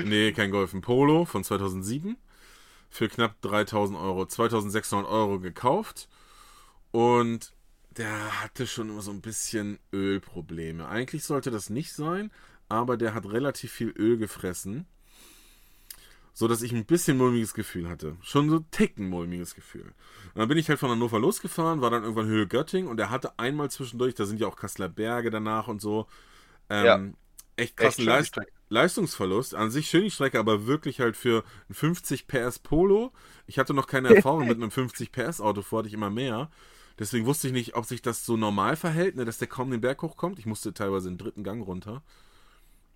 nee, 0.02 0.32
kein 0.32 0.50
Golf, 0.50 0.74
ein 0.74 0.80
Polo 0.80 1.24
von 1.24 1.44
2007 1.44 2.16
für 2.90 3.08
knapp 3.08 3.40
3000 3.42 3.98
Euro, 3.98 4.26
2600 4.26 5.10
Euro 5.10 5.40
gekauft. 5.40 6.08
Und 6.92 7.52
der 7.96 8.42
hatte 8.42 8.66
schon 8.66 8.90
immer 8.90 9.02
so 9.02 9.10
ein 9.10 9.20
bisschen 9.22 9.78
Ölprobleme. 9.92 10.88
Eigentlich 10.88 11.24
sollte 11.24 11.50
das 11.50 11.70
nicht 11.70 11.92
sein, 11.92 12.30
aber 12.68 12.96
der 12.96 13.14
hat 13.14 13.26
relativ 13.26 13.72
viel 13.72 13.90
Öl 13.90 14.16
gefressen 14.18 14.86
so 16.38 16.48
dass 16.48 16.60
ich 16.60 16.70
ein 16.72 16.84
bisschen 16.84 17.16
mulmiges 17.16 17.54
Gefühl 17.54 17.88
hatte. 17.88 18.18
Schon 18.20 18.50
so 18.50 18.58
ticken 18.70 19.08
mulmiges 19.08 19.54
Gefühl. 19.54 19.94
Und 20.34 20.40
dann 20.40 20.48
bin 20.48 20.58
ich 20.58 20.68
halt 20.68 20.78
von 20.78 20.90
Hannover 20.90 21.18
losgefahren, 21.18 21.80
war 21.80 21.88
dann 21.88 22.02
irgendwann 22.02 22.26
Höhe 22.26 22.46
Göttingen 22.46 22.90
und 22.90 23.00
er 23.00 23.08
hatte 23.08 23.38
einmal 23.38 23.70
zwischendurch, 23.70 24.14
da 24.14 24.26
sind 24.26 24.38
ja 24.38 24.46
auch 24.46 24.56
Kasseler 24.56 24.90
Berge 24.90 25.30
danach 25.30 25.66
und 25.66 25.80
so, 25.80 26.06
ähm, 26.68 26.84
Ja. 26.84 27.00
echt 27.56 27.78
krassen 27.78 28.04
schön 28.04 28.04
die 28.04 28.10
Leist 28.10 28.28
Strecke. 28.28 28.52
Leistungsverlust. 28.68 29.54
An 29.54 29.70
sich 29.70 29.88
schön 29.88 30.02
die 30.04 30.10
Strecke, 30.10 30.38
aber 30.38 30.66
wirklich 30.66 31.00
halt 31.00 31.16
für 31.16 31.44
ein 31.70 31.74
50 31.74 32.26
PS 32.26 32.58
Polo. 32.58 33.12
Ich 33.46 33.58
hatte 33.58 33.74
noch 33.74 33.86
keine 33.86 34.08
Erfahrung 34.14 34.46
mit 34.46 34.56
einem 34.56 34.70
50 34.70 35.12
PS 35.12 35.40
Auto, 35.40 35.62
vor 35.62 35.80
hatte 35.80 35.88
ich 35.88 35.94
immer 35.94 36.10
mehr. 36.10 36.50
Deswegen 36.98 37.26
wusste 37.26 37.46
ich 37.48 37.52
nicht, 37.52 37.74
ob 37.76 37.84
sich 37.84 38.00
das 38.02 38.24
so 38.24 38.36
normal 38.36 38.74
verhält, 38.76 39.16
ne, 39.16 39.24
dass 39.24 39.38
der 39.38 39.48
kaum 39.48 39.70
den 39.70 39.82
Berg 39.82 40.00
hochkommt. 40.02 40.38
Ich 40.38 40.46
musste 40.46 40.72
teilweise 40.72 41.08
den 41.10 41.18
dritten 41.18 41.44
Gang 41.44 41.64
runter. 41.66 42.02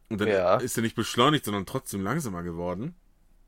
Und 0.09 0.21
dann 0.21 0.29
Ja. 0.29 0.57
ist 0.57 0.77
er 0.77 0.83
nicht 0.83 0.97
beschleunigt, 0.97 1.45
sondern 1.45 1.67
trotzdem 1.67 2.03
langsamer 2.03 2.43
geworden. 2.43 2.95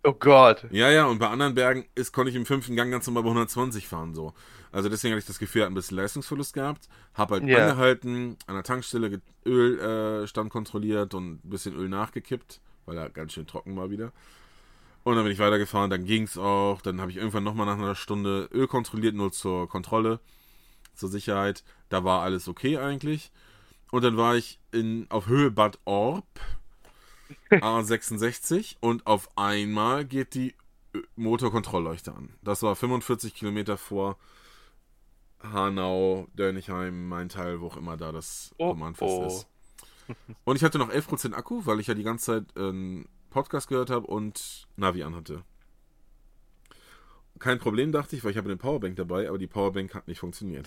Oh 0.05 0.13
Gott. 0.13 0.67
Ja, 0.71 0.91
ja, 0.91 1.07
und 1.07 1.19
bei 1.19 1.29
anderen 1.29 1.55
Bergen 1.55 1.85
ist, 1.95 2.13
konnte 2.13 2.31
ich 2.31 2.37
im 2.37 2.45
fünften 2.45 2.75
Gang 2.75 2.91
ganz 2.91 3.07
normal 3.07 3.23
bei 3.23 3.29
120 3.29 3.87
fahren, 3.87 4.15
so. 4.15 4.35
Also 4.73 4.89
deswegen 4.89 5.13
hatte 5.13 5.21
ich 5.21 5.27
das 5.27 5.39
Gefühl, 5.39 5.63
er 5.63 5.67
hat 5.67 5.71
ein 5.73 5.75
bisschen 5.75 5.97
Leistungsverlust 5.97 6.55
gehabt. 6.55 6.89
Hab 7.15 7.31
halt 7.31 7.45
Ja. 7.45 7.69
angehalten, 7.69 8.37
an 8.47 8.55
der 8.55 8.65
Tankstelle 8.65 9.21
Ölstand 9.47 10.47
äh, 10.49 10.51
kontrolliert 10.51 11.15
und 11.15 11.45
ein 11.45 11.51
bisschen 11.51 11.75
Öl 11.77 11.89
nachgekippt, 11.89 12.61
weil 12.87 12.97
er 12.97 13.11
ganz 13.11 13.33
schön 13.33 13.47
trocken 13.47 13.77
war 13.77 13.91
wieder. 13.91 14.13
Und 15.05 15.17
dann 15.17 15.25
bin 15.25 15.33
ich 15.33 15.39
weitergefahren, 15.39 15.91
dann 15.91 16.05
ging's 16.05 16.39
auch. 16.39 16.81
Dann 16.81 17.01
habe 17.01 17.11
ich 17.11 17.17
irgendwann 17.19 17.45
nochmal 17.45 17.67
nach 17.67 17.79
einer 17.79 17.95
Stunde 17.95 18.49
Öl 18.53 18.67
kontrolliert, 18.67 19.15
nur 19.15 19.31
zur 19.31 19.69
Kontrolle, 19.69 20.21
zur 20.95 21.09
Sicherheit. 21.11 21.65
Da 21.91 22.03
war 22.03 22.23
alles 22.23 22.49
okay 22.49 22.79
eigentlich. 22.79 23.31
Und 23.91 24.03
dann 24.05 24.17
war 24.17 24.37
ich 24.37 24.59
in, 24.73 25.07
auf 25.11 25.27
Höhe 25.27 25.51
Bad 25.51 25.79
Orb, 25.85 26.25
A66, 27.51 28.77
und 28.81 29.07
auf 29.07 29.29
einmal 29.37 30.05
geht 30.05 30.35
die 30.35 30.55
Motorkontrollleuchte 31.17 32.15
an. 32.15 32.35
Das 32.43 32.63
war 32.63 32.77
45 32.77 33.35
Kilometer 33.35 33.77
vor 33.77 34.19
Hanau, 35.43 36.29
Dörnigheim, 36.35 37.09
mein 37.09 37.29
Teil, 37.29 37.61
wo 37.61 37.69
auch 37.69 37.77
immer 37.77 37.97
da 37.97 38.13
das 38.13 38.55
Oh, 38.59 38.71
Kommandfest 38.71 39.13
oh. 39.13 39.27
ist. 39.27 39.49
Und 40.45 40.57
ich 40.57 40.65
hatte 40.65 40.79
noch 40.79 40.91
11% 40.91 41.33
Akku, 41.33 41.65
weil 41.65 41.81
ich 41.81 41.87
ja 41.87 41.95
die 41.95 42.03
ganze 42.03 42.27
Zeit 42.27 42.57
einen 42.57 43.09
Podcast 43.31 43.69
gehört 43.69 43.91
habe 43.91 44.07
und 44.07 44.69
Navi 44.77 45.03
anhatte. 45.03 45.43
Kein 47.39 47.59
Problem, 47.59 47.91
dachte 47.91 48.15
ich, 48.15 48.23
weil 48.23 48.31
ich 48.31 48.37
habe 48.37 48.49
eine 48.49 48.57
Powerbank 48.57 48.95
dabei, 48.97 49.29
aber 49.29 49.37
die 49.39 49.49
Powerbank 49.49 49.95
hat 49.95 50.07
nicht 50.07 50.21
funktioniert. 50.21 50.67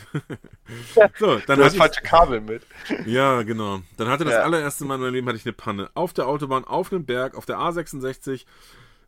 so, 1.20 1.40
dann 1.48 1.60
Du 1.60 1.66
hast 1.66 1.78
falsche 1.78 2.02
Kabel 2.02 2.42
mit. 2.42 2.64
ja, 3.06 3.44
genau. 3.44 3.82
Dann 3.98 4.10
hatte 4.10 4.26
das 4.26 4.34
Ja. 4.34 4.42
allererste 4.42 4.84
Mal 4.84 4.96
in 4.96 5.02
meinem 5.02 5.14
Leben 5.14 5.28
hatte 5.28 5.38
ich 5.38 5.46
eine 5.46 5.54
Panne. 5.54 5.90
Auf 5.94 6.12
der 6.14 6.28
Autobahn, 6.28 6.66
auf 6.66 6.92
einem 6.92 7.06
Berg, 7.06 7.36
auf 7.36 7.46
der 7.46 7.58
A66, 7.60 8.46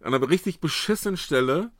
an 0.01 0.13
einer 0.13 0.29
richtig 0.29 0.59
beschissenen 0.59 1.17
Stelle. 1.17 1.71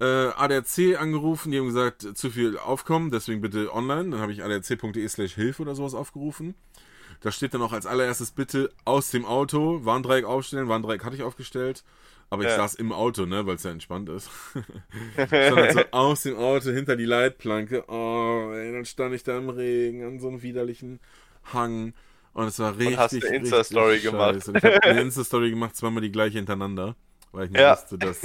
Äh, 0.00 0.04
ADAC 0.04 0.98
angerufen, 1.00 1.52
die 1.52 1.58
haben 1.58 1.66
gesagt, 1.66 2.02
zu 2.16 2.30
viel 2.30 2.58
aufkommen, 2.58 3.10
deswegen 3.10 3.40
bitte 3.40 3.72
online. 3.72 4.10
Dann 4.10 4.20
habe 4.20 4.32
ich 4.32 4.42
adrc.de 4.42 5.08
slash 5.08 5.34
Hilfe 5.34 5.62
oder 5.62 5.74
sowas 5.74 5.94
aufgerufen. 5.94 6.54
Da 7.20 7.30
steht 7.30 7.54
dann 7.54 7.62
auch 7.62 7.72
als 7.72 7.86
allererstes 7.86 8.32
bitte 8.32 8.70
aus 8.84 9.10
dem 9.10 9.24
Auto 9.24 9.84
Warndreieck 9.84 10.24
aufstellen. 10.24 10.68
Warndreieck 10.68 11.04
hatte 11.04 11.14
ich 11.14 11.22
aufgestellt. 11.22 11.84
Aber 12.32 12.44
ich 12.44 12.48
Ja. 12.48 12.56
saß 12.56 12.76
im 12.76 12.92
Auto, 12.92 13.26
ne, 13.26 13.44
weil 13.44 13.56
es 13.56 13.62
ja 13.62 13.70
entspannt 13.72 14.08
ist. 14.08 14.30
stand 15.26 15.54
halt 15.54 15.72
so 15.72 15.80
aus 15.90 16.22
dem 16.22 16.36
Auto 16.38 16.70
hinter 16.70 16.96
die 16.96 17.04
Leitplanke. 17.04 17.84
Oh, 17.88 18.52
ey, 18.54 18.72
dann 18.72 18.86
stand 18.86 19.14
ich 19.14 19.22
da 19.22 19.36
im 19.36 19.50
Regen 19.50 20.02
an 20.02 20.18
so 20.18 20.28
einem 20.28 20.40
widerlichen 20.40 20.98
Hang. 21.52 21.92
Und 22.32 22.46
es 22.46 22.58
war 22.58 22.78
richtig. 22.78 22.96
hast 22.96 23.12
eine 23.22 23.36
Insta-Story 23.36 24.00
gemacht. 24.00 24.48
Und 24.48 24.56
ich 24.56 24.64
habe 24.64 24.82
eine 24.82 25.00
Insta-Story 25.02 25.50
gemacht, 25.50 25.76
zweimal 25.76 26.00
die 26.00 26.10
gleiche 26.10 26.38
hintereinander, 26.38 26.96
weil 27.32 27.44
ich 27.44 27.50
nicht 27.50 27.60
Ja. 27.60 27.72
wusste, 27.72 27.98
dass, 27.98 28.22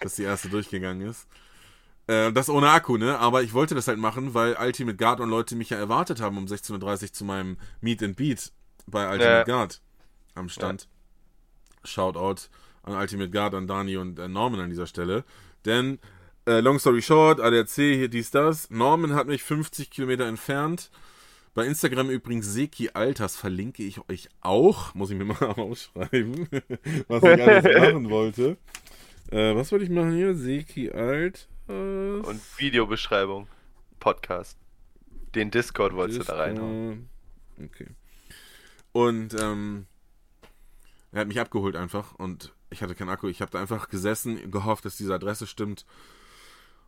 dass 0.00 0.14
die 0.14 0.22
erste 0.22 0.48
durchgegangen 0.48 1.08
ist. 1.08 1.26
Äh, 2.06 2.30
das 2.32 2.48
ohne 2.48 2.70
Akku, 2.70 2.96
ne? 2.96 3.18
Aber 3.18 3.42
ich 3.42 3.54
wollte 3.54 3.74
das 3.74 3.88
halt 3.88 3.98
machen, 3.98 4.34
weil 4.34 4.56
Ultimate 4.56 4.96
Guard 4.96 5.18
und 5.18 5.30
Leute 5.30 5.56
mich 5.56 5.70
ja 5.70 5.78
erwartet 5.78 6.20
haben 6.20 6.38
um 6.38 6.44
16.30 6.46 7.02
Uhr 7.02 7.12
zu 7.12 7.24
meinem 7.24 7.56
Meet 7.80 8.04
and 8.04 8.16
Beat 8.16 8.52
bei 8.86 9.06
Ultimate 9.10 9.24
Ja. 9.38 9.42
Guard 9.42 9.80
am 10.36 10.48
Stand. 10.48 10.86
Shoutout 11.82 12.48
an 12.88 13.00
Ultimate 13.00 13.30
Guard, 13.30 13.54
an 13.54 13.66
Dani 13.66 13.96
und 13.96 14.18
äh, 14.18 14.28
Norman 14.28 14.60
an 14.60 14.70
dieser 14.70 14.86
Stelle. 14.86 15.24
Denn, 15.64 15.98
äh, 16.46 16.60
long 16.60 16.78
story 16.78 17.02
short, 17.02 17.40
ADAC, 17.40 17.70
hier 17.70 18.08
dies, 18.08 18.30
das. 18.30 18.70
Norman 18.70 19.14
hat 19.14 19.26
mich 19.26 19.42
50 19.42 19.90
Kilometer 19.90 20.26
entfernt. 20.26 20.90
Bei 21.54 21.66
Instagram 21.66 22.10
übrigens 22.10 22.52
Seki 22.52 22.90
Alters 22.94 23.36
verlinke 23.36 23.82
ich 23.82 24.08
euch 24.08 24.28
auch. 24.40 24.94
Muss 24.94 25.10
ich 25.10 25.18
mir 25.18 25.24
mal 25.26 25.42
aufschreiben, 25.42 26.48
was 27.08 27.22
ich 27.22 27.42
alles 27.42 27.64
machen 27.80 28.10
wollte. 28.10 28.56
Äh, 29.30 29.54
was 29.54 29.72
wollte 29.72 29.84
ich 29.84 29.90
machen 29.90 30.14
hier? 30.14 30.34
Seki 30.34 30.90
Alters. 30.90 31.48
Und 31.66 32.40
Videobeschreibung. 32.56 33.46
Podcast. 34.00 34.56
Den 35.34 35.50
Discord 35.50 35.94
wolltest 35.94 36.20
du 36.20 36.24
da 36.24 36.36
reinhauen. 36.36 37.08
Okay. 37.62 37.88
Und 38.92 39.34
ähm, 39.38 39.86
er 41.12 41.20
hat 41.20 41.28
mich 41.28 41.40
abgeholt 41.40 41.76
einfach 41.76 42.14
und 42.14 42.54
ich 42.70 42.82
hatte 42.82 42.94
keinen 42.94 43.08
Akku. 43.08 43.28
Ich 43.28 43.40
habe 43.40 43.50
da 43.50 43.60
einfach 43.60 43.88
gesessen, 43.88 44.50
gehofft, 44.50 44.84
dass 44.84 44.96
diese 44.96 45.14
Adresse 45.14 45.46
stimmt 45.46 45.84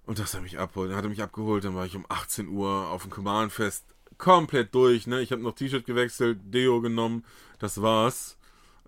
und 0.07 0.19
dass 0.19 0.35
er 0.35 0.41
mich 0.41 0.59
abholt. 0.59 0.91
Er 0.91 0.97
hatte 0.97 1.09
mich 1.09 1.23
abgeholt, 1.23 1.65
dann 1.65 1.75
war 1.75 1.87
ich 1.87 1.97
um 1.97 2.07
18 2.09 2.49
Uhr 2.49 2.89
auf 2.89 3.03
dem 3.03 3.11
Kumarenfest 3.11 3.85
komplett 4.19 4.75
durch. 4.75 5.07
Ne? 5.07 5.21
Ich 5.21 5.33
habe 5.33 5.43
noch 5.43 5.55
T-Shirt 5.55 5.87
gewechselt, 5.87 6.39
Deo 6.45 6.81
genommen, 6.81 7.25
das 7.59 7.81
war's. 7.83 8.37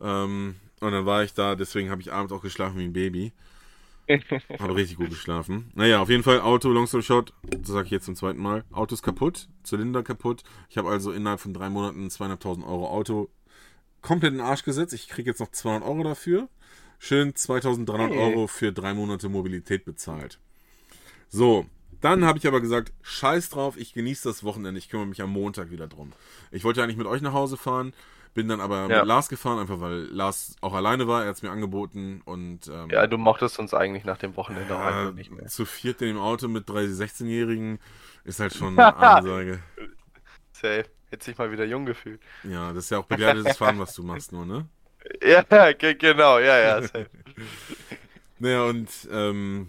Ähm, 0.01 0.57
und 0.81 0.93
dann 0.93 1.07
war 1.07 1.23
ich 1.23 1.33
da, 1.33 1.55
deswegen 1.55 1.91
habe 1.91 2.01
ich 2.01 2.13
abends 2.13 2.33
auch 2.33 2.43
geschlafen 2.43 2.79
wie 2.79 2.85
ein 2.85 2.93
Baby. 2.93 3.33
Habe 4.59 4.75
richtig 4.75 4.97
gut 4.97 5.11
geschlafen. 5.11 5.71
Naja, 5.75 6.03
auf 6.03 6.09
jeden 6.09 6.25
Fall 6.25 6.41
Auto, 6.41 6.71
long 6.71 6.87
story 6.87 7.03
short, 7.03 7.33
das 7.43 7.69
sage 7.69 7.87
ich 7.87 7.93
jetzt 7.93 8.05
zum 8.05 8.17
zweiten 8.17 8.43
Mal. 8.43 8.65
Auto 8.73 8.95
ist 8.95 9.03
kaputt, 9.03 9.49
Zylinder 9.63 10.03
kaputt. 10.03 10.43
Ich 10.69 10.77
habe 10.77 10.91
also 10.91 11.13
innerhalb 11.13 11.41
von 11.41 11.55
drei 11.55 11.71
Monaten 11.71 12.09
200.000 12.09 12.67
Euro 12.67 12.89
Auto 12.89 13.31
komplett 14.03 14.33
in 14.33 14.39
den 14.39 14.47
Arsch 14.47 14.65
gesetzt. 14.65 14.93
Ich 14.93 15.09
kriege 15.09 15.31
jetzt 15.31 15.39
noch 15.39 15.51
200 15.51 15.89
Euro 15.89 16.03
dafür. 16.03 16.49
Schön 17.05 17.33
2.300 17.35 18.11
Hey. 18.11 18.17
Euro 18.17 18.47
für 18.47 18.73
drei 18.73 18.95
Monate 18.95 19.29
Mobilität 19.29 19.85
bezahlt. 19.85 20.39
So, 21.29 21.67
dann 22.01 22.25
habe 22.25 22.39
ich 22.39 22.47
aber 22.47 22.61
gesagt, 22.61 22.93
scheiß 23.03 23.51
drauf, 23.51 23.77
ich 23.77 23.93
genieße 23.93 24.29
das 24.29 24.45
Wochenende, 24.45 24.79
ich 24.79 24.89
kümmere 24.89 25.09
mich 25.09 25.21
am 25.21 25.31
Montag 25.31 25.73
wieder 25.73 25.89
drum. 25.89 26.13
Ich 26.53 26.63
wollte 26.63 26.81
eigentlich 26.81 26.97
mit 26.97 27.09
euch 27.09 27.21
nach 27.21 27.33
Hause 27.33 27.57
fahren, 27.57 27.93
bin 28.35 28.47
dann 28.47 28.61
aber 28.61 28.89
Ja. 28.89 28.99
mit 28.99 29.07
Lars 29.07 29.29
gefahren, 29.29 29.59
einfach 29.59 29.81
weil 29.81 30.03
Lars 30.13 30.55
auch 30.61 30.75
alleine 30.75 31.09
war, 31.09 31.23
er 31.25 31.31
hat 31.31 31.37
es 31.37 31.43
mir 31.43 31.51
angeboten 31.51 32.23
und 32.25 32.69
ähm, 32.69 32.89
Ja, 32.91 33.09
du 33.09 33.19
mochtest 33.19 33.59
uns 33.59 33.75
eigentlich 33.75 34.05
nach 34.05 34.19
dem 34.19 34.37
Wochenende 34.37 34.73
auch 34.77 34.79
ja, 34.79 34.87
einfach 35.01 35.15
nicht 35.15 35.33
mehr. 35.33 35.49
zu 35.49 35.65
viert 35.65 36.01
in 36.03 36.07
dem 36.09 36.19
Auto 36.19 36.47
mit 36.47 36.69
drei 36.69 36.85
16-Jährigen 36.85 37.81
ist 38.23 38.39
halt 38.39 38.55
schon 38.55 38.79
eine 38.79 38.95
Ansage. 38.97 39.59
Safe. 40.53 40.85
Hätte 41.11 41.25
sich 41.25 41.37
mal 41.37 41.51
wieder 41.51 41.65
jung 41.65 41.85
gefühlt. 41.85 42.21
Ja, 42.45 42.73
das 42.73 42.85
ist 42.85 42.91
ja 42.91 42.99
auch 42.99 43.07
begleitetes 43.07 43.57
Fahren, 43.57 43.81
was 43.81 43.93
du 43.95 44.05
machst 44.05 44.31
nur, 44.31 44.47
ne? 44.47 44.67
Ja, 45.23 45.73
ge 45.73 45.95
genau, 45.95 46.39
ja, 46.39 46.81
ja. 46.81 46.89
Naja, 48.39 48.65
und 48.65 48.89
ähm, 49.13 49.69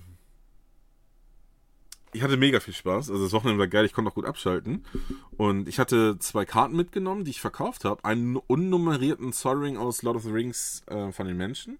ich 2.13 2.21
hatte 2.21 2.37
mega 2.37 2.59
viel 2.59 2.73
Spaß. 2.73 3.11
Also 3.11 3.23
das 3.23 3.33
Wochenende 3.33 3.59
war 3.59 3.67
geil, 3.67 3.85
ich 3.85 3.93
konnte 3.93 4.09
auch 4.09 4.15
gut 4.15 4.25
abschalten. 4.25 4.85
Und 5.37 5.67
ich 5.67 5.79
hatte 5.79 6.17
zwei 6.19 6.45
Karten 6.45 6.75
mitgenommen, 6.75 7.23
die 7.23 7.31
ich 7.31 7.41
verkauft 7.41 7.85
habe. 7.85 8.03
Einen 8.05 8.35
unnummerierten 8.35 9.31
Soaring 9.31 9.77
aus 9.77 10.01
Lord 10.03 10.17
of 10.17 10.23
the 10.23 10.31
Rings 10.31 10.83
äh, 10.87 11.11
von 11.11 11.27
den 11.27 11.37
Menschen. 11.37 11.77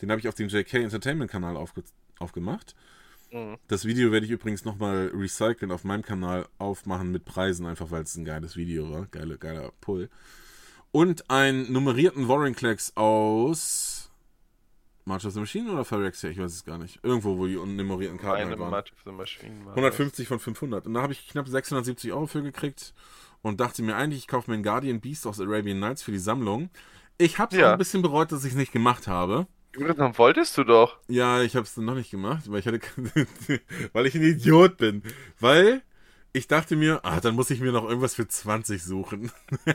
Den 0.00 0.10
habe 0.10 0.20
ich 0.20 0.28
auf 0.28 0.34
dem 0.34 0.48
JK 0.48 0.74
Entertainment 0.74 1.30
Kanal 1.30 1.56
aufge 1.56 1.82
aufgemacht. 2.18 2.74
Mhm. 3.30 3.56
Das 3.68 3.84
Video 3.84 4.10
werde 4.12 4.24
ich 4.24 4.32
übrigens 4.32 4.64
nochmal 4.64 5.10
recyceln 5.14 5.70
auf 5.70 5.84
meinem 5.84 6.02
Kanal 6.02 6.46
aufmachen 6.58 7.12
mit 7.12 7.24
Preisen, 7.24 7.66
einfach 7.66 7.90
weil 7.90 8.02
es 8.02 8.16
ein 8.16 8.24
geiles 8.24 8.56
Video 8.56 8.90
war. 8.90 9.06
Geile, 9.06 9.36
geiler 9.36 9.72
Pull. 9.80 10.08
Und 10.96 11.28
einen 11.30 11.70
nummerierten 11.70 12.26
Warren 12.26 12.54
Klecks 12.54 12.96
aus 12.96 14.10
March 15.04 15.26
of 15.26 15.34
the 15.34 15.40
Machine 15.40 15.70
oder 15.70 15.84
Phyrexia? 15.84 16.30
Ich 16.30 16.38
weiß 16.38 16.50
es 16.50 16.64
gar 16.64 16.78
nicht. 16.78 17.00
Irgendwo, 17.02 17.36
wo 17.36 17.46
die 17.46 17.58
unnummerierten 17.58 18.16
Karten 18.16 18.40
Eine 18.40 18.50
halt 18.52 18.60
waren. 18.60 18.70
March 18.70 18.92
of 18.94 18.98
the 19.04 19.12
Machine 19.12 19.66
war 19.66 19.72
150 19.72 20.26
von 20.26 20.40
500. 20.40 20.86
Und 20.86 20.94
da 20.94 21.02
habe 21.02 21.12
ich 21.12 21.28
knapp 21.28 21.48
670 21.48 22.14
Euro 22.14 22.26
für 22.26 22.42
gekriegt 22.42 22.94
und 23.42 23.60
dachte 23.60 23.82
mir 23.82 23.94
eigentlich, 23.94 24.20
ich 24.20 24.26
kaufe 24.26 24.50
mir 24.50 24.54
einen 24.54 24.62
Guardian 24.62 25.02
Beast 25.02 25.26
aus 25.26 25.38
Arabian 25.38 25.80
Nights 25.80 26.02
für 26.02 26.12
die 26.12 26.18
Sammlung. 26.18 26.70
Ich 27.18 27.38
habe 27.38 27.54
es 27.54 27.60
Ja. 27.60 27.72
ein 27.72 27.78
bisschen 27.78 28.00
bereut, 28.00 28.32
dass 28.32 28.44
ich 28.46 28.52
es 28.52 28.56
nicht 28.56 28.72
gemacht 28.72 29.06
habe. 29.06 29.46
Dann 29.78 30.16
wolltest 30.16 30.56
du 30.56 30.64
doch. 30.64 30.96
Ja, 31.08 31.42
ich 31.42 31.56
habe 31.56 31.64
es 31.64 31.76
noch 31.76 31.94
nicht 31.94 32.10
gemacht, 32.10 32.50
weil 32.50 32.60
ich 32.60 32.66
hatte, 32.66 32.80
weil 33.92 34.06
ich 34.06 34.14
ein 34.14 34.22
Idiot 34.22 34.78
bin. 34.78 35.02
Weil 35.40 35.82
ich 36.36 36.46
dachte 36.48 36.76
mir, 36.76 37.00
ah, 37.04 37.20
dann 37.20 37.34
muss 37.34 37.50
ich 37.50 37.60
mir 37.60 37.72
noch 37.72 37.84
irgendwas 37.88 38.14
für 38.14 38.28
20 38.28 38.82
suchen. 38.84 39.32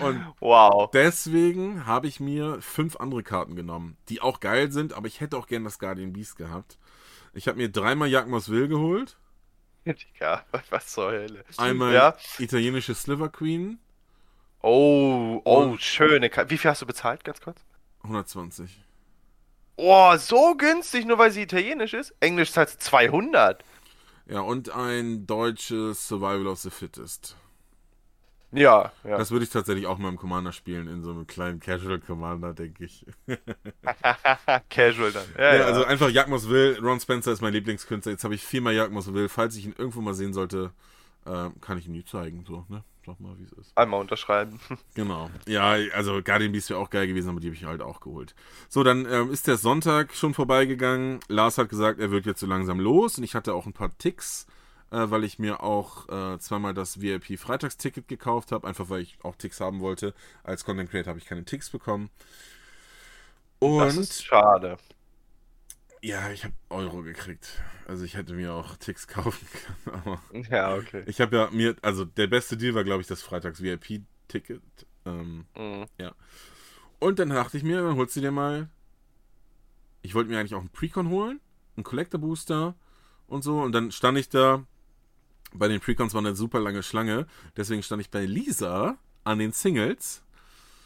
Und 0.00 0.26
wow. 0.40 0.90
deswegen 0.92 1.86
habe 1.86 2.06
ich 2.06 2.20
mir 2.20 2.60
fünf 2.60 2.96
andere 2.96 3.22
Karten 3.22 3.56
genommen, 3.56 3.96
die 4.08 4.20
auch 4.20 4.40
geil 4.40 4.70
sind, 4.72 4.92
aber 4.92 5.06
ich 5.06 5.20
hätte 5.20 5.36
auch 5.36 5.46
gern 5.46 5.64
das 5.64 5.78
Guardian 5.78 6.12
Beast 6.12 6.36
gehabt. 6.36 6.78
Ich 7.34 7.48
habe 7.48 7.58
mir 7.58 7.70
dreimal 7.70 8.08
Jagmos 8.08 8.48
Will 8.50 8.68
geholt, 8.68 9.16
Digga, 9.84 10.44
was 10.70 10.88
zur 10.88 11.10
Hölle. 11.10 11.44
einmal 11.56 11.92
Ja. 11.92 12.16
italienische 12.38 12.94
Sliver 12.94 13.28
Queen, 13.28 13.78
Oh, 14.64 15.40
oh, 15.44 15.62
Und- 15.64 15.82
schöne 15.82 16.30
Karte. 16.30 16.50
Wie 16.50 16.58
viel 16.58 16.70
hast 16.70 16.82
du 16.82 16.86
bezahlt, 16.86 17.24
ganz 17.24 17.40
kurz? 17.40 17.58
120. 18.04 18.80
Oh, 19.74 20.16
so 20.16 20.54
günstig, 20.54 21.04
nur 21.04 21.18
weil 21.18 21.32
sie 21.32 21.42
italienisch 21.42 21.94
ist? 21.94 22.14
Englisch 22.20 22.52
zahlt 22.52 22.68
sie 22.70 22.78
200. 22.78 23.64
Ja, 24.26 24.40
und 24.40 24.70
ein 24.70 25.26
deutsches 25.26 26.08
Survival 26.08 26.46
of 26.46 26.60
the 26.60 26.70
Fittest. 26.70 27.36
Ja, 28.52 28.92
ja. 29.02 29.16
Das 29.16 29.30
würde 29.30 29.44
ich 29.44 29.50
tatsächlich 29.50 29.86
auch 29.86 29.96
mal 29.96 30.10
im 30.10 30.18
Commander 30.18 30.52
spielen, 30.52 30.86
in 30.86 31.02
so 31.02 31.10
einem 31.10 31.26
kleinen 31.26 31.58
Casual 31.58 31.98
Commander, 31.98 32.52
denke 32.52 32.84
ich. 32.84 33.06
Casual 34.68 35.10
dann. 35.10 35.24
Ja, 35.38 35.54
Ja, 35.54 35.64
also 35.64 35.84
einfach 35.84 36.10
Jagmos 36.10 36.50
Will. 36.50 36.78
Ron 36.82 37.00
Spencer 37.00 37.32
ist 37.32 37.40
mein 37.40 37.54
Lieblingskünstler. 37.54 38.12
Jetzt 38.12 38.24
habe 38.24 38.34
ich 38.34 38.44
viermal 38.44 38.74
Jagmos 38.74 39.12
Will. 39.14 39.30
Falls 39.30 39.56
ich 39.56 39.64
ihn 39.64 39.74
irgendwo 39.76 40.02
mal 40.02 40.12
sehen 40.12 40.34
sollte, 40.34 40.70
äh, 41.24 41.48
kann 41.62 41.78
ich 41.78 41.86
ihn 41.86 41.92
nie 41.92 42.04
zeigen. 42.04 42.44
So, 42.46 42.66
ne? 42.68 42.84
Sag 43.04 43.18
mal, 43.18 43.36
wie 43.38 43.44
es 43.44 43.52
ist. 43.52 43.76
Einmal 43.76 44.00
unterschreiben. 44.00 44.60
Genau. 44.94 45.30
Ja, 45.46 45.70
also 45.94 46.22
Guardian 46.22 46.52
Beast 46.52 46.70
wäre 46.70 46.78
auch 46.78 46.90
geil 46.90 47.06
gewesen, 47.06 47.30
aber 47.30 47.40
die 47.40 47.48
habe 47.48 47.56
ich 47.56 47.64
halt 47.64 47.82
auch 47.82 48.00
geholt. 48.00 48.34
So, 48.68 48.84
dann 48.84 49.06
ähm, 49.06 49.30
ist 49.32 49.46
der 49.46 49.56
Sonntag 49.56 50.14
schon 50.14 50.34
vorbeigegangen. 50.34 51.20
Lars 51.28 51.58
hat 51.58 51.68
gesagt, 51.68 51.98
er 51.98 52.10
wird 52.10 52.26
jetzt 52.26 52.40
so 52.40 52.46
langsam 52.46 52.78
los 52.78 53.18
und 53.18 53.24
ich 53.24 53.34
hatte 53.34 53.54
auch 53.54 53.66
ein 53.66 53.72
paar 53.72 53.96
Ticks, 53.98 54.46
äh, 54.90 55.10
weil 55.10 55.24
ich 55.24 55.38
mir 55.38 55.62
auch 55.62 56.08
äh, 56.08 56.38
zweimal 56.38 56.74
das 56.74 57.00
VIP-Freitagsticket 57.00 58.06
gekauft 58.06 58.52
habe, 58.52 58.68
einfach 58.68 58.88
weil 58.90 59.00
ich 59.00 59.18
auch 59.22 59.34
Ticks 59.36 59.60
haben 59.60 59.80
wollte. 59.80 60.14
Als 60.44 60.64
Content 60.64 60.90
Creator 60.90 61.10
habe 61.10 61.18
ich 61.18 61.26
keine 61.26 61.44
Ticks 61.44 61.70
bekommen. 61.70 62.10
Das 63.76 63.96
Und 63.96 63.98
ist 64.00 64.24
schade. 64.24 64.76
Ja, 66.02 66.30
ich 66.30 66.44
habe 66.44 66.54
Euro 66.68 67.02
gekriegt. 67.02 67.62
Also 67.86 68.04
ich 68.04 68.16
hätte 68.16 68.34
mir 68.34 68.52
auch 68.54 68.76
Ticks 68.76 69.06
kaufen 69.08 69.46
können, 69.84 70.02
aber 70.04 70.20
Ja, 70.50 70.74
okay. 70.74 71.02
ich 71.06 71.20
habe 71.20 71.36
ja 71.36 71.50
mir, 71.50 71.76
also 71.82 72.04
der 72.04 72.26
beste 72.26 72.56
Deal 72.56 72.74
war, 72.74 72.84
glaube 72.84 73.00
ich, 73.02 73.06
das 73.06 73.22
Freitags-VIP-Ticket. 73.22 74.62
Ähm, 75.04 75.46
Mhm. 75.56 75.86
Und 76.98 77.18
dann 77.18 77.30
dachte 77.30 77.56
ich 77.56 77.64
mir, 77.64 77.82
dann 77.82 77.96
holst 77.96 78.14
du 78.16 78.20
dir 78.20 78.30
mal. 78.30 78.68
Ich 80.02 80.14
wollte 80.14 80.30
mir 80.30 80.38
eigentlich 80.38 80.54
auch 80.54 80.60
einen 80.60 80.68
Precon 80.68 81.08
holen, 81.08 81.40
einen 81.76 81.84
Collector 81.84 82.20
Booster 82.20 82.74
und 83.26 83.42
so. 83.42 83.60
Und 83.60 83.72
dann 83.72 83.90
stand 83.92 84.18
ich 84.18 84.28
da. 84.28 84.64
Bei 85.54 85.68
den 85.68 85.80
Precons 85.80 86.14
war 86.14 86.20
eine 86.20 86.34
super 86.34 86.60
lange 86.60 86.82
Schlange. 86.82 87.26
Deswegen 87.56 87.82
stand 87.82 88.00
ich 88.02 88.10
bei 88.10 88.24
Lisa 88.24 88.96
an 89.24 89.38
den 89.38 89.52
Singles 89.52 90.22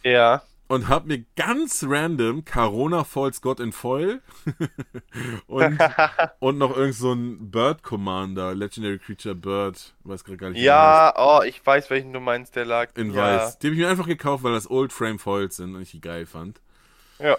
Ja. 0.03 0.43
Und 0.69 0.89
hab 0.89 1.07
mir 1.07 1.25
ganz 1.37 1.85
random 1.87 2.45
Corona 2.45 3.05
Falls 3.05 3.41
God 3.41 3.61
in 3.61 3.73
Foil 3.73 4.21
und, 5.47 5.79
und 6.41 6.59
noch 6.59 6.77
irgend 6.77 6.95
so 6.95 7.13
ein 7.13 7.51
Bird 7.51 7.83
Commander, 7.83 8.55
Legendary 8.55 8.99
Creature 8.99 9.35
Bird, 9.35 9.95
weiß 10.05 10.25
gerade 10.25 10.37
gar 10.37 10.51
nicht. 10.51 10.63
Ja, 10.63 11.15
oh, 11.17 11.43
ich 11.43 11.65
weiß, 11.65 11.91
welchen 11.91 12.13
du 12.13 12.21
meinst, 12.21 12.57
der 12.57 12.65
lag. 12.65 12.91
In 12.97 13.13
ja. 13.13 13.23
weiß. 13.23 13.59
Die 13.59 13.69
habe 13.69 13.75
ich 13.75 13.81
mir 13.81 13.89
einfach 13.89 14.07
gekauft, 14.07 14.45
weil 14.45 14.53
das 14.53 14.71
Old 14.71 14.93
Frame 14.93 15.19
Foils 15.19 15.57
sind 15.57 15.75
und 15.75 15.83
ich 15.83 15.93
die 15.93 16.01
geil 16.01 16.27
fand. 16.27 16.61
Ja. 17.19 17.37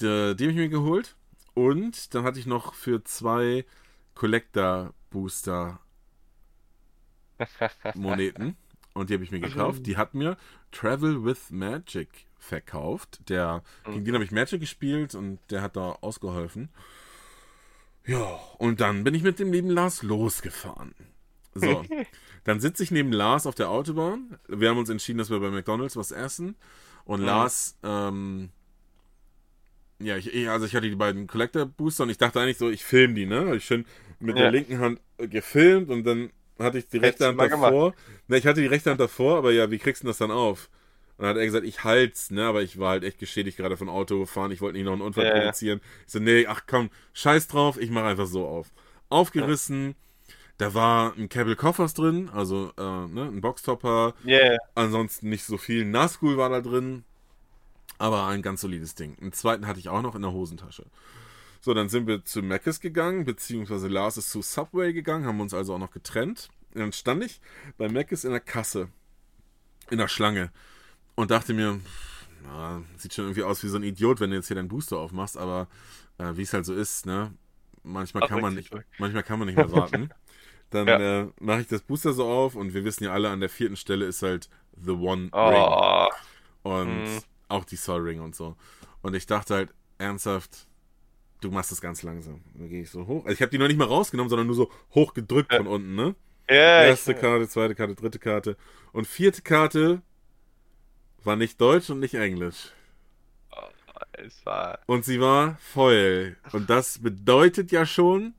Die, 0.00 0.36
die 0.36 0.44
habe 0.44 0.52
ich 0.52 0.56
mir 0.56 0.68
geholt. 0.68 1.16
Und 1.54 2.14
dann 2.14 2.22
hatte 2.22 2.38
ich 2.38 2.46
noch 2.46 2.74
für 2.74 3.02
zwei 3.02 3.64
Collector 4.14 4.94
Booster 5.10 5.80
Moneten. 7.94 8.56
Und 8.98 9.10
die 9.10 9.14
habe 9.14 9.24
ich 9.24 9.30
mir 9.30 9.40
gekauft. 9.40 9.86
Die 9.86 9.96
hat 9.96 10.14
mir 10.14 10.36
Travel 10.72 11.24
with 11.24 11.50
Magic 11.50 12.08
verkauft. 12.38 13.20
Der, 13.28 13.62
Gegen 13.84 14.04
den 14.04 14.14
habe 14.14 14.24
ich 14.24 14.30
Magic 14.32 14.60
gespielt 14.60 15.14
und 15.14 15.38
der 15.50 15.62
hat 15.62 15.76
da 15.76 15.92
ausgeholfen. 16.00 16.68
Ja, 18.06 18.38
und 18.58 18.80
dann 18.80 19.04
bin 19.04 19.14
ich 19.14 19.22
mit 19.22 19.38
dem 19.38 19.52
lieben 19.52 19.70
Lars 19.70 20.02
losgefahren. 20.02 20.94
So, 21.54 21.84
dann 22.44 22.60
sitze 22.60 22.82
ich 22.82 22.90
neben 22.90 23.12
Lars 23.12 23.46
auf 23.46 23.54
der 23.54 23.70
Autobahn. 23.70 24.38
Wir 24.48 24.70
haben 24.70 24.78
uns 24.78 24.88
entschieden, 24.88 25.18
dass 25.18 25.30
wir 25.30 25.40
bei 25.40 25.50
McDonalds 25.50 25.96
was 25.96 26.10
essen. 26.10 26.56
Und 27.04 27.20
Mhm. 27.20 27.26
Lars, 27.26 27.78
ähm, 27.82 28.50
ja, 29.98 30.16
ich, 30.16 30.48
also 30.48 30.64
ich 30.66 30.74
hatte 30.74 30.88
die 30.88 30.94
beiden 30.96 31.26
Collector 31.26 31.66
Booster 31.66 32.04
und 32.04 32.10
ich 32.10 32.18
dachte 32.18 32.40
eigentlich 32.40 32.58
so, 32.58 32.70
ich 32.70 32.84
filme 32.84 33.14
die, 33.14 33.26
ne? 33.26 33.46
Hab 33.48 33.54
ich 33.54 33.64
schön 33.64 33.84
mit 34.20 34.36
Ja. 34.36 34.42
der 34.44 34.52
linken 34.52 34.78
Hand 34.78 35.00
gefilmt 35.18 35.90
und 35.90 36.04
dann 36.04 36.30
hatte 36.58 36.78
ich 36.78 36.88
die 36.88 36.98
rechte 36.98 37.26
Hand 37.26 37.38
davor. 37.40 37.94
Ne, 38.28 38.36
ich 38.38 38.46
hatte 38.46 38.60
die 38.60 38.66
rechte 38.66 38.90
Hand 38.90 39.00
davor, 39.00 39.38
aber 39.38 39.52
ja, 39.52 39.70
wie 39.70 39.78
kriegst 39.78 40.02
du 40.02 40.06
das 40.06 40.18
dann 40.18 40.30
auf? 40.30 40.68
Und 41.16 41.22
dann 41.24 41.30
hat 41.30 41.36
er 41.38 41.46
gesagt, 41.46 41.66
ich 41.66 41.82
halt's, 41.84 42.30
ne, 42.30 42.44
aber 42.46 42.62
ich 42.62 42.78
war 42.78 42.90
halt 42.90 43.04
echt 43.04 43.18
geschädigt 43.18 43.56
gerade 43.56 43.76
von 43.76 43.88
Auto 43.88 44.24
fahren, 44.26 44.52
ich 44.52 44.60
wollte 44.60 44.76
nicht 44.78 44.84
noch 44.86 44.92
einen 44.92 45.02
Unfall 45.02 45.24
Ja, 45.24 45.34
ja. 45.34 45.40
provozieren. 45.40 45.80
Ich 46.06 46.12
so, 46.12 46.18
nee, 46.20 46.46
ach 46.46 46.62
komm, 46.66 46.90
scheiß 47.12 47.48
drauf, 47.48 47.76
ich 47.80 47.90
mache 47.90 48.06
einfach 48.06 48.26
so 48.26 48.46
auf. 48.46 48.68
Aufgerissen, 49.08 49.94
da 50.58 50.74
war 50.74 51.14
ein 51.16 51.28
Cable 51.28 51.56
Koffers 51.56 51.94
drin, 51.94 52.28
also 52.32 52.72
äh, 52.76 52.82
ne, 52.82 53.30
ein 53.32 53.40
Boxtopper, 53.40 54.14
Yeah. 54.24 54.58
ansonsten 54.74 55.28
nicht 55.28 55.44
so 55.44 55.56
viel. 55.56 55.84
Nazgul 55.84 56.36
war 56.36 56.50
da 56.50 56.60
drin, 56.60 57.04
aber 57.98 58.26
ein 58.26 58.42
ganz 58.42 58.60
solides 58.60 58.94
Ding. 58.94 59.16
Einen 59.20 59.32
zweiten 59.32 59.66
hatte 59.66 59.80
ich 59.80 59.88
auch 59.88 60.02
noch 60.02 60.14
in 60.14 60.22
der 60.22 60.32
Hosentasche. 60.32 60.84
So, 61.60 61.74
dann 61.74 61.88
sind 61.88 62.06
wir 62.06 62.24
zu 62.24 62.42
Mc's 62.42 62.80
gegangen, 62.80 63.24
beziehungsweise 63.24 63.88
Lars 63.88 64.16
ist 64.16 64.30
zu 64.30 64.42
Subway 64.42 64.92
gegangen, 64.92 65.26
haben 65.26 65.40
uns 65.40 65.54
also 65.54 65.74
auch 65.74 65.78
noch 65.78 65.90
getrennt. 65.90 66.48
Und 66.74 66.80
dann 66.80 66.92
stand 66.92 67.24
ich 67.24 67.40
bei 67.78 67.88
Mc's 67.88 68.24
in 68.24 68.30
der 68.30 68.40
Kasse, 68.40 68.88
in 69.90 69.98
der 69.98 70.08
Schlange 70.08 70.50
und 71.16 71.30
dachte 71.30 71.54
mir, 71.54 71.80
na, 72.44 72.82
sieht 72.96 73.14
schon 73.14 73.26
irgendwie 73.26 73.44
aus 73.44 73.62
wie 73.64 73.68
so 73.68 73.78
ein 73.78 73.82
Idiot, 73.84 74.20
wenn 74.20 74.30
du 74.30 74.36
jetzt 74.36 74.48
hier 74.48 74.56
deinen 74.56 74.68
Booster 74.68 74.98
aufmachst, 74.98 75.38
aber 75.38 75.68
äh, 76.18 76.36
wie 76.36 76.42
es 76.42 76.52
halt 76.52 76.66
so 76.66 76.74
ist, 76.74 77.06
ne? 77.06 77.34
Manchmal 77.84 78.22
Ach, 78.22 78.28
kann 78.28 78.40
man 78.40 78.54
nicht, 78.54 78.72
manchmal 78.98 79.24
kann 79.24 79.38
man 79.38 79.48
nicht 79.48 79.56
mehr 79.58 79.72
warten. 79.72 80.10
Dann 80.70 80.88
Ja. 80.88 81.00
äh, 81.00 81.28
mache 81.40 81.62
ich 81.62 81.68
das 81.68 81.82
Booster 81.82 82.14
so 82.14 82.26
auf 82.26 82.56
und 82.56 82.74
wir 82.74 82.84
wissen 82.84 83.04
ja 83.04 83.12
alle, 83.12 83.30
an 83.30 83.40
der 83.40 83.50
vierten 83.50 83.76
Stelle 83.76 84.06
ist 84.06 84.22
halt 84.22 84.50
The 84.76 84.92
One 84.92 85.32
Ring 85.42 85.78
Oh. 85.78 86.08
und 86.64 87.04
Mhm. 87.06 87.22
auch 87.48 87.66
die 87.66 87.76
Soul 87.76 88.02
Ring 88.02 88.20
und 88.20 88.36
so. 88.36 88.56
Und 89.02 89.14
ich 89.14 89.26
dachte 89.26 89.54
halt 89.56 89.74
ernsthaft, 89.98 90.67
du 91.40 91.50
machst 91.50 91.70
das 91.72 91.80
ganz 91.80 92.02
langsam. 92.02 92.40
Dann 92.54 92.68
gehe 92.68 92.82
ich 92.82 92.90
so 92.90 93.06
hoch. 93.06 93.24
Also 93.24 93.34
ich 93.34 93.42
habe 93.42 93.50
die 93.50 93.58
noch 93.58 93.68
nicht 93.68 93.76
mal 93.78 93.86
rausgenommen, 93.86 94.28
sondern 94.30 94.46
nur 94.46 94.56
so 94.56 94.70
hoch 94.94 95.14
gedrückt 95.14 95.52
Ja. 95.52 95.58
von 95.58 95.66
unten, 95.66 95.94
ne? 95.94 96.14
Ja, 96.48 96.84
Erste 96.84 97.12
ich, 97.12 97.18
Karte, 97.20 97.46
zweite 97.48 97.74
Karte, 97.74 97.94
dritte 97.94 98.18
Karte. 98.18 98.56
Und 98.92 99.06
vierte 99.06 99.42
Karte 99.42 100.00
war 101.24 101.36
nicht 101.36 101.60
Deutsch 101.60 101.90
und 101.90 102.00
nicht 102.00 102.14
Englisch. 102.14 102.72
es 104.12 104.44
war. 104.46 104.78
Und 104.86 105.04
sie 105.04 105.20
war 105.20 105.56
Foil. 105.60 106.36
Und 106.52 106.70
das 106.70 106.98
bedeutet 107.00 107.70
ja 107.70 107.84
schon, 107.84 108.34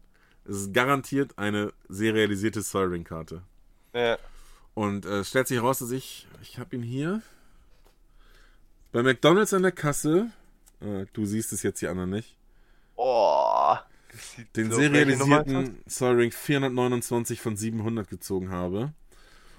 es 0.46 0.58
ist 0.58 0.74
garantiert 0.74 1.38
eine 1.38 1.72
serialisierte 1.88 2.64
Soul 2.64 2.88
Ring 2.90 3.04
Karte. 3.04 3.44
Ja. 3.94 4.18
Und 4.74 5.06
äh, 5.06 5.20
es 5.20 5.30
stellt 5.30 5.48
sich 5.48 5.58
heraus, 5.58 5.80
dass 5.80 5.92
ich, 5.92 6.28
ich 6.42 6.58
habe 6.58 6.76
ihn 6.76 6.82
hier 6.84 7.22
bei 8.92 9.04
McDonalds 9.04 9.54
an 9.54 9.62
der 9.62 9.72
Kasse. 9.72 10.32
Äh, 10.82 11.06
du 11.14 11.26
siehst 11.26 11.54
es 11.54 11.62
jetzt 11.64 11.82
die 11.82 11.88
anderen 11.88 12.10
nicht. 12.10 12.36
Oh. 13.02 13.76
Den 14.58 14.70
so- 14.72 14.78
serialisierten 14.78 15.78
Soul 15.88 16.16
Ring 16.16 16.32
429 16.32 17.40
von 17.40 17.56
700 17.56 18.10
gezogen 18.10 18.52
habe. 18.52 18.92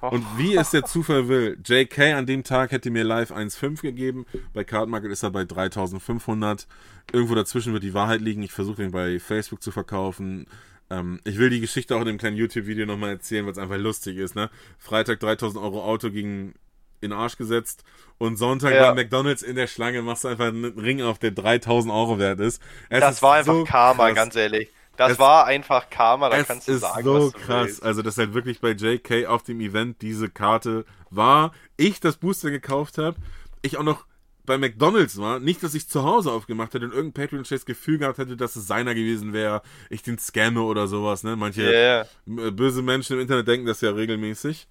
das? 0.03 0.13
Und 0.13 0.27
wie 0.37 0.57
es 0.57 0.71
der 0.71 0.85
Zufall 0.85 1.29
will, 1.29 1.59
JK 1.65 1.99
an 2.15 2.27
dem 2.27 2.45
Tag 2.45 2.71
hätte 2.73 2.91
mir 2.91 3.03
live 3.05 3.31
1,5 3.33 3.81
gegeben. 3.81 4.27
Bei 4.53 4.63
Card 4.65 4.91
Market 4.91 5.11
ist 5.11 5.23
er 5.23 5.31
bei 5.31 5.45
3500. 5.45 6.67
Irgendwo 7.13 7.35
dazwischen 7.35 7.73
wird 7.73 7.83
die 7.83 7.95
Wahrheit 7.95 8.21
liegen. 8.21 8.43
Ich 8.43 8.53
versuche 8.53 8.83
den 8.83 8.91
bei 8.91 9.19
Facebook 9.19 9.63
zu 9.63 9.71
verkaufen. 9.71 10.47
Ähm, 10.91 11.21
ich 11.25 11.39
will 11.39 11.49
die 11.51 11.61
Geschichte 11.61 11.97
auch 11.97 12.01
in 12.01 12.07
dem 12.09 12.19
kleinen 12.19 12.37
YouTube-Video 12.37 12.85
nochmal 12.85 13.11
erzählen, 13.11 13.45
weil 13.47 13.53
es 13.53 13.59
einfach 13.59 13.79
lustig 13.79 14.17
ist, 14.19 14.35
ne? 14.35 14.51
Freitag 14.79 15.21
3000 15.21 15.63
Euro 15.63 15.83
Auto 15.85 16.11
gegen 16.11 16.55
in 17.01 17.11
den 17.11 17.19
Arsch 17.19 17.37
gesetzt 17.37 17.85
und 18.19 18.37
Sonntag 18.37 18.75
Ja. 18.75 18.91
bei 18.93 19.03
McDonalds 19.03 19.43
in 19.43 19.57
der 19.57 19.67
Schlange 19.67 20.03
machst 20.03 20.25
du 20.25 20.29
einfach 20.29 20.47
einen 20.49 20.79
Ring 20.79 21.03
auf, 21.03 21.19
der 21.19 21.31
3000 21.31 21.93
Euro 21.93 22.19
wert 22.19 22.41
ist. 22.41 22.61
Es 22.89 23.01
Das 23.01 23.15
ist 23.17 23.23
war 23.23 23.35
einfach 23.37 23.53
so 23.55 23.65
Karma, 23.65 24.07
krass. 24.07 24.15
ganz 24.17 24.37
ehrlich. 24.37 24.69
Das 24.97 25.13
Es- 25.13 25.19
war 25.19 25.47
einfach 25.47 25.89
Karma, 25.89 26.29
da 26.29 26.43
kannst 26.43 26.69
du 26.69 26.77
sagen, 26.77 27.05
so 27.05 27.15
was 27.15 27.33
du 27.33 27.39
krass. 27.39 27.67
willst. 27.67 27.83
Also, 27.83 28.03
dass 28.03 28.19
halt 28.19 28.35
wirklich 28.35 28.61
bei 28.61 28.73
JK 28.73 29.27
auf 29.27 29.43
dem 29.43 29.61
Event 29.61 30.03
diese 30.03 30.29
Karte 30.29 30.85
war. 31.09 31.53
Ich 31.79 32.01
das 32.01 32.17
Booster 32.19 32.51
gekauft 32.51 32.99
habe. 32.99 33.17
Ich 33.63 33.79
auch 33.79 33.83
noch 33.83 34.05
bei 34.45 34.59
McDonalds 34.59 35.17
war. 35.19 35.39
Nicht, 35.39 35.63
dass 35.63 35.75
ich 35.75 35.89
zu 35.89 36.03
Hause 36.03 36.33
aufgemacht 36.33 36.75
hätte 36.75 36.85
und 36.87 36.93
irgendein 36.93 37.23
Patreon 37.25 37.45
das 37.49 37.65
Gefühl 37.65 37.99
gehabt 37.99 38.19
hätte, 38.19 38.37
dass 38.37 38.57
es 38.57 38.67
seiner 38.67 38.95
gewesen 38.95 39.33
wäre. 39.33 39.63
Ich 39.91 40.03
den 40.03 40.19
scamme 40.19 40.63
oder 40.63 40.87
sowas. 40.89 41.23
Ne? 41.23 41.37
Manche 41.37 41.63
Yeah. 41.63 42.07
äh, 42.47 42.51
böse 42.51 42.83
Menschen 42.83 43.15
im 43.15 43.21
Internet 43.23 43.47
denken 43.49 43.67
das 43.67 43.81
ja 43.81 43.91
regelmäßig. 43.93 44.67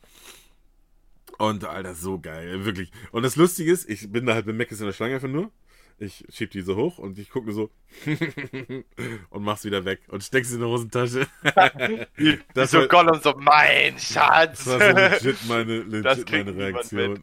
Und 1.40 1.64
Alter, 1.66 1.96
so 1.96 2.20
geil, 2.20 2.66
wirklich. 2.66 2.92
Und 3.12 3.24
das 3.24 3.36
Lustige 3.38 3.72
ist, 3.72 3.90
ich 3.90 4.12
bin 4.12 4.26
da 4.26 4.34
halt 4.36 4.46
mit 4.46 4.56
Meckes 4.58 4.80
in 4.82 4.86
der 4.86 4.94
Schlange 4.94 5.16
einfach 5.16 5.28
nur. 5.28 5.50
Ich 5.98 6.24
schieb 6.34 6.52
die 6.52 6.62
so 6.62 6.76
hoch 6.78 6.98
und 6.98 7.18
ich 7.18 7.30
gucke 7.30 7.52
so 7.52 7.70
und 9.32 9.44
mach's 9.44 9.66
wieder 9.66 9.84
weg 9.84 10.00
und 10.08 10.24
steck 10.24 10.46
sie 10.46 10.56
in 10.56 10.62
die 10.62 10.66
Hosentasche. 10.68 11.28
das, 12.54 12.72
so 12.72 12.80
war, 12.80 12.88
Gollum, 12.88 13.20
so 13.22 13.34
mein 13.38 14.00
Schatz. 14.00 14.64
das 14.64 14.80
war 14.80 14.80
so 14.80 14.96
legit 14.96 15.46
meine, 15.48 15.78
legit 15.84 16.32
meine 16.32 16.56
Reaktion. 16.56 17.20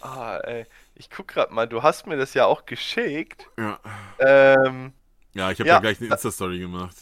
ah, 0.00 0.38
ey. 0.38 0.66
Ich 0.96 1.10
guck 1.10 1.28
grad 1.28 1.50
mal, 1.52 1.66
du 1.68 1.82
hast 1.82 2.06
mir 2.06 2.16
das 2.16 2.34
ja 2.34 2.46
auch 2.46 2.66
geschickt. 2.66 3.46
Ja, 3.58 3.78
Ähm, 4.18 4.92
ja 5.34 5.50
ich 5.50 5.60
habe 5.60 5.68
Ja. 5.68 5.74
da 5.76 5.80
gleich 5.82 6.00
eine 6.00 6.10
Insta-Story 6.10 6.58
gemacht. 6.58 6.96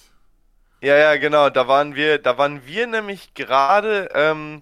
ja, 0.82 0.96
ja, 0.96 1.16
genau, 1.16 1.48
da 1.48 1.68
waren 1.68 1.94
wir, 1.94 2.18
da 2.18 2.36
waren 2.36 2.66
wir 2.66 2.86
nämlich 2.86 3.32
gerade 3.34 4.10
ähm, 4.14 4.60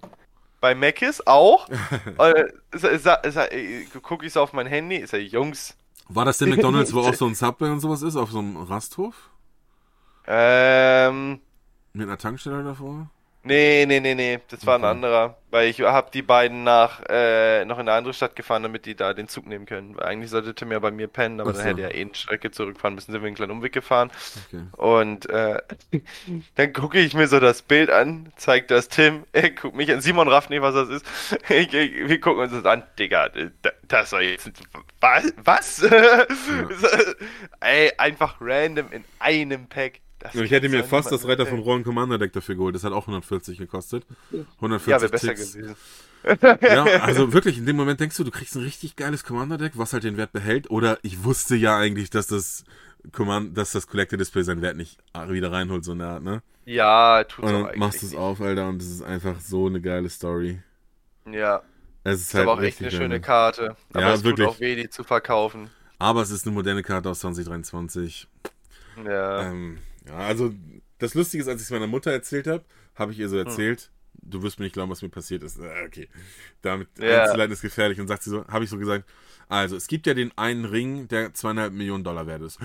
bei 0.62 0.74
Mc's 0.74 1.26
auch. 1.26 1.68
äh, 2.18 2.44
äh, 2.72 3.86
guck 4.00 4.22
ich 4.22 4.32
so 4.32 4.40
auf 4.40 4.54
mein 4.54 4.66
Handy, 4.66 4.96
ist 4.96 5.12
ja 5.12 5.18
Jungs. 5.18 5.76
War 6.08 6.24
das 6.24 6.38
der 6.38 6.48
McDonalds, 6.48 6.94
wo 6.94 7.00
auch 7.00 7.14
so 7.22 7.26
ein 7.26 7.34
Subway 7.34 7.68
und 7.68 7.80
sowas 7.80 8.00
ist, 8.00 8.16
auf 8.16 8.30
so 8.30 8.38
einem 8.38 8.56
Rasthof? 8.56 9.30
Ähm, 10.26 11.40
Mit 11.92 12.06
einer 12.06 12.16
Tankstelle 12.16 12.62
davor? 12.62 13.10
Nee, 13.44 13.84
nee, 13.86 14.00
nee, 14.00 14.14
nee, 14.14 14.38
das 14.48 14.64
war 14.66 14.76
ein 14.78 14.82
Okay. 14.84 14.90
anderer. 14.90 15.36
Weil 15.50 15.68
ich 15.68 15.80
hab 15.82 16.12
die 16.12 16.22
beiden 16.22 16.64
nach, 16.64 17.02
äh, 17.10 17.66
noch 17.66 17.76
in 17.78 17.82
eine 17.86 17.92
andere 17.92 18.14
Stadt 18.14 18.34
gefahren, 18.36 18.62
damit 18.62 18.86
die 18.86 18.94
da 18.94 19.12
den 19.12 19.28
Zug 19.28 19.46
nehmen 19.46 19.66
können. 19.66 19.94
Weil 19.96 20.04
eigentlich 20.04 20.30
sollte 20.30 20.54
Tim 20.54 20.72
ja 20.72 20.78
bei 20.78 20.90
mir 20.90 21.08
pennen, 21.08 21.40
aber 21.40 21.50
Ach 21.50 21.54
dann 21.54 21.62
so. 21.62 21.68
hätte 21.68 21.82
er 21.82 21.94
eh 21.94 22.00
eine 22.00 22.14
Strecke 22.14 22.50
zurückfahren 22.50 22.94
müssen, 22.94 23.12
sind 23.12 23.20
wir 23.20 23.26
einen 23.26 23.36
kleinen 23.36 23.52
Umweg 23.52 23.72
gefahren. 23.72 24.10
Okay. 24.48 24.62
Und 24.78 25.28
äh, 25.28 25.60
dann 26.54 26.72
gucke 26.72 26.98
ich 26.98 27.12
mir 27.12 27.28
so 27.28 27.38
das 27.38 27.60
Bild 27.62 27.90
an, 27.90 28.32
zeigt 28.36 28.70
das 28.70 28.88
Tim, 28.88 29.24
er 29.32 29.50
guckt 29.50 29.76
mich 29.76 29.92
an, 29.92 30.00
Simon 30.00 30.28
rafft 30.28 30.48
nicht, 30.48 30.62
was 30.62 30.74
das 30.74 30.88
ist. 30.88 31.06
Ich, 31.50 31.74
ich, 31.74 32.08
wir 32.08 32.20
gucken 32.20 32.42
uns 32.44 32.52
das 32.52 32.64
an, 32.64 32.82
Digga, 32.98 33.28
da- 33.28 33.72
das 33.88 34.12
war 34.12 34.22
jetzt, 34.22 34.50
was? 35.00 35.32
was? 35.44 35.82
Ey, 37.60 37.92
einfach 37.98 38.36
random 38.40 38.90
in 38.90 39.04
einem 39.18 39.66
Pack. 39.66 40.00
Ich 40.34 40.50
hätte 40.50 40.68
mir 40.68 40.84
fast 40.84 41.10
das 41.12 41.26
Reiter 41.26 41.46
von. 41.46 41.60
Rohan 41.60 41.84
Commander 41.84 42.18
Deck 42.18 42.32
dafür 42.32 42.54
geholt. 42.54 42.74
Das 42.74 42.84
hat 42.84 42.92
auch 42.92 43.02
140 43.02 43.58
gekostet. 43.58 44.04
140 44.56 44.90
Ja, 44.90 45.00
wäre 45.00 45.10
besser 45.10 45.34
gewesen. 45.34 45.74
Ja, 46.62 46.84
also 47.02 47.32
wirklich, 47.32 47.58
in 47.58 47.66
dem 47.66 47.76
Moment 47.76 48.00
denkst 48.00 48.16
du, 48.16 48.24
du 48.24 48.30
kriegst 48.30 48.54
ein 48.56 48.62
richtig 48.62 48.94
geiles 48.96 49.24
Commander-Deck, 49.24 49.72
was 49.76 49.92
halt 49.92 50.04
den 50.04 50.16
Wert 50.16 50.32
behält. 50.32 50.70
Oder 50.70 50.98
ich 51.02 51.24
wusste 51.24 51.56
ja 51.56 51.76
eigentlich, 51.76 52.10
dass 52.10 52.28
das 52.28 52.64
Command, 53.10 53.56
dass 53.58 53.72
das 53.72 53.86
Collector 53.88 54.16
Display 54.18 54.42
seinen 54.44 54.62
Wert 54.62 54.76
nicht 54.76 54.98
wieder 55.28 55.50
reinholt, 55.50 55.84
so 55.84 55.92
eine 55.92 56.06
Art, 56.06 56.22
ne? 56.22 56.42
Ja, 56.64 57.24
tut's 57.24 57.48
Und 57.48 57.54
auch 57.56 57.64
dann 57.64 57.66
eigentlich 57.66 57.76
machst 57.76 58.02
du 58.02 58.06
es 58.06 58.14
auf, 58.14 58.40
Alter, 58.40 58.68
und 58.68 58.80
es 58.80 58.88
ist 58.88 59.02
einfach 59.02 59.40
so 59.40 59.66
eine 59.66 59.80
geile 59.80 60.08
Story. 60.08 60.62
Ja, 61.30 61.62
Es 62.04 62.20
ist, 62.20 62.28
ist 62.28 62.34
halt 62.34 62.44
aber 62.48 62.58
auch 62.58 62.62
echt 62.62 62.80
eine 62.80 62.90
schöne. 62.90 63.20
Karte. 63.20 63.76
Aber 63.92 64.00
Ja, 64.00 64.14
es 64.14 64.22
wirklich. 64.22 64.46
tut 64.46 64.56
auch 64.56 64.60
weh, 64.60 64.76
die 64.76 64.88
zu 64.88 65.02
verkaufen. 65.04 65.70
Aber 65.98 66.22
es 66.22 66.30
ist 66.30 66.46
eine 66.46 66.54
moderne 66.54 66.82
Karte 66.82 67.10
aus 67.10 67.20
2023. 67.20 68.28
Ja. 69.04 69.50
Ähm, 69.50 69.78
ja, 70.06 70.16
also 70.16 70.52
das 70.98 71.14
Lustige 71.14 71.42
ist, 71.42 71.48
als 71.48 71.60
ich 71.60 71.66
es 71.66 71.70
meiner 71.70 71.86
Mutter 71.86 72.10
erzählt 72.12 72.46
habe, 72.46 72.64
habe 72.94 73.12
ich 73.12 73.18
ihr 73.18 73.26
Hm. 73.26 73.30
so 73.30 73.36
erzählt, 73.38 73.90
du 74.14 74.42
wirst 74.42 74.58
mir 74.58 74.64
nicht 74.66 74.74
glauben, 74.74 74.90
was 74.90 75.02
mir 75.02 75.08
passiert 75.08 75.42
ist. 75.42 75.58
Äh, 75.58 75.84
okay, 75.86 76.08
damit 76.62 76.88
Ja. 76.98 77.22
einzuleiten 77.22 77.52
ist 77.52 77.62
gefährlich. 77.62 78.00
Und 78.00 78.08
sagt 78.08 78.22
sie 78.22 78.30
so, 78.30 78.46
habe 78.46 78.64
ich 78.64 78.70
so 78.70 78.78
gesagt, 78.78 79.08
also 79.48 79.76
es 79.76 79.86
gibt 79.86 80.06
ja 80.06 80.14
den 80.14 80.36
einen 80.36 80.64
Ring, 80.64 81.08
der 81.08 81.34
zweieinhalb 81.34 81.72
Millionen 81.72 82.04
Dollar 82.04 82.26
wert 82.26 82.42
ist. 82.42 82.58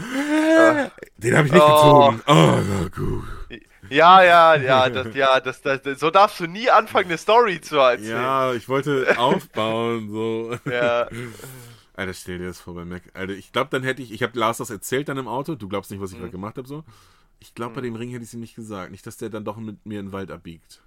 Den 1.17 1.35
habe 1.35 1.47
ich 1.47 1.53
nicht 1.53 1.63
Oh. 1.63 2.11
gezogen. 2.11 2.21
Oh, 2.27 2.33
ja, 2.33 2.87
gut. 2.95 3.23
Ja, 3.89 4.21
ja, 4.23 4.55
ja, 4.55 4.89
das, 4.89 5.15
ja, 5.15 5.39
das, 5.39 5.61
das, 5.61 5.81
das, 5.81 5.99
so 5.99 6.11
darfst 6.11 6.39
du 6.41 6.45
nie 6.47 6.69
anfangen, 6.69 7.05
eine 7.07 7.17
Story 7.17 7.61
zu 7.61 7.77
erzählen. 7.77 8.09
Ja, 8.21 8.53
ich 8.53 8.67
wollte 8.67 9.17
aufbauen, 9.17 10.09
so. 10.09 10.57
Ja. 10.69 11.07
Alter, 11.93 12.13
stell 12.13 12.37
dir 12.37 12.47
das 12.47 12.59
vor 12.61 12.75
bei 12.75 12.85
Mac. 12.85 13.01
Alter, 13.13 13.33
ich 13.33 13.51
glaube, 13.51 13.69
dann 13.71 13.83
hätte 13.83 14.01
ich, 14.03 14.11
ich 14.11 14.21
habe 14.23 14.37
Lars 14.37 14.57
das 14.57 14.69
erzählt 14.69 15.09
dann 15.09 15.17
im 15.17 15.27
Auto, 15.27 15.55
du 15.55 15.67
glaubst 15.67 15.89
nicht, 15.89 15.99
was 16.01 16.11
ich 16.11 16.17
Mhm. 16.17 16.21
gerade 16.21 16.31
gemacht 16.31 16.57
habe, 16.57 16.67
so. 16.67 16.83
Ich 17.39 17.55
glaube, 17.55 17.73
bei 17.75 17.81
dem 17.81 17.95
Ring 17.95 18.09
hätte 18.11 18.21
ich 18.23 18.29
es 18.29 18.33
ihm 18.35 18.41
nicht 18.41 18.55
gesagt. 18.55 18.91
Nicht, 18.91 19.07
dass 19.07 19.17
der 19.17 19.29
dann 19.29 19.43
doch 19.45 19.57
mit 19.57 19.85
mir 19.85 19.99
in 19.99 20.07
den 20.07 20.11
Wald 20.11 20.29
abbiegt. 20.31 20.83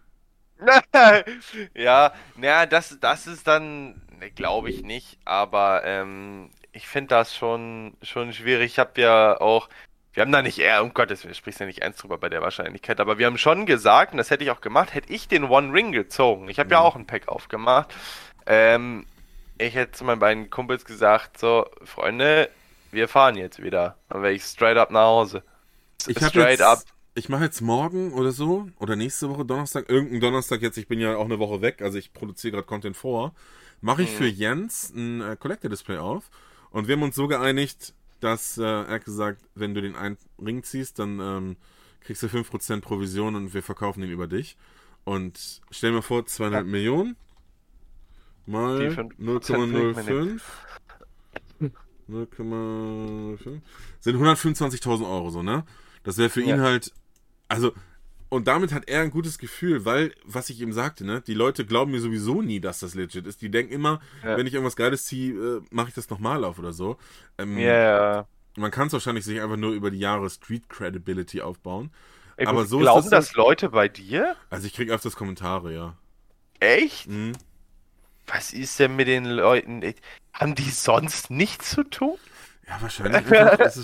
ja, 1.75 2.13
naja, 2.37 2.67
das, 2.67 2.99
das 3.01 3.27
ist 3.27 3.47
dann, 3.47 4.03
glaube 4.35 4.69
ich 4.71 4.83
nicht, 4.83 5.19
aber 5.25 5.83
ähm, 5.85 6.51
ich 6.73 6.87
finde 6.87 7.09
das 7.09 7.35
schon, 7.35 7.97
schon 8.03 8.33
schwierig. 8.33 8.73
Ich 8.73 8.79
habe 8.79 9.01
ja 9.01 9.41
auch, 9.41 9.69
wir 10.13 10.21
haben 10.23 10.33
da 10.33 10.43
nicht 10.43 10.59
eher, 10.59 10.83
um 10.83 10.93
Gottes 10.93 11.25
Willen, 11.25 11.35
sprichst 11.35 11.61
ja 11.61 11.67
nicht 11.67 11.81
ernst 11.81 12.03
drüber 12.03 12.19
bei 12.19 12.29
der 12.29 12.43
Wahrscheinlichkeit, 12.43 13.01
aber 13.01 13.19
wir 13.19 13.27
haben 13.27 13.39
schon 13.39 13.65
gesagt, 13.67 14.13
und 14.13 14.19
das 14.19 14.31
hätte 14.31 14.45
ich 14.45 14.51
auch 14.51 14.61
gemacht, 14.61 14.93
hätte 14.95 15.13
ich 15.13 15.29
den 15.29 15.45
One 15.45 15.73
Ring 15.73 15.93
gezogen. 15.93 16.49
Ich 16.49 16.59
habe 16.59 16.71
ja 16.75 16.81
Mhm. 16.81 16.87
auch 16.87 16.97
ein 16.97 17.07
Pack 17.07 17.29
aufgemacht. 17.29 17.95
Ähm, 18.47 19.07
ich 19.59 19.75
hätte 19.75 19.93
zu 19.93 20.05
meinen 20.05 20.19
beiden 20.21 20.51
Kumpels 20.51 20.85
gesagt, 20.85 21.39
so, 21.39 21.67
Freunde, 21.85 22.51
wir 22.93 23.09
fahren 23.09 23.37
jetzt 23.37 23.63
wieder. 23.63 23.97
Dann 24.09 24.23
wäre 24.23 24.33
ich 24.35 24.43
straight 24.45 24.77
up 24.79 24.91
nach 24.91 25.03
Hause. 25.05 25.43
Ich 26.09 26.23
habe 26.23 26.41
jetzt, 26.41 26.63
up. 26.63 26.85
ich 27.15 27.29
mache 27.29 27.45
jetzt 27.45 27.61
morgen 27.61 28.13
oder 28.13 28.33
so 28.33 28.69
oder 28.79 28.97
nächste 28.97 29.29
Woche 29.29 29.45
Donnerstag, 29.45 29.89
irgendein 29.89 30.21
Donnerstag 30.21 30.63
jetzt, 30.63 30.77
ich 30.79 30.89
bin 30.89 31.01
ja 31.01 31.17
auch 31.17 31.25
eine 31.25 31.39
Woche 31.39 31.61
weg, 31.63 31.83
also 31.83 31.99
ich 31.99 32.13
produziere 32.13 32.53
gerade 32.53 32.67
Content 32.67 32.97
vor, 32.97 33.35
mache 33.81 34.03
ich 34.03 34.11
Mhm. 34.13 34.15
für 34.17 34.27
Jens 34.27 34.93
ein 34.95 35.21
äh, 35.21 35.37
Collector 35.39 35.71
Display 35.71 35.99
auf 35.99 36.31
und 36.71 36.89
wir 36.89 36.97
haben 36.97 37.03
uns 37.03 37.17
so 37.17 37.29
geeinigt, 37.29 37.95
dass 38.21 38.59
äh, 38.59 38.63
er 38.65 38.89
hat 38.89 39.05
gesagt, 39.05 39.43
wenn 39.55 39.75
du 39.75 39.81
den 39.83 39.97
einen 39.97 40.19
Ring 40.45 40.63
ziehst, 40.63 40.99
dann 40.99 41.21
ähm, 41.21 41.57
kriegst 42.01 42.23
du 42.23 42.27
5% 42.29 42.81
Provision 42.81 43.35
und 43.35 43.55
wir 43.55 43.63
verkaufen 43.63 44.03
ihn 44.03 44.11
über 44.11 44.27
dich. 44.27 44.57
Und 45.05 45.63
stell 45.71 45.93
mir 45.93 46.03
vor, 46.03 46.27
200 46.27 46.67
Millionen 46.67 47.17
mal 48.47 48.79
Die 48.79 48.89
5% 48.89 49.95
bringt 49.95 50.01
0,05 50.01 50.41
0,5 52.11 53.61
sind 54.01 54.17
125.000 54.17 55.09
Euro 55.09 55.31
so, 55.31 55.43
ne? 55.43 55.65
Das 56.03 56.19
wäre 56.19 56.31
für 56.31 56.41
ihn 56.43 56.57
Ja. 56.57 56.59
halt, 56.61 56.93
also, 57.49 57.73
und 58.29 58.47
damit 58.47 58.73
hat 58.73 58.89
er 58.89 59.03
ein 59.03 59.11
gutes 59.11 59.39
Gefühl, 59.39 59.85
weil, 59.85 60.15
was 60.25 60.51
ich 60.51 60.61
ihm 60.61 60.73
sagte, 60.73 61.05
ne, 61.05 61.21
die 61.21 61.35
Leute 61.35 61.67
glauben 61.67 61.91
mir 61.91 62.01
sowieso 62.01 62.43
nie, 62.43 62.61
dass 62.61 62.81
das 62.81 62.95
legit 62.95 63.27
ist. 63.27 63.43
Die 63.43 63.51
denken 63.51 63.73
immer, 63.73 64.01
Ja. 64.25 64.37
wenn 64.37 64.47
ich 64.47 64.55
irgendwas 64.55 64.77
Geiles 64.77 65.05
ziehe, 65.05 65.35
äh, 65.35 65.61
mache 65.71 65.89
ich 65.89 65.95
das 65.95 66.09
nochmal 66.11 66.45
auf 66.45 66.59
oder 66.59 66.73
so. 66.73 66.97
Ähm, 67.39 67.59
Ja, 67.59 67.75
ja. 68.17 68.27
Man 68.57 68.71
kann 68.71 68.89
es 68.89 68.93
wahrscheinlich 68.93 69.25
sich 69.25 69.41
einfach 69.41 69.57
nur 69.57 69.73
über 69.73 69.91
die 69.91 69.99
Jahre 70.01 70.29
Street 70.29 70.69
Credibility 70.69 71.41
aufbauen. 71.41 71.91
Ey, 72.37 72.47
Aber 72.47 72.65
so 72.65 72.79
ist 72.79 72.83
glauben 72.85 73.11
das 73.11 73.27
das 73.29 73.35
Leute 73.35 73.69
bei 73.69 73.89
dir? 73.89 74.35
Also 74.49 74.67
ich 74.67 74.75
kriege 74.75 74.93
öfters 74.93 75.15
Kommentare, 75.17 75.73
ja. 75.75 75.97
Echt? 76.59 77.09
Mhm. 77.09 77.33
Was 78.27 78.53
ist 78.53 78.79
denn 78.79 78.97
mit 78.97 79.09
den 79.09 79.25
Leuten? 79.25 79.83
Haben 80.33 80.55
die 80.55 80.71
sonst 80.71 81.31
nichts 81.31 81.71
zu 81.71 81.83
tun? 81.85 82.17
Ja, 82.71 82.81
wahrscheinlich. 82.81 83.33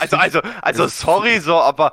Also, 0.00 0.16
also, 0.16 0.40
also, 0.62 0.84
ist- 0.84 0.98
sorry 1.00 1.40
so, 1.40 1.56
aber 1.56 1.92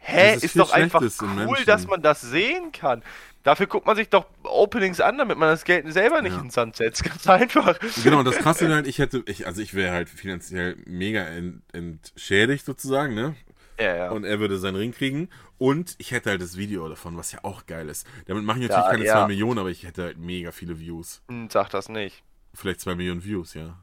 hä, 0.00 0.34
ist, 0.36 0.44
ist 0.44 0.58
doch 0.58 0.72
einfach 0.72 1.00
cool, 1.00 1.64
dass 1.64 1.86
man 1.86 2.02
das 2.02 2.20
sehen 2.20 2.70
kann. 2.72 3.02
Dafür 3.44 3.66
guckt 3.66 3.86
man 3.86 3.96
sich 3.96 4.10
doch 4.10 4.26
Openings 4.42 5.00
an, 5.00 5.16
damit 5.16 5.38
man 5.38 5.48
das 5.48 5.64
Geld 5.64 5.90
selber 5.92 6.20
nicht 6.20 6.32
Ja. 6.32 6.38
in 6.38 6.46
den 6.46 6.50
Sand 6.50 6.76
setzt. 6.76 7.02
Ganz 7.04 7.26
einfach. 7.26 7.78
Genau, 8.04 8.18
und 8.18 8.26
das 8.26 8.36
Krasse 8.36 8.66
ist 8.66 8.72
halt, 8.72 8.86
ich 8.86 8.98
hätte, 8.98 9.22
ich, 9.26 9.46
also 9.46 9.62
ich 9.62 9.72
wäre 9.74 9.92
halt 9.94 10.08
finanziell 10.10 10.76
mega 10.84 11.22
ent, 11.22 11.62
entschädigt 11.72 12.66
sozusagen, 12.66 13.14
ne? 13.14 13.34
Ja, 13.80 13.94
ja. 13.96 14.10
Und 14.10 14.24
er 14.24 14.38
würde 14.40 14.58
seinen 14.58 14.76
Ring 14.76 14.92
kriegen. 14.92 15.30
Und 15.56 15.94
ich 15.98 16.10
hätte 16.10 16.30
halt 16.30 16.42
das 16.42 16.56
Video 16.58 16.88
davon, 16.88 17.16
was 17.16 17.32
ja 17.32 17.38
auch 17.42 17.64
geil 17.66 17.88
ist. 17.88 18.06
Damit 18.26 18.44
mache 18.44 18.58
ich 18.58 18.64
natürlich 18.68 18.84
Ja, 18.84 18.90
keine 18.90 19.04
ja. 19.06 19.14
2 19.22 19.26
Millionen, 19.28 19.58
aber 19.60 19.70
ich 19.70 19.84
hätte 19.84 20.02
halt 20.02 20.18
mega 20.18 20.50
viele 20.52 20.78
Views. 20.78 21.22
Hm, 21.28 21.48
Sag 21.50 21.70
das 21.70 21.88
nicht. 21.88 22.22
Vielleicht 22.54 22.80
2 22.80 22.96
Millionen 22.96 23.24
Views, 23.24 23.54
ja. 23.54 23.78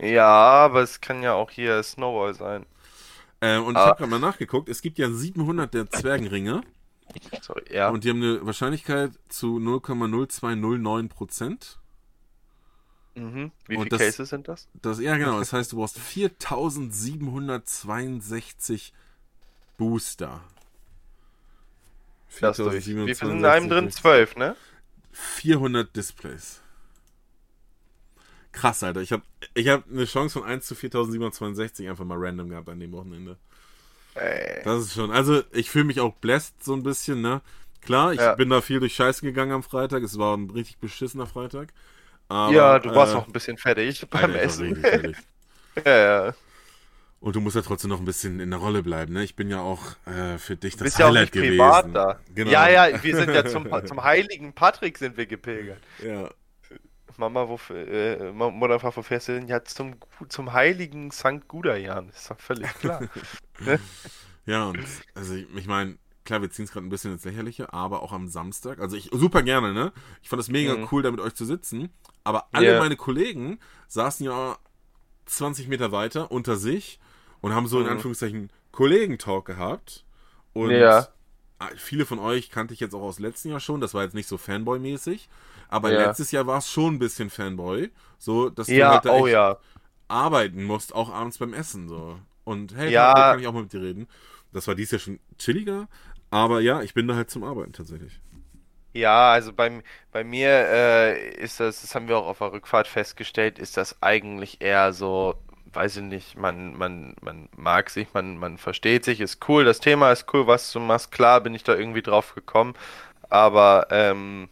Ja, 0.00 0.26
aber 0.26 0.82
es 0.82 1.00
kann 1.00 1.22
ja 1.22 1.32
auch 1.34 1.50
hier 1.50 1.82
Snowball 1.82 2.34
sein. 2.34 2.66
Ähm, 3.42 3.64
und 3.64 3.72
ich 3.72 3.78
Ah. 3.78 3.86
habe 3.88 3.98
gerade 3.98 4.10
mal 4.10 4.18
nachgeguckt, 4.18 4.68
es 4.68 4.82
gibt 4.82 4.98
ja 4.98 5.10
700 5.10 5.72
der 5.74 5.88
Zwergenringe. 5.90 6.60
Sorry, 7.42 7.64
ja. 7.72 7.88
Und 7.90 8.04
die 8.04 8.10
haben 8.10 8.22
eine 8.22 8.44
Wahrscheinlichkeit 8.46 9.12
zu 9.28 9.58
0,0209 9.58 11.08
Prozent. 11.08 11.78
Mhm. 13.14 13.50
Wie 13.66 13.76
und 13.76 13.82
viele 13.84 13.98
das- 13.98 14.00
Cases 14.00 14.28
sind 14.30 14.46
das? 14.48 14.68
Das, 14.74 15.00
ja, 15.00 15.16
genau. 15.16 15.38
Das 15.40 15.52
heißt, 15.52 15.72
du 15.72 15.76
brauchst 15.78 15.98
4762 15.98 18.92
Booster. 19.76 20.40
das 22.40 22.56
durch. 22.58 22.86
Wie 22.86 22.94
4067 22.94 23.18
viel 23.18 23.28
sind 23.28 23.38
in 23.38 23.44
einem 23.44 23.68
drin? 23.68 23.90
Zwölf, 23.90 24.36
ne? 24.36 24.54
400 25.12 25.94
Displays. 25.96 26.62
Krass, 28.52 28.82
Alter. 28.82 29.00
Ich 29.00 29.12
habe 29.12 29.22
ich 29.54 29.68
hab 29.68 29.84
eine 29.90 30.04
Chance 30.04 30.40
von 30.40 30.48
1 30.48 30.66
zu 30.66 30.74
4762 30.74 31.88
einfach 31.88 32.04
mal 32.04 32.18
random 32.18 32.48
gehabt 32.48 32.68
an 32.68 32.80
dem 32.80 32.92
Wochenende. 32.92 33.36
Ey. 34.14 34.62
Das 34.64 34.82
ist 34.82 34.94
schon. 34.94 35.10
Also, 35.10 35.42
ich 35.52 35.70
fühle 35.70 35.84
mich 35.84 36.00
auch 36.00 36.14
blessed 36.14 36.62
so 36.64 36.74
ein 36.74 36.82
bisschen, 36.82 37.20
ne? 37.20 37.42
Klar, 37.80 38.12
ich 38.12 38.18
Ja. 38.20 38.34
bin 38.34 38.50
da 38.50 38.60
viel 38.60 38.80
durch 38.80 38.94
Scheiße 38.94 39.22
gegangen 39.22 39.52
am 39.52 39.62
Freitag. 39.62 40.02
Es 40.02 40.18
war 40.18 40.36
ein 40.36 40.50
richtig 40.50 40.78
beschissener 40.78 41.26
Freitag. 41.26 41.68
Aber, 42.28 42.52
ja, 42.52 42.78
du 42.78 42.94
warst 42.94 43.14
äh, 43.14 43.16
auch 43.16 43.26
ein 43.26 43.32
bisschen 43.32 43.56
fertig 43.56 44.02
Alter, 44.02 44.06
beim 44.26 44.34
war 44.34 44.40
Essen. 44.40 44.76
fertig. 44.76 45.16
ja, 45.84 45.96
ja. 46.26 46.34
Und 47.20 47.36
du 47.36 47.40
musst 47.40 47.54
ja 47.54 47.62
trotzdem 47.62 47.90
noch 47.90 47.98
ein 47.98 48.04
bisschen 48.04 48.40
in 48.40 48.50
der 48.50 48.58
Rolle 48.58 48.82
bleiben, 48.82 49.12
ne? 49.12 49.22
Ich 49.24 49.36
bin 49.36 49.50
ja 49.50 49.60
auch 49.60 49.82
äh, 50.06 50.38
für 50.38 50.56
dich 50.56 50.74
das 50.74 50.84
bist 50.84 50.98
ja 50.98 51.04
auch 51.06 51.08
Highlight 51.10 51.22
nicht 51.22 51.32
gewesen. 51.32 51.58
privat 51.58 51.94
da. 51.94 52.20
Genau. 52.34 52.50
Ja, 52.50 52.68
ja, 52.88 53.02
wir 53.02 53.16
sind 53.16 53.30
ja 53.34 53.44
zum, 53.46 53.68
zum 53.86 54.02
heiligen 54.02 54.52
Patrick 54.54 54.96
sind 54.98 55.16
wir 55.16 55.26
gepilgert. 55.26 55.80
Ja. 56.04 56.30
Mama, 57.18 57.48
wo, 57.48 57.58
äh, 57.72 58.32
Mutter 58.32 58.80
wo 58.96 59.02
fährst 59.02 59.28
du 59.28 59.32
denn? 59.32 59.48
Ja, 59.48 59.64
zum, 59.64 59.96
zum 60.28 60.52
heiligen 60.52 61.10
St. 61.10 61.46
Guderjan. 61.48 62.08
Ist 62.10 62.30
doch 62.30 62.38
völlig 62.40 62.72
klar. 62.74 63.02
Ja, 64.46 64.64
und 64.64 64.80
also 65.14 65.34
ich, 65.34 65.66
meine, 65.66 65.98
klar, 66.24 66.40
wir 66.40 66.50
ziehen 66.50 66.64
es 66.64 66.72
gerade 66.72 66.86
ein 66.86 66.90
bisschen 66.90 67.12
ins 67.12 67.24
Lächerliche, 67.24 67.72
aber 67.72 68.02
auch 68.02 68.12
am 68.12 68.26
Samstag, 68.26 68.80
also 68.80 68.96
ich 68.96 69.10
super 69.12 69.42
gerne, 69.42 69.72
ne? 69.72 69.92
Ich 70.22 70.28
fand 70.28 70.40
es 70.40 70.48
mega 70.48 70.74
Mhm. 70.76 70.88
cool, 70.90 71.02
da 71.02 71.10
mit 71.10 71.20
euch 71.20 71.34
zu 71.34 71.44
sitzen, 71.44 71.90
aber 72.24 72.48
alle 72.52 72.72
Ja. 72.72 72.78
meine 72.78 72.96
Kollegen 72.96 73.58
saßen 73.88 74.24
ja 74.26 74.56
20 75.26 75.68
Meter 75.68 75.92
weiter 75.92 76.32
unter 76.32 76.56
sich 76.56 76.98
und 77.42 77.54
haben 77.54 77.66
so 77.66 77.78
in 77.78 77.84
Mhm. 77.84 77.92
Anführungszeichen 77.92 78.50
Kollegentalk 78.72 79.44
gehabt. 79.44 80.04
Und 80.52 80.72
Ja. 80.72 81.06
viele 81.76 82.06
von 82.06 82.18
euch 82.18 82.50
kannte 82.50 82.74
ich 82.74 82.80
jetzt 82.80 82.94
auch 82.94 83.02
aus 83.02 83.18
letzten 83.18 83.50
Jahr 83.50 83.60
schon, 83.60 83.80
das 83.80 83.94
war 83.94 84.02
jetzt 84.02 84.14
nicht 84.14 84.26
so 84.26 84.36
Fanboy-mäßig, 84.36 85.28
aber 85.70 85.92
Ja. 85.92 86.06
letztes 86.06 86.30
Jahr 86.32 86.46
war 86.46 86.58
es 86.58 86.70
schon 86.70 86.94
ein 86.94 86.98
bisschen 86.98 87.30
Fanboy, 87.30 87.90
so, 88.18 88.50
dass 88.50 88.72
du 88.74 88.74
ja, 88.74 88.90
halt 88.92 89.04
da 89.06 89.12
oh 89.12 89.26
echt 89.26 89.34
ja. 89.34 89.58
arbeiten 90.08 90.64
musst, 90.64 90.94
auch 90.94 91.10
abends 91.12 91.38
beim 91.38 91.54
Essen 91.54 91.88
so. 91.88 92.18
Und 92.44 92.76
hey, 92.76 92.90
Ja. 92.92 93.14
da 93.14 93.30
kann 93.32 93.40
ich 93.40 93.46
auch 93.46 93.52
mal 93.52 93.62
mit 93.62 93.72
dir 93.72 93.82
reden. 93.82 94.08
Das 94.52 94.66
war 94.66 94.74
dies 94.74 94.90
Jahr 94.90 94.98
schon 95.00 95.20
chilliger, 95.38 95.88
aber 96.30 96.60
ja, 96.60 96.82
ich 96.82 96.94
bin 96.94 97.06
da 97.08 97.14
halt 97.14 97.30
zum 97.30 97.44
Arbeiten 97.44 97.72
tatsächlich. 97.72 98.20
Ja, 98.92 99.30
also 99.32 99.52
beim, 99.52 99.82
bei 100.10 100.24
mir 100.24 100.48
äh, 100.50 101.30
ist 101.36 101.60
das, 101.60 101.80
das 101.82 101.94
haben 101.94 102.08
wir 102.08 102.18
auch 102.18 102.26
auf 102.26 102.38
der 102.38 102.52
Rückfahrt 102.52 102.88
festgestellt, 102.88 103.58
ist 103.60 103.76
das 103.76 104.02
eigentlich 104.02 104.60
eher 104.60 104.92
so, 104.92 105.36
weiß 105.72 105.98
ich 105.98 106.02
nicht, 106.02 106.36
man, 106.36 106.76
man, 106.76 107.14
man 107.20 107.48
mag 107.56 107.88
sich, 107.90 108.12
man, 108.14 108.36
man 108.38 108.58
versteht 108.58 109.04
sich, 109.04 109.20
ist 109.20 109.48
cool, 109.48 109.64
das 109.64 109.78
Thema 109.78 110.10
ist 110.10 110.26
cool, 110.34 110.48
was 110.48 110.72
du 110.72 110.80
machst, 110.80 111.12
klar 111.12 111.40
bin 111.40 111.54
ich 111.54 111.62
da 111.62 111.76
irgendwie 111.76 112.02
drauf 112.02 112.34
gekommen, 112.34 112.74
aber 113.28 113.86
ähm, 113.90 114.48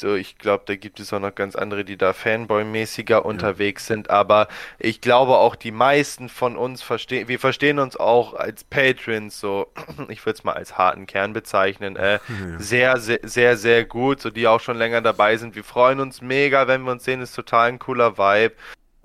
so, 0.00 0.14
ich 0.14 0.38
glaube, 0.38 0.64
da 0.66 0.76
gibt 0.76 1.00
es 1.00 1.12
auch 1.12 1.20
noch 1.20 1.34
ganz 1.34 1.56
andere, 1.56 1.84
die 1.84 1.96
da 1.96 2.12
Fanboy-mäßiger 2.12 3.24
unterwegs 3.24 3.86
sind, 3.86 4.10
aber 4.10 4.48
ich 4.78 5.00
glaube 5.00 5.36
auch 5.36 5.54
die 5.56 5.70
meisten 5.70 6.28
von 6.28 6.56
uns 6.56 6.82
verstehen, 6.82 7.28
wir 7.28 7.38
verstehen 7.38 7.78
uns 7.78 7.96
auch 7.96 8.34
als 8.34 8.64
Patrons 8.64 9.38
so, 9.38 9.72
ich 10.08 10.24
würde 10.26 10.36
es 10.38 10.44
mal 10.44 10.52
als 10.54 10.76
harten 10.78 11.06
Kern 11.06 11.32
bezeichnen, 11.32 11.96
äh, 11.96 12.18
Ja. 12.28 12.58
sehr, 12.58 12.98
sehr, 12.98 13.20
sehr, 13.22 13.56
sehr 13.56 13.84
gut, 13.84 14.20
so 14.20 14.30
die 14.30 14.46
auch 14.46 14.60
schon 14.60 14.76
länger 14.76 15.00
dabei 15.00 15.36
sind. 15.36 15.54
Wir 15.54 15.64
freuen 15.64 16.00
uns 16.00 16.20
mega, 16.20 16.66
wenn 16.66 16.82
wir 16.82 16.92
uns 16.92 17.04
sehen, 17.04 17.20
ist 17.20 17.34
total 17.34 17.68
ein 17.68 17.78
cooler 17.78 18.18
Vibe. 18.18 18.54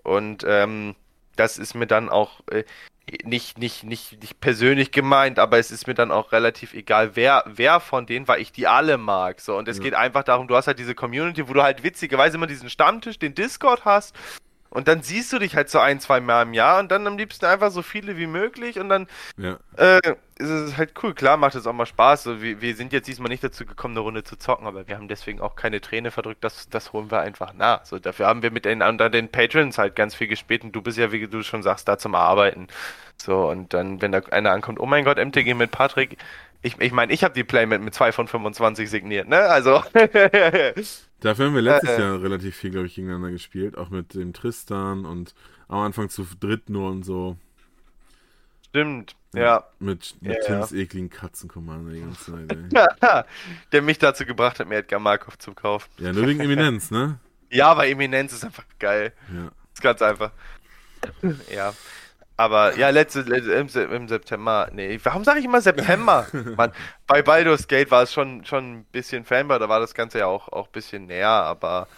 Und 0.04 0.44
ähm, 0.48 0.96
das 1.36 1.58
ist 1.58 1.76
mir 1.76 1.88
dann 1.88 2.10
auch 2.10 2.42
äh, 2.52 2.64
nicht, 3.24 3.58
nicht, 3.58 3.84
nicht, 3.84 4.22
nicht 4.22 4.40
persönlich 4.40 4.92
gemeint, 4.92 5.40
aber 5.40 5.58
es 5.60 5.72
ist 5.72 5.88
mir 5.88 5.94
dann 5.94 6.12
auch 6.12 6.32
relativ 6.32 6.74
egal, 6.74 7.16
wer, 7.16 7.44
wer 7.48 7.80
von 7.80 8.06
denen, 8.06 8.28
weil 8.28 8.42
ich 8.42 8.52
die 8.52 8.68
alle 8.68 8.98
mag. 8.98 9.42
So, 9.42 9.58
und 9.58 9.68
es 9.68 9.78
Ja. 9.78 9.84
geht 9.84 9.94
einfach 9.94 10.24
darum, 10.24 10.48
du 10.48 10.56
hast 10.56 10.68
halt 10.68 10.80
diese 10.80 10.96
Community, 10.96 11.48
wo 11.48 11.54
du 11.54 11.64
halt 11.64 11.84
witzigerweise 11.84 12.38
immer 12.38 12.48
diesen 12.48 12.70
Stammtisch, 12.70 13.20
den 13.20 13.36
Discord 13.36 13.86
hast. 13.86 14.16
Und 14.72 14.88
dann 14.88 15.02
siehst 15.02 15.34
du 15.34 15.40
dich 15.40 15.56
halt 15.56 15.70
so 15.70 15.80
ein, 15.80 16.00
zwei 16.00 16.20
Mal 16.20 16.44
im 16.44 16.54
Jahr 16.54 16.80
und 16.80 16.92
dann 16.92 17.08
am 17.08 17.18
liebsten 17.18 17.46
einfach 17.46 17.72
so 17.72 17.82
viele 17.82 18.18
wie 18.18 18.28
möglich 18.28 18.80
und 18.80 18.90
dann 18.90 19.08
Ja, 19.38 19.58
äh, 19.78 20.00
ist 20.40 20.50
es 20.50 20.78
halt 20.78 20.94
cool. 21.04 21.14
Klar 21.14 21.38
macht 21.38 21.56
es 21.56 21.68
auch 21.68 21.74
mal 21.74 21.86
Spaß. 21.86 22.24
So, 22.24 22.42
wir, 22.42 22.62
wir 22.62 22.76
sind 22.76 22.94
jetzt 22.94 23.08
diesmal 23.08 23.30
nicht 23.30 23.44
dazu 23.44 23.66
gekommen, 23.66 23.94
eine 23.94 24.02
Runde 24.02 24.24
zu 24.24 24.38
zocken, 24.38 24.66
aber 24.68 24.88
wir 24.88 24.96
haben 24.96 25.08
deswegen 25.10 25.42
auch 25.42 25.56
keine 25.56 25.82
Träne 25.82 26.12
verdrückt. 26.12 26.44
Das, 26.44 26.70
das 26.70 26.94
holen 26.94 27.12
wir 27.12 27.20
einfach 27.22 27.54
nach. 27.54 27.86
So, 27.86 28.00
dafür 28.00 28.28
haben 28.28 28.42
wir 28.42 28.52
mit 28.52 28.66
den 28.66 28.82
anderen 28.82 29.12
den 29.12 29.30
Patrons 29.30 29.78
halt 29.78 29.96
ganz 29.96 30.16
viel 30.16 30.28
gespielt 30.28 30.64
und 30.64 30.72
du 30.74 30.82
bist 30.82 30.98
ja, 30.98 31.12
wie 31.12 31.28
du 31.28 31.44
schon 31.44 31.62
sagst, 31.64 31.88
da 31.88 31.98
zum 31.98 32.16
Arbeiten. 32.16 32.68
So, 33.18 33.50
und 33.50 33.74
dann, 33.74 34.02
wenn 34.02 34.12
da 34.14 34.20
einer 34.32 34.52
ankommt, 34.52 34.80
oh 34.80 34.86
mein 34.86 35.04
Gott, 35.06 35.18
MTG 35.18 35.54
mit 35.56 35.72
Patrick. 35.72 36.18
Ich 36.62 36.80
ich, 36.80 36.92
meine, 36.92 37.14
ich 37.14 37.24
habe 37.24 37.34
die 37.34 37.44
Playmat 37.44 37.82
mit 37.82 37.94
2 37.94 38.12
von 38.12 38.28
25 38.28 38.90
signiert, 38.90 39.28
ne? 39.30 39.40
Also. 39.40 39.84
dafür 41.20 41.46
haben 41.48 41.56
wir 41.56 41.62
letztes 41.62 41.98
Äh, 41.98 42.02
Jahr 42.02 42.22
relativ 42.22 42.56
viel, 42.56 42.72
glaube 42.72 42.88
ich, 42.88 42.96
gegeneinander 42.96 43.32
gespielt, 43.32 43.78
auch 43.78 43.90
mit 43.90 44.14
dem 44.14 44.34
Tristan 44.34 45.06
und 45.06 45.34
am 45.68 45.80
Anfang 45.80 46.10
zu 46.10 46.26
dritt 46.40 46.70
nur 46.70 46.90
und 46.90 47.04
so. 47.04 47.38
Stimmt, 48.70 49.16
ja. 49.34 49.64
Mit, 49.80 50.16
mit 50.22 50.34
Ja, 50.34 50.46
Tims 50.46 50.72
ekligen 50.72 51.10
Katzenkommando 51.10 51.92
die 51.92 52.02
ganze 52.02 52.32
Zeit, 52.32 52.52
ey. 52.52 53.24
Der 53.72 53.82
mich 53.82 54.00
dazu 54.00 54.26
gebracht 54.26 54.60
hat, 54.60 54.68
mir 54.68 54.78
Edgar 54.78 55.00
Markov 55.00 55.38
zu 55.38 55.54
kaufen. 55.54 55.90
Ja, 55.98 56.14
nur 56.14 56.28
wegen 56.28 56.40
Eminenz, 56.40 56.92
ne? 56.92 57.20
Ja, 57.52 57.68
aber 57.68 57.88
Eminenz 57.88 58.34
ist 58.34 58.46
einfach 58.46 58.66
geil. 58.80 59.14
Ja. 59.34 59.52
Ist 59.74 59.82
ganz 59.82 60.02
einfach. 60.02 60.32
Ja. 61.54 61.74
Aber 62.38 62.78
ja, 62.78 62.90
letzte, 62.90 63.22
letzte 63.24 63.52
im, 63.82 63.92
im 63.92 64.08
September, 64.08 64.70
nee, 64.72 64.98
warum 65.04 65.26
sage 65.26 65.40
ich 65.40 65.46
immer 65.46 65.60
September? 65.60 66.26
Mann, 66.56 66.72
bei 67.06 67.22
Baldur's 67.22 67.68
Gate 67.68 67.92
war 67.92 68.04
es 68.04 68.14
schon, 68.14 68.46
schon 68.46 68.80
ein 68.80 68.84
bisschen 68.86 69.26
Fanboy, 69.26 69.60
da 69.60 69.68
war 69.68 69.82
das 69.82 69.94
Ganze 69.94 70.20
ja 70.20 70.28
auch, 70.28 70.48
auch 70.48 70.68
ein 70.68 70.72
bisschen 70.72 71.08
näher, 71.08 71.28
aber 71.28 71.90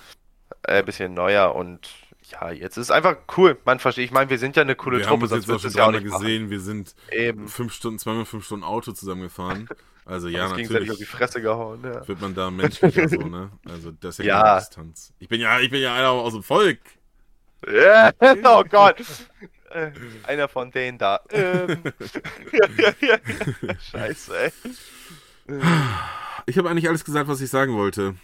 äh, 0.63 0.79
ein 0.79 0.85
bisschen 0.85 1.13
neuer 1.13 1.53
und 1.53 1.87
ja, 2.31 2.51
jetzt 2.51 2.77
ist 2.77 2.85
es 2.87 2.91
einfach 2.91 3.17
cool. 3.37 3.57
Man 3.65 3.79
versteht, 3.79 4.05
ich 4.05 4.11
meine, 4.11 4.29
wir 4.29 4.39
sind 4.39 4.55
ja 4.55 4.61
eine 4.63 4.75
coole 4.75 4.97
Wir 4.99 5.05
haben 5.05 5.19
Truppe, 5.19 5.23
uns 5.23 5.45
sonst 5.45 5.47
jetzt 5.47 5.55
du 5.55 5.59
schon 5.59 5.69
es 5.69 5.75
ja 5.75 5.83
auch 5.83 5.87
dreimal 5.87 6.01
nicht 6.01 6.11
machen. 6.11 6.23
gesehen, 6.23 6.49
wir 6.49 6.59
sind 6.59 6.95
Eben. 7.11 7.47
fünf 7.47 7.73
Stunden, 7.73 7.99
zweimal 7.99 8.25
fünf 8.25 8.45
Stunden 8.45 8.63
Auto 8.65 8.91
zusammengefahren. 8.91 9.67
Also 10.05 10.27
ja, 10.27 10.45
uns 10.47 10.55
gegenseitig 10.55 10.89
auf 10.91 10.97
die 10.97 11.03
natürlich 11.03 11.09
Fresse 11.09 11.41
gehauen, 11.41 11.81
ja. 11.83 12.07
wird 12.07 12.19
man 12.21 12.33
da 12.33 12.49
menschlicher 12.49 13.07
so, 13.07 13.17
ne? 13.21 13.51
Also 13.69 13.91
das 13.91 14.17
ist 14.19 14.25
ja, 14.25 14.37
Ja. 14.37 14.43
keine 14.43 14.59
Distanz. 14.59 15.13
Ich 15.19 15.29
bin 15.29 15.39
ja, 15.39 15.59
ich 15.59 15.69
bin 15.69 15.81
ja 15.81 15.93
einer 15.93 16.09
aus 16.09 16.33
dem 16.33 16.43
Volk. 16.43 16.79
Ja, 17.71 18.11
oh 18.43 18.63
Gott. 18.69 18.97
Äh, 19.69 19.91
Einer 20.23 20.47
von 20.49 20.71
denen 20.71 20.97
da. 20.97 21.21
Ähm. 21.29 21.77
Scheiße, 23.91 24.37
ey. 24.37 24.51
Ich 26.45 26.57
habe 26.57 26.69
eigentlich 26.69 26.89
alles 26.89 27.05
gesagt, 27.05 27.27
was 27.29 27.39
ich 27.41 27.49
sagen 27.49 27.77
wollte. 27.77 28.15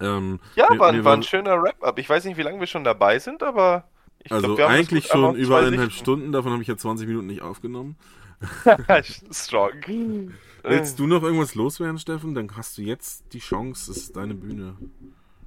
Ähm, 0.00 0.40
Ja, 0.54 0.66
mir- 0.70 0.78
war, 0.78 0.92
mir 0.92 1.04
war 1.04 1.14
ein 1.16 1.22
schöner 1.22 1.62
Wrap-Up. 1.62 1.98
Ich 1.98 2.08
weiß 2.08 2.24
nicht, 2.24 2.36
wie 2.36 2.42
lange 2.42 2.60
wir 2.60 2.66
schon 2.66 2.84
dabei 2.84 3.18
sind, 3.18 3.42
aber 3.42 3.84
ich 4.22 4.32
Also 4.32 4.46
glaub, 4.54 4.58
wir 4.58 4.68
eigentlich 4.68 5.06
schon 5.06 5.34
über 5.36 5.58
eineinhalb. 5.58 5.92
Stunden, 5.92 6.32
davon 6.32 6.52
habe 6.52 6.62
ich 6.62 6.68
ja 6.68 6.76
20 6.76 7.06
Minuten 7.06 7.26
nicht 7.26 7.42
aufgenommen. 7.42 7.96
Strong. 9.32 10.32
Willst 10.62 10.98
du 10.98 11.06
noch 11.06 11.22
irgendwas 11.22 11.54
loswerden, 11.54 11.98
Steffen? 11.98 12.34
Dann 12.34 12.54
hast 12.56 12.76
du 12.78 12.82
jetzt 12.82 13.32
die 13.32 13.38
Chance, 13.38 13.90
es 13.92 13.96
ist 13.98 14.16
deine 14.16 14.34
Bühne. 14.34 14.76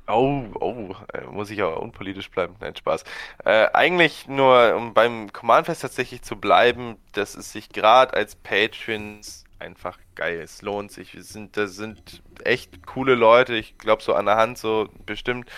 Oh, 0.07 0.43
oh, 0.59 0.95
äh, 1.13 1.21
muss 1.27 1.49
ich 1.49 1.61
aber 1.61 1.81
unpolitisch 1.81 2.29
bleiben. 2.29 2.55
Nein, 2.59 2.75
Spaß. 2.75 3.05
Äh, 3.45 3.67
eigentlich 3.73 4.27
nur, 4.27 4.75
um 4.75 4.93
beim 4.93 5.31
Command-Fest 5.31 5.81
tatsächlich 5.81 6.21
zu 6.23 6.35
bleiben, 6.35 6.97
dass 7.13 7.35
es 7.35 7.53
sich 7.53 7.69
gerade 7.69 8.13
als 8.13 8.35
Patrons 8.35 9.42
einfach 9.63 9.97
geil 10.15 10.41
ist. 10.41 10.61
Lohnt 10.61 10.91
sich. 10.91 11.15
Wir 11.15 11.23
sind, 11.23 11.57
das 11.57 11.75
sind 11.75 12.21
echt 12.43 12.85
coole 12.85 13.15
Leute. 13.15 13.55
Ich 13.55 13.77
glaube, 13.77 14.03
so 14.03 14.13
an 14.13 14.25
der 14.25 14.35
Hand 14.35 14.57
so 14.57 14.89
bestimmt 15.05 15.49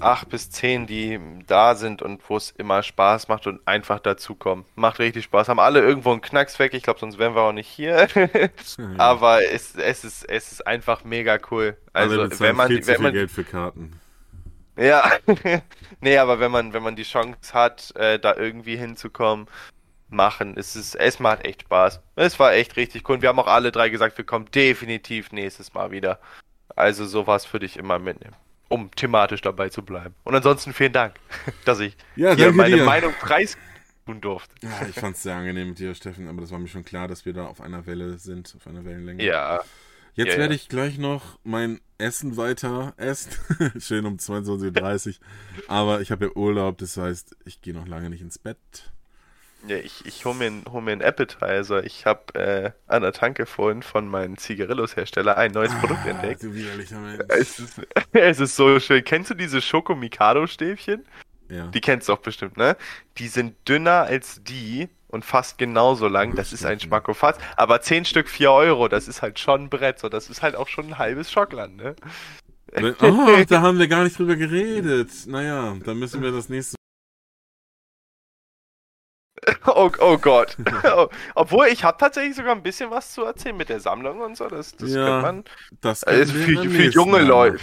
acht 0.00 0.28
bis 0.28 0.50
zehn, 0.50 0.86
die 0.86 1.20
da 1.46 1.74
sind 1.74 2.02
und 2.02 2.22
wo 2.28 2.36
es 2.36 2.50
immer 2.50 2.82
Spaß 2.82 3.28
macht 3.28 3.46
und 3.46 3.60
einfach 3.66 4.00
dazukommen. 4.00 4.64
Macht 4.74 4.98
richtig 4.98 5.24
Spaß. 5.24 5.48
Haben 5.48 5.60
alle 5.60 5.80
irgendwo 5.80 6.10
einen 6.12 6.20
Knacks 6.20 6.58
weg. 6.58 6.74
Ich 6.74 6.82
glaube, 6.82 7.00
sonst 7.00 7.18
wären 7.18 7.34
wir 7.34 7.42
auch 7.42 7.52
nicht 7.52 7.68
hier. 7.68 8.08
Aber 8.98 9.44
es, 9.44 9.74
es, 9.76 10.04
ist, 10.04 10.24
es 10.24 10.52
ist 10.52 10.66
einfach 10.66 11.04
mega 11.04 11.38
cool. 11.50 11.76
Also, 11.92 12.28
wenn 12.40 12.56
man, 12.56 12.68
viel 12.68 12.86
wenn 12.86 13.02
man, 13.02 13.12
Geld 13.12 13.30
für 13.30 13.44
Karten. 13.44 14.00
ja, 14.76 15.10
nee, 16.00 16.16
aber 16.16 16.40
wenn 16.40 16.50
man, 16.50 16.72
wenn 16.72 16.82
man 16.82 16.96
die 16.96 17.02
Chance 17.02 17.52
hat, 17.52 17.94
äh, 17.96 18.18
da 18.18 18.34
irgendwie 18.36 18.76
hinzukommen, 18.76 19.46
machen, 20.10 20.56
es 20.56 20.76
ist, 20.76 20.94
es 20.94 21.18
macht 21.18 21.44
echt 21.44 21.62
Spaß. 21.62 22.00
Es 22.16 22.38
war 22.38 22.52
echt 22.52 22.76
richtig 22.76 23.08
cool. 23.08 23.16
Und 23.16 23.22
wir 23.22 23.28
haben 23.28 23.38
auch 23.38 23.46
alle 23.46 23.72
drei 23.72 23.88
gesagt, 23.88 24.18
wir 24.18 24.24
kommen 24.24 24.46
definitiv 24.52 25.32
nächstes 25.32 25.72
Mal 25.74 25.90
wieder. 25.90 26.18
Also 26.76 27.04
sowas 27.06 27.52
würde 27.52 27.66
ich 27.66 27.76
immer 27.76 27.98
mitnehmen, 27.98 28.36
um 28.68 28.90
thematisch 28.90 29.40
dabei 29.42 29.68
zu 29.68 29.82
bleiben. 29.82 30.14
Und 30.24 30.34
ansonsten 30.34 30.72
vielen 30.72 30.92
Dank, 30.92 31.14
dass 31.64 31.80
ich 31.80 31.96
Ja, 32.16 32.34
hier 32.34 32.52
meine 32.52 32.76
dir. 32.76 32.84
Meinung 32.84 33.12
preistun 33.20 34.20
durfte. 34.20 34.54
Ja, 34.62 34.86
ich 34.88 34.96
fand 34.96 35.16
es 35.16 35.22
sehr 35.22 35.34
angenehm 35.36 35.70
mit 35.70 35.78
dir, 35.78 35.94
Steffen, 35.94 36.28
aber 36.28 36.40
das 36.40 36.50
war 36.50 36.58
mir 36.58 36.68
schon 36.68 36.84
klar, 36.84 37.08
dass 37.08 37.24
wir 37.26 37.32
da 37.32 37.46
auf 37.46 37.60
einer 37.60 37.86
Welle 37.86 38.18
sind, 38.18 38.54
auf 38.56 38.66
einer 38.66 38.84
Wellenlänge. 38.84 39.22
Ja, 39.24 39.60
Jetzt 40.14 40.32
ja, 40.32 40.38
werde 40.38 40.54
ich 40.54 40.68
gleich 40.68 40.98
noch 40.98 41.38
mein 41.44 41.80
Essen 41.98 42.36
weiter 42.36 42.94
essen. 42.96 43.30
Schön 43.78 44.06
um 44.06 44.16
22.30 44.16 45.08
Uhr. 45.08 45.14
Aber 45.68 46.00
ich 46.00 46.10
habe 46.10 46.26
ja 46.26 46.30
Urlaub, 46.34 46.78
das 46.78 46.96
heißt, 46.96 47.36
ich 47.44 47.62
gehe 47.62 47.74
noch 47.74 47.86
lange 47.86 48.10
nicht 48.10 48.20
ins 48.20 48.38
Bett. 48.38 48.90
Ja, 49.66 49.76
ich, 49.76 50.04
ich 50.06 50.24
hole 50.24 50.34
mir, 50.34 50.62
hol 50.72 50.80
mir 50.80 50.92
einen 50.92 51.02
Appetizer. 51.02 51.84
Ich 51.84 52.06
habe 52.06 52.34
äh, 52.34 52.70
an 52.86 53.02
der 53.02 53.12
Tanke 53.12 53.44
vorhin 53.46 53.82
von 53.82 54.08
meinem 54.08 54.38
Zigarillos-Hersteller 54.38 55.36
ein 55.36 55.52
neues 55.52 55.74
Produkt 55.74 56.00
Ah, 56.06 56.10
entdeckt. 56.10 56.42
Du 56.42 56.54
widerlicher 56.54 56.98
Mensch. 56.98 57.20
Es 57.28 57.58
ist, 57.58 57.80
es 58.12 58.40
ist 58.40 58.56
so 58.56 58.80
schön. 58.80 59.04
Kennst 59.04 59.30
du 59.30 59.34
diese 59.34 59.60
Schoko-Mikado-Stäbchen? 59.60 61.04
Ja. 61.50 61.66
Die 61.66 61.80
kennst 61.80 62.08
du 62.08 62.12
doch 62.14 62.20
bestimmt, 62.22 62.56
ne? 62.56 62.76
Die 63.18 63.28
sind 63.28 63.56
dünner 63.68 64.02
als 64.04 64.40
die 64.44 64.88
und 65.08 65.24
fast 65.24 65.58
genauso 65.58 66.06
lang. 66.08 66.36
Das 66.36 66.52
ist 66.52 66.64
ein 66.64 66.78
Schmackofatz. 66.80 67.38
Aber 67.56 67.80
10 67.80 68.04
Stück 68.04 68.28
4 68.28 68.52
Euro, 68.52 68.88
das 68.88 69.08
ist 69.08 69.20
halt 69.20 69.38
schon 69.40 69.64
ein 69.64 69.68
Brett. 69.68 69.98
So, 69.98 70.08
das 70.08 70.30
ist 70.30 70.42
halt 70.42 70.54
auch 70.56 70.68
schon 70.68 70.86
ein 70.86 70.98
halbes 70.98 71.30
Schockland, 71.30 71.76
ne? 71.76 71.96
Oh, 73.00 73.44
da 73.48 73.60
haben 73.62 73.80
wir 73.80 73.88
gar 73.88 74.04
nicht 74.04 74.16
drüber 74.16 74.36
geredet. 74.36 75.10
Naja, 75.26 75.76
dann 75.84 75.98
müssen 75.98 76.22
wir 76.22 76.30
das 76.30 76.48
nächste 76.48 76.76
Oh, 79.66 79.90
oh 80.00 80.18
Gott. 80.18 80.56
Oh, 80.84 81.08
Obwohl, 81.34 81.66
ich 81.68 81.84
habe 81.84 81.96
tatsächlich 81.98 82.36
sogar 82.36 82.54
ein 82.54 82.62
bisschen 82.62 82.90
was 82.90 83.12
zu 83.12 83.24
erzählen 83.24 83.56
mit 83.56 83.68
der 83.68 83.80
Sammlung 83.80 84.20
und 84.20 84.36
so. 84.36 84.48
Das, 84.48 84.74
das 84.76 84.90
Ja. 84.90 85.04
könnte 85.04 85.22
man. 85.22 85.44
Das 85.80 86.04
Also 86.04 86.32
für- 86.34 86.68
für 86.68 86.84
junge 86.90 87.20
Leute. 87.22 87.58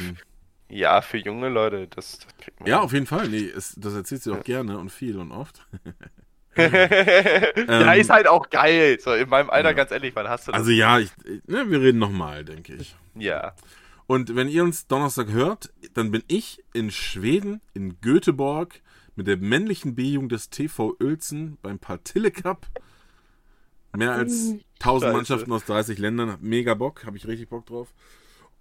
Ja, 0.70 1.02
für 1.02 1.18
junge 1.18 1.48
Leute, 1.50 1.88
das, 1.88 2.20
das 2.20 2.28
kriegt 2.38 2.60
man. 2.60 2.68
Ja, 2.70 2.82
auf 2.82 2.92
jeden 2.94 3.06
Fall. 3.06 3.30
Nee, 3.30 3.46
es, 3.56 3.74
das 3.78 3.94
erzählt 3.96 4.22
sie 4.24 4.32
auch 4.34 4.44
gerne 4.44 4.78
und 4.78 4.92
viel 4.92 5.18
und 5.18 5.32
oft. 5.32 5.66
ja, 6.58 7.94
Ähm, 7.94 8.00
ist 8.00 8.10
halt 8.10 8.28
auch 8.28 8.50
geil. 8.50 8.98
So, 9.00 9.14
in 9.14 9.30
meinem 9.30 9.50
Alter, 9.50 9.70
ja. 9.70 9.74
ganz 9.76 9.92
ehrlich, 9.92 10.16
wann 10.16 10.28
hast 10.28 10.48
du 10.48 10.52
das? 10.52 10.60
Also 10.60 10.72
ja, 10.72 11.00
ich, 11.00 11.12
ne, 11.46 11.70
wir 11.70 11.82
reden 11.82 12.00
nochmal, 12.00 12.44
denke 12.44 12.74
ich. 12.76 12.96
ja. 13.16 13.54
Und 14.08 14.38
wenn 14.38 14.48
ihr 14.48 14.64
uns 14.64 14.88
Donnerstag 14.88 15.28
hört, 15.32 15.70
dann 15.94 16.12
bin 16.12 16.24
ich 16.30 16.64
in 16.74 16.92
Schweden, 16.92 17.60
in 17.74 18.00
Göteborg, 18.00 18.82
mit 19.18 19.28
der 19.28 19.38
männlichen 19.38 19.96
B-Jugend 19.96 20.32
des 20.32 20.50
TV 20.50 20.96
Uelzen 21.02 21.58
beim 21.62 21.80
Partille 21.80 22.32
Cup. 22.32 22.68
Mehr 23.96 24.12
als 24.14 24.54
1000 24.80 25.04
Scheiße. 25.04 25.14
Mannschaften 25.14 25.52
aus 25.52 25.66
30 25.66 25.98
Ländern. 25.98 26.38
Mega 26.42 26.76
Bock, 26.76 27.06
habe 27.06 27.18
ich 27.18 27.28
richtig 27.28 27.50
Bock 27.50 27.66
drauf. 27.66 27.94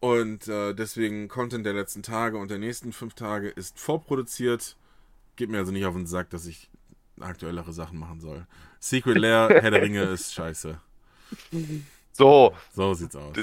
Und 0.00 0.48
äh, 0.48 0.74
deswegen 0.74 1.28
Content 1.28 1.64
der 1.66 1.74
letzten 1.74 2.02
Tage 2.02 2.38
und 2.38 2.50
der 2.50 2.58
nächsten 2.58 2.92
fünf 2.92 3.14
Tage 3.14 3.48
ist 3.48 3.78
vorproduziert. 3.78 4.76
Geht 5.36 5.50
mir 5.50 5.58
also 5.58 5.72
nicht 5.72 5.84
auf 5.84 5.94
den 5.94 6.06
Sack, 6.06 6.30
dass 6.30 6.46
ich 6.46 6.70
aktuellere 7.20 7.72
Sachen 7.72 7.98
machen 7.98 8.20
soll. 8.20 8.46
Secret 8.80 9.18
Lair, 9.18 9.48
Herr 9.62 9.70
der 9.70 9.82
Ringe 9.82 10.02
ist 10.02 10.34
scheiße. 10.34 10.80
So, 12.12 12.54
So 12.74 12.94
sieht's 12.94 13.16
aus. 13.16 13.34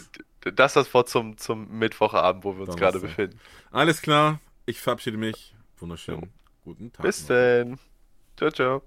das 0.41 0.71
ist 0.71 0.75
das 0.75 0.93
Wort 0.93 1.09
zum, 1.09 1.37
zum 1.37 1.77
Mittwochabend, 1.77 2.43
wo 2.43 2.55
wir 2.55 2.67
uns 2.67 2.75
gerade 2.75 2.99
befinden. 2.99 3.39
Alles 3.71 4.01
klar, 4.01 4.39
ich 4.65 4.79
verabschiede 4.79 5.17
mich. 5.17 5.55
Wunderschön. 5.77 6.31
Guten 6.63 6.91
Tag. 6.91 7.03
Bis 7.03 7.25
denn. 7.25 7.77
Ciao, 8.37 8.51
ciao. 8.51 8.81